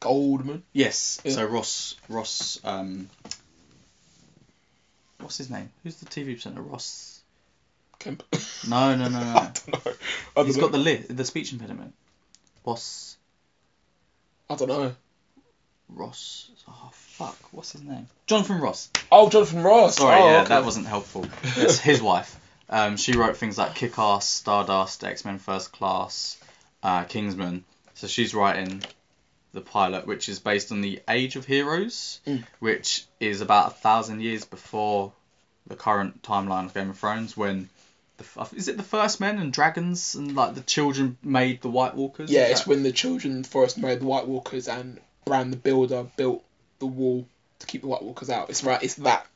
Goldman. 0.00 0.62
Yes. 0.72 1.20
Yeah. 1.24 1.32
So 1.32 1.44
Ross 1.46 1.96
Ross 2.08 2.60
um, 2.64 3.08
what's 5.20 5.38
his 5.38 5.50
name? 5.50 5.70
Who's 5.82 5.96
the 5.96 6.06
TV 6.06 6.34
presenter? 6.34 6.62
Ross. 6.62 7.20
Kemp. 7.98 8.22
No, 8.66 8.96
no, 8.96 9.08
no, 9.08 9.20
no. 9.20 9.24
I 9.34 9.50
don't 9.52 9.68
know. 9.86 9.92
I 9.92 9.94
don't 10.36 10.46
He's 10.46 10.56
know. 10.56 10.62
got 10.62 10.72
the 10.72 10.78
li- 10.78 11.04
the 11.08 11.24
speech 11.24 11.52
impediment. 11.52 11.94
Ross 12.64 13.16
I 14.48 14.56
don't 14.56 14.68
know. 14.68 14.94
Ross. 15.88 16.50
Oh 16.68 16.90
fuck, 16.92 17.36
what's 17.52 17.72
his 17.72 17.82
name? 17.82 18.06
Jonathan 18.26 18.60
Ross. 18.60 18.90
Oh, 19.12 19.28
Jonathan 19.28 19.62
Ross. 19.62 19.96
Sorry, 19.96 20.20
oh, 20.20 20.26
yeah, 20.26 20.40
okay. 20.40 20.48
that 20.48 20.64
wasn't 20.64 20.86
helpful. 20.86 21.26
It's 21.56 21.78
his 21.78 22.00
wife. 22.10 22.38
Um, 22.70 22.96
she 22.96 23.16
wrote 23.16 23.36
things 23.36 23.58
like 23.58 23.74
Kick 23.74 23.98
Ass, 23.98 24.26
Stardust, 24.28 25.04
X 25.04 25.24
Men 25.24 25.38
First 25.38 25.72
Class, 25.72 26.38
uh, 26.82 27.04
Kingsman. 27.04 27.64
So 28.04 28.08
she's 28.08 28.34
writing 28.34 28.82
the 29.54 29.62
pilot, 29.62 30.06
which 30.06 30.28
is 30.28 30.38
based 30.38 30.70
on 30.72 30.82
the 30.82 31.00
Age 31.08 31.36
of 31.36 31.46
Heroes, 31.46 32.20
Mm. 32.26 32.44
which 32.58 33.04
is 33.18 33.40
about 33.40 33.68
a 33.68 33.74
thousand 33.74 34.20
years 34.20 34.44
before 34.44 35.14
the 35.66 35.74
current 35.74 36.20
timeline 36.20 36.66
of 36.66 36.74
Game 36.74 36.90
of 36.90 36.98
Thrones, 36.98 37.34
when 37.34 37.70
the 38.18 38.26
is 38.54 38.68
it 38.68 38.76
the 38.76 38.82
first 38.82 39.20
men 39.20 39.38
and 39.38 39.50
dragons 39.54 40.14
and 40.16 40.36
like 40.36 40.54
the 40.54 40.60
children 40.60 41.16
made 41.22 41.62
the 41.62 41.70
White 41.70 41.94
Walkers? 41.94 42.30
Yeah, 42.30 42.42
it's 42.42 42.60
that- 42.60 42.68
when 42.68 42.82
the 42.82 42.92
children 42.92 43.42
first 43.42 43.78
made 43.78 44.00
the 44.00 44.04
White 44.04 44.26
Walkers 44.28 44.68
and 44.68 45.00
Bran 45.24 45.50
the 45.50 45.56
Builder 45.56 46.06
built 46.18 46.44
the 46.80 46.86
wall 46.86 47.26
to 47.60 47.66
keep 47.66 47.80
the 47.80 47.86
White 47.88 48.02
Walkers 48.02 48.28
out. 48.28 48.50
It's 48.50 48.62
right. 48.62 48.82
It's 48.82 48.96
that 48.96 49.26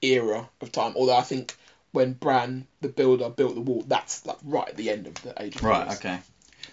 era 0.00 0.48
of 0.62 0.72
time. 0.72 0.94
Although 0.96 1.16
I 1.16 1.20
think 1.22 1.54
when 1.92 2.14
Bran 2.14 2.66
the 2.80 2.88
Builder 2.88 3.28
built 3.28 3.54
the 3.54 3.60
wall, 3.60 3.84
that's 3.86 4.24
like 4.24 4.38
right 4.44 4.66
at 4.70 4.78
the 4.78 4.88
end 4.88 5.06
of 5.08 5.14
the 5.20 5.34
Age 5.42 5.56
of 5.56 5.60
Heroes. 5.60 5.76
right. 5.78 5.82
Heroes. 5.88 5.98
Okay. 5.98 6.18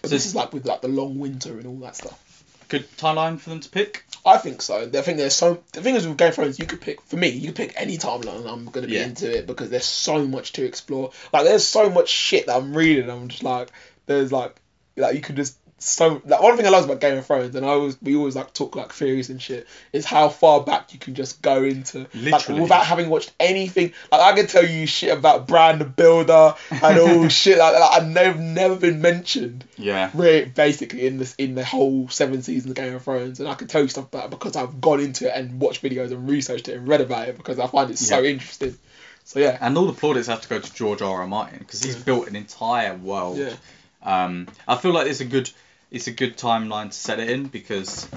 But 0.00 0.10
So 0.10 0.16
this 0.16 0.26
is 0.26 0.34
like 0.34 0.52
with 0.52 0.66
like 0.66 0.80
the 0.80 0.88
long 0.88 1.18
winter 1.18 1.58
and 1.58 1.66
all 1.66 1.76
that 1.76 1.96
stuff. 1.96 2.18
Good 2.68 2.90
timeline 2.96 3.38
for 3.38 3.50
them 3.50 3.60
to 3.60 3.68
pick. 3.68 4.04
I 4.24 4.38
think 4.38 4.62
so. 4.62 4.82
I 4.82 4.86
think 5.02 5.18
there's 5.18 5.34
so 5.34 5.62
the 5.72 5.82
thing 5.82 5.94
is 5.96 6.06
with 6.06 6.16
Game 6.16 6.28
of 6.28 6.34
Thrones, 6.36 6.58
you 6.58 6.66
could 6.66 6.80
pick 6.80 7.02
for 7.02 7.16
me, 7.16 7.28
you 7.28 7.48
could 7.48 7.56
pick 7.56 7.74
any 7.76 7.98
timeline, 7.98 8.36
and 8.40 8.48
I'm 8.48 8.64
gonna 8.66 8.86
be 8.86 8.94
Yeah. 8.94 9.04
into 9.04 9.30
it 9.30 9.46
because 9.46 9.68
there's 9.68 9.84
so 9.84 10.24
much 10.26 10.52
to 10.54 10.64
explore. 10.64 11.10
Like 11.32 11.44
there's 11.44 11.66
so 11.66 11.90
much 11.90 12.08
shit 12.08 12.46
that 12.46 12.56
I'm 12.56 12.74
reading. 12.74 13.10
I'm 13.10 13.28
just 13.28 13.42
like, 13.42 13.68
there's 14.06 14.32
like, 14.32 14.56
like 14.96 15.14
you 15.14 15.20
could 15.20 15.36
just 15.36 15.56
so 15.82 16.22
like 16.24 16.40
one 16.40 16.56
thing 16.56 16.64
I 16.64 16.68
love 16.70 16.84
about 16.84 17.00
Game 17.00 17.18
of 17.18 17.26
Thrones, 17.26 17.54
and 17.56 17.66
I 17.66 17.70
always 17.70 18.00
we 18.00 18.14
always 18.14 18.36
like 18.36 18.54
talk 18.54 18.76
like 18.76 18.92
theories 18.92 19.30
and 19.30 19.42
shit, 19.42 19.66
is 19.92 20.04
how 20.04 20.28
far 20.28 20.62
back 20.62 20.92
you 20.92 20.98
can 21.00 21.14
just 21.14 21.42
go 21.42 21.64
into 21.64 22.06
like 22.30 22.48
without 22.48 22.86
having 22.86 23.08
watched 23.08 23.32
anything. 23.40 23.92
Like 24.12 24.20
I 24.20 24.32
can 24.36 24.46
tell 24.46 24.64
you 24.64 24.86
shit 24.86 25.16
about 25.16 25.48
Bran 25.48 25.80
the 25.80 25.84
Builder 25.84 26.54
and 26.70 26.98
all 27.00 27.28
shit 27.40 27.58
like 27.58 27.72
that. 27.74 27.82
I've 27.82 28.06
never 28.08 28.38
never 28.38 28.76
been 28.76 29.00
mentioned 29.00 29.64
Yeah. 29.76 30.10
really 30.14 30.44
basically 30.44 31.06
in 31.06 31.18
this 31.18 31.34
in 31.36 31.56
the 31.56 31.64
whole 31.64 32.08
seven 32.08 32.42
seasons 32.42 32.70
of 32.70 32.76
Game 32.76 32.94
of 32.94 33.02
Thrones, 33.02 33.40
and 33.40 33.48
I 33.48 33.54
can 33.54 33.66
tell 33.66 33.82
you 33.82 33.88
stuff 33.88 34.04
about 34.06 34.26
it 34.26 34.30
because 34.30 34.54
I've 34.54 34.80
gone 34.80 35.00
into 35.00 35.26
it 35.26 35.32
and 35.34 35.60
watched 35.60 35.82
videos 35.82 36.12
and 36.12 36.28
researched 36.30 36.68
it 36.68 36.76
and 36.76 36.86
read 36.86 37.00
about 37.00 37.28
it 37.28 37.36
because 37.36 37.58
I 37.58 37.66
find 37.66 37.90
it 37.90 37.98
so 37.98 38.20
Yeah. 38.20 38.30
interesting. 38.30 38.76
So 39.24 39.40
yeah, 39.40 39.58
And 39.60 39.76
all 39.76 39.86
the 39.86 39.92
plaudits 39.92 40.26
have 40.28 40.42
to 40.42 40.48
go 40.48 40.58
to 40.60 40.74
George 40.74 41.02
R. 41.02 41.20
R. 41.22 41.26
Martin 41.26 41.58
because 41.58 41.82
he's 41.82 41.96
Yeah. 41.96 42.02
built 42.04 42.28
an 42.28 42.36
entire 42.36 42.94
world. 42.94 43.38
yeah, 43.38 43.54
Um, 44.04 44.48
I 44.66 44.76
feel 44.76 44.92
like 44.92 45.06
it's 45.06 45.20
a 45.20 45.24
good 45.24 45.48
it's 45.92 46.06
a 46.08 46.10
good 46.10 46.36
timeline 46.36 46.88
to 46.88 46.96
set 46.96 47.20
it 47.20 47.30
in 47.30 47.44
because 47.46 48.08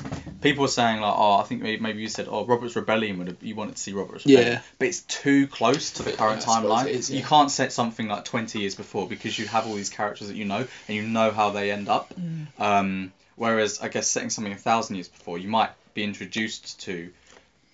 people 0.41 0.65
are 0.65 0.69
saying 0.69 1.01
like, 1.01 1.13
oh, 1.15 1.33
I 1.39 1.43
think 1.43 1.61
maybe, 1.61 1.81
maybe 1.81 2.01
you 2.01 2.07
said, 2.07 2.27
oh, 2.29 2.45
Robert's 2.45 2.75
Rebellion 2.75 3.17
would 3.19 3.27
have, 3.27 3.43
you 3.43 3.53
wanted 3.53 3.75
to 3.75 3.81
see 3.81 3.91
Robert's 3.93 4.25
Rebellion, 4.25 4.53
Yeah. 4.53 4.61
but 4.79 4.87
it's 4.87 5.01
too 5.01 5.45
close 5.47 5.91
to 5.91 6.03
the 6.03 6.11
Yeah, 6.11 6.15
current 6.15 6.37
I 6.37 6.39
suppose 6.55 6.63
timeline. 6.71 6.85
it 6.87 6.95
is, 6.95 7.11
You 7.11 7.21
can't 7.23 7.51
set 7.51 7.71
something 7.73 8.07
like 8.07 8.25
20 8.25 8.59
years 8.59 8.75
before 8.75 9.07
because 9.07 9.37
you 9.37 9.45
have 9.47 9.67
all 9.67 9.75
these 9.75 9.89
characters 9.89 10.29
that 10.29 10.35
you 10.37 10.45
know 10.45 10.65
and 10.87 10.95
you 10.95 11.03
know 11.03 11.31
how 11.31 11.49
they 11.51 11.71
end 11.71 11.89
up. 11.89 12.13
Mm. 12.15 12.47
Um, 12.59 13.13
whereas 13.35 13.79
I 13.81 13.89
guess 13.89 14.07
setting 14.07 14.29
something 14.29 14.53
a 14.53 14.57
thousand 14.57 14.95
years 14.95 15.09
before, 15.09 15.37
you 15.37 15.49
might 15.49 15.71
be 15.93 16.03
introduced 16.03 16.79
to 16.81 17.11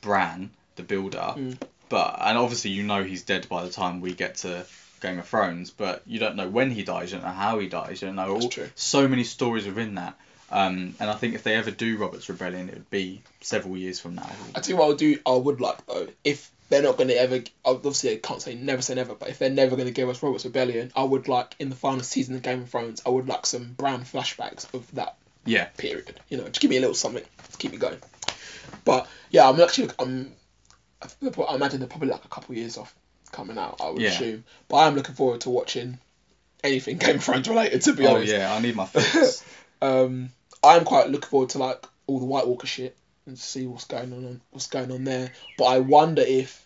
Bran, 0.01 0.49
the 0.77 0.83
builder, 0.83 1.33
Mm. 1.37 1.57
but 1.89 2.17
and 2.21 2.37
obviously 2.37 2.71
you 2.71 2.81
know 2.83 3.03
he's 3.03 3.21
dead 3.21 3.47
by 3.49 3.63
the 3.63 3.69
time 3.69 4.01
we 4.01 4.13
get 4.13 4.37
to 4.37 4.65
Game 5.01 5.19
of 5.19 5.27
Thrones, 5.27 5.71
but 5.71 6.03
you 6.05 6.19
don't 6.19 6.35
know 6.35 6.47
when 6.47 6.71
he 6.71 6.83
dies, 6.83 7.11
you 7.11 7.17
don't 7.17 7.27
know 7.27 7.33
how 7.33 7.59
he 7.59 7.67
dies, 7.67 8.01
you 8.01 8.07
don't 8.07 8.15
know 8.15 8.33
That's 8.33 8.45
all, 8.45 8.49
true. 8.51 8.69
so 8.75 9.07
many 9.07 9.23
stories 9.23 9.65
within 9.65 9.95
that. 9.95 10.17
Um, 10.49 10.95
and 10.99 11.09
I 11.09 11.13
think 11.13 11.33
if 11.35 11.43
they 11.43 11.55
ever 11.55 11.71
do 11.71 11.97
Robert's 11.97 12.27
Rebellion, 12.29 12.67
it 12.69 12.75
would 12.75 12.89
be 12.89 13.21
several 13.39 13.77
years 13.77 13.99
from 13.99 14.15
now. 14.15 14.29
I 14.53 14.59
tell 14.59 14.73
you 14.75 14.77
what 14.79 14.85
I'll 14.89 14.95
do. 14.95 15.17
I 15.25 15.35
would 15.35 15.61
like 15.61 15.85
though 15.85 16.07
if 16.23 16.51
they're 16.69 16.81
not 16.83 16.97
going 16.97 17.07
to 17.09 17.15
ever. 17.19 17.39
Obviously, 17.63 18.13
I 18.13 18.17
can't 18.17 18.41
say 18.41 18.55
never 18.55 18.81
say 18.81 18.95
never, 18.95 19.15
but 19.15 19.29
if 19.29 19.39
they're 19.39 19.49
never 19.49 19.75
going 19.77 19.87
to 19.87 19.93
give 19.93 20.09
us 20.09 20.21
Robert's 20.21 20.43
Rebellion, 20.45 20.91
I 20.95 21.03
would 21.03 21.27
like 21.29 21.55
in 21.59 21.69
the 21.69 21.75
final 21.75 22.03
season 22.03 22.35
of 22.35 22.41
Game 22.41 22.61
of 22.61 22.69
Thrones, 22.69 23.01
I 23.05 23.09
would 23.09 23.27
like 23.29 23.45
some 23.45 23.73
Bran 23.77 24.01
flashbacks 24.01 24.73
of 24.73 24.89
that 24.95 25.15
Yeah. 25.45 25.65
period. 25.77 26.19
You 26.29 26.37
know, 26.37 26.43
just 26.45 26.59
give 26.59 26.69
me 26.69 26.77
a 26.77 26.81
little 26.81 26.95
something 26.95 27.23
to 27.23 27.57
keep 27.57 27.71
me 27.71 27.77
going. 27.77 27.97
But 28.83 29.07
yeah, 29.29 29.49
I'm 29.49 29.59
actually 29.61 29.89
I'm. 29.99 30.33
I 31.01 31.55
imagine 31.55 31.79
they're 31.79 31.87
probably 31.89 32.09
like 32.09 32.25
a 32.25 32.29
couple 32.29 32.51
of 32.53 32.57
years 32.57 32.77
off 32.77 32.93
coming 33.31 33.57
out. 33.57 33.79
I 33.81 33.89
would 33.89 34.01
Yeah. 34.01 34.09
assume, 34.09 34.43
but 34.67 34.77
I 34.77 34.87
am 34.87 34.95
looking 34.95 35.15
forward 35.15 35.41
to 35.41 35.49
watching 35.49 35.99
anything 36.63 36.97
Game 36.99 37.15
of 37.17 37.23
Thrones 37.23 37.47
related. 37.47 37.81
To 37.83 37.93
be 37.93 38.05
Oh 38.05 38.15
honest, 38.15 38.31
yeah, 38.33 38.53
I 38.53 38.59
need 38.59 38.75
my 38.75 38.85
fix. 38.87 39.43
um, 39.81 40.29
I 40.63 40.75
am 40.77 40.85
quite 40.85 41.09
looking 41.09 41.29
forward 41.29 41.49
to 41.49 41.57
like 41.57 41.85
all 42.07 42.19
the 42.19 42.25
White 42.25 42.47
Walker 42.47 42.67
shit 42.67 42.95
and 43.25 43.37
see 43.37 43.65
what's 43.67 43.85
going 43.85 44.11
on 44.13 44.41
what's 44.51 44.67
going 44.67 44.91
on 44.91 45.03
there. 45.03 45.31
But 45.57 45.65
I 45.65 45.79
wonder 45.79 46.21
if 46.21 46.65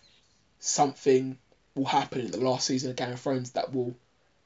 something 0.58 1.38
will 1.74 1.84
happen 1.84 2.20
in 2.22 2.30
the 2.30 2.40
last 2.40 2.66
season 2.66 2.90
of 2.90 2.96
Game 2.96 3.12
of 3.12 3.20
Thrones 3.20 3.50
that 3.52 3.72
will 3.72 3.94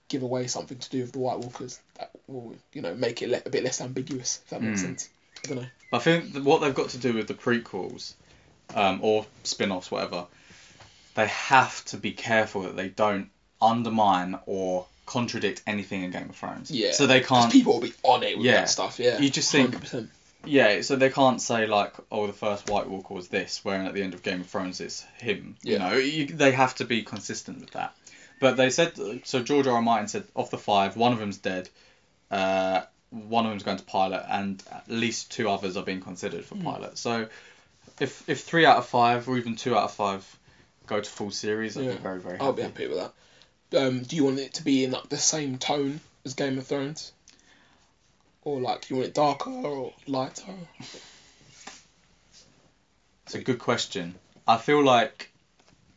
give 0.08 0.22
away 0.22 0.48
something 0.48 0.78
to 0.78 0.90
do 0.90 1.00
with 1.02 1.12
the 1.12 1.20
White 1.20 1.38
Walkers 1.38 1.78
that 1.94 2.10
will 2.26 2.54
you 2.72 2.82
know 2.82 2.94
make 2.94 3.22
it 3.22 3.30
le- 3.30 3.42
a 3.46 3.50
bit 3.50 3.64
less 3.64 3.80
ambiguous. 3.80 4.40
If 4.44 4.50
that 4.50 4.62
makes 4.62 4.80
Mm. 4.82 4.86
sense. 4.86 5.08
I 5.44 5.48
don't 5.48 5.56
know. 5.62 5.66
I 5.92 5.98
think 5.98 6.36
what 6.44 6.60
they've 6.60 6.74
got 6.74 6.90
to 6.90 6.98
do 6.98 7.14
with 7.14 7.26
the 7.26 7.34
prequels, 7.34 8.12
um, 8.74 9.00
or 9.02 9.26
spin-offs, 9.42 9.90
whatever, 9.90 10.26
they 11.20 11.28
have 11.28 11.84
to 11.86 11.96
be 11.96 12.12
careful 12.12 12.62
that 12.62 12.76
they 12.76 12.88
don't 12.88 13.28
undermine 13.60 14.38
or 14.46 14.86
contradict 15.06 15.62
anything 15.66 16.02
in 16.02 16.10
Game 16.10 16.30
of 16.30 16.36
Thrones. 16.36 16.70
Yeah. 16.70 16.92
So 16.92 17.06
they 17.06 17.20
can't. 17.20 17.50
people 17.52 17.74
will 17.74 17.80
be 17.80 17.92
on 18.02 18.22
it 18.22 18.36
with 18.36 18.46
Yeah. 18.46 18.52
that 18.60 18.70
stuff. 18.70 18.98
Yeah. 18.98 19.18
You 19.18 19.30
just 19.30 19.50
think- 19.52 19.74
100%. 19.74 20.08
Yeah, 20.46 20.80
so 20.80 20.96
they 20.96 21.10
can't 21.10 21.42
say 21.42 21.66
like, 21.66 21.92
oh, 22.10 22.26
the 22.26 22.32
first 22.32 22.70
White 22.70 22.88
Walker 22.88 23.12
was 23.12 23.28
this, 23.28 23.60
whereas 23.62 23.86
at 23.88 23.92
the 23.92 24.02
end 24.02 24.14
of 24.14 24.22
Game 24.22 24.40
of 24.40 24.46
Thrones 24.46 24.80
it's 24.80 25.02
him. 25.18 25.56
Yeah. 25.62 25.72
You 25.72 25.78
know, 25.80 25.96
you, 25.98 26.26
they 26.28 26.52
have 26.52 26.74
to 26.76 26.84
be 26.86 27.02
consistent 27.02 27.60
with 27.60 27.70
that. 27.72 27.94
But 28.40 28.56
they 28.56 28.70
said 28.70 28.92
so. 29.24 29.42
George 29.42 29.66
R. 29.66 29.74
R. 29.74 29.82
Martin 29.82 30.08
said 30.08 30.24
of 30.34 30.48
the 30.48 30.56
five, 30.56 30.96
one 30.96 31.12
of 31.12 31.18
them's 31.18 31.36
dead, 31.36 31.68
uh, 32.30 32.82
one 33.10 33.44
of 33.44 33.50
them's 33.50 33.64
going 33.64 33.76
to 33.76 33.84
pilot, 33.84 34.24
and 34.30 34.62
at 34.72 34.88
least 34.88 35.30
two 35.30 35.50
others 35.50 35.76
are 35.76 35.82
being 35.84 36.00
considered 36.00 36.44
for 36.46 36.54
Hmm. 36.54 36.62
pilot. 36.64 36.96
So 36.96 37.26
if 37.98 38.26
if 38.26 38.40
three 38.40 38.64
out 38.64 38.78
of 38.78 38.86
five 38.86 39.28
or 39.28 39.36
even 39.36 39.56
two 39.56 39.76
out 39.76 39.84
of 39.84 39.92
five 39.92 40.24
go 40.90 41.00
to 41.00 41.08
full 41.08 41.30
series, 41.30 41.76
I'd 41.76 41.84
Yeah. 41.84 41.92
be 41.92 41.98
very 41.98 42.20
very 42.20 42.34
happy. 42.34 42.44
I'll 42.44 42.52
be 42.52 42.62
happy 42.62 42.86
with 42.88 42.98
that. 42.98 43.14
Um, 43.80 44.02
do 44.02 44.16
you 44.16 44.24
want 44.24 44.40
it 44.40 44.54
to 44.54 44.64
be 44.64 44.84
in 44.84 44.90
like 44.90 45.08
the 45.08 45.16
same 45.16 45.56
tone 45.56 46.00
as 46.24 46.34
Game 46.34 46.58
of 46.58 46.66
Thrones? 46.66 47.12
Or 48.42 48.60
like 48.60 48.90
you 48.90 48.96
want 48.96 49.08
it 49.08 49.14
darker 49.14 49.50
or 49.50 49.94
lighter? 50.06 50.56
It's 53.24 53.34
a 53.36 53.42
good 53.42 53.60
question. 53.60 54.16
I 54.48 54.56
feel 54.56 54.82
like 54.82 55.30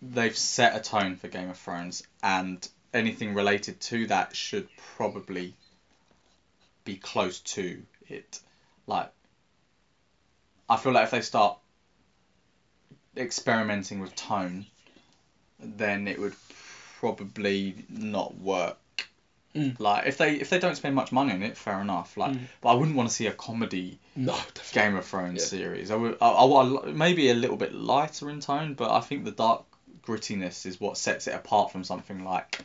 they've 0.02 0.38
set 0.38 0.76
a 0.76 0.80
tone 0.80 1.16
for 1.16 1.28
Game 1.28 1.50
of 1.50 1.58
Thrones, 1.58 2.04
and 2.22 2.68
anything 2.94 3.34
related 3.34 3.80
to 3.80 4.06
that 4.08 4.36
should 4.36 4.68
probably 4.96 5.56
be 6.84 6.96
close 6.98 7.40
to 7.40 7.82
it. 8.08 8.40
Like, 8.86 9.10
I 10.70 10.78
feel 10.78 10.92
like 10.92 11.06
if 11.06 11.12
they 11.12 11.22
start 11.22 11.58
experimenting 13.18 14.00
with 14.00 14.14
tone, 14.16 14.68
then 15.64 16.08
it 16.08 16.20
would 16.20 16.34
probably 17.00 17.76
not 17.90 18.36
work. 18.40 18.78
Mm. 19.56 19.80
Like 19.80 20.08
if 20.08 20.18
they 20.18 20.36
if 20.36 20.50
they 20.50 20.58
don't 20.58 20.76
spend 20.76 20.96
much 20.96 21.12
money 21.12 21.32
on 21.32 21.44
it, 21.44 21.56
fair 21.58 21.80
enough. 21.80 22.18
Like, 22.18 22.32
Mm. 22.34 22.40
but 22.62 22.70
I 22.70 22.74
wouldn't 22.74 22.98
want 22.98 23.10
to 23.10 23.14
see 23.16 23.28
a 23.28 23.32
comedy 23.32 24.00
No, 24.16 24.32
definitely. 24.34 24.82
Game 24.82 24.96
of 24.96 25.06
Thrones 25.06 25.40
Yeah. 25.42 25.46
series. 25.60 25.92
I 25.92 25.96
would, 25.96 26.18
I, 26.22 26.28
I, 26.30 26.88
I- 26.88 26.92
maybe 26.92 27.30
a 27.30 27.36
little 27.36 27.58
bit 27.58 27.74
lighter 27.74 28.30
in 28.32 28.40
tone, 28.40 28.74
but 28.74 28.90
I 28.90 29.00
think 29.02 29.26
the 29.26 29.32
dark 29.32 29.64
grittiness 30.08 30.66
is 30.66 30.80
what 30.82 30.98
sets 30.98 31.28
it 31.28 31.36
apart 31.36 31.72
from 31.72 31.84
something 31.84 32.24
like. 32.24 32.60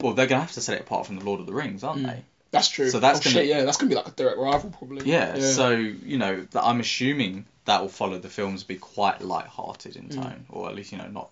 Well, 0.00 0.14
they're 0.14 0.26
gonna 0.26 0.40
have 0.40 0.52
to 0.52 0.60
set 0.62 0.76
it 0.76 0.80
apart 0.80 1.06
from 1.06 1.16
the 1.18 1.24
Lord 1.24 1.40
of 1.40 1.46
the 1.46 1.52
Rings, 1.54 1.84
aren't 1.84 2.02
Mm. 2.02 2.06
they? 2.06 2.22
That's 2.52 2.68
true. 2.68 2.88
So 2.88 3.00
that's 3.00 3.18
oh, 3.20 3.24
gonna- 3.24 3.34
shit, 3.34 3.46
yeah, 3.46 3.64
that's 3.64 3.76
gonna 3.76 3.90
be 3.90 3.96
like 3.96 4.08
a 4.08 4.12
direct 4.12 4.38
rival 4.38 4.70
probably. 4.70 5.04
Yeah. 5.10 5.38
So 5.40 5.70
you 5.70 6.16
know, 6.16 6.46
I'm 6.54 6.80
assuming 6.80 7.44
that 7.66 7.82
will 7.82 7.88
follow 7.88 8.18
the 8.18 8.28
films 8.30 8.64
be 8.64 8.76
quite 8.76 9.20
light-hearted 9.20 9.96
in 9.96 10.08
Mm. 10.08 10.14
tone, 10.22 10.46
or 10.48 10.68
at 10.70 10.74
least 10.74 10.90
you 10.92 10.98
know 10.98 11.08
not 11.08 11.30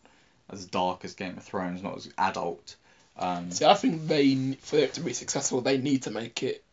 as 0.50 0.66
dark 0.66 1.04
as 1.04 1.14
Game 1.14 1.36
of 1.36 1.42
Thrones, 1.44 1.82
not 1.82 1.96
as 1.96 2.08
adult. 2.18 2.76
Um, 3.18 3.50
See, 3.50 3.64
I 3.64 3.74
think 3.74 4.06
they 4.08 4.56
for 4.60 4.76
it 4.76 4.94
to 4.94 5.00
be 5.00 5.12
successful, 5.12 5.60
they 5.60 5.78
need 5.78 6.04
to 6.04 6.10
make 6.10 6.42
it 6.42 6.64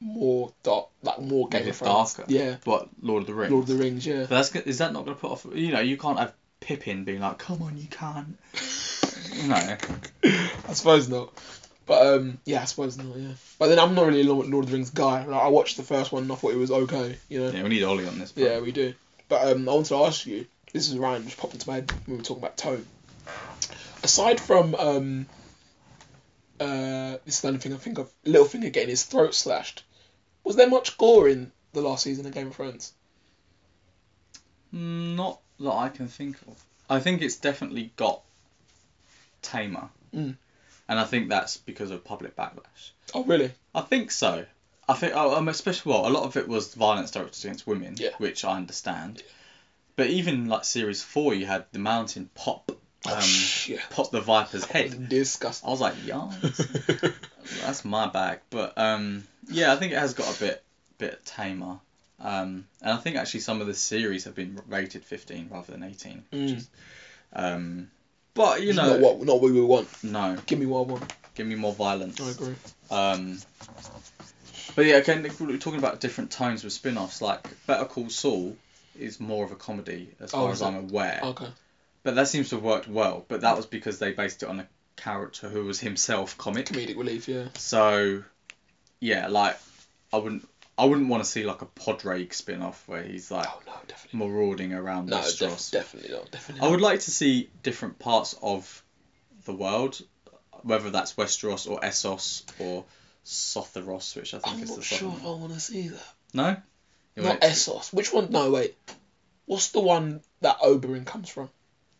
more 0.00 0.52
dark, 0.62 0.88
like 1.02 1.20
more 1.20 1.48
Game 1.48 1.68
of 1.68 1.76
Thrones. 1.76 2.14
darker? 2.14 2.32
Yeah, 2.32 2.56
But 2.64 2.88
Lord 3.02 3.22
of 3.22 3.26
the 3.26 3.34
Rings? 3.34 3.52
Lord 3.52 3.62
of 3.64 3.68
the 3.68 3.82
Rings. 3.82 4.06
Yeah. 4.06 4.20
But 4.20 4.30
that's 4.30 4.54
is 4.54 4.78
that 4.78 4.92
not 4.92 5.04
going 5.04 5.16
to 5.16 5.20
put 5.20 5.30
off? 5.32 5.46
You 5.52 5.72
know, 5.72 5.80
you 5.80 5.96
can't 5.96 6.18
have 6.18 6.32
Pippin 6.60 7.04
being 7.04 7.20
like, 7.20 7.38
"Come 7.38 7.62
on, 7.62 7.76
you 7.78 7.88
can't." 7.88 8.38
No. 9.46 9.54
I 9.54 10.72
suppose 10.72 11.08
not. 11.08 11.32
But 11.86 12.06
um, 12.06 12.38
yeah, 12.44 12.62
I 12.62 12.64
suppose 12.64 12.96
not. 12.98 13.16
Yeah. 13.16 13.32
But 13.58 13.68
then 13.68 13.78
I'm 13.78 13.94
not 13.94 14.06
really 14.06 14.22
a 14.22 14.24
Lord 14.24 14.48
Lord 14.48 14.64
of 14.64 14.70
the 14.70 14.76
Rings 14.76 14.90
guy. 14.90 15.24
Like, 15.24 15.42
I 15.42 15.48
watched 15.48 15.76
the 15.76 15.82
first 15.82 16.10
one 16.12 16.24
and 16.24 16.32
I 16.32 16.34
thought 16.34 16.52
it 16.52 16.56
was 16.58 16.70
okay. 16.70 17.16
You 17.28 17.40
know. 17.40 17.50
Yeah, 17.50 17.62
we 17.62 17.68
need 17.68 17.82
Ollie 17.84 18.06
on 18.06 18.18
this. 18.18 18.32
Yeah, 18.36 18.60
we 18.60 18.72
do. 18.72 18.92
But 19.28 19.52
um, 19.52 19.68
I 19.68 19.72
want 19.72 19.86
to 19.86 19.96
ask 20.04 20.26
you. 20.26 20.46
This 20.72 20.88
is 20.88 20.96
Ryan 20.98 21.24
just 21.24 21.36
popped 21.36 21.54
into 21.54 21.68
my 21.68 21.76
head 21.76 21.90
when 21.90 22.00
we 22.08 22.16
were 22.18 22.22
talking 22.22 22.42
about 22.42 22.56
tone. 22.56 22.86
Aside 24.02 24.40
from 24.40 24.74
um, 24.76 25.26
uh, 26.58 27.16
this 27.24 27.34
is 27.36 27.40
the 27.40 27.48
only 27.48 27.60
thing 27.60 27.72
I 27.72 27.76
think 27.76 27.98
of. 27.98 28.10
Littlefinger 28.24 28.72
getting 28.72 28.90
his 28.90 29.02
throat 29.04 29.34
slashed. 29.34 29.82
Was 30.44 30.56
there 30.56 30.68
much 30.68 30.96
gore 30.96 31.28
in 31.28 31.52
the 31.72 31.82
last 31.82 32.04
season 32.04 32.24
of 32.26 32.32
Game 32.32 32.48
of 32.48 32.54
Thrones? 32.56 32.92
Mm, 34.74 35.16
Not 35.16 35.40
that 35.58 35.72
I 35.72 35.88
can 35.88 36.08
think 36.08 36.36
of. 36.46 36.62
I 36.88 37.00
think 37.00 37.22
it's 37.22 37.36
definitely 37.36 37.92
got 37.96 38.22
tamer, 39.42 39.90
Mm. 40.14 40.36
and 40.88 40.98
I 40.98 41.04
think 41.04 41.28
that's 41.28 41.56
because 41.56 41.90
of 41.90 42.04
public 42.04 42.34
backlash. 42.36 42.90
Oh 43.14 43.22
really? 43.24 43.52
I 43.74 43.80
think 43.82 44.10
so. 44.10 44.44
I 44.88 44.94
think, 44.94 45.12
oh, 45.14 45.36
um, 45.36 45.48
especially 45.48 45.92
well, 45.92 46.06
a 46.06 46.10
lot 46.10 46.24
of 46.24 46.36
it 46.36 46.48
was 46.48 46.74
violence 46.74 47.12
directed 47.12 47.44
against 47.44 47.66
women, 47.66 47.94
Yeah. 47.96 48.10
which 48.18 48.44
I 48.44 48.56
understand. 48.56 49.22
But 50.00 50.08
even 50.08 50.46
like 50.48 50.64
series 50.64 51.02
four, 51.02 51.34
you 51.34 51.44
had 51.44 51.66
the 51.72 51.78
mountain 51.78 52.30
pop, 52.34 52.72
Oh, 53.06 53.14
um, 53.14 53.28
yeah. 53.66 53.80
pop 53.90 54.10
the 54.10 54.22
viper's 54.22 54.64
head. 54.64 55.08
Disgusting. 55.10 55.66
I 55.68 55.70
was 55.70 55.80
like, 55.82 55.92
yeah, 56.06 56.30
that's 57.62 57.84
my 57.84 58.06
bag. 58.06 58.38
But 58.48 58.78
um, 58.78 59.24
yeah, 59.50 59.74
I 59.74 59.76
think 59.76 59.92
it 59.92 59.98
has 59.98 60.14
got 60.14 60.34
a 60.34 60.40
bit 60.40 60.62
bit 60.96 61.22
tamer. 61.26 61.80
Um, 62.18 62.66
and 62.80 62.92
I 62.92 62.96
think 62.96 63.16
actually 63.16 63.40
some 63.40 63.60
of 63.60 63.66
the 63.66 63.74
series 63.74 64.24
have 64.24 64.34
been 64.34 64.58
rated 64.68 65.04
15 65.04 65.48
rather 65.52 65.70
than 65.72 65.82
18. 65.82 66.24
Which 66.30 66.40
Mm. 66.40 66.56
is, 66.56 66.68
um, 67.34 67.90
but 68.32 68.62
you 68.62 68.72
know, 68.72 68.92
not 68.92 69.00
what 69.00 69.20
not 69.26 69.42
what 69.42 69.52
we 69.52 69.60
want. 69.60 69.86
no, 70.02 70.38
Give 70.46 70.58
me 70.58 70.64
what 70.64 70.78
I 70.88 70.92
want. 70.92 71.12
give 71.34 71.46
me 71.46 71.56
more 71.56 71.74
violence. 71.74 72.18
I 72.22 72.30
agree. 72.30 72.54
Um, 72.90 73.38
but 74.74 74.86
yeah, 74.86 74.96
again, 74.96 75.22
we're 75.38 75.58
talking 75.58 75.78
about 75.78 76.00
different 76.00 76.30
tones 76.30 76.64
with 76.64 76.72
spin-offs. 76.72 77.20
Like 77.20 77.46
Better 77.66 77.84
Call 77.84 78.08
Saul 78.08 78.56
is 79.00 79.20
more 79.20 79.44
of 79.44 79.52
a 79.52 79.56
comedy, 79.56 80.10
as 80.20 80.32
Oh, 80.34 80.38
far 80.44 80.52
as? 80.52 80.62
I'm 80.62 80.76
aware. 80.76 81.20
Okay. 81.22 81.48
But 82.02 82.14
that 82.14 82.28
seems 82.28 82.48
to 82.50 82.56
have 82.56 82.64
worked 82.64 82.88
well. 82.88 83.24
But 83.28 83.42
that 83.42 83.56
was 83.56 83.66
because 83.66 83.98
they 83.98 84.12
based 84.12 84.42
it 84.42 84.48
on 84.48 84.60
a 84.60 84.68
character 84.96 85.48
who 85.48 85.64
was 85.64 85.80
himself 85.80 86.36
comic. 86.38 86.66
Comedic 86.66 86.96
relief. 86.96 87.28
Yeah. 87.28 87.48
So, 87.56 88.22
yeah, 89.00 89.28
like 89.28 89.58
I 90.12 90.16
wouldn't, 90.18 90.48
I 90.78 90.84
wouldn't 90.86 91.08
want 91.08 91.22
to 91.24 91.28
see 91.28 91.44
like 91.44 91.60
a 91.62 91.66
Podrick 91.66 92.32
spin-off 92.32 92.86
where 92.88 93.02
he's 93.02 93.30
like 93.30 93.46
Oh 93.48 93.60
no, 93.66 93.74
marauding 94.18 94.72
around 94.72 95.06
No, 95.10 95.18
Westeros. 95.18 95.70
def- 95.70 95.82
definitely 95.82 96.14
not. 96.16 96.30
Definitely. 96.30 96.66
I 96.66 96.70
would 96.70 96.80
like 96.80 97.00
to 97.00 97.10
see 97.10 97.50
different 97.62 97.98
parts 97.98 98.34
of 98.42 98.82
the 99.44 99.52
world, 99.52 100.00
whether 100.62 100.90
that's 100.90 101.14
Westeros 101.14 101.70
or 101.70 101.80
Essos 101.80 102.44
or 102.58 102.84
Sotheros, 103.26 104.16
which 104.16 104.34
I 104.34 104.38
think 104.38 104.56
I'm 104.56 104.62
is 104.62 104.70
the 104.70 104.76
not 104.76 104.84
sure 104.84 105.12
if 105.16 105.22
I 105.24 105.28
want 105.30 105.52
to 105.52 105.60
see 105.60 105.88
that. 105.88 106.02
No, 106.32 106.56
You 107.16 107.22
Not 107.24 107.40
Essos. 107.40 107.92
Which 107.92 108.12
one? 108.12 108.30
No, 108.30 108.50
wait. 108.50 108.76
What's 109.46 109.70
the 109.70 109.80
one 109.80 110.20
that 110.42 110.60
Oberyn 110.60 111.04
comes 111.04 111.28
from? 111.28 111.50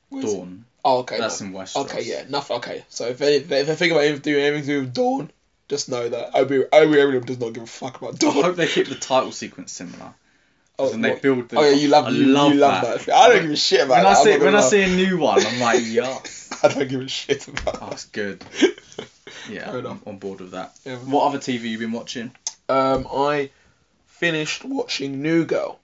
Where 0.08 0.24
is 0.24 0.32
it? 0.32 0.36
Dorne. 0.36 0.64
Oh, 0.84 0.98
okay. 1.00 1.18
That's 1.18 1.40
no. 1.40 1.48
in 1.48 1.52
Westeros. 1.52 1.84
Okay, 1.84 2.02
yeah, 2.04 2.22
enough. 2.22 2.50
Okay, 2.50 2.84
so 2.88 3.06
if 3.06 3.18
they, 3.18 3.36
if 3.36 3.48
they 3.48 3.64
think 3.64 3.92
about 3.92 4.22
doing 4.22 4.42
anything 4.44 4.62
to 4.66 4.72
do 4.72 4.80
with 4.80 4.94
Dorne, 4.94 5.30
just 5.68 5.88
know 5.88 6.08
that 6.08 6.32
Oberyn 6.34 7.24
does 7.26 7.38
not 7.38 7.52
give 7.52 7.64
a 7.64 7.66
fuck 7.66 8.00
about 8.00 8.18
Dorne. 8.18 8.30
I 8.30 8.34
Dorne. 8.34 8.44
hope 8.46 8.56
they 8.56 8.66
keep 8.66 8.88
the 8.88 8.94
title 8.94 9.32
sequence 9.32 9.72
similar. 9.72 10.14
Oh, 10.78 10.92
and 10.94 11.04
they 11.04 11.10
what? 11.10 11.22
build 11.22 11.48
the. 11.50 11.58
oh 11.58 11.62
yeah, 11.68 11.76
you 11.76 11.88
love 11.88 12.06
I 12.06 12.10
you, 12.10 12.24
love 12.26 12.52
you 12.54 12.58
love 12.58 13.04
that. 13.04 13.14
I 13.14 13.28
don't 13.28 13.42
give 13.42 13.50
a 13.50 13.56
shit 13.56 13.84
about 13.84 13.96
When 13.96 14.04
that. 14.04 14.16
I 14.16 14.18
I'm 14.18 14.24
see 14.24 14.30
not 14.30 14.40
when 14.40 14.52
gonna 14.52 14.64
I 14.64 14.68
see 14.68 14.82
a 14.82 14.88
new 14.88 15.18
one, 15.18 15.44
I'm 15.46 15.60
like, 15.60 15.80
yes. 15.84 16.58
I 16.64 16.68
don't 16.68 16.88
give 16.88 17.00
a 17.02 17.08
shit 17.08 17.46
about. 17.48 17.78
Oh, 17.82 17.88
it's 17.92 18.06
good. 18.06 18.42
Yeah, 19.48 19.64
Fair 19.66 19.78
I'm 19.78 19.86
enough. 19.86 20.06
on 20.06 20.18
board 20.18 20.40
with 20.40 20.50
that. 20.52 20.76
Yeah. 20.84 20.96
What 20.96 21.24
other 21.28 21.38
TV 21.38 21.62
you 21.62 21.78
been 21.78 21.92
watching? 21.92 22.30
Um, 22.68 23.06
I 23.10 23.50
finished 24.20 24.66
watching 24.66 25.22
New 25.22 25.46
Girl. 25.46 25.80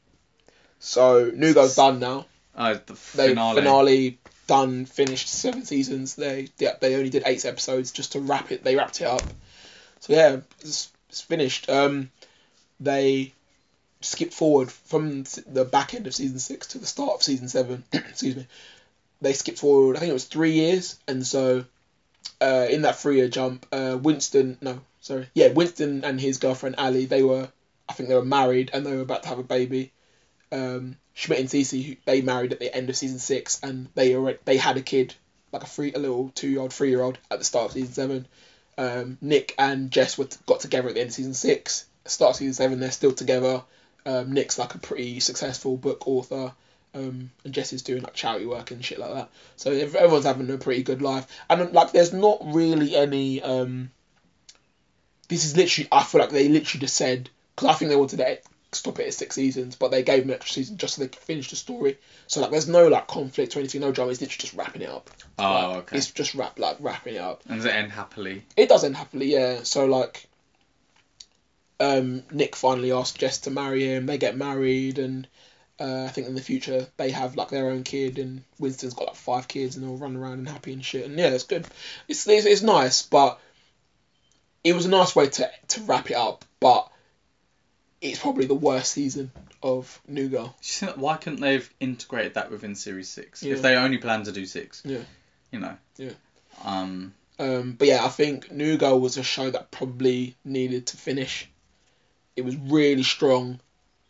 So 0.79 1.31
New 1.35 1.55
Girl's 1.55 1.75
done 1.75 1.99
now. 2.01 2.27
Uh, 2.55 2.75
the 2.85 2.93
They 3.15 3.29
finale. 3.31 3.61
finale. 3.63 4.19
done, 4.47 4.85
finished 4.85 5.27
seven 5.29 5.65
seasons. 5.65 6.15
They 6.17 6.49
yeah, 6.59 6.75
they 6.79 6.95
only 6.97 7.09
did 7.09 7.23
eight 7.25 7.47
episodes 7.47 7.93
just 7.93 8.13
to 8.13 8.21
wrap 8.21 8.53
it. 8.53 8.63
They 8.63 8.77
wrapped 8.77 9.01
it 9.01 9.07
up. 9.07 9.23
So 10.01 10.13
yeah, 10.13 10.37
it's, 10.61 10.93
it's 11.09 11.23
finished. 11.23 11.71
Um, 11.71 12.11
they 12.79 13.33
skipped 14.03 14.35
forward 14.35 14.71
from 14.71 15.25
the 15.47 15.65
back 15.65 15.95
end 15.95 16.07
of 16.07 16.15
season 16.15 16.39
six 16.39 16.67
to 16.69 16.79
the 16.79 16.87
start 16.87 17.15
of 17.15 17.23
season 17.23 17.49
seven. 17.49 17.85
Excuse 17.93 18.37
me. 18.37 18.47
They 19.23 19.33
skipped 19.33 19.59
forward. 19.59 19.97
I 19.97 20.01
think 20.01 20.11
it 20.11 20.21
was 20.21 20.27
three 20.27 20.53
years, 20.53 20.99
and 21.09 21.27
so 21.27 21.65
uh, 22.43 22.67
in 22.69 22.83
that 22.83 22.99
three 22.99 23.17
year 23.17 23.29
jump, 23.29 23.65
uh, 23.73 23.99
Winston 24.01 24.59
no 24.61 24.81
sorry 25.01 25.27
yeah 25.35 25.49
Winston 25.49 26.05
and 26.05 26.21
his 26.21 26.37
girlfriend 26.39 26.75
Aly 26.79 27.07
they 27.07 27.23
were 27.23 27.49
I 27.89 27.93
think 27.93 28.09
they 28.09 28.15
were 28.15 28.25
married 28.25 28.71
and 28.73 28.85
they 28.85 28.95
were 28.95 29.03
about 29.03 29.23
to 29.25 29.29
have 29.29 29.39
a 29.39 29.45
baby. 29.45 29.93
Um, 30.53 30.97
Schmidt 31.15 31.41
and 31.41 31.49
Cece 31.49 31.99
they 32.05 32.21
married 32.21 32.53
at 32.53 32.61
the 32.61 32.75
end 32.75 32.91
of 32.91 32.97
season 32.97 33.19
six 33.19 33.61
and 33.63 33.89
they 33.95 34.15
already 34.15 34.39
they 34.45 34.57
had 34.57 34.77
a 34.77 34.83
kid 34.83 35.15
like 35.53 35.63
a 35.63 35.67
three 35.67 35.93
a 35.93 35.99
little 35.99 36.31
two 36.35 36.49
year 36.49 36.61
old 36.61 36.73
three 36.73 36.91
year 36.91 37.03
old 37.03 37.19
at 37.31 37.39
the 37.39 37.45
start 37.45 37.67
of 37.67 37.73
season 37.73 37.93
seven. 37.93 38.27
Um, 38.79 39.19
Nick 39.21 39.55
and 39.59 39.91
Jess 39.91 40.19
were 40.19 40.29
got 40.47 40.61
together 40.61 40.89
at 40.89 40.95
the 40.95 41.01
end 41.01 41.09
of 41.09 41.15
season 41.15 41.35
six. 41.35 41.87
Start 42.05 42.31
of 42.31 42.37
season 42.37 42.55
seven 42.55 42.81
they're 42.81 42.91
still 42.91 43.13
together. 43.13 43.63
Um, 44.05 44.33
Nick's 44.33 44.59
like 44.59 44.75
a 44.75 44.79
pretty 44.79 45.21
successful 45.21 45.77
book 45.77 46.07
author. 46.07 46.53
Um, 46.95 47.31
and 47.45 47.53
Jess 47.53 47.73
is 47.73 47.83
doing 47.83 48.03
like 48.03 48.15
charity 48.15 48.47
work 48.47 48.71
and 48.71 48.85
shit 48.85 48.99
like 48.99 49.13
that. 49.13 49.31
So 49.57 49.71
everyone's 49.71 50.25
having 50.25 50.49
a 50.51 50.57
pretty 50.57 50.83
good 50.83 51.03
life. 51.03 51.27
And 51.51 51.73
like, 51.73 51.93
there's 51.93 52.13
not 52.13 52.39
really 52.43 52.97
any. 52.97 53.43
Um, 53.43 53.91
this 55.29 55.45
is 55.45 55.57
literally. 55.57 55.89
I 55.93 56.05
feel 56.05 56.21
like 56.21 56.31
they 56.31 56.49
literally 56.49 56.81
just 56.81 56.97
said 56.97 57.29
because 57.57 57.69
I 57.71 57.73
think 57.75 57.89
they 57.89 57.97
wanted 57.97 58.19
to 58.19 58.39
stop 58.73 58.99
it 59.01 59.07
at 59.07 59.15
six 59.15 59.35
seasons, 59.35 59.77
but 59.77 59.91
they 59.91 60.03
gave 60.03 60.21
them 60.21 60.31
an 60.31 60.37
extra 60.37 60.55
season 60.55 60.77
just 60.77 60.95
so 60.95 61.03
they 61.03 61.09
could 61.09 61.23
finish 61.23 61.49
the 61.51 61.57
story. 61.57 61.99
So 62.27 62.41
like, 62.41 62.51
there's 62.51 62.69
no 62.69 62.89
like 62.89 63.07
conflict 63.09 63.57
or 63.57 63.61
anything, 63.61 63.81
no 63.81 63.93
drama. 63.93 64.11
It's 64.11 64.21
literally 64.21 64.39
just 64.39 64.55
wrapping 64.55 64.83
it 64.83 64.91
up. 64.91 65.11
Oh, 65.39 65.43
Like, 65.43 65.77
okay. 65.79 65.97
It's 65.97 66.11
just 66.11 66.35
wrap 66.35 66.59
like 66.59 66.77
wrapping 66.81 67.15
it 67.15 67.21
up. 67.21 67.43
And 67.49 67.57
does 67.57 67.65
it 67.65 67.75
end 67.75 67.93
happily? 67.93 68.45
It 68.57 68.69
does 68.69 68.85
end 68.85 68.97
happily, 68.97 69.33
yeah. 69.33 69.63
So 69.63 69.87
like, 69.87 70.27
um, 71.81 72.23
Nick 72.31 72.57
finally 72.57 72.93
asked 72.93 73.19
Jess 73.19 73.39
to 73.41 73.51
marry 73.51 73.85
him. 73.85 74.07
They 74.07 74.19
get 74.19 74.37
married, 74.37 74.99
and 74.99 75.27
uh, 75.79 76.05
I 76.05 76.09
think 76.09 76.27
in 76.27 76.35
the 76.35 76.41
future 76.41 76.87
they 76.97 77.11
have 77.11 77.37
like 77.37 77.49
their 77.49 77.71
own 77.71 77.83
kid. 77.83 78.19
And 78.19 78.43
Winston's 78.59 78.95
got 78.95 79.09
like 79.09 79.17
five 79.17 79.49
kids, 79.49 79.77
and 79.77 79.85
they'll 79.85 79.97
run 79.97 80.17
around 80.17 80.39
and 80.39 80.49
happy 80.49 80.73
and 80.73 80.85
shit. 80.85 81.07
And 81.07 81.19
yeah, 81.19 81.29
it's 81.29 81.45
good. 81.45 81.67
It's 82.09 82.27
it's, 82.27 82.47
it's 82.47 82.63
nice, 82.63 83.03
but 83.03 83.41
it 84.65 84.75
was 84.75 84.87
a 84.87 84.91
nice 84.91 85.15
way 85.15 85.29
to 85.29 85.51
to 85.69 85.81
wrap 85.83 86.11
it 86.11 86.17
up. 86.17 86.45
But 86.61 86.91
it's 88.01 88.19
probably 88.21 88.47
the 88.47 88.55
worst 88.55 88.93
season 88.93 89.31
of 89.63 90.01
New 90.07 90.29
Girl. 90.29 90.47
Do 90.47 90.53
you 90.63 90.87
think- 90.87 90.97
Why 90.99 91.17
couldn't 91.17 91.41
they 91.41 91.55
have 91.55 91.69
integrated 91.81 92.35
that 92.35 92.51
within 92.51 92.75
series 92.75 93.09
six? 93.09 93.43
Yeah. 93.43 93.55
If 93.55 93.63
they 93.63 93.77
only 93.77 93.99
plan 93.99 94.25
to 94.25 94.33
do 94.33 94.47
six. 94.47 94.83
Yeah. 94.85 94.99
You 95.51 95.61
know. 95.61 95.77
Yeah. 95.97 96.13
Um. 96.65 97.15
Um, 97.39 97.73
but 97.73 97.87
yeah, 97.89 98.05
I 98.05 98.09
think 98.09 98.51
New 98.51 98.79
Girl 98.79 98.99
was 98.99 99.17
a 99.19 99.23
show 99.23 99.51
that 99.51 99.71
probably 99.71 100.37
needed 100.45 100.87
to 100.89 100.97
finish. 100.97 101.49
It 102.35 102.45
was 102.45 102.57
really 102.57 103.03
strong 103.03 103.61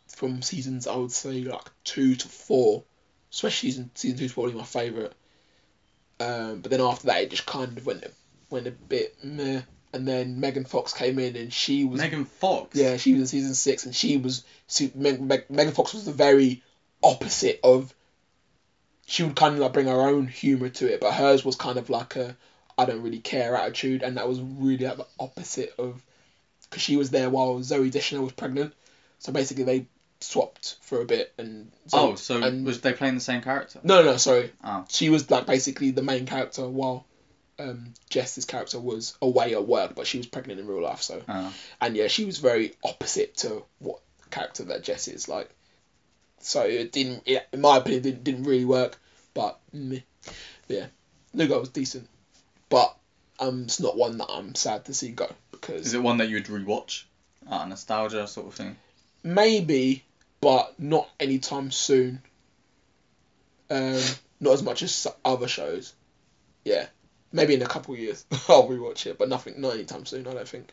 from 0.07 0.41
seasons, 0.41 0.87
I 0.87 0.95
would 0.95 1.11
say, 1.11 1.41
like 1.43 1.69
two 1.83 2.15
to 2.15 2.27
four. 2.27 2.83
Especially 3.31 3.69
season 3.71 3.91
season 3.95 4.17
two 4.17 4.25
is 4.25 4.33
probably 4.33 4.53
my 4.53 4.63
favourite. 4.63 5.11
Um, 6.19 6.61
but 6.61 6.71
then 6.71 6.81
after 6.81 7.07
that, 7.07 7.21
it 7.21 7.29
just 7.29 7.45
kind 7.45 7.77
of 7.77 7.85
went 7.85 8.05
went 8.49 8.67
a 8.67 8.71
bit 8.71 9.15
meh. 9.23 9.61
And 9.97 10.07
then 10.07 10.39
Megan 10.39 10.65
Fox 10.65 10.93
came 10.93 11.17
in, 11.17 11.35
and 11.35 11.51
she 11.51 11.83
was 11.83 11.99
Megan 11.99 12.25
Fox. 12.25 12.75
yeah, 12.75 12.97
she 12.97 13.13
was 13.13 13.21
in 13.21 13.27
season 13.27 13.55
six, 13.55 13.83
and 13.83 13.95
she 13.95 14.17
was 14.17 14.43
she, 14.67 14.91
Meg, 14.93 15.19
Meg, 15.19 15.49
Megan 15.49 15.73
Fox 15.73 15.95
was 15.95 16.05
the 16.05 16.11
very 16.11 16.61
opposite 17.03 17.59
of. 17.63 17.91
She 19.07 19.23
would 19.23 19.35
kind 19.35 19.55
of 19.55 19.59
like 19.59 19.73
bring 19.73 19.87
her 19.87 20.01
own 20.01 20.27
humor 20.27 20.69
to 20.69 20.93
it, 20.93 21.01
but 21.01 21.15
hers 21.15 21.43
was 21.43 21.55
kind 21.55 21.79
of 21.79 21.89
like 21.89 22.15
a 22.15 22.37
I 22.77 22.85
don't 22.85 23.01
really 23.01 23.17
care 23.17 23.55
attitude, 23.55 24.03
and 24.03 24.17
that 24.17 24.29
was 24.29 24.39
really 24.39 24.85
like 24.85 24.97
the 24.97 25.07
opposite 25.19 25.73
of 25.79 25.99
because 26.61 26.83
she 26.83 26.95
was 26.95 27.09
there 27.09 27.31
while 27.31 27.55
Zooey 27.55 27.89
Deschanel 27.89 28.23
was 28.23 28.33
pregnant, 28.33 28.75
so 29.17 29.31
basically 29.31 29.63
they 29.63 29.87
swapped 30.19 30.75
for 30.81 31.01
a 31.01 31.05
bit 31.05 31.33
and. 31.39 31.71
Oh, 31.91 32.13
so 32.13 32.39
and, 32.43 32.67
was 32.67 32.81
they 32.81 32.93
playing 32.93 33.15
the 33.15 33.21
same 33.21 33.41
character? 33.41 33.79
no, 33.81 34.03
no, 34.03 34.17
sorry. 34.17 34.51
Oh. 34.63 34.85
She 34.89 35.09
was 35.09 35.31
like 35.31 35.47
basically 35.47 35.89
the 35.89 36.03
main 36.03 36.27
character 36.27 36.67
while 36.69 37.07
um, 37.59 37.93
Jess's 38.09 38.45
character 38.45 38.79
was 38.79 39.17
away 39.21 39.53
at 39.53 39.67
work, 39.67 39.95
but 39.95 40.05
she 40.07 40.17
was 40.17 40.27
pregnant 40.27 40.59
in 40.59 40.67
real 40.67 40.81
life, 40.83 41.01
so 41.01 41.21
Oh. 41.27 41.53
and 41.81 41.95
yeah, 41.95 42.07
she 42.07 42.25
was 42.25 42.37
very 42.37 42.73
opposite 42.83 43.37
to 43.37 43.63
what 43.79 43.99
character 44.31 44.63
that 44.65 44.83
Jess 44.83 45.07
is 45.07 45.27
like. 45.27 45.49
So 46.39 46.63
it 46.63 46.91
didn't, 46.91 47.23
it, 47.25 47.47
in 47.51 47.61
my 47.61 47.77
opinion, 47.77 48.03
didn't, 48.03 48.23
didn't 48.23 48.43
really 48.43 48.65
work. 48.65 48.97
But 49.33 49.59
meh. 49.73 49.99
yeah, 50.67 50.87
New 51.33 51.47
Girl 51.47 51.59
was 51.59 51.69
decent, 51.69 52.07
but 52.69 52.95
um, 53.39 53.63
it's 53.63 53.79
not 53.79 53.97
one 53.97 54.17
that 54.17 54.27
I'm 54.29 54.55
sad 54.55 54.85
to 54.85 54.93
see 54.93 55.09
go 55.09 55.29
because 55.51 55.85
Is 55.87 55.93
it 55.93 56.01
one 56.03 56.17
that 56.17 56.29
you'd 56.29 56.45
rewatch? 56.45 57.03
Uh, 57.49 57.65
nostalgia 57.65 58.27
sort 58.27 58.47
of 58.47 58.53
thing. 58.55 58.75
maybe, 59.23 60.03
but 60.41 60.79
not 60.79 61.09
anytime 61.19 61.71
soon. 61.71 62.21
Um, 63.69 64.01
not 64.39 64.53
as 64.53 64.63
much 64.63 64.81
as 64.81 65.07
other 65.25 65.47
shows. 65.47 65.93
Yeah, 66.63 66.85
maybe 67.31 67.53
in 67.53 67.61
a 67.61 67.67
couple 67.67 67.93
of 67.93 67.99
years 67.99 68.25
I'll 68.49 68.67
rewatch 68.67 69.05
it, 69.05 69.17
but 69.17 69.29
nothing, 69.29 69.59
not 69.61 69.73
anytime 69.73 70.05
soon. 70.05 70.27
I 70.27 70.33
don't 70.33 70.47
think. 70.47 70.71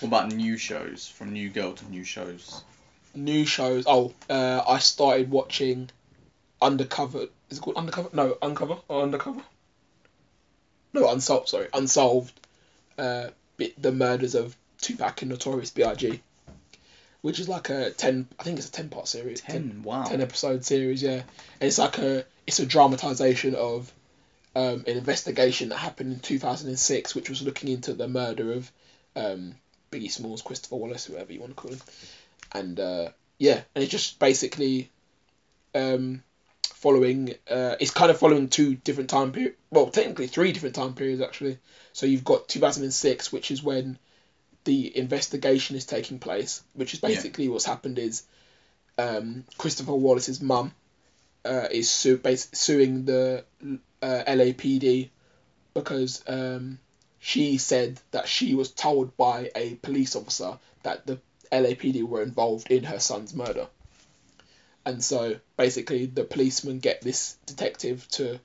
What 0.00 0.08
about 0.08 0.32
new 0.32 0.56
shows? 0.56 1.08
From 1.08 1.32
new 1.32 1.48
girl 1.48 1.72
to 1.72 1.90
new 1.90 2.04
shows. 2.04 2.62
New 3.14 3.46
shows. 3.46 3.84
Oh, 3.86 4.12
uh, 4.28 4.62
I 4.66 4.78
started 4.78 5.30
watching 5.30 5.90
Undercover. 6.60 7.26
Is 7.48 7.58
it 7.58 7.60
called 7.60 7.76
Undercover? 7.76 8.10
No, 8.12 8.36
Uncover 8.42 8.76
or 8.88 9.02
Undercover. 9.02 9.42
No, 10.92 11.10
Unsolved. 11.10 11.48
Sorry, 11.48 11.68
Unsolved. 11.72 12.38
Uh, 12.98 13.28
bit 13.56 13.80
the 13.80 13.92
murders 13.92 14.34
of 14.34 14.56
Tupac 14.80 15.22
and 15.22 15.30
Notorious 15.30 15.70
B.I.G. 15.70 16.20
Which 17.22 17.40
is 17.40 17.48
like 17.48 17.70
a 17.70 17.90
ten. 17.90 18.28
I 18.38 18.42
think 18.42 18.58
it's 18.58 18.68
a 18.68 18.72
ten 18.72 18.88
part 18.88 19.08
series. 19.08 19.40
Ten. 19.40 19.82
Wow. 19.82 20.04
10 20.04 20.20
episode 20.20 20.64
series, 20.64 21.02
yeah. 21.02 21.22
And 21.60 21.68
it's 21.68 21.78
like 21.78 21.98
a 21.98 22.24
it's 22.46 22.60
a 22.60 22.66
dramatization 22.66 23.54
of 23.54 23.90
um, 24.56 24.84
an 24.86 24.96
investigation 24.96 25.68
that 25.68 25.76
happened 25.76 26.14
in 26.14 26.18
2006, 26.18 27.14
which 27.14 27.28
was 27.28 27.42
looking 27.42 27.68
into 27.68 27.92
the 27.92 28.08
murder 28.08 28.54
of 28.54 28.72
um, 29.14 29.54
Biggie 29.92 30.10
Smalls, 30.10 30.40
Christopher 30.40 30.76
Wallace, 30.76 31.04
whoever 31.04 31.30
you 31.30 31.40
want 31.40 31.54
to 31.54 31.60
call 31.60 31.72
him. 31.72 31.80
And 32.52 32.80
uh, 32.80 33.10
yeah, 33.38 33.60
and 33.74 33.82
it's 33.84 33.92
just 33.92 34.18
basically 34.18 34.90
um, 35.74 36.22
following. 36.72 37.34
Uh, 37.50 37.76
it's 37.78 37.90
kind 37.90 38.10
of 38.10 38.18
following 38.18 38.48
two 38.48 38.76
different 38.76 39.10
time 39.10 39.30
periods. 39.30 39.56
Well, 39.70 39.88
technically 39.88 40.26
three 40.26 40.52
different 40.52 40.74
time 40.74 40.94
periods 40.94 41.20
actually. 41.20 41.58
So 41.92 42.06
you've 42.06 42.24
got 42.24 42.48
2006, 42.48 43.30
which 43.32 43.50
is 43.50 43.62
when 43.62 43.98
the 44.64 44.96
investigation 44.96 45.76
is 45.76 45.84
taking 45.84 46.18
place, 46.18 46.62
which 46.72 46.94
is 46.94 47.00
Yeah. 47.02 47.10
basically 47.10 47.48
what's 47.48 47.66
happened 47.66 47.98
is 47.98 48.22
um, 48.96 49.44
Christopher 49.58 49.94
Wallace's 49.94 50.40
mum 50.40 50.72
uh, 51.44 51.68
is 51.70 51.90
su- 51.90 52.16
bas- 52.16 52.48
suing 52.52 53.04
the 53.04 53.44
uh, 54.02 54.22
LAPD 54.26 55.10
because 55.74 56.22
um, 56.26 56.78
she 57.18 57.58
said 57.58 58.00
that 58.12 58.28
she 58.28 58.54
was 58.54 58.70
told 58.70 59.16
by 59.16 59.50
a 59.54 59.74
police 59.76 60.16
officer 60.16 60.58
that 60.82 61.06
the 61.06 61.20
LAPD 61.52 62.02
were 62.02 62.22
involved 62.22 62.70
in 62.70 62.84
her 62.84 63.00
son's 63.00 63.34
murder. 63.34 63.66
And 64.84 65.02
so 65.02 65.36
basically, 65.56 66.06
the 66.06 66.24
policemen 66.24 66.78
get 66.78 67.02
this 67.02 67.36
detective 67.46 68.06
to 68.12 68.38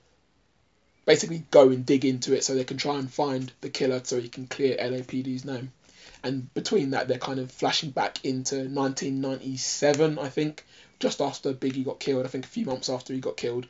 basically 1.04 1.44
go 1.50 1.68
and 1.70 1.86
dig 1.86 2.04
into 2.04 2.34
it 2.34 2.44
so 2.44 2.54
they 2.54 2.64
can 2.64 2.76
try 2.76 2.98
and 2.98 3.12
find 3.12 3.52
the 3.60 3.70
killer 3.70 4.00
so 4.02 4.20
he 4.20 4.28
can 4.28 4.46
clear 4.46 4.76
LAPD's 4.76 5.44
name. 5.44 5.72
And 6.24 6.52
between 6.54 6.90
that, 6.90 7.08
they're 7.08 7.18
kind 7.18 7.40
of 7.40 7.50
flashing 7.50 7.90
back 7.90 8.24
into 8.24 8.56
1997, 8.56 10.18
I 10.18 10.28
think, 10.28 10.64
just 10.98 11.20
after 11.20 11.52
Biggie 11.52 11.84
got 11.84 12.00
killed. 12.00 12.24
I 12.24 12.28
think 12.28 12.44
a 12.44 12.48
few 12.48 12.66
months 12.66 12.88
after 12.88 13.12
he 13.12 13.20
got 13.20 13.36
killed, 13.36 13.66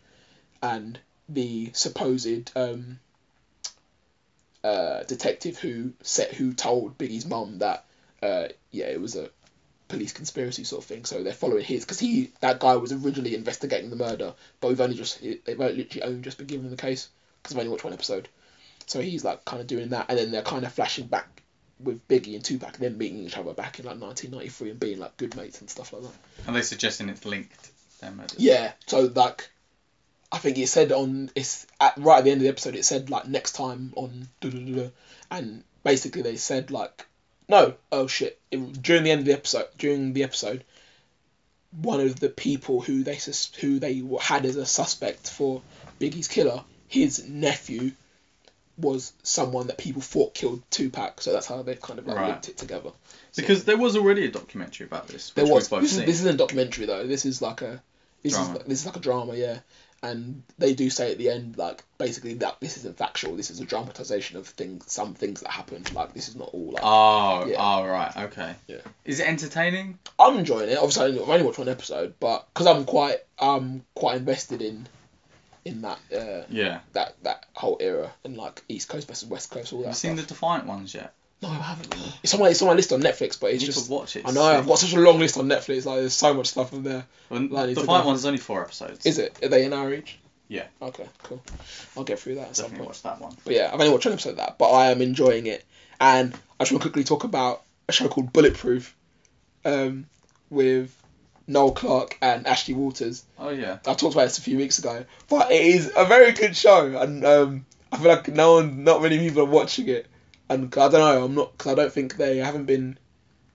and 0.62 0.98
the 1.32 1.70
supposed 1.72 2.50
um, 2.56 2.98
uh, 4.64 5.02
detective 5.04 5.58
who 5.58 5.92
set 6.02 6.34
who 6.34 6.52
told 6.52 6.98
Biggie's 6.98 7.26
mum 7.26 7.58
that 7.58 7.84
uh, 8.22 8.48
yeah 8.70 8.86
it 8.86 9.00
was 9.00 9.16
a 9.16 9.30
police 9.88 10.12
conspiracy 10.12 10.64
sort 10.64 10.82
of 10.82 10.88
thing. 10.88 11.04
So 11.04 11.22
they're 11.22 11.32
following 11.32 11.64
his 11.64 11.84
because 11.84 12.00
he 12.00 12.30
that 12.40 12.60
guy 12.60 12.76
was 12.76 12.92
originally 12.92 13.34
investigating 13.34 13.90
the 13.90 13.96
murder, 13.96 14.34
but 14.60 14.68
we've 14.68 14.80
only 14.80 14.96
just 14.96 15.20
they've 15.20 15.60
only- 15.60 15.76
literally 15.76 16.02
only 16.02 16.22
just 16.22 16.38
been 16.38 16.46
given 16.46 16.70
the 16.70 16.76
case 16.76 17.08
because 17.42 17.54
I've 17.54 17.60
only 17.60 17.70
watched 17.70 17.84
one 17.84 17.92
episode. 17.92 18.28
So 18.86 19.00
he's 19.00 19.24
like 19.24 19.44
kind 19.44 19.60
of 19.60 19.66
doing 19.66 19.90
that, 19.90 20.06
and 20.08 20.18
then 20.18 20.30
they're 20.30 20.42
kind 20.42 20.64
of 20.64 20.72
flashing 20.72 21.06
back 21.06 21.42
with 21.78 22.06
Biggie 22.08 22.34
and 22.34 22.44
Tupac, 22.44 22.74
and 22.74 22.84
then 22.84 22.98
meeting 22.98 23.24
each 23.24 23.36
other 23.36 23.52
back 23.52 23.78
in 23.78 23.84
like 23.84 24.00
1993 24.00 24.70
and 24.70 24.80
being 24.80 24.98
like 24.98 25.16
good 25.16 25.36
mates 25.36 25.60
and 25.60 25.68
stuff 25.68 25.92
like 25.92 26.02
that. 26.02 26.48
Are 26.48 26.54
they 26.54 26.62
suggesting 26.62 27.08
it's 27.08 27.24
linked? 27.24 27.70
Their 28.00 28.12
murders? 28.12 28.38
Yeah, 28.38 28.72
so 28.86 29.10
like, 29.14 29.50
I 30.32 30.38
think 30.38 30.56
it 30.58 30.66
said 30.68 30.92
on 30.92 31.30
it's 31.34 31.66
at 31.80 31.94
right 31.98 32.18
at 32.18 32.24
the 32.24 32.30
end 32.30 32.38
of 32.40 32.44
the 32.44 32.48
episode. 32.48 32.74
It 32.74 32.84
said 32.84 33.10
like 33.10 33.28
next 33.28 33.52
time 33.52 33.92
on, 33.96 34.28
and 35.30 35.62
basically 35.84 36.22
they 36.22 36.36
said 36.36 36.70
like, 36.70 37.06
no, 37.48 37.74
oh 37.92 38.06
shit. 38.06 38.40
It, 38.50 38.82
during 38.82 39.04
the 39.04 39.10
end 39.10 39.20
of 39.20 39.26
the 39.26 39.32
episode, 39.34 39.66
during 39.78 40.14
the 40.14 40.24
episode, 40.24 40.64
one 41.80 42.00
of 42.00 42.18
the 42.20 42.28
people 42.28 42.80
who 42.80 43.02
they 43.02 43.16
sus- 43.16 43.54
who 43.60 43.78
they 43.78 44.02
had 44.20 44.44
as 44.46 44.56
a 44.56 44.66
suspect 44.66 45.30
for 45.30 45.62
Biggie's 46.00 46.28
killer, 46.28 46.62
his 46.88 47.26
nephew, 47.28 47.92
was 48.78 49.12
someone 49.22 49.66
that 49.66 49.76
people 49.78 50.00
thought 50.02 50.32
killed 50.34 50.62
Tupac. 50.70 51.20
So 51.20 51.32
that's 51.32 51.46
how 51.46 51.62
they 51.62 51.74
kind 51.74 51.98
of 51.98 52.06
like 52.06 52.16
Right. 52.16 52.28
linked 52.30 52.48
it 52.48 52.56
together. 52.56 52.90
So- 53.32 53.42
Because 53.42 53.64
there 53.64 53.76
was 53.76 53.96
already 53.96 54.24
a 54.26 54.30
documentary 54.30 54.86
about 54.86 55.08
this. 55.08 55.30
there 55.30 55.46
was. 55.46 55.68
This, 55.68 55.92
is, 55.92 55.98
this 55.98 56.08
isn't 56.20 56.34
a 56.34 56.38
documentary 56.38 56.86
though. 56.86 57.06
This 57.06 57.26
is 57.26 57.42
like 57.42 57.60
a. 57.62 57.82
This 58.22 58.34
Drama. 58.34 58.58
is 58.60 58.64
this 58.66 58.80
is 58.80 58.86
like 58.86 58.96
a 58.96 59.00
drama, 59.00 59.34
yeah. 59.34 59.58
And 60.04 60.42
they 60.58 60.74
do 60.74 60.90
say 60.90 61.12
at 61.12 61.18
the 61.18 61.30
end, 61.30 61.56
like 61.56 61.84
basically 61.96 62.34
that 62.34 62.56
this 62.60 62.76
isn't 62.78 62.96
factual. 62.98 63.36
This 63.36 63.50
is 63.50 63.60
a 63.60 63.64
dramatization 63.64 64.36
of 64.36 64.48
things, 64.48 64.90
some 64.90 65.14
things 65.14 65.40
that 65.42 65.50
happened. 65.52 65.92
Like 65.94 66.12
this 66.12 66.28
is 66.28 66.34
not 66.34 66.50
all 66.52 66.72
like. 66.72 66.82
Oh, 66.84 67.46
Yeah. 67.46 67.56
oh, 67.58 67.86
right, 67.86 68.16
okay. 68.24 68.54
Yeah. 68.66 68.78
Is 69.04 69.20
it 69.20 69.28
entertaining? 69.28 69.98
I'm 70.18 70.38
enjoying 70.38 70.70
it. 70.70 70.76
Obviously, 70.76 71.20
I've 71.20 71.28
only 71.28 71.44
watched 71.44 71.58
one 71.58 71.68
episode, 71.68 72.14
but 72.18 72.48
because 72.52 72.66
I'm 72.66 72.84
quite 72.84 73.18
um 73.38 73.84
quite 73.94 74.16
invested 74.16 74.60
in 74.60 74.88
in 75.64 75.82
that 75.82 75.98
uh 76.12 76.42
Yeah. 76.50 76.80
that 76.94 77.14
that 77.22 77.46
whole 77.54 77.76
era 77.78 78.10
and 78.24 78.36
like 78.36 78.64
East 78.68 78.88
Coast 78.88 79.06
versus 79.06 79.28
West 79.28 79.52
Coast 79.52 79.72
all 79.72 79.78
Have 79.80 79.84
that 79.84 79.90
you 79.90 79.94
seen 79.94 80.16
the. 80.16 80.22
Defiant 80.22 80.66
ones 80.66 80.92
yet? 80.94 81.14
No, 81.42 81.48
I 81.48 81.54
haven't. 81.54 81.94
It's 82.22 82.32
on 82.34 82.40
my 82.40 82.48
it's 82.50 82.62
on 82.62 82.68
my 82.68 82.74
list 82.74 82.92
on 82.92 83.02
Netflix, 83.02 83.38
but 83.40 83.50
it's 83.50 83.62
you 83.62 83.68
need 83.68 83.74
just 83.74 83.86
to 83.86 83.92
watch 83.92 84.14
it. 84.16 84.22
I 84.26 84.30
know 84.30 84.42
I've 84.44 84.66
got 84.66 84.78
such 84.78 84.92
a 84.92 85.00
long 85.00 85.18
list 85.18 85.36
on 85.36 85.46
Netflix. 85.48 85.84
Like 85.84 85.98
there's 85.98 86.14
so 86.14 86.32
much 86.34 86.46
stuff 86.48 86.72
in 86.72 86.84
there. 86.84 87.04
Well, 87.28 87.40
I 87.40 87.66
need 87.66 87.74
to 87.74 87.80
Defiant 87.80 88.04
go. 88.04 88.08
one's 88.08 88.24
only 88.24 88.38
four 88.38 88.62
episodes. 88.62 89.04
Is 89.04 89.18
it? 89.18 89.38
Are 89.42 89.48
they 89.48 89.64
in 89.64 89.72
our 89.72 89.92
each? 89.92 90.18
Yeah. 90.48 90.66
Okay, 90.80 91.06
cool. 91.24 91.42
I'll 91.96 92.04
get 92.04 92.18
through 92.20 92.36
that 92.36 92.48
at 92.50 92.56
some 92.56 92.64
Definitely 92.66 92.78
point. 92.78 92.88
watch 92.90 93.02
that 93.02 93.20
one. 93.20 93.36
But 93.44 93.54
yeah, 93.54 93.70
I've 93.72 93.80
only 93.80 93.90
watched 93.90 94.04
one 94.06 94.12
episode 94.12 94.30
of 94.30 94.36
that, 94.36 94.58
but 94.58 94.70
I 94.70 94.90
am 94.92 95.02
enjoying 95.02 95.46
it. 95.46 95.64
And 96.00 96.32
I 96.60 96.64
just 96.64 96.72
want 96.72 96.82
to 96.82 96.88
quickly 96.90 97.04
talk 97.04 97.24
about 97.24 97.62
a 97.88 97.92
show 97.92 98.06
called 98.08 98.32
Bulletproof, 98.32 98.94
um, 99.64 100.06
with 100.50 100.94
Noel 101.48 101.72
Clarke 101.72 102.18
and 102.22 102.46
Ashley 102.46 102.74
Walters. 102.74 103.24
Oh 103.38 103.48
yeah. 103.48 103.78
I 103.86 103.94
talked 103.94 104.14
about 104.14 104.24
this 104.24 104.38
a 104.38 104.42
few 104.42 104.58
weeks 104.58 104.78
ago, 104.78 105.04
but 105.28 105.50
it 105.50 105.62
is 105.62 105.90
a 105.96 106.04
very 106.04 106.32
good 106.32 106.56
show, 106.56 106.98
and 106.98 107.24
um, 107.24 107.66
I 107.90 107.96
feel 107.96 108.08
like 108.08 108.28
no 108.28 108.54
one, 108.54 108.84
not 108.84 109.02
many 109.02 109.18
people 109.18 109.42
are 109.42 109.46
watching 109.46 109.88
it, 109.88 110.06
and 110.52 110.72
I 110.76 110.88
don't 110.88 110.92
know, 110.92 111.24
I'm 111.24 111.34
not, 111.34 111.52
because 111.52 111.72
I 111.72 111.74
don't 111.74 111.92
think 111.92 112.16
they 112.16 112.38
haven't 112.38 112.64
been, 112.64 112.98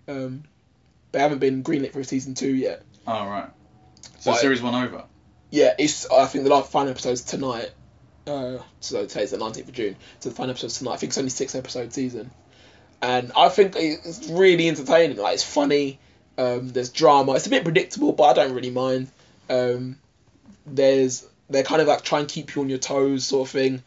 um, 0.07 0.43
they 1.11 1.19
haven't 1.19 1.39
been 1.39 1.63
greenlit 1.63 1.93
for 1.93 2.03
season 2.03 2.33
two 2.33 2.53
yet. 2.53 2.83
Oh 3.05 3.25
right. 3.27 3.49
So 4.19 4.31
Why- 4.31 4.37
series 4.37 4.61
one 4.61 4.75
over. 4.75 5.05
Yeah, 5.49 5.73
it's. 5.79 6.09
I 6.11 6.25
think 6.25 6.43
the 6.43 6.49
last 6.49 6.71
final 6.71 6.91
episode's 6.91 7.21
tonight. 7.21 7.71
Uh, 8.27 8.57
so 8.81 9.05
today's 9.05 9.31
the 9.31 9.37
nineteenth 9.37 9.69
of 9.69 9.73
June. 9.73 9.95
So 10.19 10.29
the 10.29 10.35
final 10.35 10.51
episode's 10.51 10.77
tonight. 10.79 10.93
I 10.93 10.97
think 10.97 11.11
it's 11.11 11.17
only 11.17 11.29
six 11.29 11.55
episode 11.55 11.93
season, 11.93 12.31
and 13.01 13.31
I 13.33 13.47
think 13.47 13.73
it's 13.77 14.27
really 14.27 14.67
entertaining. 14.67 15.15
Like 15.15 15.35
it's 15.35 15.43
funny. 15.45 15.99
Um, 16.37 16.67
there's 16.67 16.89
drama. 16.89 17.31
It's 17.33 17.47
a 17.47 17.49
bit 17.49 17.63
predictable, 17.63 18.11
but 18.11 18.23
I 18.23 18.33
don't 18.33 18.53
really 18.53 18.71
mind. 18.71 19.07
Um, 19.49 19.97
there's 20.65 21.25
they're 21.49 21.63
kind 21.63 21.81
of 21.81 21.87
like 21.87 22.01
try 22.01 22.19
and 22.19 22.27
keep 22.27 22.53
you 22.55 22.61
on 22.61 22.69
your 22.69 22.79
toes, 22.79 23.25
sort 23.25 23.47
of 23.47 23.51
thing. 23.51 23.83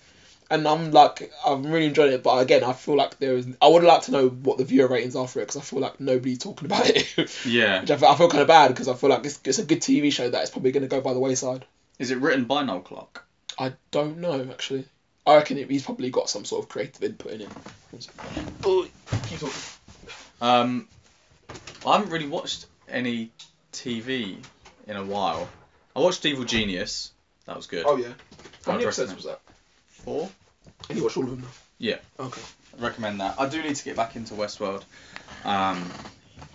And 0.50 0.66
I'm 0.66 0.90
like, 0.90 1.30
I'm 1.46 1.64
really 1.64 1.86
enjoying 1.86 2.12
it, 2.12 2.24
but 2.24 2.38
again, 2.38 2.64
I 2.64 2.72
feel 2.72 2.96
like 2.96 3.18
there 3.20 3.36
is. 3.36 3.46
I 3.62 3.68
would 3.68 3.84
like 3.84 4.02
to 4.02 4.10
know 4.10 4.28
what 4.28 4.58
the 4.58 4.64
viewer 4.64 4.88
ratings 4.88 5.14
are 5.14 5.28
for 5.28 5.38
it 5.38 5.42
because 5.42 5.58
I 5.58 5.60
feel 5.60 5.78
like 5.78 6.00
nobody's 6.00 6.38
talking 6.38 6.66
about 6.66 6.88
it. 6.88 7.06
Yeah. 7.46 7.80
Which 7.80 7.90
I 7.92 7.96
feel, 7.96 8.08
I 8.08 8.16
feel 8.16 8.28
kind 8.28 8.42
of 8.42 8.48
bad 8.48 8.68
because 8.68 8.88
I 8.88 8.94
feel 8.94 9.10
like 9.10 9.24
it's, 9.24 9.38
it's 9.44 9.58
a 9.58 9.64
good 9.64 9.80
TV 9.80 10.12
show 10.12 10.28
that 10.28 10.42
is 10.42 10.50
probably 10.50 10.72
going 10.72 10.82
to 10.82 10.88
go 10.88 11.00
by 11.00 11.12
the 11.12 11.20
wayside. 11.20 11.64
Is 11.98 12.10
it 12.10 12.18
written 12.18 12.44
by 12.46 12.64
Noel 12.64 12.80
Clarke? 12.80 13.24
I 13.58 13.74
don't 13.90 14.18
know 14.18 14.48
actually. 14.50 14.86
I 15.26 15.36
reckon 15.36 15.58
it, 15.58 15.70
he's 15.70 15.84
probably 15.84 16.10
got 16.10 16.28
some 16.28 16.44
sort 16.44 16.64
of 16.64 16.68
creative 16.68 17.02
input 17.04 17.32
in 17.32 17.42
it. 17.42 17.48
Oh, 18.64 18.88
keep 19.28 19.38
talking. 19.38 19.54
Um, 20.40 20.88
I 21.86 21.96
haven't 21.96 22.10
really 22.10 22.26
watched 22.26 22.66
any 22.88 23.30
TV 23.72 24.38
in 24.86 24.96
a 24.96 25.04
while. 25.04 25.48
I 25.94 26.00
watched 26.00 26.24
Evil 26.24 26.44
Genius. 26.44 27.12
That 27.46 27.56
was 27.56 27.66
good. 27.66 27.84
Oh 27.86 27.96
yeah. 27.96 28.12
How 28.64 28.72
I'd 28.72 28.76
many 28.76 28.84
episodes 28.86 29.14
was 29.14 29.24
that? 29.24 29.40
Four. 29.88 30.30
You 30.96 31.02
watched 31.04 31.16
all 31.16 31.24
of 31.24 31.30
them? 31.30 31.46
Yeah. 31.78 31.96
Okay. 32.18 32.40
I'd 32.74 32.82
recommend 32.82 33.20
that. 33.20 33.36
I 33.40 33.48
do 33.48 33.62
need 33.62 33.76
to 33.76 33.84
get 33.84 33.96
back 33.96 34.16
into 34.16 34.34
Westworld. 34.34 34.82
Um, 35.44 35.90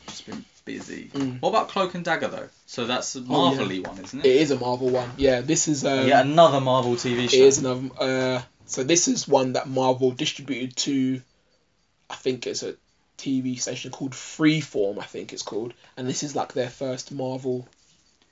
just 0.07 0.25
been 0.25 0.45
busy. 0.65 1.09
Mm. 1.13 1.41
What 1.41 1.49
about 1.49 1.69
Cloak 1.69 1.95
and 1.95 2.03
Dagger 2.05 2.27
though? 2.27 2.49
So 2.65 2.85
that's 2.85 3.15
a 3.15 3.23
Oh, 3.29 3.53
yeah. 3.53 3.87
One, 3.87 3.99
isn't 4.03 4.19
It 4.19 4.25
it? 4.25 4.41
is 4.41 4.51
a 4.51 4.57
Marvel 4.59 4.89
one. 4.89 5.09
Yeah, 5.17 5.41
this 5.41 5.67
is. 5.67 5.83
Um, 5.85 6.07
yeah, 6.07 6.21
another 6.21 6.59
Marvel 6.61 6.93
TV 6.95 7.25
It 7.25 7.31
show. 7.31 7.37
is 7.37 7.57
another. 7.59 7.89
Uh, 7.99 8.41
so 8.65 8.83
this 8.83 9.07
is 9.07 9.27
one 9.27 9.53
that 9.53 9.67
Marvel 9.67 10.11
distributed 10.11 10.75
to. 10.77 11.21
I 12.09 12.15
think 12.15 12.45
it's 12.47 12.63
a 12.63 12.75
TV 13.17 13.59
station 13.59 13.91
called 13.91 14.11
Freeform. 14.11 14.99
I 14.99 15.05
think 15.05 15.33
it's 15.33 15.41
called, 15.43 15.73
and 15.97 16.07
this 16.07 16.23
is 16.23 16.35
like 16.35 16.53
their 16.53 16.69
first 16.69 17.11
Marvel. 17.11 17.67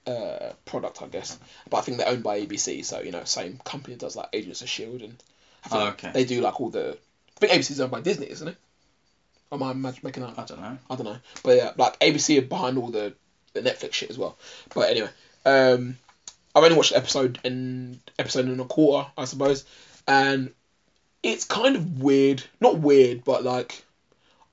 Uh, 0.05 0.51
product, 0.65 1.01
I 1.01 1.07
guess, 1.07 1.39
but 1.69 1.77
I 1.77 1.81
think 1.81 1.97
they're 1.97 2.09
owned 2.09 2.23
by 2.23 2.41
ABC, 2.41 2.83
so 2.83 2.99
you 2.99 3.11
know, 3.11 3.23
same 3.23 3.57
company 3.63 3.93
that 3.95 4.01
does 4.01 4.17
like 4.17 4.27
Agents 4.33 4.61
of 4.61 4.67
Shield, 4.67 5.01
and 5.01 5.15
Think 5.63 5.81
Oh, 5.81 5.87
okay. 5.89 6.11
they 6.13 6.25
do 6.25 6.41
like 6.41 6.59
all 6.59 6.69
the 6.69 6.97
I 7.37 7.39
think 7.39 7.53
ABC 7.53 7.71
is 7.71 7.81
owned 7.81 7.91
by 7.91 8.01
Disney, 8.01 8.29
isn't 8.29 8.47
it? 8.47 8.57
Am 9.51 9.61
I 9.61 9.73
making 9.73 10.23
that? 10.23 10.37
I 10.37 10.45
don't 10.45 10.61
know. 10.61 10.77
I 10.89 10.95
don't 10.95 11.05
know, 11.05 11.17
but 11.43 11.57
yeah, 11.57 11.71
like 11.77 11.99
ABC 11.99 12.39
are 12.39 12.41
behind 12.41 12.77
all 12.77 12.89
the, 12.89 13.13
the 13.53 13.61
Netflix 13.61 13.93
shit 13.93 14.09
as 14.09 14.17
well. 14.17 14.37
But 14.73 14.89
anyway, 14.89 15.09
um, 15.45 15.97
I've 16.55 16.63
only 16.63 16.75
watched 16.75 16.93
episode 16.93 17.39
and 17.43 17.99
episode 18.17 18.45
and 18.45 18.59
a 18.59 18.65
quarter, 18.65 19.09
I 19.17 19.25
suppose, 19.25 19.65
and 20.07 20.51
it's 21.21 21.45
kind 21.45 21.75
of 21.75 22.01
weird. 22.01 22.43
Not 22.59 22.79
weird, 22.79 23.23
but 23.23 23.43
like 23.43 23.83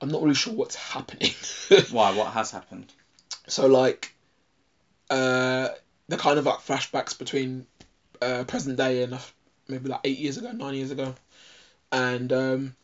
I'm 0.01 0.09
not 0.09 0.21
really 0.21 0.35
sure 0.35 0.53
what's 0.53 0.75
happening. 0.75 1.31
Why? 1.91 2.15
What 2.15 2.27
has 2.33 2.51
happened? 2.51 2.91
so 3.47 3.67
like, 3.67 4.13
uh, 5.09 5.69
the 6.09 6.17
kind 6.17 6.37
of 6.39 6.45
like 6.45 6.59
flashbacks 6.59 7.17
between 7.17 7.65
uh, 8.21 8.43
present 8.45 8.77
day 8.77 9.03
and 9.03 9.17
maybe 9.71 9.89
like 9.89 10.01
eight 10.03 10.19
years 10.19 10.37
ago, 10.37 10.51
nine 10.51 10.75
years 10.75 10.91
ago, 10.91 11.15
and 11.91 12.31
um, 12.31 12.75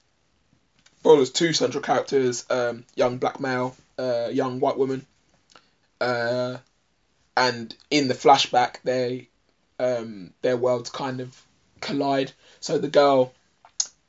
there's 1.03 1.31
two 1.31 1.53
central 1.53 1.83
characters: 1.83 2.45
um, 2.49 2.85
young 2.95 3.17
black 3.17 3.39
male, 3.39 3.75
uh, 3.97 4.29
young 4.31 4.59
white 4.59 4.77
woman, 4.77 5.05
uh, 6.01 6.57
and 7.35 7.75
in 7.89 8.07
the 8.07 8.13
flashback, 8.13 8.77
they 8.83 9.29
um, 9.79 10.33
their 10.41 10.57
worlds 10.57 10.89
kind 10.89 11.21
of 11.21 11.39
collide. 11.79 12.31
So 12.59 12.77
the 12.77 12.87
girl 12.87 13.33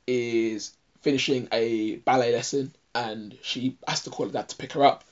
is 0.07 0.73
finishing 1.03 1.49
a 1.53 1.97
ballet 1.97 2.33
lesson, 2.33 2.73
and 2.95 3.37
she 3.43 3.77
has 3.87 4.03
to 4.05 4.11
call 4.11 4.27
her 4.27 4.33
dad 4.33 4.49
to 4.49 4.57
pick 4.57 4.73
her 4.73 4.85
up. 4.85 5.05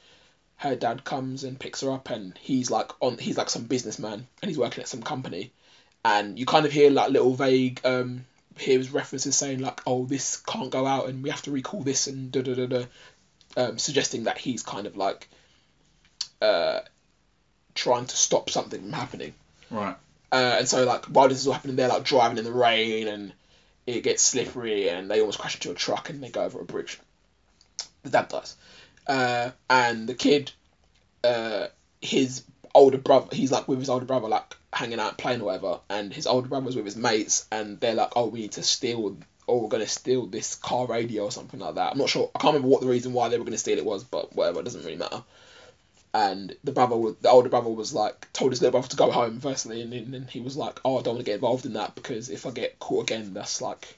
Her 0.57 0.75
dad 0.75 1.05
comes 1.05 1.45
and 1.45 1.61
picks 1.61 1.83
her 1.83 1.93
up, 1.93 2.11
and 2.11 2.37
he's 2.39 2.71
like 2.71 2.91
on 3.01 3.19
he's 3.19 3.37
like 3.37 3.51
some 3.51 3.65
businessman, 3.65 4.27
and 4.43 4.49
he's 4.49 4.59
working 4.59 4.83
at 4.83 4.89
some 4.89 5.03
company, 5.03 5.53
and 6.07 6.39
you 6.39 6.47
kind 6.47 6.65
of 6.65 6.73
hear 6.73 6.91
like 6.91 7.11
little 7.11 7.35
vague 7.35 7.81
um 7.85 8.25
hears 8.57 8.91
references 8.91 9.37
saying 9.37 9.59
like 9.59 9.81
oh 9.87 10.07
this 10.07 10.37
can't 10.39 10.71
go 10.71 10.87
out 10.87 11.09
and 11.09 11.23
we 11.23 11.31
have 11.31 11.43
to 11.43 11.51
recall 11.51 11.83
this 11.83 12.07
and 12.07 12.31
da 12.33 12.43
da 12.43 12.55
da 12.55 12.67
da, 12.67 12.85
um, 13.57 13.77
suggesting 13.77 14.25
that 14.25 14.39
he's 14.39 14.63
kind 14.63 14.87
of 14.87 14.97
like 14.97 15.29
uh 16.41 16.81
trying 17.75 18.07
to 18.07 18.17
stop 18.17 18.51
something 18.51 18.81
from 18.81 18.93
happening. 18.93 19.35
Right. 19.71 19.97
Uh, 20.33 20.57
and 20.59 20.69
so 20.69 20.85
like 20.85 21.05
while 21.07 21.29
this 21.29 21.39
is 21.39 21.47
all 21.47 21.53
happening, 21.53 21.77
they're 21.77 21.89
like 21.89 22.05
driving 22.05 22.39
in 22.39 22.45
the 22.45 22.53
rain 22.53 23.07
and 23.07 23.33
it 23.87 24.03
gets 24.03 24.23
slippery 24.23 24.89
and 24.89 25.11
they 25.11 25.21
almost 25.21 25.39
crash 25.39 25.55
into 25.55 25.71
a 25.71 25.75
truck 25.75 26.11
and 26.11 26.23
they 26.23 26.31
go 26.31 26.43
over 26.43 26.61
a 26.61 26.65
bridge. 26.65 26.99
The 28.03 28.11
dad 28.11 28.29
dies. 28.29 28.57
Uh, 29.07 29.51
and 29.71 30.09
the 30.09 30.15
kid, 30.15 30.51
uh, 31.23 31.67
his 32.01 32.43
older 32.75 32.99
brother, 32.99 33.29
he's 33.37 33.53
like 33.53 33.69
with 33.69 33.79
his 33.79 33.91
older 33.91 34.07
brother, 34.07 34.29
like 34.29 34.57
hanging 34.77 35.01
out 35.01 35.19
playing 35.19 35.41
or 35.41 35.47
whatever, 35.47 35.81
and 35.89 36.13
his 36.13 36.27
older 36.27 36.49
brother 36.49 36.67
was 36.67 36.77
with 36.77 36.85
his 36.85 36.97
mates, 36.97 37.47
and 37.51 37.81
they're 37.81 37.95
like, 37.95 38.13
oh, 38.15 38.27
we 38.27 38.41
need 38.41 38.53
to 38.53 38.63
steal, 38.63 39.17
or 39.47 39.61
we're 39.61 39.69
gonna 39.69 39.87
steal 39.87 40.27
this 40.27 40.55
car 40.55 40.87
radio 40.87 41.25
or 41.25 41.33
something 41.33 41.61
like 41.61 41.77
that. 41.77 41.93
I'm 41.93 41.99
not 41.99 42.11
sure. 42.11 42.31
I 42.35 42.39
can't 42.39 42.55
remember 42.55 42.69
what 42.69 42.83
the 42.83 42.89
reason 42.89 43.13
why 43.13 43.29
they 43.29 43.39
were 43.39 43.45
gonna 43.45 43.59
steal 43.59 43.79
it 43.79 43.85
was, 43.85 44.05
but 44.05 44.35
whatever, 44.37 44.61
it 44.61 44.65
doesn't 44.65 44.85
really 44.85 44.97
matter. 44.97 45.23
And 46.13 46.57
the 46.65 46.73
brother, 46.73 46.97
was, 46.97 47.17
the 47.21 47.31
older 47.31 47.49
brother, 47.49 47.69
was 47.69 47.93
like 47.93 48.33
told 48.33 48.53
his 48.53 48.61
little 48.61 48.73
brother 48.73 48.89
to 48.89 48.97
go 48.97 49.11
home 49.11 49.41
firstly, 49.41 49.83
and 49.83 49.93
then 49.93 50.29
he 50.31 50.41
was 50.41 50.57
like, 50.57 50.81
oh, 50.85 50.99
I 50.99 51.03
don't 51.03 51.15
want 51.15 51.27
to 51.27 51.31
get 51.31 51.37
involved 51.37 51.67
in 51.67 51.75
that 51.75 51.95
because 51.95 52.29
if 52.29 52.47
I 52.47 52.51
get 52.51 52.79
caught 52.79 53.05
again, 53.11 53.35
that's 53.35 53.61
like 53.61 53.97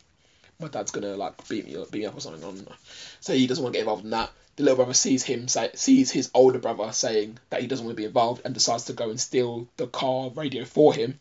my 0.60 0.68
dad's 0.68 0.90
gonna 0.90 1.16
like 1.16 1.48
beat 1.48 1.66
me 1.66 1.76
up, 1.76 1.90
beat 1.90 2.00
me 2.00 2.06
up 2.06 2.16
or 2.16 2.20
something. 2.20 2.40
Know. 2.40 2.72
So 3.20 3.32
he 3.32 3.46
doesn't 3.46 3.62
want 3.62 3.74
to 3.74 3.78
get 3.78 3.82
involved 3.82 4.04
in 4.04 4.10
that. 4.10 4.30
The 4.56 4.64
little 4.64 4.76
brother 4.76 4.94
sees 4.94 5.22
him 5.22 5.46
say, 5.46 5.70
sees 5.74 6.10
his 6.10 6.30
older 6.34 6.58
brother 6.58 6.90
saying 6.92 7.38
that 7.50 7.60
he 7.60 7.68
doesn't 7.68 7.84
want 7.84 7.96
to 7.96 8.00
be 8.00 8.06
involved 8.06 8.42
and 8.44 8.54
decides 8.54 8.86
to 8.86 8.92
go 8.92 9.08
and 9.08 9.20
steal 9.20 9.68
the 9.76 9.86
car 9.86 10.30
radio 10.30 10.64
for 10.64 10.92
him. 10.92 11.20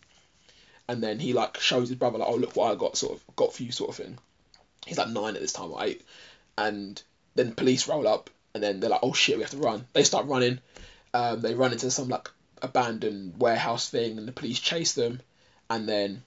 And 0.87 1.03
then 1.03 1.19
he 1.19 1.33
like 1.33 1.59
shows 1.59 1.89
his 1.89 1.97
brother 1.97 2.17
like, 2.17 2.27
oh 2.27 2.35
look 2.35 2.55
what 2.55 2.71
I 2.71 2.75
got, 2.75 2.97
sort 2.97 3.13
of 3.13 3.35
got 3.35 3.53
for 3.53 3.61
you, 3.61 3.71
sort 3.71 3.91
of 3.91 3.95
thing. 3.97 4.17
He's 4.87 4.97
like 4.97 5.09
nine 5.09 5.35
at 5.35 5.41
this 5.41 5.53
time 5.53 5.71
or 5.71 5.83
eight, 5.83 6.01
and 6.57 7.01
then 7.35 7.53
police 7.53 7.87
roll 7.87 8.07
up, 8.07 8.29
and 8.53 8.63
then 8.63 8.79
they're 8.79 8.89
like, 8.89 9.01
oh 9.03 9.13
shit, 9.13 9.35
we 9.35 9.43
have 9.43 9.51
to 9.51 9.57
run. 9.57 9.85
They 9.93 10.03
start 10.03 10.27
running. 10.27 10.59
Um, 11.13 11.41
they 11.41 11.53
run 11.53 11.73
into 11.73 11.91
some 11.91 12.07
like 12.07 12.31
abandoned 12.61 13.39
warehouse 13.39 13.89
thing, 13.89 14.17
and 14.17 14.27
the 14.27 14.31
police 14.31 14.59
chase 14.59 14.93
them, 14.93 15.21
and 15.69 15.87
then 15.87 16.23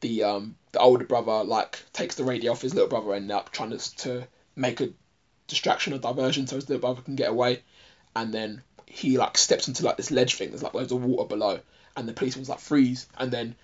the 0.00 0.22
um 0.24 0.56
the 0.72 0.78
older 0.78 1.04
brother 1.04 1.44
like 1.44 1.82
takes 1.92 2.14
the 2.14 2.24
radio 2.24 2.52
off 2.52 2.62
his 2.62 2.74
little 2.74 2.88
brother 2.88 3.14
and 3.14 3.30
up 3.30 3.50
trying 3.52 3.70
to 3.70 3.96
to 3.96 4.26
make 4.56 4.80
a 4.80 4.88
distraction 5.46 5.92
or 5.92 5.98
diversion 5.98 6.46
so 6.46 6.56
his 6.56 6.68
little 6.68 6.80
brother 6.80 7.02
can 7.02 7.16
get 7.16 7.30
away, 7.30 7.62
and 8.14 8.32
then 8.32 8.62
he 8.86 9.18
like 9.18 9.36
steps 9.36 9.68
into 9.68 9.84
like 9.84 9.96
this 9.96 10.10
ledge 10.10 10.34
thing. 10.34 10.50
There's 10.50 10.62
like 10.62 10.74
loads 10.74 10.92
of 10.92 11.04
water 11.04 11.28
below, 11.28 11.60
and 11.96 12.08
the 12.08 12.12
policeman's 12.12 12.48
like 12.48 12.60
freeze, 12.60 13.06
and 13.18 13.30
then 13.30 13.54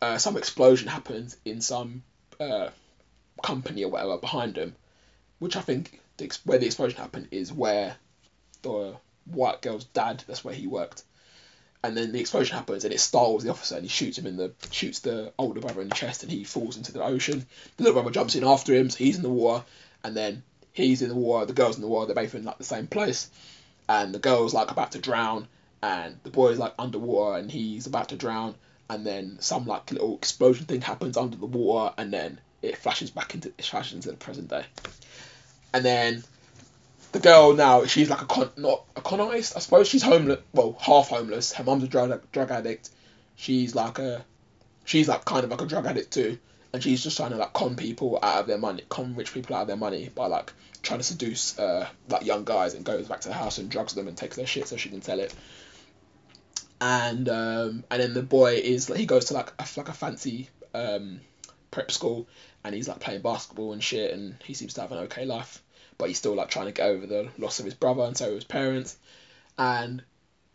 uh, 0.00 0.18
some 0.18 0.36
explosion 0.36 0.88
happens 0.88 1.36
in 1.44 1.60
some 1.60 2.02
uh, 2.40 2.68
company 3.42 3.84
or 3.84 3.90
whatever 3.90 4.18
behind 4.18 4.56
him, 4.56 4.74
which 5.38 5.56
I 5.56 5.60
think 5.60 6.00
the, 6.16 6.36
where 6.44 6.58
the 6.58 6.66
explosion 6.66 6.98
happened 6.98 7.28
is 7.30 7.52
where 7.52 7.96
the 8.62 8.96
white 9.26 9.62
girl's 9.62 9.84
dad. 9.84 10.24
That's 10.26 10.44
where 10.44 10.54
he 10.54 10.66
worked. 10.66 11.02
And 11.84 11.94
then 11.94 12.12
the 12.12 12.20
explosion 12.20 12.56
happens, 12.56 12.86
and 12.86 12.94
it 12.94 12.98
startles 12.98 13.44
the 13.44 13.50
officer, 13.50 13.74
and 13.74 13.84
he 13.84 13.90
shoots 13.90 14.16
him 14.16 14.26
in 14.26 14.38
the 14.38 14.52
shoots 14.70 15.00
the 15.00 15.34
older 15.38 15.60
brother 15.60 15.82
in 15.82 15.90
the 15.90 15.94
chest, 15.94 16.22
and 16.22 16.32
he 16.32 16.42
falls 16.42 16.78
into 16.78 16.92
the 16.92 17.04
ocean. 17.04 17.44
The 17.76 17.82
little 17.82 18.00
brother 18.00 18.10
jumps 18.10 18.34
in 18.34 18.42
after 18.42 18.72
him, 18.72 18.88
so 18.88 18.96
he's 18.96 19.16
in 19.16 19.22
the 19.22 19.28
water, 19.28 19.66
and 20.02 20.16
then 20.16 20.42
he's 20.72 21.02
in 21.02 21.10
the 21.10 21.14
water. 21.14 21.44
The 21.44 21.52
girl's 21.52 21.76
in 21.76 21.82
the 21.82 21.88
water. 21.88 22.06
They're 22.06 22.24
both 22.24 22.34
in 22.34 22.44
like 22.44 22.56
the 22.56 22.64
same 22.64 22.86
place, 22.86 23.28
and 23.86 24.14
the 24.14 24.18
girl's 24.18 24.54
like 24.54 24.70
about 24.70 24.92
to 24.92 24.98
drown, 24.98 25.46
and 25.82 26.18
the 26.22 26.30
boy's 26.30 26.56
like 26.56 26.72
underwater, 26.78 27.38
and 27.38 27.50
he's 27.50 27.86
about 27.86 28.08
to 28.08 28.16
drown, 28.16 28.54
and 28.88 29.06
then 29.06 29.36
some 29.40 29.66
like 29.66 29.92
little 29.92 30.16
explosion 30.16 30.64
thing 30.64 30.80
happens 30.80 31.18
under 31.18 31.36
the 31.36 31.44
water, 31.44 31.92
and 31.98 32.10
then 32.10 32.40
it 32.62 32.78
flashes 32.78 33.10
back 33.10 33.34
into 33.34 33.52
it 33.58 33.64
flashes 33.66 33.92
into 33.92 34.10
the 34.10 34.16
present 34.16 34.48
day, 34.48 34.64
and 35.74 35.84
then 35.84 36.24
the 37.14 37.20
girl 37.20 37.54
now 37.54 37.84
she's 37.84 38.10
like 38.10 38.22
a 38.22 38.26
con 38.26 38.50
not 38.56 38.84
a 38.96 39.00
con 39.00 39.20
artist 39.20 39.56
I 39.56 39.60
suppose. 39.60 39.86
She's 39.86 40.02
homeless 40.02 40.40
well 40.52 40.76
half 40.80 41.08
homeless. 41.08 41.52
Her 41.52 41.62
mum's 41.62 41.84
a 41.84 41.88
drug 41.88 42.20
drug 42.32 42.50
addict. 42.50 42.90
She's 43.36 43.72
like 43.72 44.00
a 44.00 44.24
she's 44.84 45.08
like 45.08 45.24
kind 45.24 45.44
of 45.44 45.50
like 45.50 45.60
a 45.60 45.66
drug 45.66 45.86
addict 45.86 46.12
too. 46.12 46.38
And 46.72 46.82
she's 46.82 47.04
just 47.04 47.16
trying 47.16 47.30
to 47.30 47.36
like 47.36 47.52
con 47.52 47.76
people 47.76 48.18
out 48.20 48.40
of 48.40 48.46
their 48.48 48.58
money 48.58 48.82
con 48.88 49.14
rich 49.14 49.32
people 49.32 49.54
out 49.54 49.62
of 49.62 49.68
their 49.68 49.76
money 49.76 50.10
by 50.12 50.26
like 50.26 50.52
trying 50.82 50.98
to 50.98 51.04
seduce 51.04 51.56
uh 51.56 51.88
like 52.08 52.26
young 52.26 52.44
guys 52.44 52.74
and 52.74 52.84
goes 52.84 53.06
back 53.06 53.20
to 53.20 53.28
the 53.28 53.34
house 53.34 53.58
and 53.58 53.70
drugs 53.70 53.94
them 53.94 54.08
and 54.08 54.16
takes 54.16 54.34
their 54.34 54.46
shit 54.46 54.66
so 54.66 54.76
she 54.76 54.88
can 54.88 55.00
sell 55.00 55.20
it. 55.20 55.32
And 56.80 57.28
um 57.28 57.84
and 57.92 58.02
then 58.02 58.12
the 58.12 58.24
boy 58.24 58.54
is 58.54 58.88
he 58.88 59.06
goes 59.06 59.26
to 59.26 59.34
like 59.34 59.52
a, 59.56 59.66
like 59.76 59.88
a 59.88 59.92
fancy 59.92 60.48
um 60.74 61.20
prep 61.70 61.92
school 61.92 62.26
and 62.64 62.74
he's 62.74 62.88
like 62.88 62.98
playing 62.98 63.22
basketball 63.22 63.72
and 63.72 63.84
shit 63.84 64.12
and 64.12 64.34
he 64.44 64.54
seems 64.54 64.74
to 64.74 64.80
have 64.80 64.90
an 64.90 64.98
okay 64.98 65.26
life 65.26 65.62
but 65.98 66.08
he's 66.08 66.18
still 66.18 66.34
like 66.34 66.48
trying 66.48 66.66
to 66.66 66.72
get 66.72 66.88
over 66.88 67.06
the 67.06 67.28
loss 67.38 67.58
of 67.58 67.64
his 67.64 67.74
brother 67.74 68.02
and 68.02 68.16
so 68.16 68.34
his 68.34 68.44
parents. 68.44 68.96
And 69.58 70.02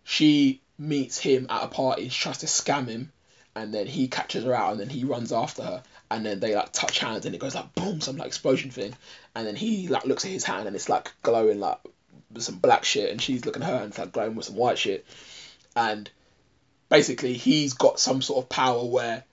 she 0.03 0.61
meets 0.77 1.17
him 1.17 1.47
at 1.49 1.63
a 1.63 1.67
party, 1.67 2.09
she 2.09 2.21
tries 2.21 2.39
to 2.39 2.45
scam 2.45 2.87
him, 2.87 3.11
and 3.55 3.73
then 3.73 3.87
he 3.87 4.07
catches 4.07 4.43
her 4.43 4.53
out 4.53 4.71
and 4.71 4.79
then 4.79 4.89
he 4.89 5.03
runs 5.03 5.31
after 5.31 5.63
her 5.63 5.83
and 6.11 6.25
then 6.25 6.39
they 6.39 6.55
like 6.55 6.71
touch 6.71 6.99
hands 6.99 7.25
and 7.25 7.35
it 7.35 7.39
goes 7.39 7.55
like 7.55 7.73
boom, 7.75 8.01
some 8.01 8.17
like 8.17 8.27
explosion 8.27 8.71
thing. 8.71 8.95
And 9.35 9.45
then 9.45 9.55
he 9.55 9.87
like 9.87 10.05
looks 10.05 10.25
at 10.25 10.31
his 10.31 10.43
hand 10.43 10.67
and 10.67 10.75
it's 10.75 10.89
like 10.89 11.11
glowing 11.21 11.59
like 11.59 11.77
some 12.37 12.57
black 12.57 12.83
shit 12.83 13.11
and 13.11 13.21
she's 13.21 13.45
looking 13.45 13.61
at 13.61 13.69
her 13.69 13.75
and 13.75 13.87
it's 13.87 13.97
like 13.97 14.11
glowing 14.11 14.35
with 14.35 14.45
some 14.45 14.55
white 14.55 14.77
shit. 14.77 15.05
And 15.75 16.09
basically 16.89 17.33
he's 17.33 17.73
got 17.73 17.99
some 17.99 18.21
sort 18.21 18.43
of 18.43 18.49
power 18.49 18.83
where 18.85 19.23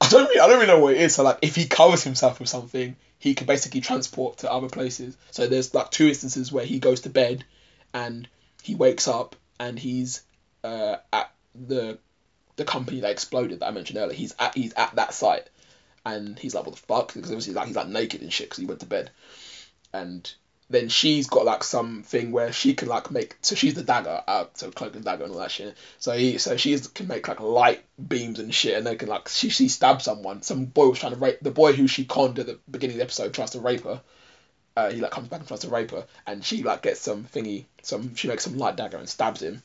I 0.00 0.08
don't 0.08 0.28
really 0.28 0.40
I 0.40 0.46
don't 0.46 0.56
really 0.60 0.66
know 0.66 0.80
what 0.80 0.94
it 0.94 1.00
is. 1.00 1.14
So 1.14 1.22
like 1.22 1.38
if 1.42 1.56
he 1.56 1.66
covers 1.66 2.04
himself 2.04 2.40
with 2.40 2.48
something, 2.48 2.96
he 3.18 3.34
can 3.34 3.46
basically 3.46 3.80
transport 3.80 4.38
to 4.38 4.52
other 4.52 4.68
places. 4.68 5.16
So 5.30 5.46
there's 5.46 5.74
like 5.74 5.90
two 5.90 6.08
instances 6.08 6.52
where 6.52 6.64
he 6.64 6.78
goes 6.78 7.02
to 7.02 7.10
bed 7.10 7.44
and 7.94 8.28
he 8.62 8.74
wakes 8.74 9.08
up 9.08 9.36
and 9.58 9.78
he's 9.78 10.22
uh, 10.64 10.96
at 11.12 11.32
the 11.54 11.98
the 12.56 12.64
company 12.64 13.00
that 13.00 13.10
exploded 13.10 13.60
that 13.60 13.66
I 13.66 13.70
mentioned 13.70 13.98
earlier. 13.98 14.16
He's 14.16 14.34
at 14.38 14.54
he's 14.54 14.72
at 14.74 14.94
that 14.96 15.14
site 15.14 15.48
and 16.04 16.38
he's 16.38 16.54
like 16.54 16.64
what 16.64 16.74
the 16.74 16.80
fuck 16.80 17.12
because 17.12 17.30
obviously 17.30 17.54
like 17.54 17.66
he's 17.66 17.76
like 17.76 17.88
naked 17.88 18.22
and 18.22 18.32
shit 18.32 18.46
because 18.46 18.58
he 18.58 18.66
went 18.66 18.80
to 18.80 18.86
bed 18.86 19.10
and 19.92 20.32
then 20.68 20.88
she's 20.88 21.28
got 21.28 21.44
like 21.44 21.62
some 21.62 22.02
thing 22.02 22.32
where 22.32 22.52
she 22.52 22.74
can 22.74 22.88
like 22.88 23.10
make 23.10 23.36
so 23.40 23.54
she's 23.54 23.74
the 23.74 23.82
dagger 23.82 24.22
uh, 24.26 24.44
so 24.54 24.70
cloak 24.70 24.94
and 24.94 25.04
dagger 25.04 25.24
and 25.24 25.32
all 25.32 25.38
that 25.38 25.50
shit 25.50 25.76
so 25.98 26.12
he 26.12 26.38
so 26.38 26.56
she 26.56 26.78
can 26.94 27.06
make 27.06 27.28
like 27.28 27.40
light 27.40 27.84
beams 28.08 28.38
and 28.38 28.54
shit 28.54 28.76
and 28.76 28.86
they 28.86 28.96
can 28.96 29.08
like 29.08 29.28
she 29.28 29.48
she 29.48 29.68
stabs 29.68 30.04
someone 30.04 30.42
some 30.42 30.64
boy 30.64 30.88
was 30.88 30.98
trying 30.98 31.12
to 31.12 31.18
rape 31.18 31.38
the 31.40 31.50
boy 31.50 31.72
who 31.72 31.86
she 31.86 32.04
conned 32.04 32.38
at 32.38 32.46
the 32.46 32.58
beginning 32.70 32.94
of 32.94 32.98
the 32.98 33.04
episode 33.04 33.32
tries 33.32 33.50
to 33.50 33.60
rape 33.60 33.84
her 33.84 34.00
uh, 34.76 34.90
he 34.90 35.00
like 35.00 35.10
comes 35.10 35.28
back 35.28 35.40
and 35.40 35.48
tries 35.48 35.60
to 35.60 35.68
rape 35.68 35.90
her 35.90 36.04
and 36.26 36.44
she 36.44 36.62
like 36.62 36.82
gets 36.82 37.00
some 37.00 37.24
thingy 37.24 37.64
some 37.82 38.14
she 38.14 38.28
makes 38.28 38.44
some 38.44 38.58
light 38.58 38.76
dagger 38.76 38.98
and 38.98 39.08
stabs 39.08 39.42
him 39.42 39.62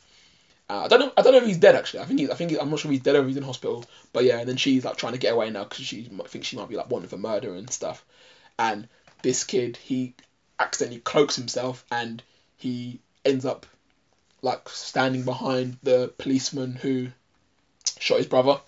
uh, 0.72 0.86
I 0.86 0.88
don't 0.88 1.02
know. 1.02 1.12
I 1.18 1.22
don't 1.22 1.34
know 1.34 1.40
if 1.40 1.46
he's 1.46 1.58
dead 1.58 1.76
actually. 1.76 2.00
I 2.00 2.06
think 2.06 2.22
he's. 2.22 2.30
I 2.30 2.34
think 2.36 2.52
he, 2.52 2.58
I'm 2.58 2.70
not 2.70 2.80
sure 2.80 2.90
if 2.90 2.94
he's 2.94 3.04
dead 3.04 3.18
or 3.18 3.22
if 3.24 3.28
he's 3.28 3.36
in 3.36 3.44
hospital. 3.44 3.84
But 4.14 4.24
yeah, 4.24 4.40
and 4.40 4.48
then 4.48 4.56
she's 4.56 4.86
like 4.86 4.96
trying 4.96 5.12
to 5.12 5.20
get 5.20 5.34
away 5.34 5.50
now 5.50 5.66
because 5.66 5.86
she 5.86 6.08
might 6.10 6.30
think 6.30 6.46
she 6.46 6.56
might 6.56 6.70
be 6.70 6.78
like 6.78 6.90
wanted 6.90 7.10
for 7.10 7.18
murder 7.18 7.54
and 7.56 7.70
stuff. 7.70 8.06
And 8.58 8.88
this 9.22 9.44
kid, 9.44 9.76
he 9.76 10.16
accidentally 10.62 11.00
cloaks 11.02 11.36
himself 11.36 11.84
and 11.92 12.22
he 12.58 13.00
ends 13.26 13.46
up 13.46 13.66
like 14.42 14.68
standing 14.70 15.24
behind 15.24 15.78
the 15.84 16.12
policeman 16.18 16.76
who 16.76 17.08
shot 18.00 18.18
his 18.18 18.28
brother 18.28 18.60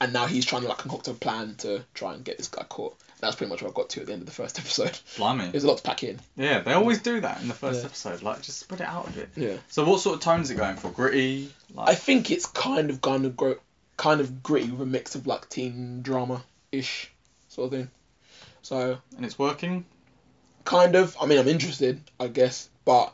and 0.00 0.12
now 0.12 0.26
he's 0.26 0.44
trying 0.46 0.62
to 0.62 0.68
like 0.68 0.78
concoct 0.78 1.08
a 1.08 1.14
plan 1.14 1.54
to 1.58 1.84
try 1.94 2.14
and 2.14 2.24
get 2.24 2.38
this 2.38 2.48
guy 2.48 2.62
caught. 2.64 2.96
That's 3.20 3.36
pretty 3.36 3.50
much 3.50 3.60
what 3.62 3.70
I 3.70 3.74
got 3.74 3.90
to 3.90 4.00
at 4.00 4.06
the 4.06 4.12
end 4.14 4.22
of 4.22 4.26
the 4.26 4.32
first 4.32 4.58
episode. 4.58 4.98
Blimey. 5.18 5.50
There's 5.50 5.64
a 5.64 5.68
lot 5.68 5.76
to 5.76 5.82
pack 5.82 6.02
in. 6.04 6.18
Yeah, 6.36 6.60
they 6.60 6.72
always 6.72 7.02
do 7.02 7.20
that 7.20 7.42
in 7.42 7.48
the 7.48 7.54
first 7.54 7.80
Yeah. 7.80 7.86
episode. 7.86 8.22
Like, 8.22 8.40
just 8.40 8.60
spread 8.60 8.80
it 8.80 8.86
out 8.86 9.08
a 9.08 9.12
bit. 9.12 9.28
Yeah. 9.36 9.56
So, 9.68 9.84
what 9.84 10.00
sort 10.00 10.16
of 10.16 10.22
tone 10.22 10.40
is 10.40 10.50
it 10.50 10.56
going 10.56 10.76
for? 10.76 10.88
Gritty? 10.90 11.52
Like, 11.74 11.90
I 11.90 11.94
think 11.96 12.30
it's 12.30 12.46
kind 12.46 12.88
of 12.88 13.02
kind 13.02 13.26
of 13.26 13.36
gro- 13.36 13.58
kind 13.98 14.22
of 14.22 14.42
gritty 14.42 14.70
with 14.70 14.80
a 14.80 14.86
mix 14.86 15.14
of 15.16 15.26
like 15.26 15.50
teen 15.50 16.00
drama 16.00 16.42
ish 16.72 17.10
sort 17.48 17.66
of 17.66 17.78
thing. 17.78 17.90
So 18.62 18.96
and 19.16 19.26
it's 19.26 19.38
working? 19.38 19.84
Kind 20.70 20.94
of. 20.94 21.16
I 21.20 21.26
mean, 21.26 21.38
I'm 21.38 21.48
interested, 21.48 22.00
I 22.18 22.28
guess, 22.28 22.68
but 22.84 23.12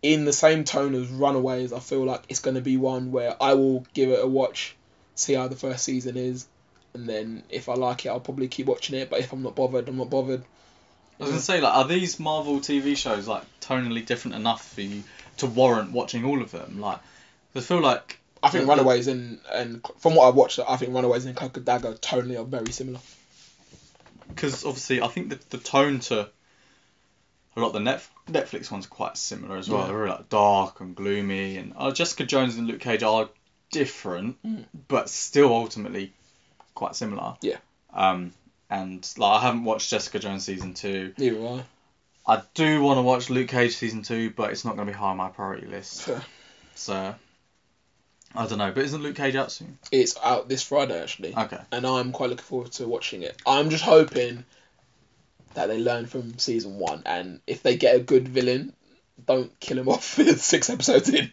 in 0.00 0.24
the 0.24 0.32
same 0.32 0.64
tone 0.64 0.94
as 0.94 1.08
Runaways, 1.08 1.72
I 1.72 1.80
feel 1.80 2.04
like 2.04 2.22
it's 2.28 2.40
going 2.40 2.54
to 2.54 2.60
be 2.60 2.76
one 2.76 3.10
where 3.10 3.36
I 3.42 3.54
will 3.54 3.84
give 3.92 4.10
it 4.10 4.22
a 4.22 4.26
watch, 4.26 4.76
see 5.16 5.34
how 5.34 5.48
the 5.48 5.56
first 5.56 5.84
season 5.84 6.16
is, 6.16 6.46
and 6.94 7.08
then 7.08 7.42
if 7.50 7.68
I 7.68 7.74
like 7.74 8.06
it, 8.06 8.10
I'll 8.10 8.20
probably 8.20 8.48
keep 8.48 8.66
watching 8.66 8.96
it. 8.96 9.10
But 9.10 9.20
if 9.20 9.32
I'm 9.32 9.42
not 9.42 9.56
bothered, 9.56 9.88
I'm 9.88 9.96
not 9.96 10.10
bothered. 10.10 10.44
I 11.18 11.24
was 11.24 11.30
gonna 11.30 11.42
say, 11.42 11.60
like, 11.60 11.74
are 11.74 11.86
these 11.86 12.18
Marvel 12.18 12.58
TV 12.60 12.96
shows 12.96 13.28
like 13.28 13.42
tonally 13.60 14.04
different 14.06 14.36
enough 14.36 14.72
for 14.74 14.80
you 14.80 15.02
to 15.38 15.46
warrant 15.46 15.92
watching 15.92 16.24
all 16.24 16.40
of 16.42 16.52
them? 16.52 16.80
Like, 16.80 16.98
I 17.54 17.60
feel 17.60 17.80
like 17.80 18.18
I 18.42 18.50
think. 18.50 18.68
Runaways 18.68 19.08
and 19.08 19.40
and 19.52 19.84
from 19.98 20.14
what 20.14 20.28
I've 20.28 20.34
watched, 20.34 20.58
I 20.58 20.76
think 20.76 20.94
Runaways 20.94 21.24
and 21.26 21.36
Cloak 21.36 21.56
and 21.56 21.66
Dagger 21.66 21.94
tonally 21.94 22.40
are 22.40 22.44
very 22.44 22.72
similar. 22.72 23.00
Because 24.34 24.64
obviously 24.64 25.00
I 25.02 25.08
think 25.08 25.28
the 25.30 25.38
the 25.50 25.58
tone 25.58 26.00
to 26.00 26.28
a 27.56 27.60
lot 27.60 27.68
of 27.68 27.72
the 27.74 27.80
Net, 27.80 28.06
Netflix 28.28 28.70
ones 28.70 28.86
are 28.86 28.90
quite 28.90 29.16
similar 29.16 29.56
as 29.56 29.68
well. 29.68 29.80
Yeah. 29.80 29.86
They're 29.88 29.96
very 29.96 30.10
like 30.10 30.28
dark 30.30 30.80
and 30.80 30.94
gloomy, 30.96 31.56
and 31.58 31.74
uh, 31.76 31.92
Jessica 31.92 32.24
Jones 32.24 32.56
and 32.56 32.66
Luke 32.66 32.80
Cage 32.80 33.02
are 33.02 33.28
different, 33.70 34.42
Mm. 34.42 34.64
but 34.88 35.08
still 35.08 35.52
ultimately 35.54 36.12
quite 36.74 36.94
similar. 36.96 37.36
Yeah. 37.42 37.58
Um, 37.92 38.32
and 38.70 39.06
like 39.18 39.40
I 39.40 39.44
haven't 39.44 39.64
watched 39.64 39.90
Jessica 39.90 40.18
Jones 40.18 40.44
season 40.44 40.72
two. 40.74 41.12
Neither 41.18 41.36
will 41.38 41.64
I. 42.26 42.34
I 42.36 42.42
do 42.54 42.80
want 42.80 42.98
to 42.98 43.02
watch 43.02 43.28
Luke 43.30 43.48
Cage 43.48 43.74
season 43.76 44.02
two, 44.02 44.30
but 44.30 44.50
it's 44.52 44.64
not 44.64 44.76
going 44.76 44.86
to 44.86 44.92
be 44.92 44.96
high 44.98 45.10
on 45.10 45.16
my 45.16 45.28
priority 45.28 45.66
list. 45.66 46.02
Fair. 46.02 46.22
So 46.74 47.14
I 48.34 48.46
don't 48.46 48.58
know. 48.58 48.72
But 48.72 48.84
isn't 48.84 49.02
Luke 49.02 49.16
Cage 49.16 49.36
out 49.36 49.52
soon? 49.52 49.78
It's 49.90 50.16
out 50.22 50.48
this 50.48 50.62
Friday 50.62 51.00
actually, 51.02 51.34
Okay. 51.36 51.58
and 51.70 51.86
I'm 51.86 52.12
quite 52.12 52.30
looking 52.30 52.44
forward 52.44 52.72
to 52.72 52.88
watching 52.88 53.22
it. 53.22 53.36
I'm 53.46 53.70
just 53.70 53.84
hoping 53.84 54.44
that 55.54 55.66
they 55.66 55.78
learn 55.78 56.06
from 56.06 56.38
season 56.38 56.78
one, 56.78 57.02
and 57.04 57.40
if 57.46 57.62
they 57.62 57.76
get 57.76 57.96
a 57.96 58.00
good 58.00 58.26
villain, 58.28 58.72
don't 59.26 59.58
kill 59.60 59.78
him 59.78 59.88
off 59.90 60.04
six 60.04 60.70
episodes 60.70 61.08
in, 61.10 61.30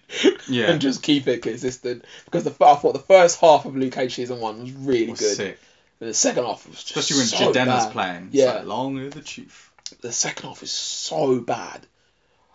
Yeah. 0.48 0.72
and 0.72 0.82
just 0.82 1.02
keep 1.02 1.28
it 1.28 1.42
consistent. 1.42 2.04
Because 2.26 2.44
the 2.44 2.52
I 2.64 2.76
thought 2.76 2.94
the 2.94 3.00
first 3.00 3.40
half 3.40 3.66
of 3.66 3.76
Luke 3.78 3.94
Cage 3.94 4.16
season 4.16 4.40
one 4.42 4.60
was 4.62 4.72
really 4.74 5.12
Was 5.12 5.20
good, 5.22 5.36
sick. 5.38 5.60
and 6.02 6.10
the 6.10 6.14
second 6.14 6.44
half 6.46 6.68
was 6.68 6.84
just 6.84 6.98
Especially 6.98 7.18
when 7.18 7.28
so 7.28 7.38
Jadena's 7.62 7.86
bad. 7.86 7.92
playing. 7.94 8.26
It's 8.28 8.36
Yeah. 8.36 8.54
Like, 8.56 8.66
Long 8.66 9.10
the 9.10 9.22
chief. 9.22 9.72
The 10.02 10.12
second 10.12 10.50
half 10.50 10.62
is 10.64 10.72
so 10.72 11.40
bad. 11.40 11.86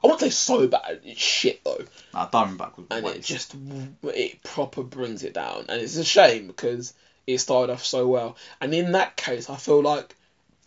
I 0.05 0.07
won't 0.09 0.21
say 0.21 0.31
so 0.31 0.69
bad. 0.69 1.01
It's 1.05 1.21
shit 1.21 1.65
though. 1.65 1.81
Nah, 2.13 2.29
Diamondback 2.29 2.77
was 2.77 2.87
and 2.91 3.07
it 3.07 3.23
just 3.23 3.55
it 4.05 4.43
proper 4.43 4.83
brings 4.83 5.25
it 5.25 5.33
down 5.35 5.67
and 5.69 5.81
it's 5.81 5.97
a 5.97 6.05
shame 6.05 6.47
because 6.47 6.93
it 7.27 7.39
started 7.39 7.73
off 7.73 7.83
so 7.85 8.07
well 8.07 8.37
and 8.61 8.75
in 8.75 8.93
that 8.93 9.17
case 9.17 9.49
i 9.49 9.57
feel 9.57 9.83
like 9.83 10.15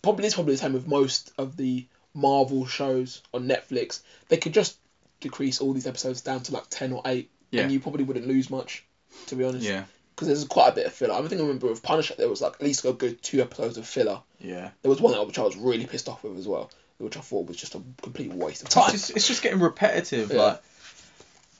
probably 0.02 0.26
it's 0.26 0.34
probably 0.34 0.54
the 0.54 0.58
same 0.58 0.72
with 0.72 0.88
most 0.88 1.30
of 1.38 1.56
the 1.56 1.86
marvel 2.14 2.66
shows 2.66 3.22
on 3.32 3.46
netflix 3.46 4.00
they 4.28 4.36
could 4.36 4.52
just 4.52 4.76
decrease 5.20 5.60
all 5.60 5.72
these 5.72 5.86
episodes 5.86 6.20
down 6.20 6.40
to 6.40 6.52
like 6.52 6.64
10 6.68 6.92
or 6.92 7.02
8 7.06 7.30
Yeah. 7.52 7.62
and 7.62 7.70
you 7.72 7.78
probably 7.78 8.02
wouldn't 8.02 8.26
lose 8.26 8.50
much 8.50 8.84
to 9.28 9.36
be 9.36 9.44
honest 9.44 9.64
Yeah. 9.64 9.84
because 10.16 10.26
there's 10.26 10.44
quite 10.46 10.70
a 10.70 10.74
bit 10.74 10.86
of 10.86 10.92
filler 10.92 11.14
i 11.14 11.20
think 11.28 11.40
i 11.40 11.44
remember 11.44 11.68
with 11.68 11.80
punisher 11.82 12.14
there 12.18 12.28
was 12.28 12.40
like 12.40 12.54
at 12.54 12.62
least 12.62 12.84
a 12.84 12.92
good 12.92 13.22
two 13.22 13.40
episodes 13.40 13.78
of 13.78 13.86
filler 13.86 14.20
Yeah. 14.40 14.70
there 14.82 14.90
was 14.90 15.00
one 15.00 15.12
that 15.12 15.24
which 15.24 15.38
i 15.38 15.42
was 15.42 15.56
really 15.56 15.86
pissed 15.86 16.08
off 16.08 16.24
with 16.24 16.36
as 16.38 16.48
well 16.48 16.70
which 16.98 17.16
i 17.16 17.20
thought 17.20 17.46
was 17.46 17.56
just 17.56 17.74
a 17.74 17.82
complete 18.02 18.32
waste 18.32 18.62
of 18.62 18.68
time 18.68 18.84
It's 18.92 19.06
just, 19.06 19.16
it's 19.16 19.26
just 19.28 19.42
getting 19.42 19.60
repetitive. 19.60 20.30
Yeah. 20.30 20.42
Like, 20.42 20.62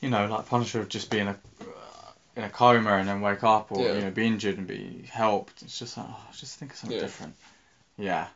you 0.01 0.11
know, 0.11 0.27
like 0.27 0.47
Punisher 0.47 0.85
just 0.85 1.11
be 1.11 1.19
in 1.19 1.29
a 1.29 1.37
in 2.37 2.45
a 2.45 2.51
coma 2.51 2.93
and 2.93 3.09
then 3.09 3.21
wake 3.21 3.43
up, 3.43 3.73
or 3.73 3.85
Yeah. 3.85 3.95
you 3.95 4.01
know, 4.03 4.11
be 4.13 4.27
injured 4.27 4.59
and 4.59 4.67
be 4.67 5.05
helped. 5.11 5.63
It's 5.63 5.77
just 5.79 5.97
like, 5.97 6.07
oh, 6.09 6.27
just 6.37 6.57
think 6.59 6.73
of 6.73 6.79
something 6.79 6.97
Yeah. 6.97 7.03
different. 7.05 7.35
Yeah. 7.97 8.27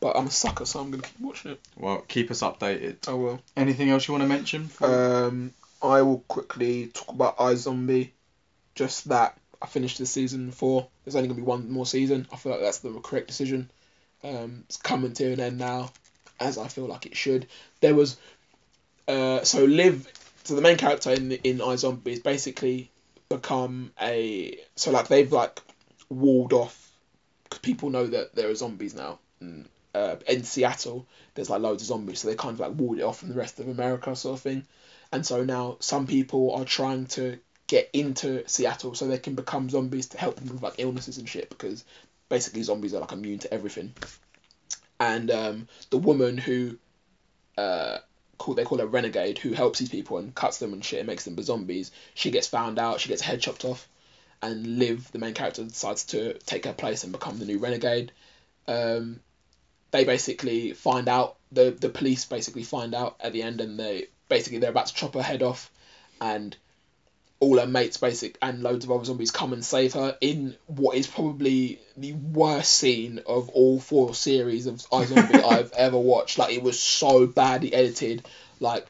but 0.00 0.16
i'm 0.16 0.26
a 0.26 0.30
sucker 0.30 0.64
so 0.66 0.80
i'm 0.80 0.90
gonna 0.90 1.02
keep 1.04 1.20
watching 1.20 1.52
it 1.52 1.60
Well, 1.76 1.98
keep 2.08 2.30
us 2.32 2.42
updated. 2.42 3.08
i 3.08 3.12
will 3.12 3.40
Anything 3.56 3.88
else 3.90 4.06
you 4.08 4.12
want 4.12 4.24
to 4.24 4.28
mention? 4.28 4.68
Um, 4.82 5.54
I 5.82 6.02
will 6.02 6.18
quickly 6.28 6.88
talk 6.88 7.08
about 7.14 7.36
iZombie. 7.38 8.10
Just 8.74 9.08
that 9.08 9.38
I 9.62 9.66
finished 9.66 9.98
the 9.98 10.06
season 10.06 10.50
four. 10.52 10.88
There's 11.04 11.14
only 11.16 11.28
gonna 11.28 11.40
be 11.40 11.46
one 11.46 11.70
more 11.70 11.86
season. 11.86 12.26
I 12.32 12.36
feel 12.36 12.52
like 12.52 12.60
that's 12.60 12.78
the 12.80 12.90
correct 13.00 13.28
decision. 13.28 13.70
Um, 14.24 14.64
it's 14.66 14.76
coming 14.76 15.12
to 15.14 15.32
an 15.32 15.40
end 15.40 15.58
now, 15.58 15.90
as 16.40 16.58
I 16.58 16.68
feel 16.68 16.86
like 16.86 17.06
it 17.06 17.16
should. 17.16 17.46
There 17.80 17.94
was, 17.94 18.16
uh, 19.06 19.42
so 19.44 19.64
Liv, 19.64 20.08
so 20.44 20.54
the 20.54 20.62
main 20.62 20.76
character 20.76 21.10
in 21.10 21.32
in 21.32 21.58
iZombie 21.58 22.22
basically 22.22 22.90
become 23.28 23.92
a 24.00 24.58
so 24.74 24.90
like 24.90 25.08
they've 25.08 25.32
like 25.32 25.60
walled 26.08 26.52
off 26.52 26.90
because 27.44 27.60
people 27.60 27.90
know 27.90 28.06
that 28.06 28.34
there 28.34 28.48
are 28.48 28.54
zombies 28.54 28.94
now. 28.94 29.18
Uh, 29.92 30.16
in 30.28 30.44
Seattle, 30.44 31.06
there's 31.34 31.50
like 31.50 31.60
loads 31.60 31.82
of 31.82 31.88
zombies, 31.88 32.20
so 32.20 32.28
they 32.28 32.34
kind 32.36 32.54
of 32.54 32.60
like 32.60 32.78
walled 32.78 32.98
it 32.98 33.02
off 33.02 33.18
from 33.18 33.30
the 33.30 33.34
rest 33.34 33.58
of 33.58 33.68
America, 33.68 34.14
sort 34.14 34.38
of 34.38 34.42
thing. 34.42 34.64
And 35.12 35.26
so 35.26 35.42
now 35.42 35.76
some 35.80 36.06
people 36.06 36.54
are 36.54 36.64
trying 36.64 37.06
to 37.06 37.38
get 37.66 37.90
into 37.92 38.46
Seattle 38.48 38.94
so 38.94 39.06
they 39.06 39.18
can 39.18 39.34
become 39.34 39.70
zombies 39.70 40.08
to 40.08 40.18
help 40.18 40.36
them 40.36 40.48
with 40.48 40.62
like 40.62 40.74
illnesses 40.78 41.18
and 41.18 41.28
shit 41.28 41.48
because 41.48 41.84
basically 42.28 42.62
zombies 42.62 42.94
are 42.94 43.00
like 43.00 43.12
immune 43.12 43.40
to 43.40 43.52
everything. 43.52 43.92
And 45.00 45.30
um, 45.30 45.68
the 45.88 45.98
woman 45.98 46.36
who 46.36 46.78
uh, 47.56 47.98
call 48.40 48.54
they 48.54 48.64
call 48.64 48.78
her 48.78 48.86
renegade 48.86 49.38
who 49.38 49.52
helps 49.52 49.78
these 49.78 49.88
people 49.88 50.18
and 50.18 50.34
cuts 50.34 50.58
them 50.58 50.72
and 50.72 50.84
shit 50.84 50.98
and 50.98 51.06
makes 51.06 51.24
them 51.24 51.40
zombies. 51.42 51.90
She 52.14 52.30
gets 52.30 52.46
found 52.46 52.78
out. 52.78 53.00
She 53.00 53.08
gets 53.08 53.22
her 53.22 53.32
head 53.32 53.40
chopped 53.40 53.64
off, 53.64 53.88
and 54.42 54.78
Liv, 54.78 55.10
the 55.12 55.18
main 55.18 55.34
character, 55.34 55.62
decides 55.64 56.04
to 56.06 56.34
take 56.40 56.64
her 56.64 56.72
place 56.72 57.04
and 57.04 57.12
become 57.12 57.38
the 57.38 57.44
new 57.44 57.58
renegade. 57.58 58.12
Um, 58.66 59.20
they 59.90 60.04
basically 60.04 60.72
find 60.72 61.08
out 61.08 61.36
the 61.52 61.70
the 61.70 61.88
police 61.88 62.24
basically 62.24 62.62
find 62.62 62.94
out 62.94 63.16
at 63.20 63.32
the 63.32 63.42
end, 63.42 63.60
and 63.60 63.78
they 63.78 64.06
basically 64.28 64.58
they're 64.58 64.70
about 64.70 64.86
to 64.86 64.94
chop 64.94 65.14
her 65.14 65.22
head 65.22 65.42
off, 65.42 65.70
and 66.20 66.56
all 67.40 67.58
her 67.58 67.66
mates 67.66 67.96
basic 67.96 68.36
and 68.42 68.62
loads 68.62 68.84
of 68.84 68.90
other 68.90 69.04
zombies 69.04 69.30
come 69.30 69.54
and 69.54 69.64
save 69.64 69.94
her 69.94 70.16
in 70.20 70.54
what 70.66 70.96
is 70.96 71.06
probably 71.06 71.80
the 71.96 72.12
worst 72.12 72.72
scene 72.72 73.18
of 73.26 73.48
all 73.50 73.80
four 73.80 74.14
series 74.14 74.66
of 74.66 74.76
iZombie 74.92 75.42
I've 75.42 75.72
ever 75.72 75.98
watched. 75.98 76.38
Like 76.38 76.54
it 76.54 76.62
was 76.62 76.78
so 76.78 77.26
badly 77.26 77.72
edited. 77.72 78.26
Like 78.60 78.86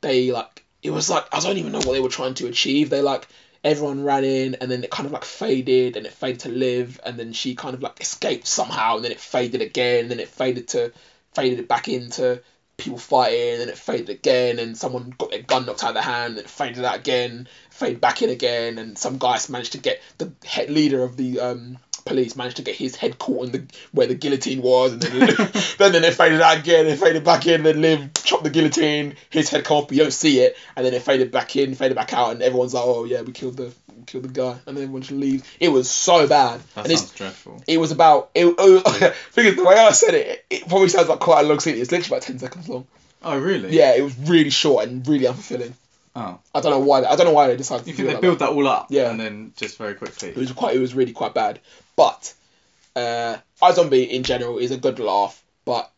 they 0.00 0.32
like 0.32 0.64
it 0.82 0.90
was 0.90 1.10
like 1.10 1.26
I 1.32 1.40
don't 1.40 1.58
even 1.58 1.72
know 1.72 1.78
what 1.78 1.92
they 1.92 2.00
were 2.00 2.08
trying 2.08 2.34
to 2.34 2.46
achieve. 2.46 2.88
They 2.88 3.02
like 3.02 3.28
everyone 3.62 4.02
ran 4.02 4.24
in 4.24 4.56
and 4.56 4.70
then 4.70 4.82
it 4.82 4.90
kind 4.90 5.06
of 5.06 5.12
like 5.12 5.24
faded 5.24 5.96
and 5.96 6.06
it 6.06 6.12
faded 6.12 6.40
to 6.40 6.48
Liv 6.48 6.98
and 7.04 7.18
then 7.18 7.32
she 7.34 7.54
kind 7.54 7.74
of 7.74 7.82
like 7.82 8.00
escaped 8.00 8.46
somehow 8.46 8.96
and 8.96 9.04
then 9.04 9.12
it 9.12 9.20
faded 9.20 9.60
again 9.60 10.00
and 10.04 10.10
then 10.10 10.18
it 10.20 10.28
faded 10.28 10.68
to 10.68 10.92
faded 11.34 11.58
it 11.58 11.68
back 11.68 11.88
into 11.88 12.42
people 12.76 12.98
fighting 12.98 13.60
and 13.60 13.70
it 13.70 13.78
faded 13.78 14.10
again 14.10 14.58
and 14.58 14.76
someone 14.76 15.14
got 15.18 15.30
their 15.30 15.42
gun 15.42 15.66
knocked 15.66 15.84
out 15.84 15.90
of 15.90 15.94
their 15.94 16.02
hand 16.02 16.32
and 16.32 16.40
it 16.40 16.50
faded 16.50 16.84
out 16.84 16.96
again 16.96 17.46
faded 17.70 18.00
back 18.00 18.22
in 18.22 18.30
again 18.30 18.78
and 18.78 18.98
some 18.98 19.18
guys 19.18 19.48
managed 19.48 19.72
to 19.72 19.78
get 19.78 20.00
the 20.18 20.32
head 20.44 20.70
leader 20.70 21.02
of 21.02 21.16
the 21.16 21.38
um 21.38 21.78
police 22.04 22.34
managed 22.34 22.56
to 22.56 22.62
get 22.62 22.74
his 22.74 22.96
head 22.96 23.18
caught 23.18 23.46
in 23.46 23.52
the 23.52 23.64
where 23.92 24.08
the 24.08 24.14
guillotine 24.14 24.60
was 24.60 24.92
and 24.92 25.02
then 25.02 25.36
then, 25.78 25.92
then 25.92 26.04
it 26.04 26.14
faded 26.14 26.40
out 26.40 26.58
again 26.58 26.86
it 26.86 26.98
faded 26.98 27.22
back 27.22 27.46
in 27.46 27.62
then 27.62 27.80
Liv 27.80 28.10
chopped 28.14 28.42
the 28.42 28.50
guillotine 28.50 29.14
his 29.30 29.48
head 29.50 29.64
come 29.64 29.76
off 29.76 29.92
you 29.92 29.98
don't 29.98 30.12
see 30.12 30.40
it 30.40 30.56
and 30.74 30.84
then 30.84 30.94
it 30.94 31.02
faded 31.02 31.30
back 31.30 31.54
in 31.54 31.74
faded 31.74 31.96
back 31.96 32.12
out 32.12 32.32
and 32.32 32.42
everyone's 32.42 32.74
like 32.74 32.84
oh 32.84 33.04
yeah 33.04 33.22
we 33.22 33.32
killed 33.32 33.56
the 33.56 33.72
we 34.02 34.06
killed 34.06 34.24
the 34.24 34.28
guy 34.28 34.56
and 34.66 34.76
then 34.76 34.82
everyone 34.84 35.02
just 35.02 35.12
leaves 35.12 35.44
it 35.60 35.68
was 35.68 35.88
so 35.88 36.26
bad 36.26 36.60
that 36.74 36.86
and 36.88 36.98
sounds 36.98 37.12
dreadful. 37.12 37.62
it 37.68 37.78
was 37.78 37.92
about 37.92 38.30
it, 38.34 38.46
it 38.58 39.14
thing 39.32 39.46
is 39.46 39.56
the 39.56 39.64
way 39.64 39.76
I 39.76 39.92
said 39.92 40.14
it 40.14 40.44
it 40.50 40.68
probably 40.68 40.88
sounds 40.88 41.08
like 41.08 41.20
quite 41.20 41.44
a 41.44 41.48
long 41.48 41.60
scene 41.60 41.76
it's 41.76 41.92
literally 41.92 42.16
about 42.16 42.22
10 42.26 42.38
seconds 42.40 42.68
long 42.68 42.86
Oh, 43.24 43.38
really? 43.38 43.76
yeah 43.76 43.94
it 43.94 44.02
was 44.02 44.18
really 44.18 44.50
short 44.50 44.88
and 44.88 45.06
really 45.06 45.26
unfulfilling 45.26 45.72
Oh, 46.14 46.38
I 46.54 46.60
don't 46.60 46.72
know 46.72 46.80
why 46.80 47.04
I 47.04 47.16
don't 47.16 47.26
know 47.26 47.32
why 47.32 47.46
they 47.46 47.56
decided 47.56 47.86
you 47.86 47.94
to 47.94 47.96
think 48.02 48.14
they 48.14 48.20
build 48.20 48.40
that 48.40 48.50
all 48.50 48.66
up? 48.68 48.88
Yeah. 48.90 49.10
And 49.10 49.18
then 49.18 49.52
just 49.56 49.78
very 49.78 49.94
quickly. 49.94 50.28
it 50.28 50.36
was 50.36 50.52
quite 50.52 50.76
it 50.76 50.80
was 50.80 50.94
really 50.94 51.12
quite 51.12 51.32
bad 51.32 51.58
but 51.96 52.34
uh 52.96 53.36
iZombie 53.62 54.08
in 54.10 54.22
general 54.24 54.58
is 54.58 54.70
a 54.72 54.76
good 54.76 54.98
laugh 54.98 55.42
but 55.64 55.90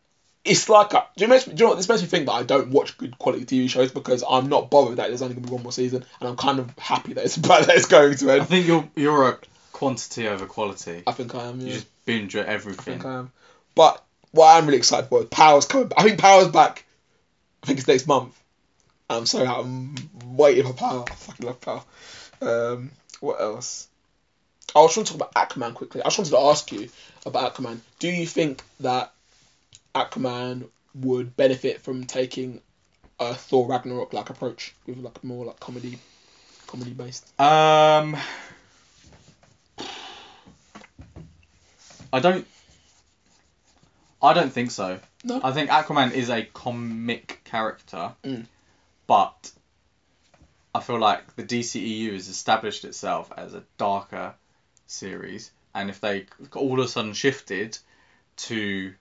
it's 0.45 0.69
like 0.69 0.93
a, 0.93 1.05
do 1.17 1.25
you, 1.25 1.27
know, 1.27 1.39
do 1.39 1.49
you 1.51 1.55
know 1.57 1.67
what 1.69 1.77
this 1.77 1.89
makes 1.89 2.01
me 2.01 2.07
think 2.07 2.27
that 2.27 2.33
I 2.33 2.43
don't 2.43 2.69
watch 2.69 2.97
good 2.97 3.17
quality 3.17 3.45
TV 3.45 3.69
shows 3.69 3.91
because 3.91 4.23
I'm 4.29 4.47
not 4.47 4.69
bothered 4.69 4.97
that 4.97 5.07
there's 5.07 5.21
only 5.21 5.33
gonna 5.35 5.47
be 5.47 5.53
one 5.53 5.63
more 5.63 5.71
season 5.71 6.05
and 6.19 6.29
I'm 6.29 6.37
kind 6.37 6.59
of 6.59 6.77
happy 6.77 7.13
that 7.13 7.25
it's 7.25 7.35
that 7.37 7.67
it's 7.69 7.87
going 7.87 8.15
to 8.17 8.29
end. 8.31 8.41
I 8.41 8.45
think 8.45 8.67
you're 8.67 8.87
you're 8.95 9.29
a 9.29 9.39
quantity 9.71 10.27
over 10.27 10.45
quality. 10.45 11.03
I 11.07 11.11
think 11.11 11.33
I 11.35 11.45
am 11.45 11.59
You 11.59 11.73
just 11.73 12.05
binge 12.05 12.35
at 12.35 12.47
I 12.47 12.53
everything. 12.53 12.83
think 12.99 13.05
I 13.05 13.19
am 13.19 13.31
but 13.73 14.03
what 14.31 14.55
I'm 14.55 14.65
really 14.65 14.77
excited 14.77 15.07
for 15.07 15.21
is 15.21 15.25
Power's 15.27 15.65
coming 15.65 15.87
back 15.87 15.99
I 15.99 16.03
think 16.03 16.19
Power's 16.19 16.49
back 16.49 16.85
I 17.63 17.67
think 17.67 17.79
it's 17.79 17.87
next 17.87 18.07
month 18.07 18.39
I'm 19.09 19.25
so 19.25 19.43
I'm 19.45 19.95
waiting 20.25 20.65
for 20.65 20.73
Power 20.73 21.05
I 21.09 21.13
fucking 21.15 21.45
love 21.45 21.61
Power 21.61 21.83
um 22.41 22.91
what 23.19 23.41
else 23.41 23.87
I 24.75 24.79
was 24.79 24.93
trying 24.93 25.05
to 25.05 25.13
talk 25.17 25.21
about 25.31 25.49
Aquaman 25.49 25.73
quickly. 25.73 26.01
I 26.01 26.05
just 26.05 26.17
wanted 26.17 26.31
to 26.31 26.39
ask 26.39 26.71
you 26.71 26.89
about 27.25 27.55
Aquaman. 27.55 27.77
Do 27.99 28.09
you 28.09 28.25
think 28.27 28.61
that 28.81 29.13
Aquaman 29.95 30.67
would 30.93 31.35
benefit 31.37 31.81
from 31.81 32.05
taking 32.05 32.61
a 33.19 33.33
Thor 33.33 33.67
Ragnarok 33.67 34.13
like 34.13 34.29
approach 34.29 34.75
with 34.85 34.97
like 34.97 35.23
more 35.23 35.45
like 35.45 35.59
comedy, 35.59 35.97
comedy 36.67 36.91
based? 36.91 37.27
Um, 37.39 38.17
I 42.11 42.19
don't. 42.19 42.45
I 44.21 44.33
don't 44.33 44.51
think 44.51 44.71
so. 44.71 44.99
No. 45.23 45.39
I 45.43 45.51
think 45.51 45.69
Aquaman 45.69 46.11
is 46.11 46.29
a 46.29 46.43
comic 46.43 47.41
character, 47.43 48.13
Mm. 48.23 48.45
but 49.07 49.51
I 50.73 50.79
feel 50.81 50.99
like 50.99 51.35
the 51.35 51.43
DCEU 51.43 52.13
has 52.13 52.27
established 52.27 52.85
itself 52.85 53.31
as 53.37 53.53
a 53.53 53.63
darker 53.77 54.33
series, 54.87 55.51
and 55.73 55.89
if 55.89 56.01
they 56.01 56.25
all 56.53 56.79
of 56.79 56.85
a 56.85 56.87
sudden 56.89 57.13
shifted 57.13 57.77
to 58.37 58.93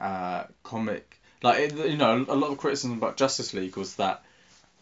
uh, 0.00 0.44
comic, 0.62 1.20
like 1.42 1.58
it- 1.60 1.90
you 1.90 1.96
know, 1.96 2.24
a 2.28 2.34
lot 2.34 2.50
of 2.50 2.58
criticism 2.58 2.92
about 2.92 3.16
Justice 3.16 3.54
League 3.54 3.76
was 3.76 3.96
that 3.96 4.22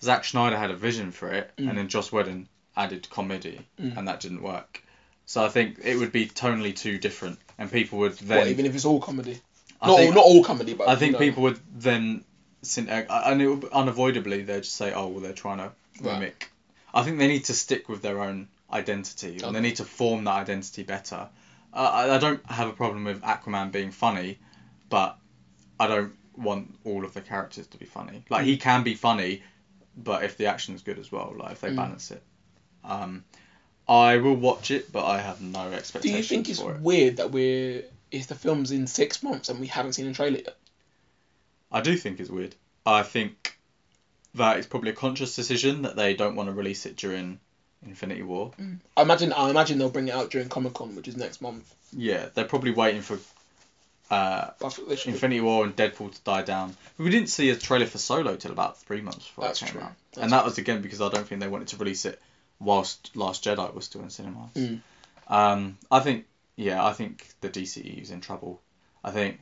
Zack 0.03 0.25
Snyder 0.25 0.57
had 0.57 0.71
a 0.71 0.77
vision 0.77 1.13
for 1.13 1.31
it, 1.33 1.51
Mm. 1.59 1.69
and 1.69 1.79
then 1.79 1.89
Joss 1.89 2.11
Whedon 2.13 2.49
added 2.77 3.09
comedy, 3.11 3.61
Mm. 3.81 3.97
and 3.97 4.09
that 4.09 4.21
didn't 4.21 4.43
work. 4.43 4.83
So 5.27 5.45
I 5.45 5.49
think 5.49 5.79
it 5.85 5.97
would 5.97 6.13
be 6.13 6.27
tonally 6.27 6.75
too 6.75 6.99
different, 6.99 7.39
and 7.59 7.71
people 7.71 7.99
would 8.01 8.19
then. 8.19 8.39
What, 8.39 8.49
even 8.49 8.67
if 8.67 8.75
it's 8.75 8.85
all 8.85 9.01
comedy? 9.01 9.41
I 9.81 9.89
not 9.89 9.97
think, 9.99 10.09
all, 10.11 10.15
not 10.15 10.25
all 10.25 10.45
comedy, 10.45 10.75
but 10.75 10.89
I 10.89 10.97
think 10.97 11.13
know. 11.15 11.19
people 11.19 11.43
would 11.45 11.61
then, 11.75 12.25
syn- 12.63 12.89
uh, 12.89 13.23
and 13.27 13.41
it 13.43 13.49
would, 13.49 13.65
unavoidably 13.73 14.43
they'd 14.43 14.63
just 14.63 14.77
say, 14.77 14.93
"Oh, 14.93 15.09
well, 15.09 15.21
they're 15.21 15.33
trying 15.33 15.59
to 15.59 15.73
Right. 16.01 16.19
mimic." 16.21 16.51
I 16.95 17.03
think 17.05 17.19
they 17.19 17.29
need 17.29 17.45
to 17.47 17.55
stick 17.55 17.89
with 17.89 18.03
their 18.03 18.21
own 18.23 18.49
identity, 18.73 19.35
and 19.35 19.45
Okay. 19.45 19.53
they 19.55 19.61
need 19.61 19.77
to 19.77 19.85
form 19.85 20.25
that 20.25 20.33
identity 20.33 20.83
better. 20.83 21.29
Uh, 21.73 21.77
I, 21.93 22.15
I 22.17 22.19
don't 22.19 22.45
have 22.51 22.69
a 22.69 22.73
problem 22.73 23.05
with 23.05 23.23
Aquaman 23.23 23.71
being 23.73 23.91
funny, 23.93 24.39
but 24.93 25.17
I 25.81 25.87
don't 25.87 26.13
want 26.37 26.79
all 26.85 27.05
of 27.07 27.15
the 27.15 27.23
characters 27.23 27.67
to 27.69 27.79
be 27.79 27.87
funny. 27.87 28.25
Like 28.29 28.45
he 28.45 28.59
can 28.59 28.83
be 28.83 28.95
funny, 28.95 29.43
but 29.97 30.23
if 30.23 30.37
the 30.37 30.47
action 30.47 30.75
is 30.75 30.83
good 30.83 30.99
as 30.99 31.11
well, 31.11 31.35
like 31.37 31.53
if 31.53 31.61
they 31.63 31.71
Mm. 31.71 31.77
balance 31.77 32.11
it. 32.11 32.23
Um, 32.85 33.25
I 33.89 34.19
will 34.19 34.37
watch 34.37 34.71
it, 34.71 34.93
but 34.93 35.05
I 35.07 35.19
have 35.21 35.41
no 35.41 35.71
Do 35.71 35.77
expectations 35.77 36.17
you 36.19 36.23
think 36.23 36.49
it's 36.51 36.61
it. 36.61 36.81
weird 36.81 37.17
that 37.17 37.31
we're 37.33 37.85
if 38.11 38.27
the 38.27 38.35
film's 38.35 38.71
in 38.71 38.87
six 38.87 39.23
months 39.23 39.49
and 39.49 39.59
we 39.61 39.67
haven't 39.67 39.95
seen 39.95 40.07
a 40.07 40.13
trailer 40.13 40.39
yet? 40.39 40.57
I 41.71 41.81
do 41.81 41.97
think 41.97 42.21
it's 42.21 42.29
weird. 42.31 42.55
I 42.85 43.03
think 43.03 43.57
that 44.35 44.59
it's 44.59 44.67
probably 44.67 44.91
a 44.91 44.95
conscious 44.95 45.35
decision 45.35 45.83
that 45.83 45.97
they 45.97 46.13
don't 46.15 46.37
want 46.37 46.49
to 46.51 46.53
release 46.53 46.85
it 46.85 46.97
during 46.97 47.41
Infinity 47.85 48.23
War. 48.23 48.53
I 48.97 49.03
imagine 49.03 49.33
I 49.33 49.49
imagine 49.49 49.79
they'll 49.79 49.89
bring 49.99 50.09
it 50.09 50.15
out 50.15 50.31
during 50.31 50.51
Comic 50.51 50.75
Con, 50.75 50.95
which 50.97 51.09
is 51.09 51.17
next 51.17 51.41
month. 51.41 51.75
Yeah, 51.97 52.29
they're 52.35 52.45
probably 52.45 52.73
waiting 52.73 53.01
for 53.01 53.19
uh, 54.11 54.51
But 54.59 54.67
I 54.67 54.69
thought 54.71 54.89
they 54.89 54.97
should- 54.97 55.13
Infinity 55.15 55.41
War 55.41 55.65
and 55.65 55.75
Deadpool 55.77 56.15
to 56.15 56.21
die 56.23 56.43
down. 56.43 56.77
We 56.99 57.11
didn't 57.11 57.29
see 57.31 57.51
a 57.51 57.57
trailer 57.57 57.87
for 57.87 57.99
Solo 57.99 58.37
till 58.37 58.53
about 58.53 58.79
three 58.79 59.01
months 59.01 59.27
before 59.27 59.45
That's 59.45 59.63
it 59.63 59.67
came 59.67 59.73
true. 59.75 59.83
out, 59.83 59.93
That's 60.13 60.23
and 60.25 60.33
that 60.33 60.45
was 60.45 60.59
again 60.59 60.83
because 60.83 61.01
I 61.01 61.09
don't 61.09 61.27
think 61.27 61.41
they 61.41 61.49
wanted 61.49 61.69
to 61.69 61.77
release 61.77 62.05
it 62.05 62.21
whilst 62.61 63.15
Last 63.17 63.45
Jedi 63.45 63.73
was 63.75 63.85
still 63.87 64.03
in 64.03 64.11
cinemas. 64.11 64.53
Mm. 64.55 64.81
Um, 65.29 65.79
I 65.91 66.01
think 66.01 66.27
yeah, 66.57 66.85
I 66.85 66.93
think 66.93 67.27
the 67.41 67.49
DCE 67.49 68.03
is 68.03 68.11
in 68.11 68.21
trouble. 68.21 68.61
I 69.03 69.11
think 69.11 69.41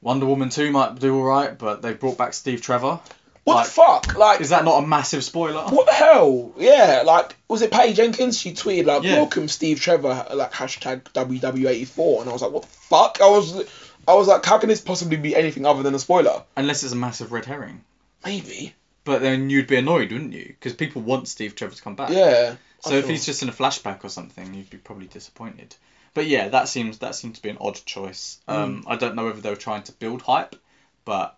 Wonder 0.00 0.26
Woman 0.26 0.48
two 0.50 0.72
might 0.72 0.98
do 0.98 1.14
all 1.16 1.22
right, 1.24 1.56
but 1.56 1.80
they 1.82 1.92
brought 1.94 2.18
back 2.18 2.34
Steve 2.34 2.60
Trevor. 2.60 2.98
What 3.44 3.54
like- 3.56 3.64
the 3.66 3.70
fuck? 3.72 4.16
Like 4.16 4.40
Is 4.40 4.50
that 4.50 4.64
not 4.64 4.82
a 4.82 4.86
massive 4.86 5.24
spoiler? 5.24 5.62
What 5.62 5.86
the 5.86 5.92
hell? 5.92 6.52
Yeah, 6.56 7.02
like 7.04 7.34
was 7.48 7.62
it 7.62 7.70
Patty 7.70 7.92
Jenkins? 7.92 8.38
She 8.38 8.52
tweeted 8.52 8.86
like, 8.86 9.02
Yeah. 9.02 9.16
"Welcome 9.16 9.48
Steve 9.48 9.80
Trevor," 9.80 10.26
like 10.32 10.52
hashtag 10.52 11.02
WW84, 11.12 12.20
and 12.20 12.30
I 12.30 12.32
was 12.32 12.42
like, 12.42 12.52
"What 12.52 12.62
the 12.62 12.68
fuck?" 12.68 13.18
I 13.20 13.28
was, 13.28 13.68
I 14.06 14.14
was 14.14 14.28
like, 14.28 14.44
"How 14.44 14.58
can 14.58 14.68
this 14.68 14.80
possibly 14.80 15.16
be 15.16 15.34
anything 15.34 15.66
other 15.66 15.82
than 15.82 15.94
a 15.94 15.98
spoiler?" 15.98 16.44
Unless 16.56 16.84
it's 16.84 16.92
a 16.92 16.96
massive 16.96 17.32
red 17.32 17.44
herring. 17.44 17.82
Maybe. 18.24 18.74
But 19.04 19.20
then 19.20 19.50
you'd 19.50 19.66
be 19.66 19.76
annoyed, 19.76 20.12
wouldn't 20.12 20.32
you? 20.32 20.46
Because 20.46 20.74
people 20.74 21.02
want 21.02 21.26
Steve 21.26 21.56
Trevor 21.56 21.74
to 21.74 21.82
come 21.82 21.96
back. 21.96 22.10
Yeah. 22.10 22.56
So 22.80 22.94
I 22.94 22.98
if 22.98 23.08
he's 23.08 23.26
just 23.26 23.42
in 23.42 23.48
a 23.48 23.52
flashback 23.52 24.04
or 24.04 24.08
something, 24.08 24.54
you'd 24.54 24.70
be 24.70 24.78
probably 24.78 25.06
disappointed. 25.06 25.74
But 26.14 26.26
yeah, 26.26 26.48
that 26.48 26.68
seems 26.68 26.98
that 26.98 27.14
seems 27.14 27.36
to 27.36 27.42
be 27.42 27.48
an 27.48 27.58
odd 27.60 27.80
choice. 27.84 28.38
Mm. 28.48 28.54
Um, 28.54 28.84
I 28.86 28.96
don't 28.96 29.14
know 29.14 29.24
whether 29.24 29.40
they 29.40 29.50
were 29.50 29.56
trying 29.56 29.82
to 29.84 29.92
build 29.92 30.22
hype, 30.22 30.56
but 31.04 31.36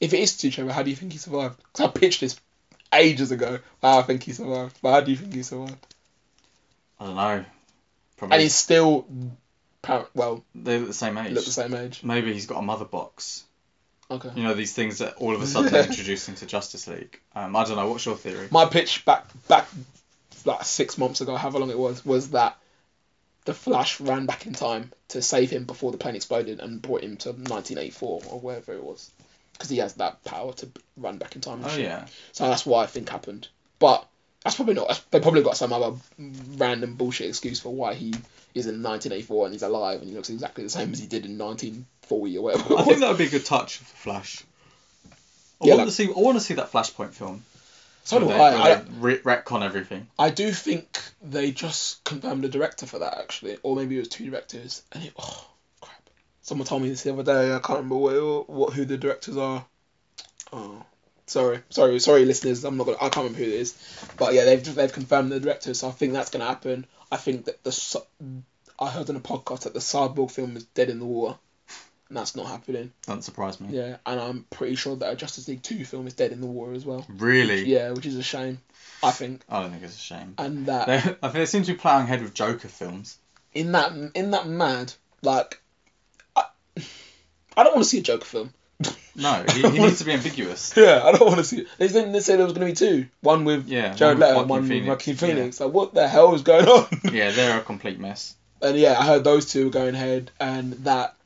if 0.00 0.12
it 0.12 0.20
is 0.20 0.32
Steve 0.32 0.54
Trevor, 0.54 0.72
how 0.72 0.82
do 0.82 0.90
you 0.90 0.96
think 0.96 1.12
he 1.12 1.18
survived? 1.18 1.58
Because 1.72 1.88
I 1.88 1.90
pitched 1.98 2.20
this 2.20 2.38
ages 2.92 3.30
ago. 3.30 3.58
How 3.82 3.98
I 3.98 4.02
think 4.02 4.22
he 4.22 4.32
survived, 4.32 4.78
but 4.82 4.92
how 4.92 5.00
do 5.00 5.10
you 5.10 5.16
think 5.16 5.34
he 5.34 5.42
survived? 5.42 5.86
I 7.00 7.06
don't 7.06 7.16
know. 7.16 7.44
Probably 8.16 8.34
And 8.34 8.42
he's 8.42 8.54
still, 8.54 9.06
well, 10.14 10.44
they're 10.54 10.80
the 10.80 10.92
same 10.92 11.16
age. 11.18 11.32
look 11.32 11.44
the 11.44 11.50
same 11.50 11.74
age. 11.74 12.02
Maybe 12.02 12.32
he's 12.32 12.46
got 12.46 12.58
a 12.58 12.62
mother 12.62 12.84
box. 12.84 13.44
Okay. 14.10 14.30
You 14.34 14.42
know 14.42 14.54
these 14.54 14.72
things 14.72 14.98
that 14.98 15.16
all 15.16 15.34
of 15.34 15.42
a 15.42 15.46
sudden 15.46 15.70
they're 15.70 15.84
introduced 15.86 16.28
into 16.28 16.46
Justice 16.46 16.86
League. 16.88 17.20
Um, 17.34 17.54
I 17.54 17.64
don't 17.64 17.76
know. 17.76 17.90
What's 17.90 18.06
your 18.06 18.16
theory? 18.16 18.48
My 18.50 18.64
pitch 18.64 19.04
back 19.04 19.26
back 19.48 19.68
like 20.46 20.64
six 20.64 20.96
months 20.96 21.20
ago, 21.20 21.36
however 21.36 21.58
long 21.58 21.70
it 21.70 21.78
was, 21.78 22.04
was 22.06 22.30
that 22.30 22.56
the 23.44 23.52
Flash 23.54 24.00
ran 24.00 24.26
back 24.26 24.46
in 24.46 24.54
time 24.54 24.92
to 25.08 25.20
save 25.20 25.50
him 25.50 25.64
before 25.64 25.92
the 25.92 25.98
plane 25.98 26.16
exploded 26.16 26.60
and 26.60 26.80
brought 26.80 27.02
him 27.02 27.16
to 27.18 27.30
1984 27.30 28.22
or 28.30 28.40
wherever 28.40 28.72
it 28.72 28.82
was, 28.82 29.10
because 29.58 29.68
he 29.70 29.78
has 29.78 29.94
that 29.94 30.22
power 30.24 30.52
to 30.54 30.68
run 30.96 31.18
back 31.18 31.34
in 31.34 31.40
time. 31.42 31.58
and 31.58 31.66
Oh 31.66 31.68
shit. 31.70 31.80
yeah. 31.84 32.06
So 32.32 32.48
that's 32.48 32.64
why 32.64 32.84
I 32.84 32.86
think 32.86 33.08
happened. 33.08 33.48
But 33.80 34.06
that's 34.44 34.56
probably 34.56 34.74
not. 34.74 35.02
They 35.10 35.20
probably 35.20 35.42
got 35.42 35.56
some 35.56 35.72
other 35.72 35.96
random 36.56 36.94
bullshit 36.94 37.28
excuse 37.28 37.60
for 37.60 37.74
why 37.74 37.94
he 37.94 38.10
is 38.54 38.66
in 38.66 38.82
1984 38.82 39.46
and 39.46 39.54
he's 39.54 39.62
alive 39.62 40.00
and 40.00 40.08
he 40.08 40.14
looks 40.16 40.30
exactly 40.30 40.64
the 40.64 40.70
same 40.70 40.92
as 40.92 40.98
he 41.00 41.06
did 41.06 41.26
in 41.26 41.36
1940 41.38 42.38
or 42.38 42.42
whatever. 42.44 42.76
I 42.78 42.82
think 42.84 43.00
that 43.00 43.08
would 43.08 43.18
be 43.18 43.26
a 43.26 43.30
good 43.30 43.44
touch 43.44 43.76
for 43.78 43.84
Flash. 43.84 44.42
I 45.60 45.66
Yeah, 45.66 45.74
want 45.74 45.78
like- 45.80 45.88
to 45.88 45.92
see. 45.94 46.06
I 46.08 46.18
want 46.20 46.36
to 46.38 46.44
see 46.44 46.54
that 46.54 46.70
Flashpoint 46.70 47.10
film. 47.10 47.44
so 48.04 48.20
do 48.20 48.30
I. 48.30 48.52
I. 48.74 48.82
re- 48.98 49.18
retcon 49.18 49.62
everything. 49.64 50.06
I 50.18 50.30
do 50.30 50.52
think 50.52 51.00
they 51.20 51.50
just 51.50 52.02
confirmed 52.04 52.44
a 52.44 52.48
director 52.48 52.86
for 52.86 53.00
that 53.00 53.18
actually, 53.18 53.58
or 53.64 53.74
maybe 53.76 53.96
it 53.96 54.00
was 54.00 54.08
two 54.08 54.30
directors. 54.30 54.82
And 54.92 55.02
it, 55.04 55.12
oh! 55.18 55.46
Someone 56.48 56.66
told 56.66 56.82
me 56.82 56.88
this 56.88 57.02
the 57.02 57.12
other 57.12 57.22
day. 57.22 57.54
I 57.54 57.58
can't 57.58 57.80
remember 57.80 57.96
what, 57.96 58.48
what 58.48 58.72
who 58.72 58.86
the 58.86 58.96
directors 58.96 59.36
are. 59.36 59.66
Oh, 60.50 60.82
sorry, 61.26 61.60
sorry, 61.68 61.98
sorry, 62.00 62.24
listeners. 62.24 62.64
I'm 62.64 62.78
not 62.78 62.84
gonna. 62.86 62.96
I 62.96 63.10
can't 63.10 63.16
remember 63.16 63.38
who 63.40 63.44
it 63.44 63.60
is. 63.60 63.74
But 64.16 64.32
yeah, 64.32 64.44
they've 64.44 64.74
they've 64.74 64.92
confirmed 64.92 65.30
the 65.30 65.40
director, 65.40 65.74
so 65.74 65.88
I 65.88 65.90
think 65.90 66.14
that's 66.14 66.30
gonna 66.30 66.46
happen. 66.46 66.86
I 67.12 67.18
think 67.18 67.44
that 67.44 67.62
the 67.64 68.02
I 68.78 68.88
heard 68.88 69.10
on 69.10 69.16
a 69.16 69.20
podcast 69.20 69.64
that 69.64 69.74
the 69.74 69.80
Cyborg 69.80 70.30
film 70.30 70.56
is 70.56 70.64
dead 70.64 70.88
in 70.88 71.00
the 71.00 71.04
water, 71.04 71.36
and 72.08 72.16
that's 72.16 72.34
not 72.34 72.46
happening. 72.46 72.92
Doesn't 73.06 73.22
surprise 73.22 73.60
me. 73.60 73.76
Yeah, 73.76 73.96
and 74.06 74.18
I'm 74.18 74.46
pretty 74.48 74.76
sure 74.76 74.96
that 74.96 75.12
a 75.12 75.16
Justice 75.16 75.48
League 75.48 75.62
two 75.62 75.84
film 75.84 76.06
is 76.06 76.14
dead 76.14 76.32
in 76.32 76.40
the 76.40 76.46
water 76.46 76.72
as 76.72 76.86
well. 76.86 77.04
Really? 77.10 77.64
Yeah, 77.66 77.90
which 77.90 78.06
is 78.06 78.16
a 78.16 78.22
shame. 78.22 78.60
I 79.02 79.10
think, 79.10 79.42
I 79.50 79.60
don't 79.60 79.70
think 79.70 79.82
it's 79.82 79.96
a 79.96 80.00
shame. 80.00 80.34
and 80.38 80.64
that 80.66 80.86
They, 80.86 80.96
I 80.96 81.00
think 81.28 81.34
they 81.34 81.46
seem 81.46 81.62
to 81.64 81.72
be 81.72 81.78
ploughing 81.78 82.04
ahead 82.04 82.22
with 82.22 82.32
Joker 82.32 82.68
films. 82.68 83.18
in 83.52 83.72
that 83.72 83.92
in 84.14 84.30
that 84.30 84.46
mad 84.48 84.94
like 85.22 85.60
I 87.58 87.64
don't 87.64 87.74
want 87.74 87.84
to 87.84 87.88
see 87.90 87.98
a 87.98 88.02
Joker 88.02 88.24
film. 88.24 88.52
No, 89.16 89.44
he, 89.52 89.62
he 89.62 89.78
needs 89.80 89.98
to 89.98 90.04
be 90.04 90.12
ambiguous. 90.12 90.72
Yeah, 90.76 91.02
I 91.04 91.10
don't 91.10 91.26
want 91.26 91.38
to 91.38 91.44
see 91.44 91.62
it. 91.62 91.66
They 91.76 91.88
didn't 91.88 92.20
say 92.20 92.36
there 92.36 92.44
was 92.44 92.52
going 92.54 92.72
to 92.72 92.72
be 92.72 92.76
two, 92.76 93.08
one 93.20 93.44
with 93.44 93.66
Yeah, 93.66 93.92
Jared 93.92 94.20
Leto, 94.20 94.38
and 94.42 94.48
one 94.48 94.60
with 94.60 94.68
Phoenix, 94.70 94.86
Joaquin 94.88 95.16
Phoenix. 95.16 95.58
Like 95.58 95.72
what 95.72 95.92
the 95.92 96.06
hell 96.06 96.32
is 96.36 96.42
going 96.42 96.68
on? 96.68 96.86
Yeah, 97.12 97.32
they're 97.32 97.58
a 97.58 97.62
complete 97.62 97.98
mess. 97.98 98.36
and 98.62 98.78
yeah, 98.78 98.96
I 98.96 99.04
heard 99.04 99.24
those 99.24 99.50
two 99.50 99.64
were 99.64 99.70
going 99.72 99.96
ahead, 99.96 100.30
and 100.38 100.74
that 100.84 101.16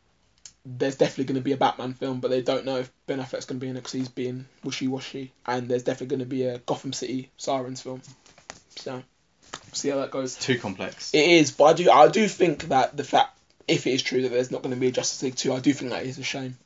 there's 0.65 0.97
definitely 0.97 1.25
going 1.25 1.41
to 1.41 1.45
be 1.45 1.53
a 1.53 1.59
Batman 1.59 1.93
film, 1.93 2.21
but 2.21 2.31
they 2.31 2.41
don't 2.41 2.65
know 2.65 2.79
if 2.79 2.91
Ben 3.07 3.19
Affleck's 3.21 3.45
going 3.45 3.61
to 3.61 3.65
be 3.67 3.69
in 3.69 3.77
it 3.77 3.81
because 3.81 3.93
he's 3.93 4.09
being 4.09 4.47
wishy 4.65 4.89
washy, 4.89 5.33
and 5.45 5.69
there's 5.69 5.83
definitely 5.83 6.17
going 6.17 6.21
to 6.21 6.35
be 6.35 6.45
a 6.45 6.61
Gotham 6.61 6.95
City 6.95 7.31
Sirens 7.37 7.83
film. 7.83 8.01
So 8.77 9.03
see 9.73 9.91
how 9.91 9.97
that 9.99 10.11
goes. 10.11 10.37
Too 10.37 10.59
complex. 10.59 11.13
It 11.13 11.29
is, 11.29 11.51
but 11.51 11.65
I 11.65 11.73
do 11.75 11.91
I 11.91 12.09
do 12.09 12.27
think 12.27 12.69
that 12.69 12.97
the 12.97 13.05
fact 13.05 13.37
if 13.69 13.87
it 13.87 13.93
is 13.93 14.03
true 14.03 14.23
that 14.23 14.31
there's 14.31 14.51
not 14.51 14.63
going 14.63 14.75
to 14.75 14.81
be 14.81 14.89
a 14.89 14.93
Justice 14.93 15.23
League 15.23 15.37
two, 15.37 15.53
I 15.53 15.61
do 15.61 15.73
think 15.73 15.91
that 15.93 16.05
is 16.05 16.19
a 16.19 16.23
shame. 16.23 16.57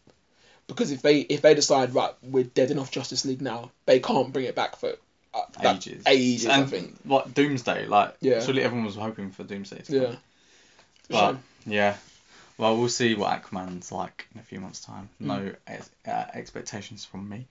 Because 0.66 0.90
if 0.90 1.00
they 1.02 1.20
if 1.20 1.42
they 1.42 1.54
decide 1.54 1.94
right 1.94 2.12
we're 2.22 2.44
deading 2.44 2.78
off 2.78 2.90
Justice 2.90 3.24
League 3.24 3.40
now, 3.42 3.70
they 3.86 4.00
can't 4.00 4.32
bring 4.32 4.46
it 4.46 4.54
back 4.56 4.76
for 4.76 4.92
uh, 5.34 5.40
that- 5.62 5.76
ages. 5.76 6.02
ages, 6.06 6.46
I 6.46 6.64
think. 6.64 6.96
what 7.04 7.34
Doomsday? 7.34 7.86
Like, 7.86 8.16
Yeah. 8.20 8.40
surely 8.40 8.62
everyone 8.62 8.86
was 8.86 8.96
hoping 8.96 9.30
for 9.30 9.44
Doomsday. 9.44 9.82
To 9.82 9.92
Yeah. 9.94 10.04
come. 10.06 10.16
It's 10.98 11.08
a 11.10 11.12
But 11.12 11.30
shame. 11.32 11.42
yeah, 11.66 11.96
well, 12.58 12.76
we'll 12.76 12.88
see 12.88 13.14
what 13.14 13.42
Aquaman's 13.42 13.92
like 13.92 14.26
in 14.34 14.40
a 14.40 14.42
few 14.42 14.60
months' 14.60 14.80
time. 14.80 15.08
Hmm. 15.18 15.26
No 15.26 15.52
ex- 15.66 15.90
uh, 16.06 16.24
expectations 16.34 17.04
from 17.04 17.28
me. 17.28 17.46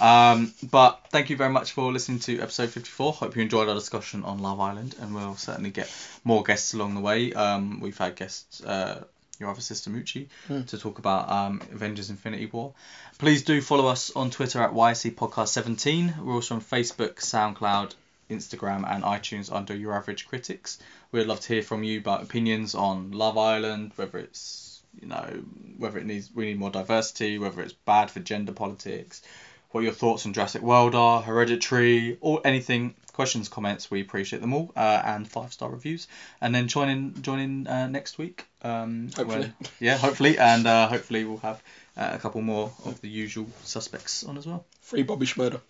Um, 0.00 0.52
but 0.70 1.06
thank 1.10 1.30
you 1.30 1.36
very 1.36 1.50
much 1.50 1.72
for 1.72 1.92
listening 1.92 2.18
to 2.20 2.40
episode 2.40 2.70
54. 2.70 3.12
Hope 3.14 3.36
you 3.36 3.42
enjoyed 3.42 3.68
our 3.68 3.74
discussion 3.74 4.24
on 4.24 4.38
Love 4.40 4.60
Island, 4.60 4.94
and 5.00 5.14
we'll 5.14 5.36
certainly 5.36 5.70
get 5.70 5.90
more 6.24 6.42
guests 6.42 6.74
along 6.74 6.94
the 6.94 7.00
way. 7.00 7.32
Um, 7.32 7.80
we've 7.80 7.96
had 7.98 8.16
guests. 8.16 8.62
Uh, 8.62 9.04
your 9.38 9.48
other 9.48 9.62
sister 9.62 9.88
Mucci 9.88 10.28
Hmm. 10.48 10.64
to 10.64 10.76
talk 10.76 10.98
about 10.98 11.30
um, 11.30 11.62
Avengers 11.72 12.10
Infinity 12.10 12.44
War. 12.44 12.74
Please 13.16 13.42
do 13.42 13.62
follow 13.62 13.86
us 13.86 14.10
on 14.14 14.28
Twitter 14.28 14.60
at 14.60 14.72
YC 14.74 15.14
Podcast 15.14 15.48
17. 15.48 16.16
We're 16.22 16.34
also 16.34 16.56
on 16.56 16.60
Facebook, 16.60 17.14
SoundCloud, 17.14 17.94
Instagram, 18.30 18.90
and 18.90 19.04
iTunes 19.04 19.52
under 19.52 19.74
Your 19.76 19.92
Average 19.94 20.26
Critics. 20.26 20.78
We'd 21.12 21.26
love 21.26 21.40
to 21.40 21.52
hear 21.54 21.62
from 21.62 21.82
you 21.84 21.98
about 21.98 22.22
opinions 22.22 22.74
on 22.74 23.12
Love 23.12 23.36
Island, 23.36 23.92
whether 23.96 24.18
it's 24.18 24.82
you 25.00 25.06
know 25.08 25.42
whether 25.76 25.98
it 25.98 26.06
needs 26.06 26.30
we 26.34 26.46
need 26.46 26.58
more 26.58 26.70
diversity, 26.70 27.38
whether 27.38 27.62
it's 27.62 27.72
bad 27.72 28.10
for 28.10 28.20
gender 28.20 28.52
politics, 28.52 29.22
what 29.70 29.82
your 29.84 29.92
thoughts 29.92 30.26
on 30.26 30.32
Jurassic 30.32 30.62
World 30.62 30.94
are, 30.94 31.20
Hereditary, 31.22 32.18
or 32.20 32.40
anything. 32.44 32.94
Questions, 33.12 33.48
comments, 33.50 33.90
we 33.90 34.00
appreciate 34.00 34.40
them 34.40 34.54
all, 34.54 34.72
uh, 34.74 35.02
and 35.04 35.28
five 35.28 35.52
star 35.52 35.68
reviews. 35.68 36.08
And 36.40 36.54
then 36.54 36.68
join 36.68 36.88
in, 36.88 37.22
join 37.22 37.38
in 37.38 37.66
uh, 37.66 37.86
next 37.88 38.16
week. 38.16 38.46
Um, 38.62 39.10
Hopefully. 39.14 39.40
when- 39.40 39.54
yeah, 39.78 39.98
hopefully, 39.98 40.38
and 40.38 40.66
uh, 40.66 40.88
hopefully 40.88 41.24
we'll 41.24 41.36
have 41.38 41.62
uh, 41.98 42.10
a 42.14 42.18
couple 42.18 42.40
more 42.40 42.72
of 42.86 43.00
the 43.02 43.08
usual 43.08 43.46
suspects 43.64 44.24
on 44.24 44.38
as 44.38 44.46
well. 44.46 44.64
Free 44.80 45.02
Bobby 45.02 45.26
Shmurda. 45.26 45.60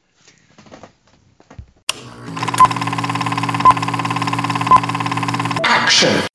Action! 5.90 6.20